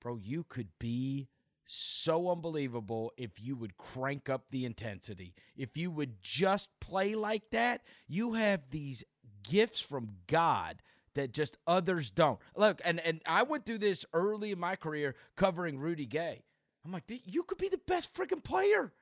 bro 0.00 0.16
you 0.16 0.44
could 0.48 0.68
be 0.78 1.28
so 1.64 2.30
unbelievable 2.30 3.12
if 3.16 3.40
you 3.40 3.56
would 3.56 3.76
crank 3.76 4.28
up 4.28 4.44
the 4.50 4.64
intensity 4.64 5.34
if 5.56 5.76
you 5.76 5.90
would 5.90 6.22
just 6.22 6.68
play 6.80 7.14
like 7.14 7.50
that 7.50 7.82
you 8.06 8.34
have 8.34 8.70
these 8.70 9.04
gifts 9.42 9.80
from 9.80 10.08
god 10.26 10.82
that 11.16 11.32
just 11.32 11.56
others 11.66 12.10
don't. 12.10 12.38
Look, 12.54 12.80
and 12.84 13.00
and 13.00 13.20
I 13.26 13.42
went 13.42 13.66
through 13.66 13.78
this 13.78 14.04
early 14.12 14.52
in 14.52 14.60
my 14.60 14.76
career 14.76 15.16
covering 15.34 15.78
Rudy 15.78 16.06
Gay. 16.06 16.44
I'm 16.84 16.92
like, 16.92 17.04
you 17.08 17.42
could 17.42 17.58
be 17.58 17.68
the 17.68 17.80
best 17.86 18.14
freaking 18.14 18.44
player. 18.44 18.92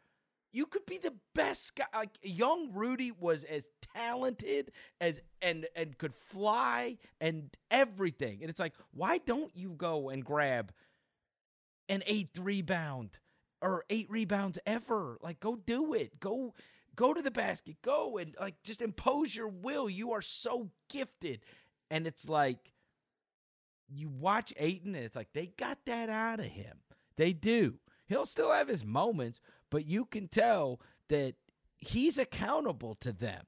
You 0.53 0.67
could 0.67 0.87
be 0.87 0.99
the 0.99 1.15
best 1.35 1.75
guy. 1.75 1.85
Like 1.93 2.17
young 2.23 2.73
Rudy 2.73 3.13
was 3.13 3.45
as 3.45 3.65
talented 3.95 4.73
as 5.01 5.21
and 5.43 5.67
and 5.77 5.97
could 5.99 6.15
fly 6.15 6.99
and 7.21 7.51
everything. 7.71 8.39
And 8.41 8.51
it's 8.51 8.61
like, 8.61 8.75
why 8.93 9.19
don't 9.19 9.55
you 9.57 9.71
go 9.71 10.09
and 10.09 10.25
grab 10.25 10.73
an 11.89 12.03
eighth 12.07 12.39
rebound 12.39 13.19
or 13.61 13.85
eight 13.91 14.11
rebounds 14.11 14.59
ever? 14.67 15.19
Like, 15.23 15.41
go 15.41 15.57
do 15.57 15.95
it. 15.95 16.21
Go 16.21 16.55
go 16.97 17.15
to 17.15 17.23
the 17.23 17.31
basket. 17.31 17.77
Go 17.83 18.19
and 18.19 18.35
like 18.41 18.63
just 18.63 18.83
impose 18.83 19.35
your 19.35 19.49
will. 19.49 19.89
You 19.89 20.13
are 20.13 20.23
so 20.23 20.71
gifted. 20.89 21.41
And 21.91 22.07
it's 22.07 22.29
like 22.29 22.73
you 23.89 24.09
watch 24.09 24.53
Ayton, 24.57 24.95
and 24.95 25.05
it's 25.05 25.17
like 25.17 25.33
they 25.33 25.47
got 25.59 25.79
that 25.87 26.09
out 26.09 26.41
of 26.41 26.47
him. 26.47 26.79
They 27.17 27.33
do. 27.33 27.75
He'll 28.07 28.27
still 28.27 28.51
have 28.51 28.69
his 28.69 28.85
moments, 28.85 29.41
but 29.71 29.87
you 29.87 30.05
can 30.05 30.29
tell 30.29 30.81
that 31.09 31.35
he's 31.77 32.19
accountable 32.19 32.95
to 32.97 33.13
them, 33.13 33.45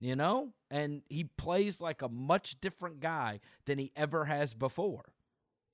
you 0.00 0.16
know? 0.16 0.50
And 0.70 1.02
he 1.08 1.24
plays 1.24 1.80
like 1.80 2.02
a 2.02 2.08
much 2.08 2.60
different 2.60 3.00
guy 3.00 3.40
than 3.66 3.78
he 3.78 3.92
ever 3.96 4.24
has 4.24 4.54
before, 4.54 5.04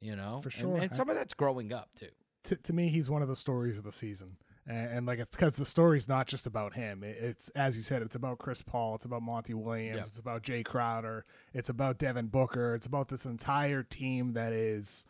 you 0.00 0.16
know? 0.16 0.40
For 0.42 0.48
And- 0.48 0.52
sure. 0.54 0.76
And, 0.78 0.94
some 0.94 1.08
of 1.08 1.16
that's 1.16 1.34
growing 1.34 1.72
up, 1.72 1.90
too. 1.98 2.08
to, 2.44 2.56
to 2.56 2.72
me, 2.72 2.88
he's 2.88 3.08
one 3.08 3.22
of 3.22 3.28
the 3.28 3.36
stories 3.36 3.76
of 3.76 3.84
the 3.84 3.92
season. 3.92 4.36
And, 4.66 4.90
and 4.98 5.06
like, 5.06 5.18
it's 5.18 5.34
because 5.36 5.54
the 5.54 5.64
story's 5.64 6.08
not 6.08 6.26
just 6.28 6.46
about 6.46 6.74
him. 6.74 7.02
It, 7.02 7.16
it's, 7.20 7.48
as 7.50 7.76
you 7.76 7.82
said, 7.82 8.02
it's 8.02 8.14
about 8.14 8.38
Chris 8.38 8.62
Paul. 8.62 8.94
It's 8.94 9.04
about 9.04 9.22
Monty 9.22 9.54
Williams. 9.54 9.96
Yep. 9.98 10.06
It's 10.06 10.18
about 10.18 10.42
Jay 10.42 10.62
Crowder. 10.62 11.24
It's 11.52 11.68
about 11.68 11.98
Devin 11.98 12.26
Booker. 12.28 12.74
It's 12.74 12.86
about 12.86 13.08
this 13.08 13.24
entire 13.24 13.82
team 13.82 14.34
that 14.34 14.52
is 14.52 15.04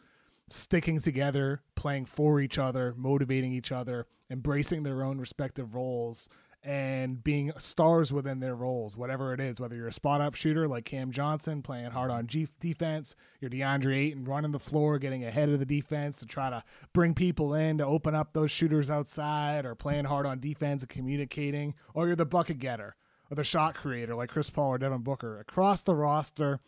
sticking 0.49 1.01
together, 1.01 1.63
playing 1.75 2.05
for 2.07 2.41
each 2.41 2.59
other, 2.59 2.95
motivating 2.97 3.53
each 3.53 3.73
other, 3.73 4.07
embracing 4.31 4.83
their 4.83 5.03
own 5.03 5.19
respective 5.19 5.75
roles, 5.75 6.29
and 6.65 7.23
being 7.25 7.53
stars 7.59 8.13
within 8.13 8.41
their 8.41 8.55
roles, 8.55 8.97
whatever 8.97 9.35
it 9.35 9.41
is. 9.41 9.59
Whether 9.59 9.75
you're 9.75 9.89
a 9.89 9.93
spot 9.93 10.21
up 10.21 10.35
shooter 10.35 10.69
like 10.69 10.85
Cam 10.85 11.11
Johnson, 11.11 11.63
playing 11.63 11.91
hard 11.91 12.11
on 12.11 12.27
G- 12.27 12.49
defense, 12.61 13.17
you're 13.41 13.51
DeAndre 13.51 13.97
Ayton 13.97 14.25
running 14.25 14.53
the 14.53 14.59
floor, 14.59 14.99
getting 14.99 15.25
ahead 15.25 15.49
of 15.49 15.59
the 15.59 15.67
defense 15.67 16.21
to 16.21 16.27
try 16.27 16.51
to 16.51 16.63
bring 16.93 17.15
people 17.15 17.55
in 17.55 17.79
to 17.79 17.87
open 17.87 18.15
up 18.15 18.33
those 18.33 18.51
shooters 18.51 18.91
outside, 18.91 19.65
or 19.65 19.75
playing 19.75 20.05
hard 20.05 20.27
on 20.27 20.39
defense 20.39 20.83
and 20.83 20.91
communicating, 20.91 21.75
or 21.95 22.07
you're 22.07 22.17
the 22.17 22.25
bucket 22.25 22.59
getter 22.59 22.97
or 23.31 23.35
the 23.35 23.45
shot 23.45 23.75
creator 23.75 24.15
like 24.15 24.31
Chris 24.31 24.51
Paul 24.51 24.71
or 24.71 24.79
Devin 24.79 25.01
Booker. 25.01 25.41
Across 25.41 25.83
the 25.83 25.95
roster, 25.95 26.61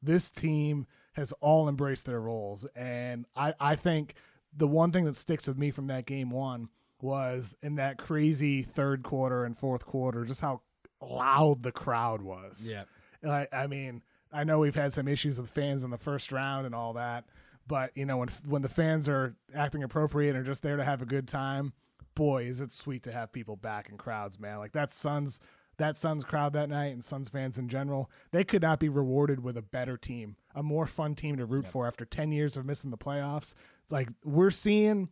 this 0.00 0.30
team 0.30 0.86
has 1.14 1.32
all 1.40 1.68
embraced 1.68 2.06
their 2.06 2.20
roles. 2.20 2.64
And 2.76 3.26
I, 3.36 3.54
I 3.60 3.76
think 3.76 4.14
the 4.56 4.68
one 4.68 4.92
thing 4.92 5.04
that 5.04 5.16
sticks 5.16 5.46
with 5.46 5.58
me 5.58 5.70
from 5.70 5.88
that 5.88 6.06
game 6.06 6.30
one 6.30 6.68
was 7.02 7.54
in 7.62 7.74
that 7.74 7.98
crazy 7.98 8.62
third 8.62 9.02
quarter 9.02 9.44
and 9.44 9.58
fourth 9.58 9.84
quarter, 9.84 10.24
just 10.24 10.40
how 10.40 10.62
loud 11.00 11.62
the 11.62 11.72
crowd 11.72 12.22
was. 12.22 12.72
Yeah. 12.72 12.84
I, 13.28 13.48
I 13.52 13.66
mean, 13.66 14.02
I 14.32 14.44
know 14.44 14.60
we've 14.60 14.74
had 14.74 14.94
some 14.94 15.08
issues 15.08 15.40
with 15.40 15.50
fans 15.50 15.84
in 15.84 15.90
the 15.90 15.98
first 15.98 16.32
round 16.32 16.64
and 16.64 16.74
all 16.74 16.94
that, 16.94 17.24
but 17.66 17.90
you 17.94 18.06
know 18.06 18.16
when 18.16 18.28
when 18.46 18.62
the 18.62 18.68
fans 18.68 19.08
are 19.08 19.36
acting 19.54 19.82
appropriate 19.82 20.30
and 20.30 20.38
are 20.38 20.48
just 20.48 20.62
there 20.62 20.76
to 20.76 20.84
have 20.84 21.02
a 21.02 21.06
good 21.06 21.28
time, 21.28 21.72
boy, 22.14 22.44
is 22.44 22.60
it 22.60 22.72
sweet 22.72 23.02
to 23.04 23.12
have 23.12 23.32
people 23.32 23.56
back 23.56 23.88
in 23.88 23.98
crowds, 23.98 24.40
man. 24.40 24.58
Like 24.58 24.72
that 24.72 24.92
Suns 24.92 25.40
that 25.78 25.98
Suns 25.98 26.24
crowd 26.24 26.52
that 26.52 26.68
night 26.68 26.92
and 26.92 27.04
Suns 27.04 27.28
fans 27.28 27.58
in 27.58 27.68
general, 27.68 28.10
they 28.30 28.44
could 28.44 28.62
not 28.62 28.78
be 28.78 28.88
rewarded 28.88 29.42
with 29.42 29.56
a 29.56 29.62
better 29.62 29.96
team, 29.96 30.36
a 30.54 30.62
more 30.62 30.86
fun 30.86 31.14
team 31.14 31.36
to 31.36 31.46
root 31.46 31.66
for 31.66 31.86
after 31.86 32.04
10 32.04 32.30
years 32.30 32.56
of 32.56 32.66
missing 32.66 32.90
the 32.90 32.98
playoffs. 32.98 33.54
Like 33.90 34.08
we're 34.24 34.50
seeing 34.50 35.08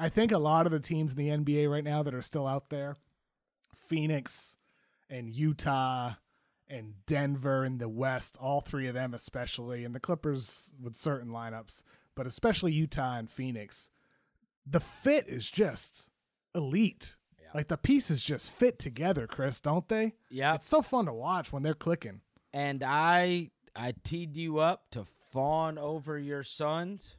I 0.00 0.08
think 0.08 0.32
a 0.32 0.38
lot 0.38 0.64
of 0.64 0.72
the 0.72 0.80
teams 0.80 1.12
in 1.12 1.18
the 1.18 1.28
NBA 1.28 1.70
right 1.70 1.84
now 1.84 2.02
that 2.02 2.14
are 2.14 2.22
still 2.22 2.46
out 2.46 2.70
there, 2.70 2.96
Phoenix 3.86 4.56
and 5.10 5.28
Utah 5.28 6.14
and 6.68 6.94
Denver 7.06 7.64
in 7.64 7.78
the 7.78 7.88
West, 7.88 8.36
all 8.40 8.60
three 8.60 8.86
of 8.86 8.94
them 8.94 9.12
especially, 9.12 9.84
and 9.84 9.94
the 9.94 10.00
Clippers 10.00 10.72
with 10.80 10.96
certain 10.96 11.30
lineups. 11.30 11.82
but 12.14 12.26
especially 12.26 12.72
Utah 12.72 13.16
and 13.16 13.30
Phoenix, 13.30 13.90
the 14.66 14.80
fit 14.80 15.26
is 15.28 15.50
just 15.50 16.10
elite. 16.54 17.16
Like 17.54 17.68
the 17.68 17.76
pieces 17.76 18.22
just 18.22 18.50
fit 18.50 18.78
together, 18.78 19.26
Chris, 19.26 19.60
don't 19.60 19.88
they? 19.88 20.14
Yeah. 20.30 20.54
It's 20.54 20.66
so 20.66 20.82
fun 20.82 21.06
to 21.06 21.12
watch 21.12 21.52
when 21.52 21.62
they're 21.62 21.74
clicking. 21.74 22.20
And 22.52 22.82
I 22.84 23.50
I 23.74 23.94
teed 24.04 24.36
you 24.36 24.58
up 24.58 24.90
to 24.92 25.04
fawn 25.32 25.76
over 25.78 26.18
your 26.18 26.42
Suns. 26.42 27.16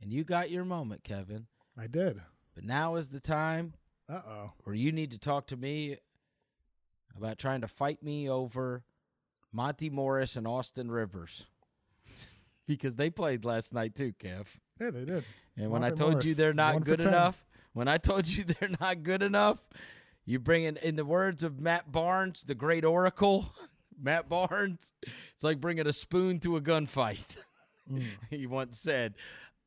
And 0.00 0.12
you 0.12 0.24
got 0.24 0.50
your 0.50 0.64
moment, 0.64 1.04
Kevin. 1.04 1.46
I 1.78 1.86
did. 1.86 2.20
But 2.54 2.64
now 2.64 2.96
is 2.96 3.10
the 3.10 3.20
time 3.20 3.74
Uh 4.08 4.20
oh. 4.26 4.52
where 4.64 4.74
you 4.74 4.92
need 4.92 5.10
to 5.12 5.18
talk 5.18 5.46
to 5.48 5.56
me 5.56 5.98
about 7.16 7.38
trying 7.38 7.62
to 7.62 7.68
fight 7.68 8.02
me 8.02 8.28
over 8.28 8.84
Monte 9.52 9.90
Morris 9.90 10.36
and 10.36 10.46
Austin 10.46 10.90
Rivers. 10.90 11.46
because 12.66 12.96
they 12.96 13.10
played 13.10 13.44
last 13.44 13.72
night 13.72 13.94
too, 13.94 14.12
Kev. 14.18 14.46
Yeah, 14.80 14.90
they 14.90 15.04
did. 15.04 15.24
And 15.56 15.70
when 15.70 15.82
I 15.82 15.88
Monty 15.88 16.02
told 16.02 16.24
you 16.24 16.34
they're 16.34 16.52
not 16.52 16.84
good 16.84 17.00
enough, 17.00 17.46
when 17.72 17.88
I 17.88 17.98
told 17.98 18.26
you 18.26 18.44
they're 18.60 18.70
not 18.80 19.02
good 19.02 19.22
enough, 19.22 19.62
you 20.24 20.38
bring 20.38 20.64
in, 20.64 20.76
in 20.78 20.96
the 20.96 21.04
words 21.04 21.42
of 21.42 21.60
Matt 21.60 21.90
Barnes, 21.90 22.42
the 22.42 22.54
great 22.54 22.84
oracle, 22.84 23.54
Matt 24.00 24.28
Barnes, 24.28 24.92
it's 25.02 25.44
like 25.44 25.60
bringing 25.60 25.86
a 25.86 25.92
spoon 25.92 26.40
to 26.40 26.56
a 26.56 26.60
gunfight. 26.60 27.36
Mm. 27.90 28.04
he 28.30 28.46
once 28.46 28.80
said, 28.80 29.14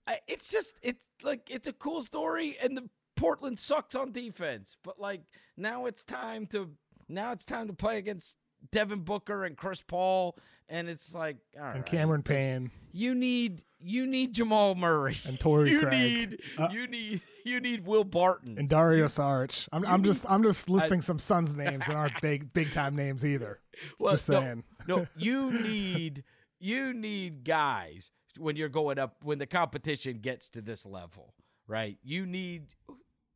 I, 0.10 0.19
"It's 0.27 0.49
just 0.49 0.73
it's 0.81 0.99
like 1.23 1.49
it's 1.49 1.68
a 1.68 1.73
cool 1.73 2.02
story, 2.02 2.57
and 2.61 2.76
the 2.76 2.90
Portland 3.15 3.60
sucks 3.60 3.95
on 3.95 4.11
defense, 4.11 4.76
but 4.84 4.99
like 4.99 5.22
now 5.56 5.86
it's 5.86 6.03
time 6.03 6.45
to 6.48 6.72
now 7.07 7.31
it's 7.31 7.45
time 7.45 7.68
to 7.68 7.73
play 7.73 7.98
against." 7.98 8.36
Devin 8.73 8.99
Booker 9.03 9.45
and 9.45 9.56
Chris 9.56 9.81
Paul, 9.81 10.38
and 10.68 10.90
it's 10.90 11.15
like, 11.15 11.38
all 11.57 11.64
right, 11.64 11.76
And 11.76 11.86
Cameron 11.86 12.23
Payne 12.23 12.72
you 12.91 13.15
need 13.15 13.64
you 13.80 14.06
need 14.06 14.34
Jamal 14.34 14.76
Murray 14.76 15.18
and 15.26 15.40
Torrey 15.40 15.69
you 15.72 15.80
Craig 15.80 15.91
need 15.91 16.41
Uh, 16.57 16.68
you 16.72 16.88
need 16.88 17.22
you 17.45 17.61
need 17.61 17.86
Will 17.86 18.03
Barton. 18.03 18.57
and 18.60 18.68
Dario 18.68 19.06
Saric. 19.06 19.68
I'm, 19.72 19.86
I'm 19.86 20.03
just 20.03 20.26
I'm 20.30 20.44
just 20.44 20.69
I- 20.69 20.73
listing 20.73 21.02
some 21.02 21.19
Suns 21.19 21.56
names 21.56 21.86
that 21.88 21.95
aren't 21.95 22.19
big 22.22 22.52
big 22.52 22.72
time 22.72 22.95
names 22.95 23.26
either. 23.26 23.60
Well, 23.98 24.14
just 24.14 24.27
no, 24.30 24.41
saying. 24.41 24.64
No, 24.88 25.07
you 25.18 25.52
need 25.53 26.23
you 26.60 26.94
need 26.94 27.44
guys 27.45 28.11
when 28.38 28.56
you're 28.56 28.70
going 28.70 29.00
up 29.00 29.24
when 29.24 29.40
the 29.40 29.46
competition 29.46 30.20
gets 30.20 30.50
to 30.52 30.62
this 30.62 30.86
level, 30.86 31.34
right? 31.68 31.98
You 32.04 32.26
need 32.26 32.76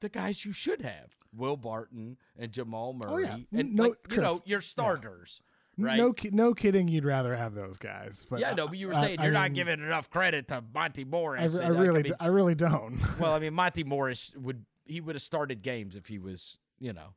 the 0.01 0.09
guys 0.09 0.45
you 0.45 0.51
should 0.53 0.81
have. 0.81 1.15
Will 1.35 1.57
Barton 1.57 2.17
and 2.37 2.51
Jamal 2.51 2.93
Murray. 2.93 3.11
Oh, 3.11 3.17
yeah. 3.17 3.37
And 3.59 3.73
No, 3.73 3.83
like, 3.83 3.97
you 4.11 4.17
know, 4.17 4.29
Chris, 4.35 4.41
your 4.45 4.61
starters. 4.61 5.41
Right? 5.77 5.97
No, 5.97 6.13
no 6.31 6.53
kidding. 6.53 6.87
You'd 6.87 7.05
rather 7.05 7.35
have 7.35 7.55
those 7.55 7.79
guys, 7.79 8.27
but 8.29 8.39
yeah, 8.39 8.53
no, 8.53 8.67
but 8.67 8.77
you 8.77 8.87
were 8.87 8.93
saying 8.93 9.17
I 9.19 9.23
you're 9.23 9.33
not 9.33 9.45
mean, 9.45 9.53
giving 9.53 9.79
enough 9.79 10.07
credit 10.11 10.47
to 10.49 10.63
Monte 10.71 11.03
Morris. 11.03 11.55
I 11.55 11.67
like, 11.69 11.79
really, 11.79 12.03
mean, 12.03 12.11
d- 12.11 12.17
I 12.19 12.27
really 12.27 12.53
don't. 12.53 12.99
well, 13.19 13.33
I 13.33 13.39
mean, 13.39 13.55
Monte 13.55 13.83
Morris 13.83 14.31
would 14.35 14.65
he 14.85 15.01
would 15.01 15.15
have 15.15 15.23
started 15.23 15.63
games 15.63 15.95
if 15.95 16.05
he 16.05 16.19
was, 16.19 16.59
you 16.79 16.93
know, 16.93 17.15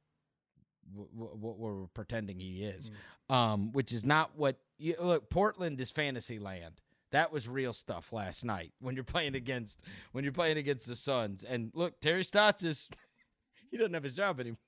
what, 0.95 1.37
what 1.37 1.59
we're 1.59 1.87
pretending 1.89 2.39
he 2.39 2.63
is, 2.65 2.91
um, 3.29 3.73
which 3.73 3.93
is 3.93 4.07
not 4.07 4.31
what. 4.37 4.57
You, 4.79 4.95
look, 5.01 5.29
Portland 5.29 5.79
is 5.81 5.91
fantasy 5.91 6.39
land. 6.39 6.81
That 7.13 7.33
was 7.33 7.49
real 7.49 7.73
stuff 7.73 8.13
last 8.13 8.45
night 8.45 8.73
when 8.81 8.95
you're 8.95 9.05
playing 9.05 9.35
against 9.35 9.81
when 10.13 10.25
you're 10.25 10.33
playing 10.33 10.59
against 10.59 10.87
the 10.87 10.95
Suns. 10.97 11.45
And 11.45 11.71
look, 11.75 12.01
Terry 12.01 12.25
Stotts 12.25 12.65
is 12.65 12.89
he 13.71 13.77
doesn't 13.77 13.95
have 13.95 14.03
his 14.03 14.15
job 14.15 14.41
anymore. 14.41 14.59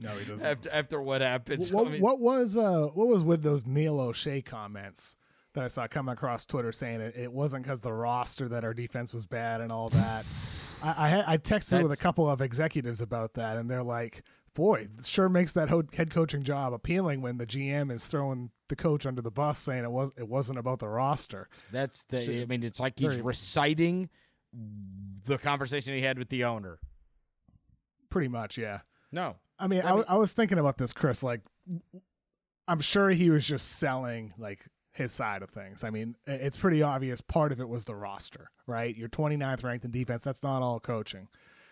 No, 0.00 0.10
he 0.16 0.24
doesn't. 0.24 0.46
after 0.46 0.70
after 0.70 1.00
what 1.02 1.20
happened. 1.20 1.62
Wh- 1.62 1.66
So, 1.68 1.74
what, 1.76 1.86
I 1.86 1.90
mean, 1.90 2.00
what 2.02 2.20
was 2.20 2.56
uh 2.56 2.88
what 2.94 3.08
was 3.08 3.22
with 3.22 3.42
those 3.42 3.66
Neil 3.66 3.96
Olshey 3.98 4.44
comments 4.44 5.16
that 5.54 5.64
I 5.64 5.68
saw 5.68 5.86
come 5.86 6.08
across 6.08 6.44
Twitter 6.46 6.70
saying 6.72 7.00
it, 7.00 7.14
it 7.16 7.32
wasn't 7.32 7.62
because 7.64 7.80
the 7.80 7.92
roster 7.92 8.48
that 8.48 8.64
our 8.64 8.74
defense 8.74 9.14
was 9.14 9.26
bad 9.26 9.60
and 9.60 9.72
all 9.72 9.88
that. 9.90 10.24
I 10.82 10.88
I, 11.22 11.32
I 11.32 11.38
texted 11.38 11.82
with 11.82 11.92
a 11.92 11.96
couple 11.96 12.28
of 12.30 12.40
executives 12.40 13.00
about 13.00 13.34
that, 13.34 13.56
and 13.56 13.68
they're 13.68 13.82
like, 13.82 14.22
"Boy, 14.58 14.88
it 14.98 15.06
sure 15.06 15.28
makes 15.28 15.52
that 15.52 15.68
ho- 15.68 15.84
head 15.92 16.10
coaching 16.10 16.42
job 16.42 16.72
appealing 16.72 17.22
when 17.22 17.38
the 17.38 17.46
GM 17.46 17.92
is 17.92 18.06
throwing 18.06 18.50
the 18.68 18.74
coach 18.76 19.06
under 19.06 19.22
the 19.22 19.30
bus, 19.30 19.58
saying 19.60 19.84
it 19.84 19.90
was 19.92 20.10
it 20.18 20.28
wasn't 20.28 20.58
about 20.58 20.80
the 20.80 20.88
roster." 20.88 21.48
That's 21.72 22.02
the. 22.04 22.22
Shit, 22.24 22.42
I 22.42 22.46
mean, 22.46 22.64
it's 22.64 22.80
like 22.80 22.98
he's 22.98 23.08
very- 23.14 23.22
reciting 23.22 24.10
the 25.24 25.38
conversation 25.38 25.94
he 25.94 26.00
had 26.02 26.18
with 26.18 26.28
the 26.28 26.42
owner. 26.44 26.80
Pretty 28.10 28.28
much, 28.28 28.58
yeah. 28.58 28.80
No, 29.12 29.36
I 29.58 29.66
mean, 29.68 29.82
I, 29.82 29.90
I 29.90 29.94
mean- 29.94 30.04
I 30.08 30.16
was 30.16 30.32
thinking 30.32 30.58
about 30.58 30.76
this, 30.78 30.92
Chris. 30.92 31.22
Like, 31.22 31.42
I'm 32.66 32.80
sure 32.80 33.10
he 33.10 33.30
was 33.30 33.46
just 33.46 33.78
selling 33.78 34.32
like 34.38 34.66
his 34.92 35.12
side 35.12 35.42
of 35.42 35.50
things. 35.50 35.84
I 35.84 35.90
mean, 35.90 36.16
it's 36.26 36.56
pretty 36.56 36.82
obvious. 36.82 37.20
Part 37.20 37.52
of 37.52 37.60
it 37.60 37.68
was 37.68 37.84
the 37.84 37.94
roster, 37.94 38.50
right? 38.66 38.96
You're 38.96 39.08
29th 39.08 39.62
ranked 39.62 39.84
in 39.84 39.90
defense. 39.92 40.24
That's 40.24 40.42
not 40.42 40.62
all 40.62 40.80
coaching. 40.80 41.28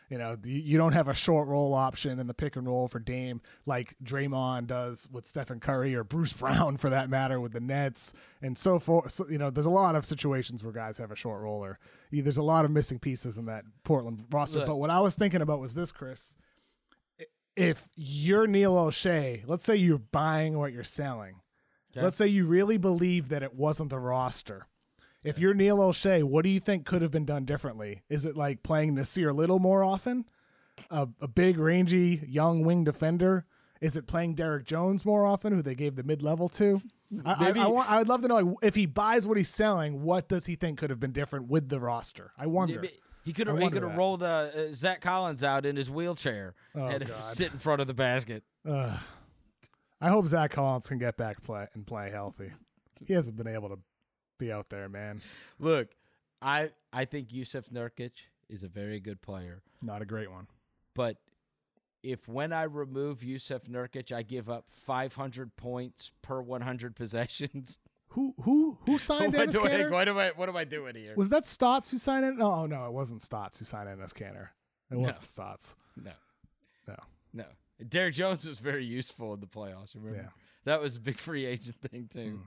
You 0.08 0.18
know, 0.18 0.36
you 0.44 0.78
don't 0.78 0.92
have 0.92 1.08
a 1.08 1.14
short 1.14 1.48
roll 1.48 1.74
option 1.74 2.18
in 2.18 2.26
the 2.26 2.34
pick 2.34 2.56
and 2.56 2.66
roll 2.66 2.86
for 2.88 2.98
Dame 2.98 3.40
like 3.66 3.96
Draymond 4.02 4.68
does 4.68 5.08
with 5.10 5.26
Stephen 5.26 5.58
Curry 5.58 5.94
or 5.94 6.04
Bruce 6.04 6.32
Brown 6.34 6.76
for 6.76 6.90
that 6.90 7.10
matter 7.10 7.40
with 7.40 7.52
the 7.52 7.60
Nets 7.60 8.12
and 8.40 8.56
so 8.56 8.78
forth. 8.78 9.12
So, 9.12 9.26
you 9.28 9.38
know, 9.38 9.50
there's 9.50 9.66
a 9.66 9.70
lot 9.70 9.96
of 9.96 10.04
situations 10.04 10.62
where 10.62 10.72
guys 10.72 10.98
have 10.98 11.10
a 11.10 11.16
short 11.16 11.42
roller. 11.42 11.78
There's 12.12 12.36
a 12.36 12.42
lot 12.42 12.64
of 12.64 12.70
missing 12.70 12.98
pieces 12.98 13.36
in 13.36 13.46
that 13.46 13.64
Portland 13.84 14.24
roster. 14.30 14.58
Look. 14.58 14.68
But 14.68 14.76
what 14.76 14.90
I 14.90 15.00
was 15.00 15.16
thinking 15.16 15.42
about 15.42 15.60
was 15.60 15.74
this, 15.74 15.90
Chris 15.92 16.36
if 17.56 17.88
you're 17.96 18.46
Neil 18.46 18.74
Olshey, 18.74 19.42
let's 19.46 19.64
say 19.64 19.76
you're 19.76 19.98
buying 19.98 20.58
what 20.58 20.72
you're 20.72 20.84
selling. 20.84 21.40
Okay. 21.92 22.04
Let's 22.04 22.16
say 22.16 22.26
you 22.26 22.46
really 22.46 22.76
believe 22.76 23.30
that 23.30 23.42
it 23.42 23.54
wasn't 23.54 23.90
the 23.90 23.98
roster. 23.98 24.68
If 25.26 25.40
you're 25.40 25.54
Neil 25.54 25.78
Olshey, 25.78 26.22
what 26.22 26.44
do 26.44 26.48
you 26.48 26.60
think 26.60 26.86
could 26.86 27.02
have 27.02 27.10
been 27.10 27.24
done 27.24 27.44
differently? 27.44 28.02
Is 28.08 28.24
it 28.24 28.36
like 28.36 28.62
playing 28.62 28.94
Nassir 28.94 29.34
Little 29.34 29.58
more 29.58 29.82
often? 29.82 30.24
A, 30.88 31.08
a 31.20 31.26
big, 31.26 31.58
rangy, 31.58 32.22
young 32.28 32.62
wing 32.64 32.84
defender? 32.84 33.44
Is 33.80 33.96
it 33.96 34.06
playing 34.06 34.34
Derrick 34.36 34.66
Jones 34.66 35.04
more 35.04 35.26
often, 35.26 35.52
who 35.52 35.62
they 35.62 35.74
gave 35.74 35.96
the 35.96 36.04
mid 36.04 36.22
level 36.22 36.48
to? 36.50 36.80
I, 37.24 37.48
I, 37.48 37.64
I, 37.64 37.66
want, 37.66 37.90
I 37.90 37.98
would 37.98 38.08
love 38.08 38.22
to 38.22 38.28
know 38.28 38.36
like, 38.36 38.56
if 38.62 38.76
he 38.76 38.86
buys 38.86 39.26
what 39.26 39.36
he's 39.36 39.48
selling, 39.48 40.02
what 40.02 40.28
does 40.28 40.46
he 40.46 40.54
think 40.54 40.78
could 40.78 40.90
have 40.90 41.00
been 41.00 41.12
different 41.12 41.48
with 41.48 41.68
the 41.70 41.80
roster? 41.80 42.32
I 42.38 42.46
wonder. 42.46 42.84
He 43.24 43.32
could 43.32 43.48
have 43.48 43.58
he 43.58 43.68
could 43.68 43.82
have 43.82 43.96
rolled 43.96 44.22
uh, 44.22 44.50
uh, 44.54 44.72
Zach 44.72 45.00
Collins 45.00 45.42
out 45.42 45.66
in 45.66 45.74
his 45.74 45.90
wheelchair 45.90 46.54
Oh, 46.76 46.86
and 46.86 47.04
God. 47.08 47.34
sit 47.34 47.52
in 47.52 47.58
front 47.58 47.80
of 47.80 47.88
the 47.88 47.94
basket. 47.94 48.44
Ugh. 48.64 48.96
I 50.00 50.08
hope 50.08 50.28
Zach 50.28 50.52
Collins 50.52 50.86
can 50.86 50.98
get 50.98 51.16
back 51.16 51.42
play 51.42 51.66
and 51.74 51.84
play 51.84 52.10
healthy. 52.12 52.52
He 53.04 53.14
hasn't 53.14 53.36
been 53.36 53.48
able 53.48 53.68
to 53.70 53.78
be 54.38 54.52
out 54.52 54.70
there, 54.70 54.88
man. 54.88 55.22
Look, 55.58 55.88
I 56.42 56.70
I 56.92 57.04
think 57.04 57.28
Jusuf 57.28 57.70
Nurkic 57.70 58.12
is 58.48 58.62
a 58.62 58.68
very 58.68 59.00
good 59.00 59.20
player, 59.22 59.62
Not 59.82 60.02
a 60.02 60.04
great 60.06 60.30
one. 60.30 60.46
but 60.94 61.16
if 62.02 62.28
when 62.28 62.52
I 62.52 62.64
remove 62.64 63.20
Jusuf 63.20 63.68
Nurkic, 63.68 64.12
I 64.12 64.22
give 64.22 64.48
up 64.48 64.66
500 64.70 65.56
points 65.56 66.12
per 66.22 66.40
100 66.40 66.94
possessions. 66.94 67.78
Who 68.10 68.34
who 68.42 68.78
who 68.86 68.98
signed 69.10 69.34
what, 69.34 69.48
Enes? 69.48 69.54
Kanter? 69.56 69.90
what 69.90 70.08
am 70.08 70.16
I 70.16 70.30
what 70.36 70.48
am 70.48 70.56
I 70.56 70.64
doing 70.64 70.94
here? 70.94 71.12
Was 71.16 71.28
that 71.30 71.44
Stotts 71.46 71.90
who 71.90 71.98
signed 71.98 72.24
it? 72.24 72.36
No, 72.36 72.52
oh, 72.52 72.66
no, 72.66 72.86
it 72.86 72.92
wasn't 72.92 73.20
Stotts 73.20 73.58
who 73.58 73.64
signed 73.64 73.88
Enes 73.88 74.12
Kanter. 74.14 74.48
It 74.90 74.94
No. 74.94 75.00
wasn't 75.00 75.26
Stotts. 75.26 75.74
no, 75.96 76.12
No. 76.86 76.96
no. 77.34 77.44
Derrick 77.88 78.14
Jones 78.14 78.46
was 78.46 78.58
very 78.60 78.84
useful 78.86 79.34
in 79.34 79.40
the 79.40 79.46
playoffs. 79.46 79.94
Remember 79.96 80.16
Yeah. 80.22 80.28
That 80.64 80.80
was 80.80 80.96
a 80.96 81.00
big 81.00 81.18
free 81.18 81.44
agent 81.44 81.76
thing 81.90 82.08
too, 82.10 82.30
hmm. 82.36 82.42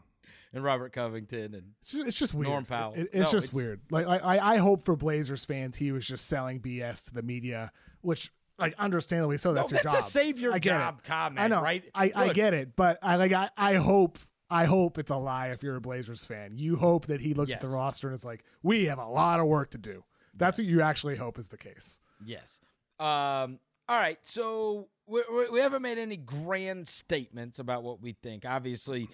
And 0.54 0.64
Robert 0.64 0.94
Covington 0.94 1.54
and 1.54 1.64
It's 1.82 1.92
just, 1.92 2.08
it's 2.08 2.18
just 2.18 2.34
weird. 2.34 2.50
Norm 2.50 2.66
Powell. 2.66 2.94
It- 2.94 3.10
it's 3.14 3.16
No, 3.16 3.22
just 3.32 3.48
it's- 3.50 3.54
weird. 3.54 3.82
Like 3.92 4.08
I, 4.08 4.18
I 4.18 4.54
I 4.54 4.58
hope 4.58 4.84
for 4.84 4.96
Blazers 4.96 5.46
fans, 5.46 5.76
he 5.78 5.92
was 5.92 6.06
just 6.06 6.28
selling 6.28 6.60
BS 6.60 7.06
to 7.06 7.14
the 7.14 7.22
media, 7.22 7.72
which 8.02 8.32
like 8.58 8.74
understandably 8.78 9.38
so. 9.38 9.54
That's 9.54 9.72
no, 9.72 9.78
your 9.78 9.84
that's 9.84 9.96
job. 9.96 10.04
a 10.04 10.06
save 10.06 10.40
your 10.40 10.54
I 10.54 10.60
get 10.60 10.76
it. 10.76 10.80
job 10.80 11.04
comment, 11.04 11.40
I 11.40 11.48
know. 11.48 11.62
right? 11.62 11.84
I, 11.96 12.12
I 12.16 12.34
get 12.34 12.54
it, 12.54 12.76
but 12.76 13.00
I 13.02 13.16
like 13.16 13.32
I, 13.32 13.50
I 13.58 13.76
hope 13.76 14.20
I 14.50 14.66
hope 14.66 14.98
it's 14.98 15.12
a 15.12 15.16
lie 15.16 15.50
if 15.50 15.62
you're 15.64 15.76
a 15.76 15.82
Blazers 15.82 16.26
fan. 16.26 16.58
You 16.58 16.76
hope 16.76 17.06
that 17.06 17.22
he 17.22 17.34
looks 17.34 17.54
at 17.54 17.62
the 17.62 17.68
roster 17.68 18.08
and 18.08 18.16
it's 18.16 18.26
like, 18.26 18.44
we 18.64 18.86
have 18.86 18.98
a 18.98 19.06
lot 19.08 19.40
of 19.40 19.46
work 19.46 19.70
to 19.72 19.78
do. 19.78 20.04
That's 20.36 20.58
what 20.58 20.66
you 20.68 20.82
actually 20.82 21.16
hope 21.18 21.38
is 21.38 21.48
the 21.50 21.58
case. 21.58 22.00
Yes. 22.26 22.60
Um. 23.00 23.60
All 23.88 23.98
right. 24.00 24.18
So 24.24 24.88
we, 25.08 25.24
we, 25.34 25.50
we 25.50 25.60
haven't 25.62 25.82
made 25.82 25.98
any 25.98 26.18
grand 26.18 26.88
statements 26.88 27.60
about 27.60 27.82
what 27.84 28.02
we 28.02 28.14
think. 28.22 28.44
Obviously, 28.46 29.08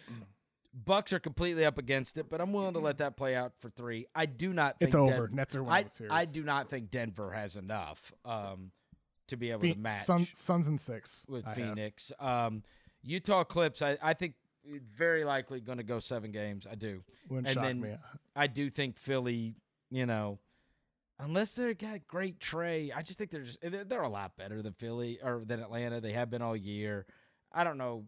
Bucks 0.84 1.14
are 1.14 1.20
completely 1.20 1.64
up 1.64 1.78
against 1.78 2.18
it, 2.18 2.30
but 2.30 2.42
I'm 2.42 2.52
willing 2.52 2.74
to 2.74 2.80
let 2.80 2.98
that 2.98 3.16
play 3.16 3.34
out 3.34 3.54
for 3.60 3.70
three. 3.70 4.08
I 4.14 4.26
do 4.26 4.52
not 4.52 4.78
think 4.78 4.90
It's 4.90 4.96
over. 4.96 5.30
Nets 5.32 5.56
are 5.56 5.64
winning 5.64 5.86
I, 5.86 5.88
series. 5.90 6.12
I 6.12 6.26
do 6.26 6.44
not 6.44 6.70
think 6.70 6.92
Denver 6.92 7.32
has 7.32 7.56
enough 7.56 8.12
um 8.26 8.72
to 9.28 9.38
be 9.38 9.52
able 9.52 9.62
Phe- 9.62 9.74
to 9.74 9.80
match 9.80 10.04
Sun, 10.04 10.28
Suns 10.34 10.68
and 10.68 10.80
six 10.80 11.26
with 11.30 11.48
I. 11.48 11.54
Phoenix. 11.54 12.12
Um, 12.20 12.62
Utah 13.04 13.44
Clips. 13.44 13.82
I 13.82 13.98
I 14.02 14.14
think 14.14 14.34
very 14.96 15.24
likely 15.24 15.62
going 15.62 15.78
to 15.78 15.84
go 15.84 16.00
seven 16.00 16.32
games. 16.32 16.68
I 16.70 16.76
do. 16.76 17.04
Wouldn't 17.30 17.48
and 17.48 17.64
then 17.66 17.82
me. 17.82 17.96
I 18.36 18.48
do 18.48 18.70
think 18.70 18.98
Philly, 18.98 19.56
you 19.92 20.06
know, 20.06 20.40
unless 21.20 21.54
they've 21.54 21.78
got 21.78 22.08
great 22.08 22.40
Trae, 22.40 22.92
I 22.96 23.02
just 23.02 23.18
think 23.18 23.32
they're 23.32 23.44
just 23.44 23.60
they're 23.62 24.02
a 24.02 24.10
lot 24.10 24.36
better 24.38 24.62
than 24.62 24.74
Philly 24.74 25.20
or 25.24 25.44
than 25.46 25.60
Atlanta. 25.60 26.02
They 26.02 26.14
have 26.14 26.30
been 26.30 26.42
all 26.42 26.56
year. 26.56 27.06
I 27.54 27.64
don't 27.64 27.78
know. 27.78 28.06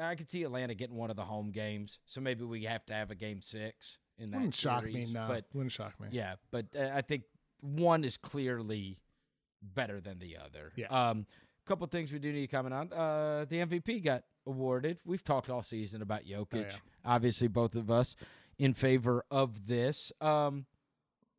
I 0.00 0.14
could 0.14 0.30
see 0.30 0.42
Atlanta 0.42 0.74
getting 0.74 0.96
one 0.96 1.10
of 1.10 1.16
the 1.16 1.24
home 1.24 1.50
games, 1.50 1.98
so 2.06 2.20
maybe 2.20 2.44
we 2.44 2.64
have 2.64 2.84
to 2.86 2.94
have 2.94 3.10
a 3.10 3.14
game 3.14 3.40
six 3.40 3.98
in 4.18 4.30
that 4.30 4.38
Wouldn't 4.38 4.54
shock 4.54 4.84
me, 4.84 5.06
no. 5.10 5.26
But 5.28 5.46
Wouldn't 5.52 5.72
shock 5.72 5.98
me. 6.00 6.08
yeah, 6.10 6.34
but 6.50 6.66
uh, 6.78 6.90
I 6.94 7.02
think 7.02 7.24
one 7.60 8.04
is 8.04 8.16
clearly 8.16 8.98
better 9.62 10.00
than 10.00 10.18
the 10.18 10.36
other. 10.38 10.72
Yeah. 10.76 10.86
Um, 10.86 11.26
a 11.64 11.68
couple 11.68 11.86
things 11.86 12.12
we 12.12 12.18
do 12.18 12.32
need 12.32 12.42
to 12.42 12.46
comment 12.56 12.74
on. 12.74 12.92
Uh, 12.92 13.44
the 13.48 13.56
MVP 13.58 14.02
got 14.04 14.24
awarded. 14.46 14.98
We've 15.04 15.22
talked 15.22 15.50
all 15.50 15.62
season 15.62 16.02
about 16.02 16.24
Jokic. 16.24 16.46
Oh, 16.54 16.58
yeah. 16.58 16.72
Obviously, 17.04 17.48
both 17.48 17.74
of 17.76 17.90
us 17.90 18.16
in 18.58 18.74
favor 18.74 19.24
of 19.30 19.66
this. 19.66 20.12
Um, 20.20 20.66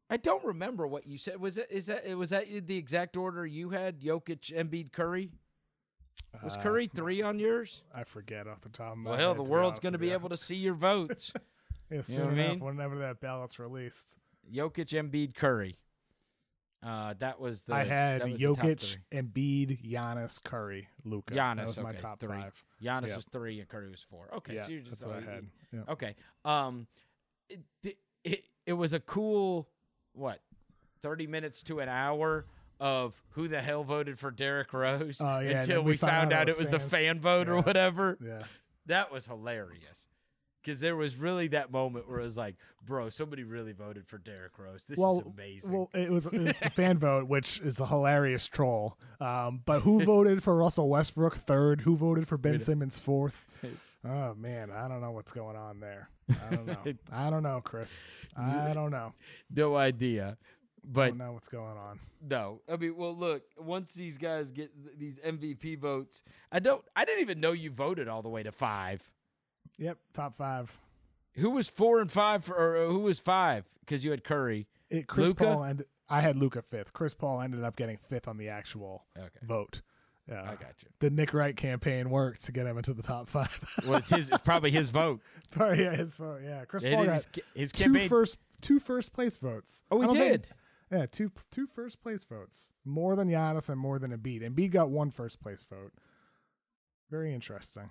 I 0.10 0.18
don't 0.18 0.44
remember 0.44 0.86
what 0.88 1.08
you 1.08 1.18
said. 1.18 1.40
Was 1.40 1.58
it 1.58 1.68
is 1.70 1.86
that 1.86 2.06
was 2.18 2.32
that 2.32 2.46
the 2.68 2.78
exact 2.78 3.16
order 3.16 3.46
you 3.46 3.70
had? 3.70 4.02
Jokic, 4.02 4.52
Embiid, 4.54 4.92
Curry. 4.92 5.32
Was 6.44 6.58
Uh, 6.58 6.62
Curry 6.62 6.88
three 6.88 7.22
on 7.22 7.40
yours? 7.40 7.82
I 7.94 8.04
forget 8.04 8.48
off 8.48 8.62
the 8.62 8.70
top 8.70 8.94
of 8.94 8.98
my 9.00 9.10
Well, 9.12 9.18
head. 9.20 9.24
hell, 9.24 9.36
the 9.36 9.44
world's 9.44 9.80
going 9.80 9.94
to 9.94 10.00
be 10.00 10.12
able 10.12 10.30
to 10.30 10.38
see 10.38 10.56
your 10.56 10.74
votes. 10.76 11.32
Yeah, 11.92 11.98
know 11.98 12.02
soon 12.04 12.16
what 12.20 12.28
I 12.30 12.32
enough, 12.32 12.50
mean? 12.52 12.60
whenever 12.62 12.98
that 13.00 13.20
ballot's 13.20 13.60
released. 13.60 14.16
Jokic, 14.50 14.94
Embiid, 14.94 15.36
Curry. 15.36 15.78
Uh, 16.82 17.16
that 17.20 17.38
was 17.38 17.64
the 17.64 17.74
I 17.76 17.84
had 17.84 18.22
that 18.22 18.30
was 18.32 18.40
the 18.40 18.46
top 18.56 18.66
Jokic. 18.66 18.98
Embiid, 19.12 19.92
Giannis, 19.92 20.42
Curry, 20.42 20.88
Luka. 21.04 21.34
Giannis 21.34 21.56
that 21.58 21.66
was 21.68 21.80
my 21.82 21.92
top 21.92 22.22
three. 22.22 22.30
five. 22.30 22.64
Giannis 22.82 23.10
Yeah. 23.10 23.16
was 23.18 23.26
three 23.26 23.60
and 23.60 23.68
Curry 23.68 23.90
was 23.92 24.00
four. 24.02 24.30
Okay, 24.36 24.56
yeah, 24.56 24.66
so 24.66 24.72
you're 24.72 24.80
just 24.84 24.92
that's 25.02 25.06
what 25.06 25.18
I 25.18 25.22
had. 25.34 25.46
Yeah. 25.74 25.80
Okay, 25.90 26.16
um, 26.46 26.88
it, 27.50 27.60
it 27.84 27.98
it 28.24 28.44
it 28.68 28.74
was 28.74 28.94
a 28.94 29.00
cool 29.02 29.68
what 30.14 30.40
thirty 31.02 31.28
minutes 31.28 31.62
to 31.64 31.82
an 31.82 31.90
hour 31.90 32.46
of 32.82 33.14
who 33.30 33.48
the 33.48 33.62
hell 33.62 33.84
voted 33.84 34.18
for 34.20 34.32
Derrick 34.32 34.74
Rose 34.74 35.22
Oh, 35.22 35.40
yeah, 35.40 35.60
until 35.60 35.84
we, 35.84 35.91
we 35.91 35.98
found 35.98 36.12
found, 36.12 36.34
out 36.34 36.41
out 36.41 36.49
it 36.49 36.58
was 36.58 36.70
the 36.70 36.80
fan 36.80 37.20
vote 37.20 37.48
or 37.48 37.62
whatever. 37.62 38.18
Yeah. 38.20 38.44
That 38.88 39.12
was 39.12 39.28
hilarious. 39.28 40.08
Because 40.64 40.80
there 40.80 40.95
was 40.95 41.16
really 41.16 41.48
that 41.49 41.72
moment 41.72 42.08
where 42.10 42.20
it 42.20 42.24
was 42.24 42.38
like, 42.38 42.56
bro, 42.86 43.10
somebody 43.10 43.44
really 43.44 43.72
voted 43.72 44.08
for 44.08 44.20
Derrick 44.20 44.60
Rose. 44.60 44.86
This 44.86 44.98
well, 44.98 45.20
is 45.20 45.26
amazing. 45.26 45.72
Well, 45.72 45.90
it 45.94 46.12
was, 46.12 46.28
it 46.28 46.40
was 46.40 46.60
the 46.60 46.70
fan 46.70 46.98
vote, 46.99 47.28
which 47.28 47.60
is 47.62 47.80
a 47.80 47.86
hilarious 47.88 48.48
troll. 48.48 48.98
Um, 49.20 49.62
but 49.66 49.82
who 49.82 50.03
voted 50.03 50.44
for 50.44 50.56
Russell 50.56 50.90
Westbrook 50.90 51.38
third? 51.38 51.82
Who 51.82 51.95
voted 51.95 52.28
for 52.28 52.38
Ben 52.38 52.60
Simmons 52.60 52.99
fourth? 52.99 53.45
Oh 54.03 54.34
man, 54.36 54.72
I 54.72 54.88
don't 54.88 55.02
know 55.02 55.12
what's 55.12 55.32
going 55.32 55.56
on 55.56 55.80
there. 55.80 56.10
I 56.30 56.56
don't 56.56 56.66
know. 56.66 56.78
I 57.12 57.30
don't 57.30 57.44
know, 57.44 57.62
Chris. 57.64 58.08
I 58.36 58.74
don't 58.74 58.91
know. 58.91 59.14
no 59.56 59.76
idea. 59.76 60.38
I 60.84 60.88
But 60.91 61.08
don't 61.10 61.18
know 61.20 61.32
what's 61.34 61.48
going 61.48 61.78
on. 61.78 61.99
No, 62.28 62.62
I 62.72 62.76
mean, 62.78 62.95
well, 62.95 63.16
look. 63.16 63.44
Once 63.58 63.94
these 63.94 64.18
guys 64.18 64.52
get 64.52 64.72
th- 64.84 64.98
these 64.98 65.20
MVP 65.20 65.78
votes, 65.80 66.24
I 66.52 66.60
don't. 66.60 66.84
I 66.95 67.06
didn't 67.06 67.22
even 67.22 67.40
know 67.40 67.52
you 67.52 67.70
voted 67.72 68.08
all 68.08 68.22
the 68.22 68.30
way 68.30 68.44
to 68.44 68.52
five. 68.52 69.02
Yep, 69.78 69.98
top 70.14 70.38
five. 70.38 70.72
Who 71.36 71.52
was 71.52 71.70
four 71.70 71.99
and 72.02 72.12
five 72.12 72.44
for? 72.44 72.56
Or 72.56 72.78
uh, 72.86 72.88
who 72.90 72.99
was 72.99 73.20
five? 73.20 73.66
Because 73.82 74.03
you 74.03 74.12
had 74.12 74.24
Curry. 74.24 74.68
It, 74.90 75.08
Chris 75.08 75.28
Luka? 75.28 75.44
Paul 75.45 75.64
and 75.64 75.86
I 76.10 76.22
had 76.22 76.36
Luka 76.38 76.62
fifth. 76.62 76.94
Chris 76.94 77.14
Paul 77.14 77.41
ended 77.41 77.64
up 77.64 77.76
getting 77.76 77.98
fifth 78.10 78.28
on 78.28 78.38
the 78.38 78.49
actual 78.49 79.06
Okay, 79.18 79.30
vote. 79.44 79.82
Yeah, 80.28 80.44
I 80.44 80.56
got 80.56 80.74
you. 80.82 80.90
the 80.99 81.10
Nick 81.10 81.34
Wright 81.34 81.56
campaign 81.58 82.10
worked 82.10 82.45
to 82.45 82.52
get 82.52 82.66
him 82.68 82.78
into 82.78 82.94
the 82.94 83.02
top 83.03 83.28
five. 83.30 83.60
Well, 83.88 83.95
it's 83.98 84.10
his. 84.10 84.30
It's 84.30 84.38
probably 84.44 84.72
his 84.72 84.90
vote. 84.90 85.22
But 85.56 85.78
yeah, 85.78 85.95
his 85.95 86.16
vote. 86.16 86.41
Yeah, 86.44 86.66
Chris 86.66 86.84
It 86.84 86.94
Paul 86.94 87.03
is 87.03 87.08
got 87.08 87.36
his, 87.36 87.44
his 87.56 87.72
two 87.72 87.84
campaign. 87.86 88.10
first 88.10 88.38
two 88.62 88.80
first 88.80 89.14
place 89.14 89.38
votes. 89.38 89.84
oh, 89.91 89.99
he 90.02 90.08
don't 90.08 90.16
think- 90.16 90.32
did. 90.44 90.48
Yeah, 90.91 91.05
two 91.05 91.31
two 91.51 91.68
first 91.68 92.01
place 92.01 92.23
votes. 92.26 92.72
More 92.84 93.15
than 93.15 93.30
Giannis 93.30 93.69
and 93.69 93.80
more 93.80 93.97
than 93.99 94.11
Embiid. 94.11 94.41
Embiid 94.43 94.72
got 94.72 94.89
one 94.89 95.09
first 95.11 95.39
place 95.39 95.63
vote. 95.69 95.93
Very 97.09 97.34
interesting. 97.34 97.89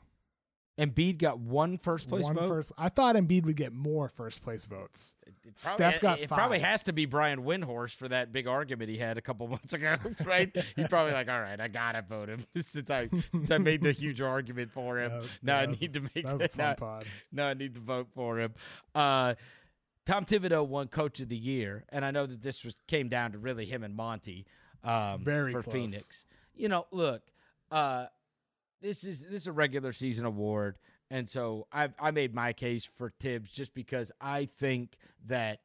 Embiid 0.78 1.18
got 1.18 1.38
one 1.38 1.76
first 1.76 2.08
place 2.08 2.24
one 2.24 2.34
vote. 2.36 2.48
first- 2.48 2.72
I 2.78 2.88
thought 2.88 3.14
Embiid 3.14 3.44
would 3.44 3.56
get 3.56 3.72
more 3.74 4.08
first 4.08 4.40
place 4.40 4.64
votes. 4.64 5.14
It 5.26 5.34
probably, 5.62 5.76
Steph 5.76 6.00
got 6.00 6.20
it 6.20 6.28
probably 6.28 6.58
five. 6.58 6.68
has 6.68 6.82
to 6.84 6.94
be 6.94 7.04
Brian 7.04 7.40
Windhorst 7.44 7.96
for 7.96 8.08
that 8.08 8.32
big 8.32 8.46
argument 8.46 8.88
he 8.88 8.96
had 8.96 9.18
a 9.18 9.20
couple 9.20 9.46
months 9.48 9.74
ago, 9.74 9.96
right? 10.24 10.50
He's 10.76 10.88
probably 10.88 11.12
like, 11.12 11.28
"All 11.28 11.38
right, 11.38 11.60
I 11.60 11.68
gotta 11.68 12.00
vote 12.00 12.30
him 12.30 12.46
since 12.62 12.88
I 12.90 13.10
since 13.32 13.50
I 13.50 13.58
made 13.58 13.82
the 13.82 13.92
huge 13.92 14.22
argument 14.22 14.72
for 14.72 14.98
him. 15.00 15.10
That 15.10 15.20
was- 15.20 15.30
now 15.42 15.56
I 15.58 15.66
need 15.66 15.92
to 15.94 16.00
make 16.00 16.24
That 16.24 16.32
was 16.34 16.42
a 16.42 16.48
fun 16.48 16.64
now- 16.66 16.74
pod. 16.74 17.06
No, 17.30 17.44
I 17.44 17.54
need 17.54 17.74
to 17.74 17.80
vote 17.80 18.08
for 18.14 18.38
him. 18.38 18.54
Uh, 18.94 19.34
Tom 20.06 20.24
Thibodeau 20.24 20.66
won 20.66 20.88
Coach 20.88 21.20
of 21.20 21.28
the 21.28 21.36
Year, 21.36 21.84
and 21.90 22.04
I 22.04 22.10
know 22.10 22.26
that 22.26 22.42
this 22.42 22.64
was 22.64 22.74
came 22.88 23.08
down 23.08 23.32
to 23.32 23.38
really 23.38 23.66
him 23.66 23.84
and 23.84 23.94
Monty 23.94 24.46
um, 24.84 25.24
Very 25.24 25.52
for 25.52 25.62
close. 25.62 25.74
Phoenix. 25.74 26.24
You 26.54 26.68
know, 26.68 26.86
look, 26.90 27.22
uh, 27.70 28.06
this 28.80 29.04
is 29.04 29.24
this 29.24 29.42
is 29.42 29.46
a 29.46 29.52
regular 29.52 29.92
season 29.92 30.24
award, 30.24 30.78
and 31.10 31.28
so 31.28 31.66
I 31.72 31.90
I 31.98 32.10
made 32.10 32.34
my 32.34 32.52
case 32.52 32.88
for 32.96 33.12
Thibs 33.20 33.50
just 33.50 33.74
because 33.74 34.10
I 34.20 34.48
think 34.58 34.96
that 35.26 35.60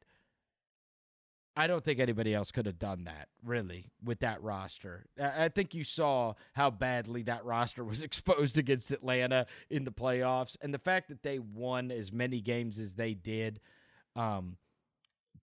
I 1.56 1.66
don't 1.66 1.82
think 1.82 1.98
anybody 1.98 2.34
else 2.34 2.50
could 2.52 2.66
have 2.66 2.78
done 2.78 3.04
that 3.04 3.28
really 3.42 3.90
with 4.04 4.20
that 4.20 4.42
roster. 4.42 5.06
I 5.20 5.44
I 5.44 5.48
think 5.48 5.74
you 5.74 5.84
saw 5.84 6.34
how 6.54 6.70
badly 6.70 7.22
that 7.22 7.44
roster 7.44 7.84
was 7.84 8.02
exposed 8.02 8.58
against 8.58 8.90
Atlanta 8.90 9.46
in 9.70 9.84
the 9.84 9.92
playoffs, 9.92 10.56
and 10.60 10.72
the 10.72 10.78
fact 10.78 11.08
that 11.08 11.22
they 11.22 11.38
won 11.38 11.90
as 11.90 12.12
many 12.12 12.40
games 12.40 12.78
as 12.78 12.94
they 12.94 13.14
did, 13.14 13.60
um, 14.16 14.56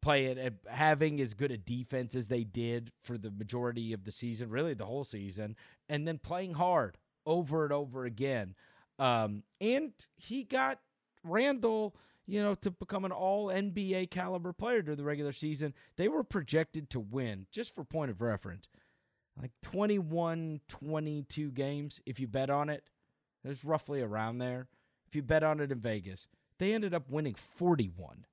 playing 0.01 0.37
uh, 0.37 0.49
having 0.67 1.21
as 1.21 1.33
good 1.33 1.51
a 1.51 1.57
defense 1.57 2.15
as 2.15 2.27
they 2.27 2.43
did 2.43 2.91
for 3.03 3.17
the 3.17 3.31
majority 3.31 3.93
of 3.93 4.03
the 4.03 4.11
season, 4.11 4.49
really 4.49 4.73
the 4.73 4.85
whole 4.85 5.05
season, 5.05 5.55
and 5.87 6.07
then 6.07 6.17
playing 6.17 6.53
hard 6.53 6.97
over 7.25 7.63
and 7.63 7.71
over 7.71 8.05
again. 8.05 8.55
Um, 8.99 9.43
and 9.61 9.93
he 10.15 10.43
got 10.43 10.79
Randle, 11.23 11.95
you 12.27 12.41
know, 12.41 12.55
to 12.55 12.71
become 12.71 13.05
an 13.05 13.11
all 13.11 13.47
NBA 13.47 14.11
caliber 14.11 14.53
player 14.53 14.81
during 14.81 14.97
the 14.97 15.03
regular 15.03 15.31
season. 15.31 15.73
They 15.95 16.09
were 16.09 16.23
projected 16.23 16.89
to 16.91 16.99
win, 16.99 17.47
just 17.51 17.73
for 17.73 17.83
point 17.83 18.11
of 18.11 18.21
reference, 18.21 18.67
like 19.39 19.51
21, 19.61 20.61
22 20.67 21.51
games. 21.51 22.01
If 22.05 22.19
you 22.19 22.27
bet 22.27 22.49
on 22.49 22.69
it, 22.69 22.83
it 23.43 23.47
was 23.47 23.63
roughly 23.65 24.01
around 24.01 24.37
there. 24.37 24.67
If 25.07 25.15
you 25.15 25.21
bet 25.23 25.43
on 25.43 25.59
it 25.59 25.71
in 25.71 25.79
Vegas, 25.79 26.27
they 26.59 26.73
ended 26.73 26.93
up 26.93 27.09
winning 27.09 27.35
41. 27.35 28.25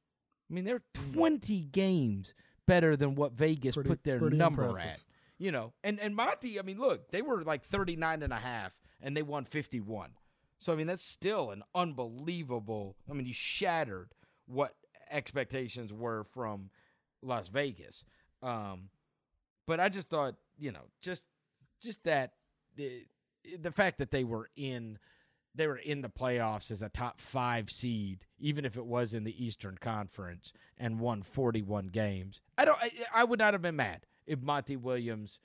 I 0.50 0.54
mean, 0.54 0.64
they're 0.64 0.82
20 1.12 1.60
games 1.72 2.34
better 2.66 2.96
than 2.96 3.14
what 3.14 3.32
Vegas 3.32 3.76
Pretty- 3.76 3.88
put 3.90 4.02
their 4.04 4.20
number 4.20 4.64
impressive. 4.66 4.90
at. 4.90 5.00
You 5.38 5.52
know, 5.52 5.72
and, 5.82 5.98
and 5.98 6.14
Monty, 6.14 6.58
I 6.58 6.62
mean, 6.62 6.78
look, 6.78 7.10
they 7.10 7.22
were 7.22 7.42
like 7.42 7.64
39 7.64 8.22
and 8.22 8.32
a 8.32 8.36
half 8.36 8.78
and 9.00 9.16
they 9.16 9.22
won 9.22 9.44
51. 9.46 10.10
So, 10.58 10.72
I 10.72 10.76
mean, 10.76 10.86
that's 10.86 11.02
still 11.02 11.50
an 11.50 11.62
unbelievable. 11.74 12.96
I 13.08 13.14
mean, 13.14 13.26
you 13.26 13.32
shattered 13.32 14.10
what 14.46 14.74
expectations 15.10 15.92
were 15.92 16.24
from 16.24 16.68
Las 17.22 17.48
Vegas. 17.48 18.04
Um, 18.42 18.90
but 19.66 19.80
I 19.80 19.88
just 19.88 20.10
thought, 20.10 20.34
you 20.58 20.72
know, 20.72 20.82
just 21.00 21.26
just 21.80 22.04
that 22.04 22.32
the, 22.76 23.06
the 23.58 23.70
fact 23.70 23.96
that 23.98 24.10
they 24.10 24.24
were 24.24 24.50
in 24.56 24.98
they 25.54 25.66
were 25.66 25.76
in 25.76 26.00
the 26.00 26.08
playoffs 26.08 26.70
as 26.70 26.82
a 26.82 26.88
top 26.88 27.20
five 27.20 27.70
seed, 27.70 28.26
even 28.38 28.64
if 28.64 28.76
it 28.76 28.86
was 28.86 29.14
in 29.14 29.24
the 29.24 29.44
Eastern 29.44 29.76
Conference, 29.78 30.52
and 30.78 31.00
won 31.00 31.22
41 31.22 31.88
games. 31.88 32.40
I 32.56 32.64
don't. 32.64 32.78
I, 32.80 32.90
I 33.14 33.24
would 33.24 33.38
not 33.38 33.54
have 33.54 33.62
been 33.62 33.76
mad 33.76 34.06
if 34.26 34.40
Monty 34.40 34.76
Williams 34.76 35.40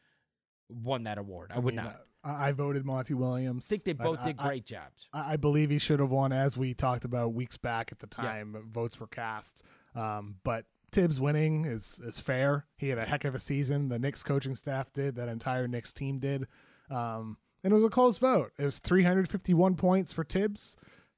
won 0.70 1.04
that 1.04 1.18
award. 1.18 1.52
I, 1.54 1.60
would 1.60 1.76
mean, 1.76 1.84
not. 1.84 2.02
I, 2.24 2.50
I 2.50 2.52
voted 2.52 2.86
Monty 2.86 3.14
Williams. 3.14 3.68
I 3.68 3.70
think 3.70 3.84
they 3.84 3.94
both 3.94 4.20
I- 4.20 4.28
did 4.28 4.36
I- 4.40 4.48
great 4.48 4.66
jobs. 4.66 5.10
I, 5.14 5.34
I 5.34 5.36
believe 5.38 5.70
he 5.70 5.80
should 5.80 6.00
have 6.00 6.12
won, 6.12 6.32
as 6.32 6.58
we 6.58 6.74
talked 6.74 7.06
about 7.06 7.34
weeks 7.34 7.58
back 7.58 7.92
at 7.92 8.00
the 8.00 8.08
time 8.08 8.56
votes 8.72 9.00
were 9.00 9.08
cast. 9.08 9.64
Um, 9.96 10.36
but 10.44 10.66
Thibs 10.92 11.20
winning 11.20 11.66
is 11.66 12.00
is 12.06 12.20
fair. 12.20 12.66
He 12.78 12.90
had 12.90 12.98
a 12.98 13.06
heck 13.06 13.26
of 13.26 13.36
a 13.36 13.40
season. 13.40 13.90
The 13.90 14.00
Knicks 14.00 14.24
coaching 14.24 14.56
staff 14.56 14.94
did. 14.94 15.16
That 15.16 15.30
entire 15.30 15.68
Knicks 15.68 15.92
team 15.92 16.20
did. 16.20 16.48
Um, 16.90 17.38
and 17.66 17.72
it 17.72 17.76
was 17.76 17.84
a 17.84 17.90
close 17.90 18.20
vote. 18.20 18.52
It 18.60 18.64
was 18.64 18.78
351 18.78 19.76
points 19.76 20.14
for 20.14 20.24
Thibs, 20.24 20.78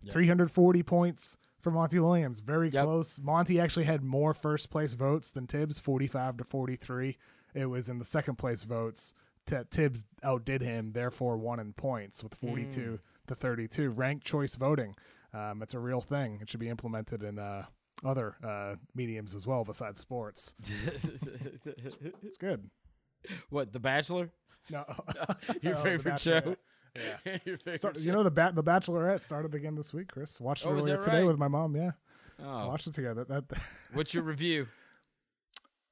340 0.09 0.81
points 0.83 1.35
for 1.59 1.71
Monty 1.71 1.99
Williams. 1.99 2.39
Very 2.39 2.69
Yep. 2.69 2.83
close. 2.85 3.19
Monty 3.19 3.59
actually 3.59 3.83
had 3.85 4.01
more 4.01 4.33
first 4.33 4.69
place 4.69 4.93
votes 4.93 5.31
than 5.31 5.45
Thibs, 5.47 5.77
45 5.79 6.37
to 6.37 6.43
43. 6.45 7.17
It 7.53 7.65
was 7.65 7.89
in 7.89 7.99
the 7.99 8.05
second 8.05 8.37
place 8.37 8.63
votes. 8.63 9.13
T- 9.45 9.57
Thibs 9.71 10.05
outdid 10.23 10.61
him, 10.61 10.93
therefore 10.93 11.37
won 11.37 11.59
in 11.59 11.73
points 11.73 12.23
with 12.23 12.33
42 12.35 12.99
to 13.27 13.35
32. 13.35 13.89
Ranked 13.89 14.25
choice 14.25 14.55
voting. 14.55 14.95
Um, 15.33 15.61
it's 15.61 15.73
a 15.73 15.79
real 15.79 16.01
thing. 16.01 16.39
It 16.41 16.49
should 16.49 16.59
be 16.61 16.69
implemented 16.69 17.23
in 17.23 17.37
uh, 17.39 17.65
other 18.05 18.35
uh, 18.43 18.75
mediums 18.95 19.35
as 19.35 19.45
well 19.45 19.63
besides 19.65 19.99
sports. 19.99 20.55
It's 22.23 22.37
good. 22.37 22.69
what 23.49 23.73
The 23.73 23.79
Bachelor? 23.79 24.29
No, 24.71 24.85
Your 25.61 25.75
Oh, 25.77 25.83
favorite 25.83 26.19
show? 26.19 26.55
Yeah. 26.95 27.37
Your 27.45 27.57
favorite 27.57 27.77
Start, 27.77 27.95
show? 27.97 28.01
you 28.01 28.11
know 28.11 28.23
the 28.23 28.31
bat 28.31 28.55
the 28.55 28.63
Bachelorette 28.63 29.21
started 29.21 29.53
again 29.55 29.75
this 29.75 29.93
week, 29.93 30.11
Chris. 30.11 30.39
Watched 30.41 30.65
it 30.65 30.69
Oh, 30.69 30.73
earlier 30.73 30.97
today 30.97 31.17
right? 31.19 31.25
with 31.27 31.37
my 31.37 31.47
mom. 31.47 31.75
Yeah, 31.75 31.91
Oh. 32.43 32.67
watched 32.67 32.87
it 32.87 32.93
together. 32.95 33.23
That, 33.23 33.47
that 33.49 33.59
What's 33.93 34.13
your 34.13 34.23
review? 34.23 34.67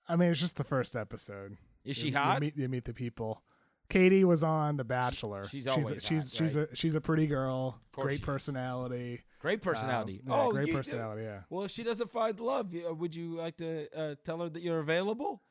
I 0.07 0.15
mean, 0.15 0.31
it's 0.31 0.39
just 0.39 0.55
the 0.57 0.63
first 0.63 0.95
episode. 0.95 1.57
Is 1.83 1.97
You- 1.97 2.09
she 2.09 2.11
hot? 2.11 2.35
You 2.35 2.39
meet, 2.41 2.57
you 2.57 2.69
meet 2.69 2.85
the 2.85 2.93
people. 2.93 3.41
Katie 3.87 4.23
was 4.23 4.43
on 4.43 4.77
The 4.77 4.83
Bachelor. 4.83 5.43
she's 5.43 5.51
she's 5.51 5.67
always 5.67 5.91
a, 5.91 5.99
she's 5.99 6.31
hot, 6.33 6.37
she's 6.37 6.55
right? 6.57 6.67
a 6.71 6.75
she's 6.75 6.95
a 6.95 7.01
pretty 7.01 7.27
girl. 7.27 7.79
Great 7.91 8.23
personality. 8.23 9.21
Great 9.39 9.61
personality. 9.61 10.21
Um, 10.25 10.31
yeah, 10.31 10.43
oh, 10.43 10.51
great 10.51 10.67
you- 10.69 10.73
personality. 10.73 11.21
Yeah. 11.21 11.41
Well, 11.51 11.65
if 11.65 11.71
she 11.71 11.83
doesn't 11.83 12.11
find 12.11 12.39
love, 12.39 12.73
would 12.73 13.13
you 13.13 13.35
like 13.35 13.57
to 13.57 13.87
uh, 13.95 14.15
tell 14.25 14.39
her 14.39 14.49
that 14.49 14.63
you're 14.63 14.79
available? 14.79 15.43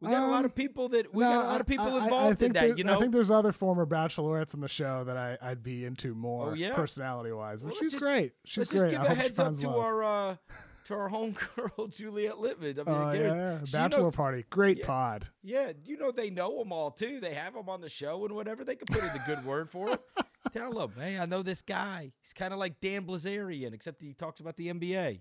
We 0.00 0.08
got 0.10 0.22
a 0.22 0.30
lot 0.30 0.38
Um, 0.40 0.44
of 0.44 0.54
people 0.54 0.88
that 0.90 1.12
we 1.12 1.24
No, 1.24 1.30
got 1.30 1.44
a 1.44 1.48
lot 1.48 1.60
of 1.60 1.66
I- 1.66 1.70
people 1.70 1.86
I- 1.86 1.98
I 1.98 2.04
involved 2.04 2.42
in 2.42 2.52
that. 2.52 2.78
You 2.78 2.84
know, 2.84 2.96
I 2.96 3.00
think 3.00 3.12
there's 3.12 3.30
other 3.32 3.50
former 3.52 3.84
bachelorettes 3.84 4.54
on 4.54 4.60
the 4.60 4.68
show 4.68 5.02
that 5.04 5.16
I, 5.16 5.36
I'd 5.42 5.62
be 5.62 5.84
into 5.84 6.14
more 6.14 6.50
Oh, 6.50 6.54
yeah? 6.54 6.74
personality 6.74 7.32
wise. 7.32 7.60
But 7.60 7.66
Well, 7.66 7.74
let's 7.74 7.84
she's 7.86 7.92
just- 7.92 8.04
great. 8.04 8.32
She's 8.44 8.58
let's 8.58 8.70
great. 8.70 8.90
just 8.92 9.02
give 9.02 9.10
I 9.10 9.12
a 9.12 9.16
heads 9.16 9.38
up 9.40 9.54
to 9.54 9.68
love. 9.68 9.76
our 9.78 10.04
uh, 10.04 10.36
to 10.86 10.94
our 10.94 11.10
homegirl 11.10 11.94
Juliet 11.96 12.34
Litman. 12.34 12.78
I 12.78 12.82
mean, 12.84 12.84
Oh 12.86 13.08
again, 13.08 13.36
yeah, 13.36 13.58
bachelor 13.72 14.02
know- 14.04 14.10
party. 14.12 14.44
Great 14.50 14.78
Yeah. 14.78 14.86
pod. 14.86 15.28
Yeah, 15.42 15.72
you 15.84 15.96
know 15.98 16.12
they 16.12 16.30
know 16.30 16.58
them 16.58 16.72
all 16.72 16.92
too. 16.92 17.18
They 17.18 17.34
have 17.34 17.54
them 17.54 17.68
on 17.68 17.80
the 17.80 17.88
show 17.88 18.24
and 18.24 18.34
whatever. 18.34 18.62
They 18.64 18.76
can 18.76 18.86
put 18.86 19.02
in 19.02 19.08
the 19.12 19.22
good 19.26 19.44
word 19.44 19.68
for 19.68 19.90
them. 19.90 19.98
Tell 20.52 20.70
them, 20.72 20.92
hey, 20.96 21.18
I 21.18 21.26
know 21.26 21.42
this 21.42 21.60
guy. 21.60 22.12
He's 22.22 22.32
kind 22.32 22.52
of 22.54 22.58
like 22.60 22.80
Dan 22.80 23.04
Bilzerian, 23.04 23.74
except 23.74 24.00
he 24.00 24.14
talks 24.14 24.40
about 24.40 24.56
the 24.56 24.68
NBA, 24.68 25.20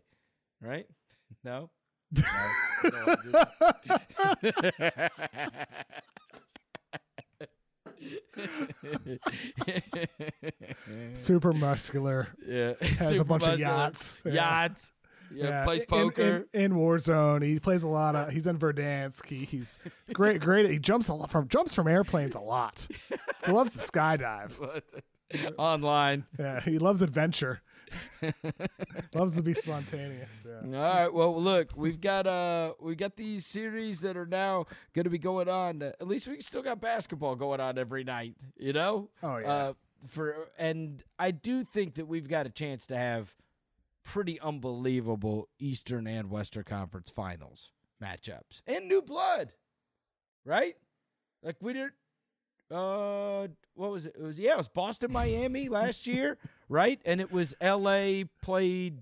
right? 0.61 0.87
No. 1.43 1.71
No, 2.11 2.21
you 2.83 2.91
don't 2.91 3.07
wanna 3.07 3.17
do 3.23 3.31
that. 3.31 3.51
Super 11.13 11.53
muscular. 11.53 12.27
yeah, 12.47 12.73
Has 12.81 13.01
a 13.01 13.09
super 13.13 13.23
bunch 13.23 13.43
of 13.43 13.49
muscular. 13.49 13.73
yachts. 13.77 14.17
Yeah. 14.25 14.31
Yachts. 14.33 14.91
Yeah, 15.33 15.65
plays 15.65 15.81
in- 15.81 15.87
poker. 15.87 16.45
in, 16.53 16.61
in, 16.61 16.71
Warzone. 16.71 17.43
He 17.43 17.59
plays 17.59 17.83
a 17.83 17.87
lot 17.89 18.15
of. 18.15 18.29
He's 18.31 18.47
in 18.47 18.57
Verdansk. 18.57 19.25
He, 19.25 19.43
he's 19.43 19.77
great. 20.13 20.39
Great. 20.39 20.69
He 20.69 20.79
jumps 20.79 21.09
a 21.09 21.13
lot 21.13 21.29
from 21.29 21.49
jumps 21.49 21.73
from 21.73 21.87
airplanes 21.89 22.33
a 22.35 22.39
lot. 22.39 22.87
He 23.45 23.51
loves 23.51 23.73
to 23.73 23.79
skydive. 23.79 24.53
Online. 25.57 26.23
Yeah, 26.39 26.61
he 26.61 26.79
loves 26.79 27.01
adventure. 27.01 27.61
loves 29.13 29.35
to 29.35 29.41
be 29.41 29.53
spontaneous. 29.53 30.31
Yeah. 30.45 30.77
All 30.77 30.83
right. 30.83 31.13
Well, 31.13 31.41
look, 31.41 31.69
we've 31.75 31.99
got 31.99 32.27
uh, 32.27 32.73
we 32.79 32.95
got 32.95 33.15
these 33.15 33.45
series 33.45 34.01
that 34.01 34.17
are 34.17 34.25
now 34.25 34.65
going 34.93 35.05
to 35.05 35.09
be 35.09 35.17
going 35.17 35.49
on. 35.49 35.81
At 35.81 36.07
least 36.07 36.27
we 36.27 36.41
still 36.41 36.61
got 36.61 36.81
basketball 36.81 37.35
going 37.35 37.59
on 37.59 37.77
every 37.77 38.03
night. 38.03 38.35
You 38.57 38.73
know. 38.73 39.09
Oh, 39.23 39.37
yeah. 39.37 39.47
Uh, 39.47 39.73
for 40.07 40.49
and 40.57 41.03
I 41.17 41.31
do 41.31 41.63
think 41.63 41.95
that 41.95 42.07
we've 42.07 42.27
got 42.27 42.45
a 42.45 42.49
chance 42.49 42.85
to 42.87 42.97
have 42.97 43.33
pretty 44.03 44.39
unbelievable 44.39 45.49
Eastern 45.59 46.07
and 46.07 46.29
Western 46.29 46.63
Conference 46.63 47.09
Finals 47.09 47.71
matchups 48.01 48.61
and 48.67 48.87
new 48.87 49.01
blood, 49.01 49.53
right? 50.45 50.75
Like 51.43 51.57
we 51.61 51.73
did. 51.73 51.91
Uh, 52.69 53.47
what 53.75 53.91
was 53.91 54.05
it? 54.05 54.15
It 54.17 54.21
was 54.23 54.39
yeah, 54.39 54.53
it 54.53 54.57
was 54.57 54.67
Boston, 54.67 55.11
Miami 55.11 55.69
last 55.81 56.05
year, 56.07 56.37
right? 56.69 56.99
And 57.05 57.21
it 57.21 57.31
was 57.31 57.53
L.A. 57.61 58.25
played 58.41 58.99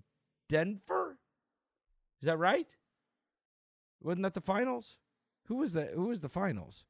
Denver. 0.49 1.17
Is 2.21 2.27
that 2.27 2.37
right? 2.37 2.67
Wasn't 4.01 4.23
that 4.23 4.33
the 4.35 4.41
finals? 4.41 4.97
Who 5.47 5.55
was 5.57 5.73
that? 5.73 5.91
Who 5.95 6.07
was 6.07 6.21
the 6.21 6.29
finals? 6.29 6.83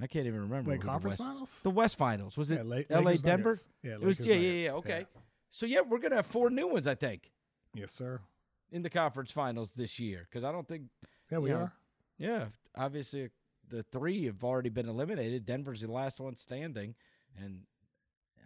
I 0.00 0.06
can't 0.06 0.26
even 0.26 0.40
remember. 0.42 0.70
Wait, 0.70 0.80
the 0.80 0.86
conference 0.86 1.18
West- 1.18 1.28
finals? 1.30 1.60
The 1.62 1.70
West 1.70 1.98
Finals 1.98 2.36
was 2.36 2.50
Yeah, 2.50 2.58
it? 2.58 2.66
La- 2.66 2.76
L.A. 2.90 3.02
Lakers 3.02 3.22
Denver. 3.22 3.48
Nuggets. 3.50 3.68
Yeah, 3.82 3.92
it 3.94 4.00
was. 4.00 4.20
Yeah, 4.20 4.34
yeah, 4.36 4.50
yeah. 4.64 4.72
Okay. 4.74 5.06
So 5.50 5.66
yeah, 5.66 5.80
we're 5.80 5.98
gonna 5.98 6.16
have 6.16 6.26
four 6.26 6.50
new 6.50 6.68
ones, 6.68 6.86
I 6.86 6.94
think, 6.94 7.32
Yes, 7.74 7.92
sir. 7.92 8.20
in 8.70 8.82
the 8.82 8.90
conference 8.90 9.30
finals 9.32 9.72
this 9.72 9.98
year. 9.98 10.26
Because 10.30 10.44
I 10.44 10.52
don't 10.52 10.68
think. 10.68 10.84
Yeah, 11.30 11.38
we 11.38 11.50
Yeah. 11.50 11.56
are. 11.56 11.72
Yeah, 12.18 12.46
obviously 12.76 13.28
the 13.68 13.82
three 13.82 14.26
have 14.26 14.42
already 14.44 14.68
been 14.70 14.88
eliminated. 14.88 15.46
Denver's 15.46 15.80
the 15.80 15.90
last 15.90 16.20
one 16.20 16.36
standing, 16.36 16.94
and 17.42 17.62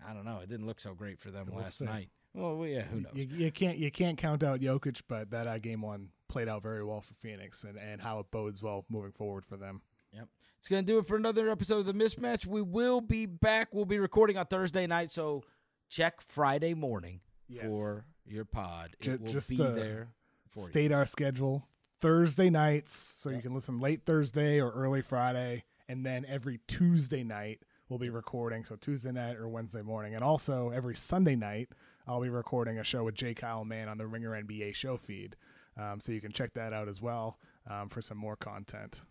I 0.08 0.12
don't 0.12 0.24
know. 0.24 0.40
It 0.42 0.48
didn't 0.48 0.66
look 0.66 0.80
so 0.80 0.94
great 0.94 1.18
for 1.20 1.30
them 1.30 1.46
We'll 1.50 1.62
last 1.62 1.78
see. 1.78 1.84
night. 1.84 2.08
Well, 2.34 2.66
yeah, 2.66 2.82
who 2.82 3.00
knows? 3.00 3.12
You, 3.14 3.24
you 3.24 3.52
can't 3.52 3.76
you 3.78 3.90
can't 3.90 4.16
count 4.16 4.42
out 4.42 4.60
Jokic, 4.60 5.02
but 5.06 5.30
that 5.30 5.46
uh, 5.46 5.58
game 5.58 5.82
one 5.82 6.08
played 6.28 6.48
out 6.48 6.62
very 6.62 6.82
well 6.82 7.00
for 7.02 7.14
Phoenix, 7.14 7.64
and, 7.64 7.76
and 7.78 8.00
how 8.00 8.18
it 8.20 8.26
bodes 8.30 8.62
well 8.62 8.84
moving 8.88 9.12
forward 9.12 9.44
for 9.44 9.56
them. 9.56 9.82
Yep. 10.14 10.28
It's 10.58 10.68
going 10.68 10.84
to 10.84 10.92
do 10.92 10.98
it 10.98 11.06
for 11.06 11.16
another 11.16 11.48
episode 11.50 11.80
of 11.80 11.86
The 11.86 11.94
Mismatch. 11.94 12.46
We 12.46 12.60
will 12.62 13.00
be 13.00 13.26
back. 13.26 13.68
We'll 13.72 13.84
be 13.86 13.98
recording 13.98 14.36
on 14.36 14.46
Thursday 14.46 14.86
night, 14.86 15.10
so 15.10 15.42
check 15.88 16.20
Friday 16.20 16.74
morning 16.74 17.20
Yes. 17.48 17.70
for 17.72 18.04
your 18.26 18.44
pod. 18.44 18.94
Ju- 19.00 19.12
it 19.14 19.20
will 19.22 19.32
just, 19.32 19.50
be 19.50 19.60
uh, 19.62 19.70
there 19.70 20.08
for 20.52 20.60
you. 20.60 20.66
State 20.66 20.92
our 20.92 21.04
schedule 21.06 21.66
Thursday 22.02 22.50
nights, 22.50 22.92
so 22.92 23.30
you 23.30 23.40
can 23.40 23.54
listen 23.54 23.78
late 23.78 24.04
Thursday 24.04 24.60
or 24.60 24.72
early 24.72 25.02
Friday, 25.02 25.62
and 25.88 26.04
then 26.04 26.26
every 26.28 26.58
Tuesday 26.66 27.22
night 27.22 27.60
we'll 27.88 28.00
be 28.00 28.10
recording. 28.10 28.64
So 28.64 28.74
Tuesday 28.74 29.12
night 29.12 29.36
or 29.36 29.48
Wednesday 29.48 29.82
morning, 29.82 30.16
and 30.16 30.24
also 30.24 30.70
every 30.70 30.96
Sunday 30.96 31.36
night 31.36 31.68
I'll 32.08 32.20
be 32.20 32.28
recording 32.28 32.78
a 32.80 32.84
show 32.84 33.04
with 33.04 33.14
J. 33.14 33.34
Kyle 33.34 33.64
Mann 33.64 33.88
on 33.88 33.98
the 33.98 34.06
Ringer 34.08 34.30
NBA 34.30 34.74
show 34.74 34.96
feed. 34.96 35.36
Um, 35.78 36.00
so 36.00 36.10
you 36.10 36.20
can 36.20 36.32
check 36.32 36.54
that 36.54 36.72
out 36.72 36.88
as 36.88 37.00
well 37.00 37.38
um, 37.70 37.88
for 37.88 38.02
some 38.02 38.18
more 38.18 38.34
content. 38.34 39.02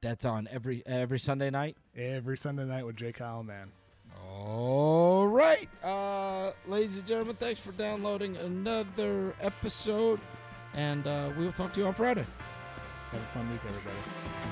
That's 0.00 0.24
on 0.24 0.48
every 0.50 0.82
every 0.86 1.18
Sunday 1.18 1.50
night. 1.50 1.76
Every 1.94 2.38
Sunday 2.38 2.64
night 2.64 2.86
with 2.86 2.96
J. 2.96 3.12
Kyle 3.12 3.42
Mann. 3.42 3.72
All 4.26 5.28
right. 5.28 5.68
Uh, 5.84 6.52
ladies 6.66 6.96
and 6.96 7.06
gentlemen, 7.06 7.36
thanks 7.36 7.60
for 7.60 7.72
downloading 7.72 8.38
another 8.38 9.34
episode. 9.40 10.18
And 10.74 11.06
uh, 11.06 11.30
we 11.36 11.44
will 11.44 11.52
talk 11.52 11.72
to 11.74 11.80
you 11.80 11.86
on 11.86 11.94
Friday. 11.94 12.24
Have 13.10 13.20
a 13.20 13.24
fun 13.34 13.48
week, 13.50 13.60
everybody. 13.66 14.51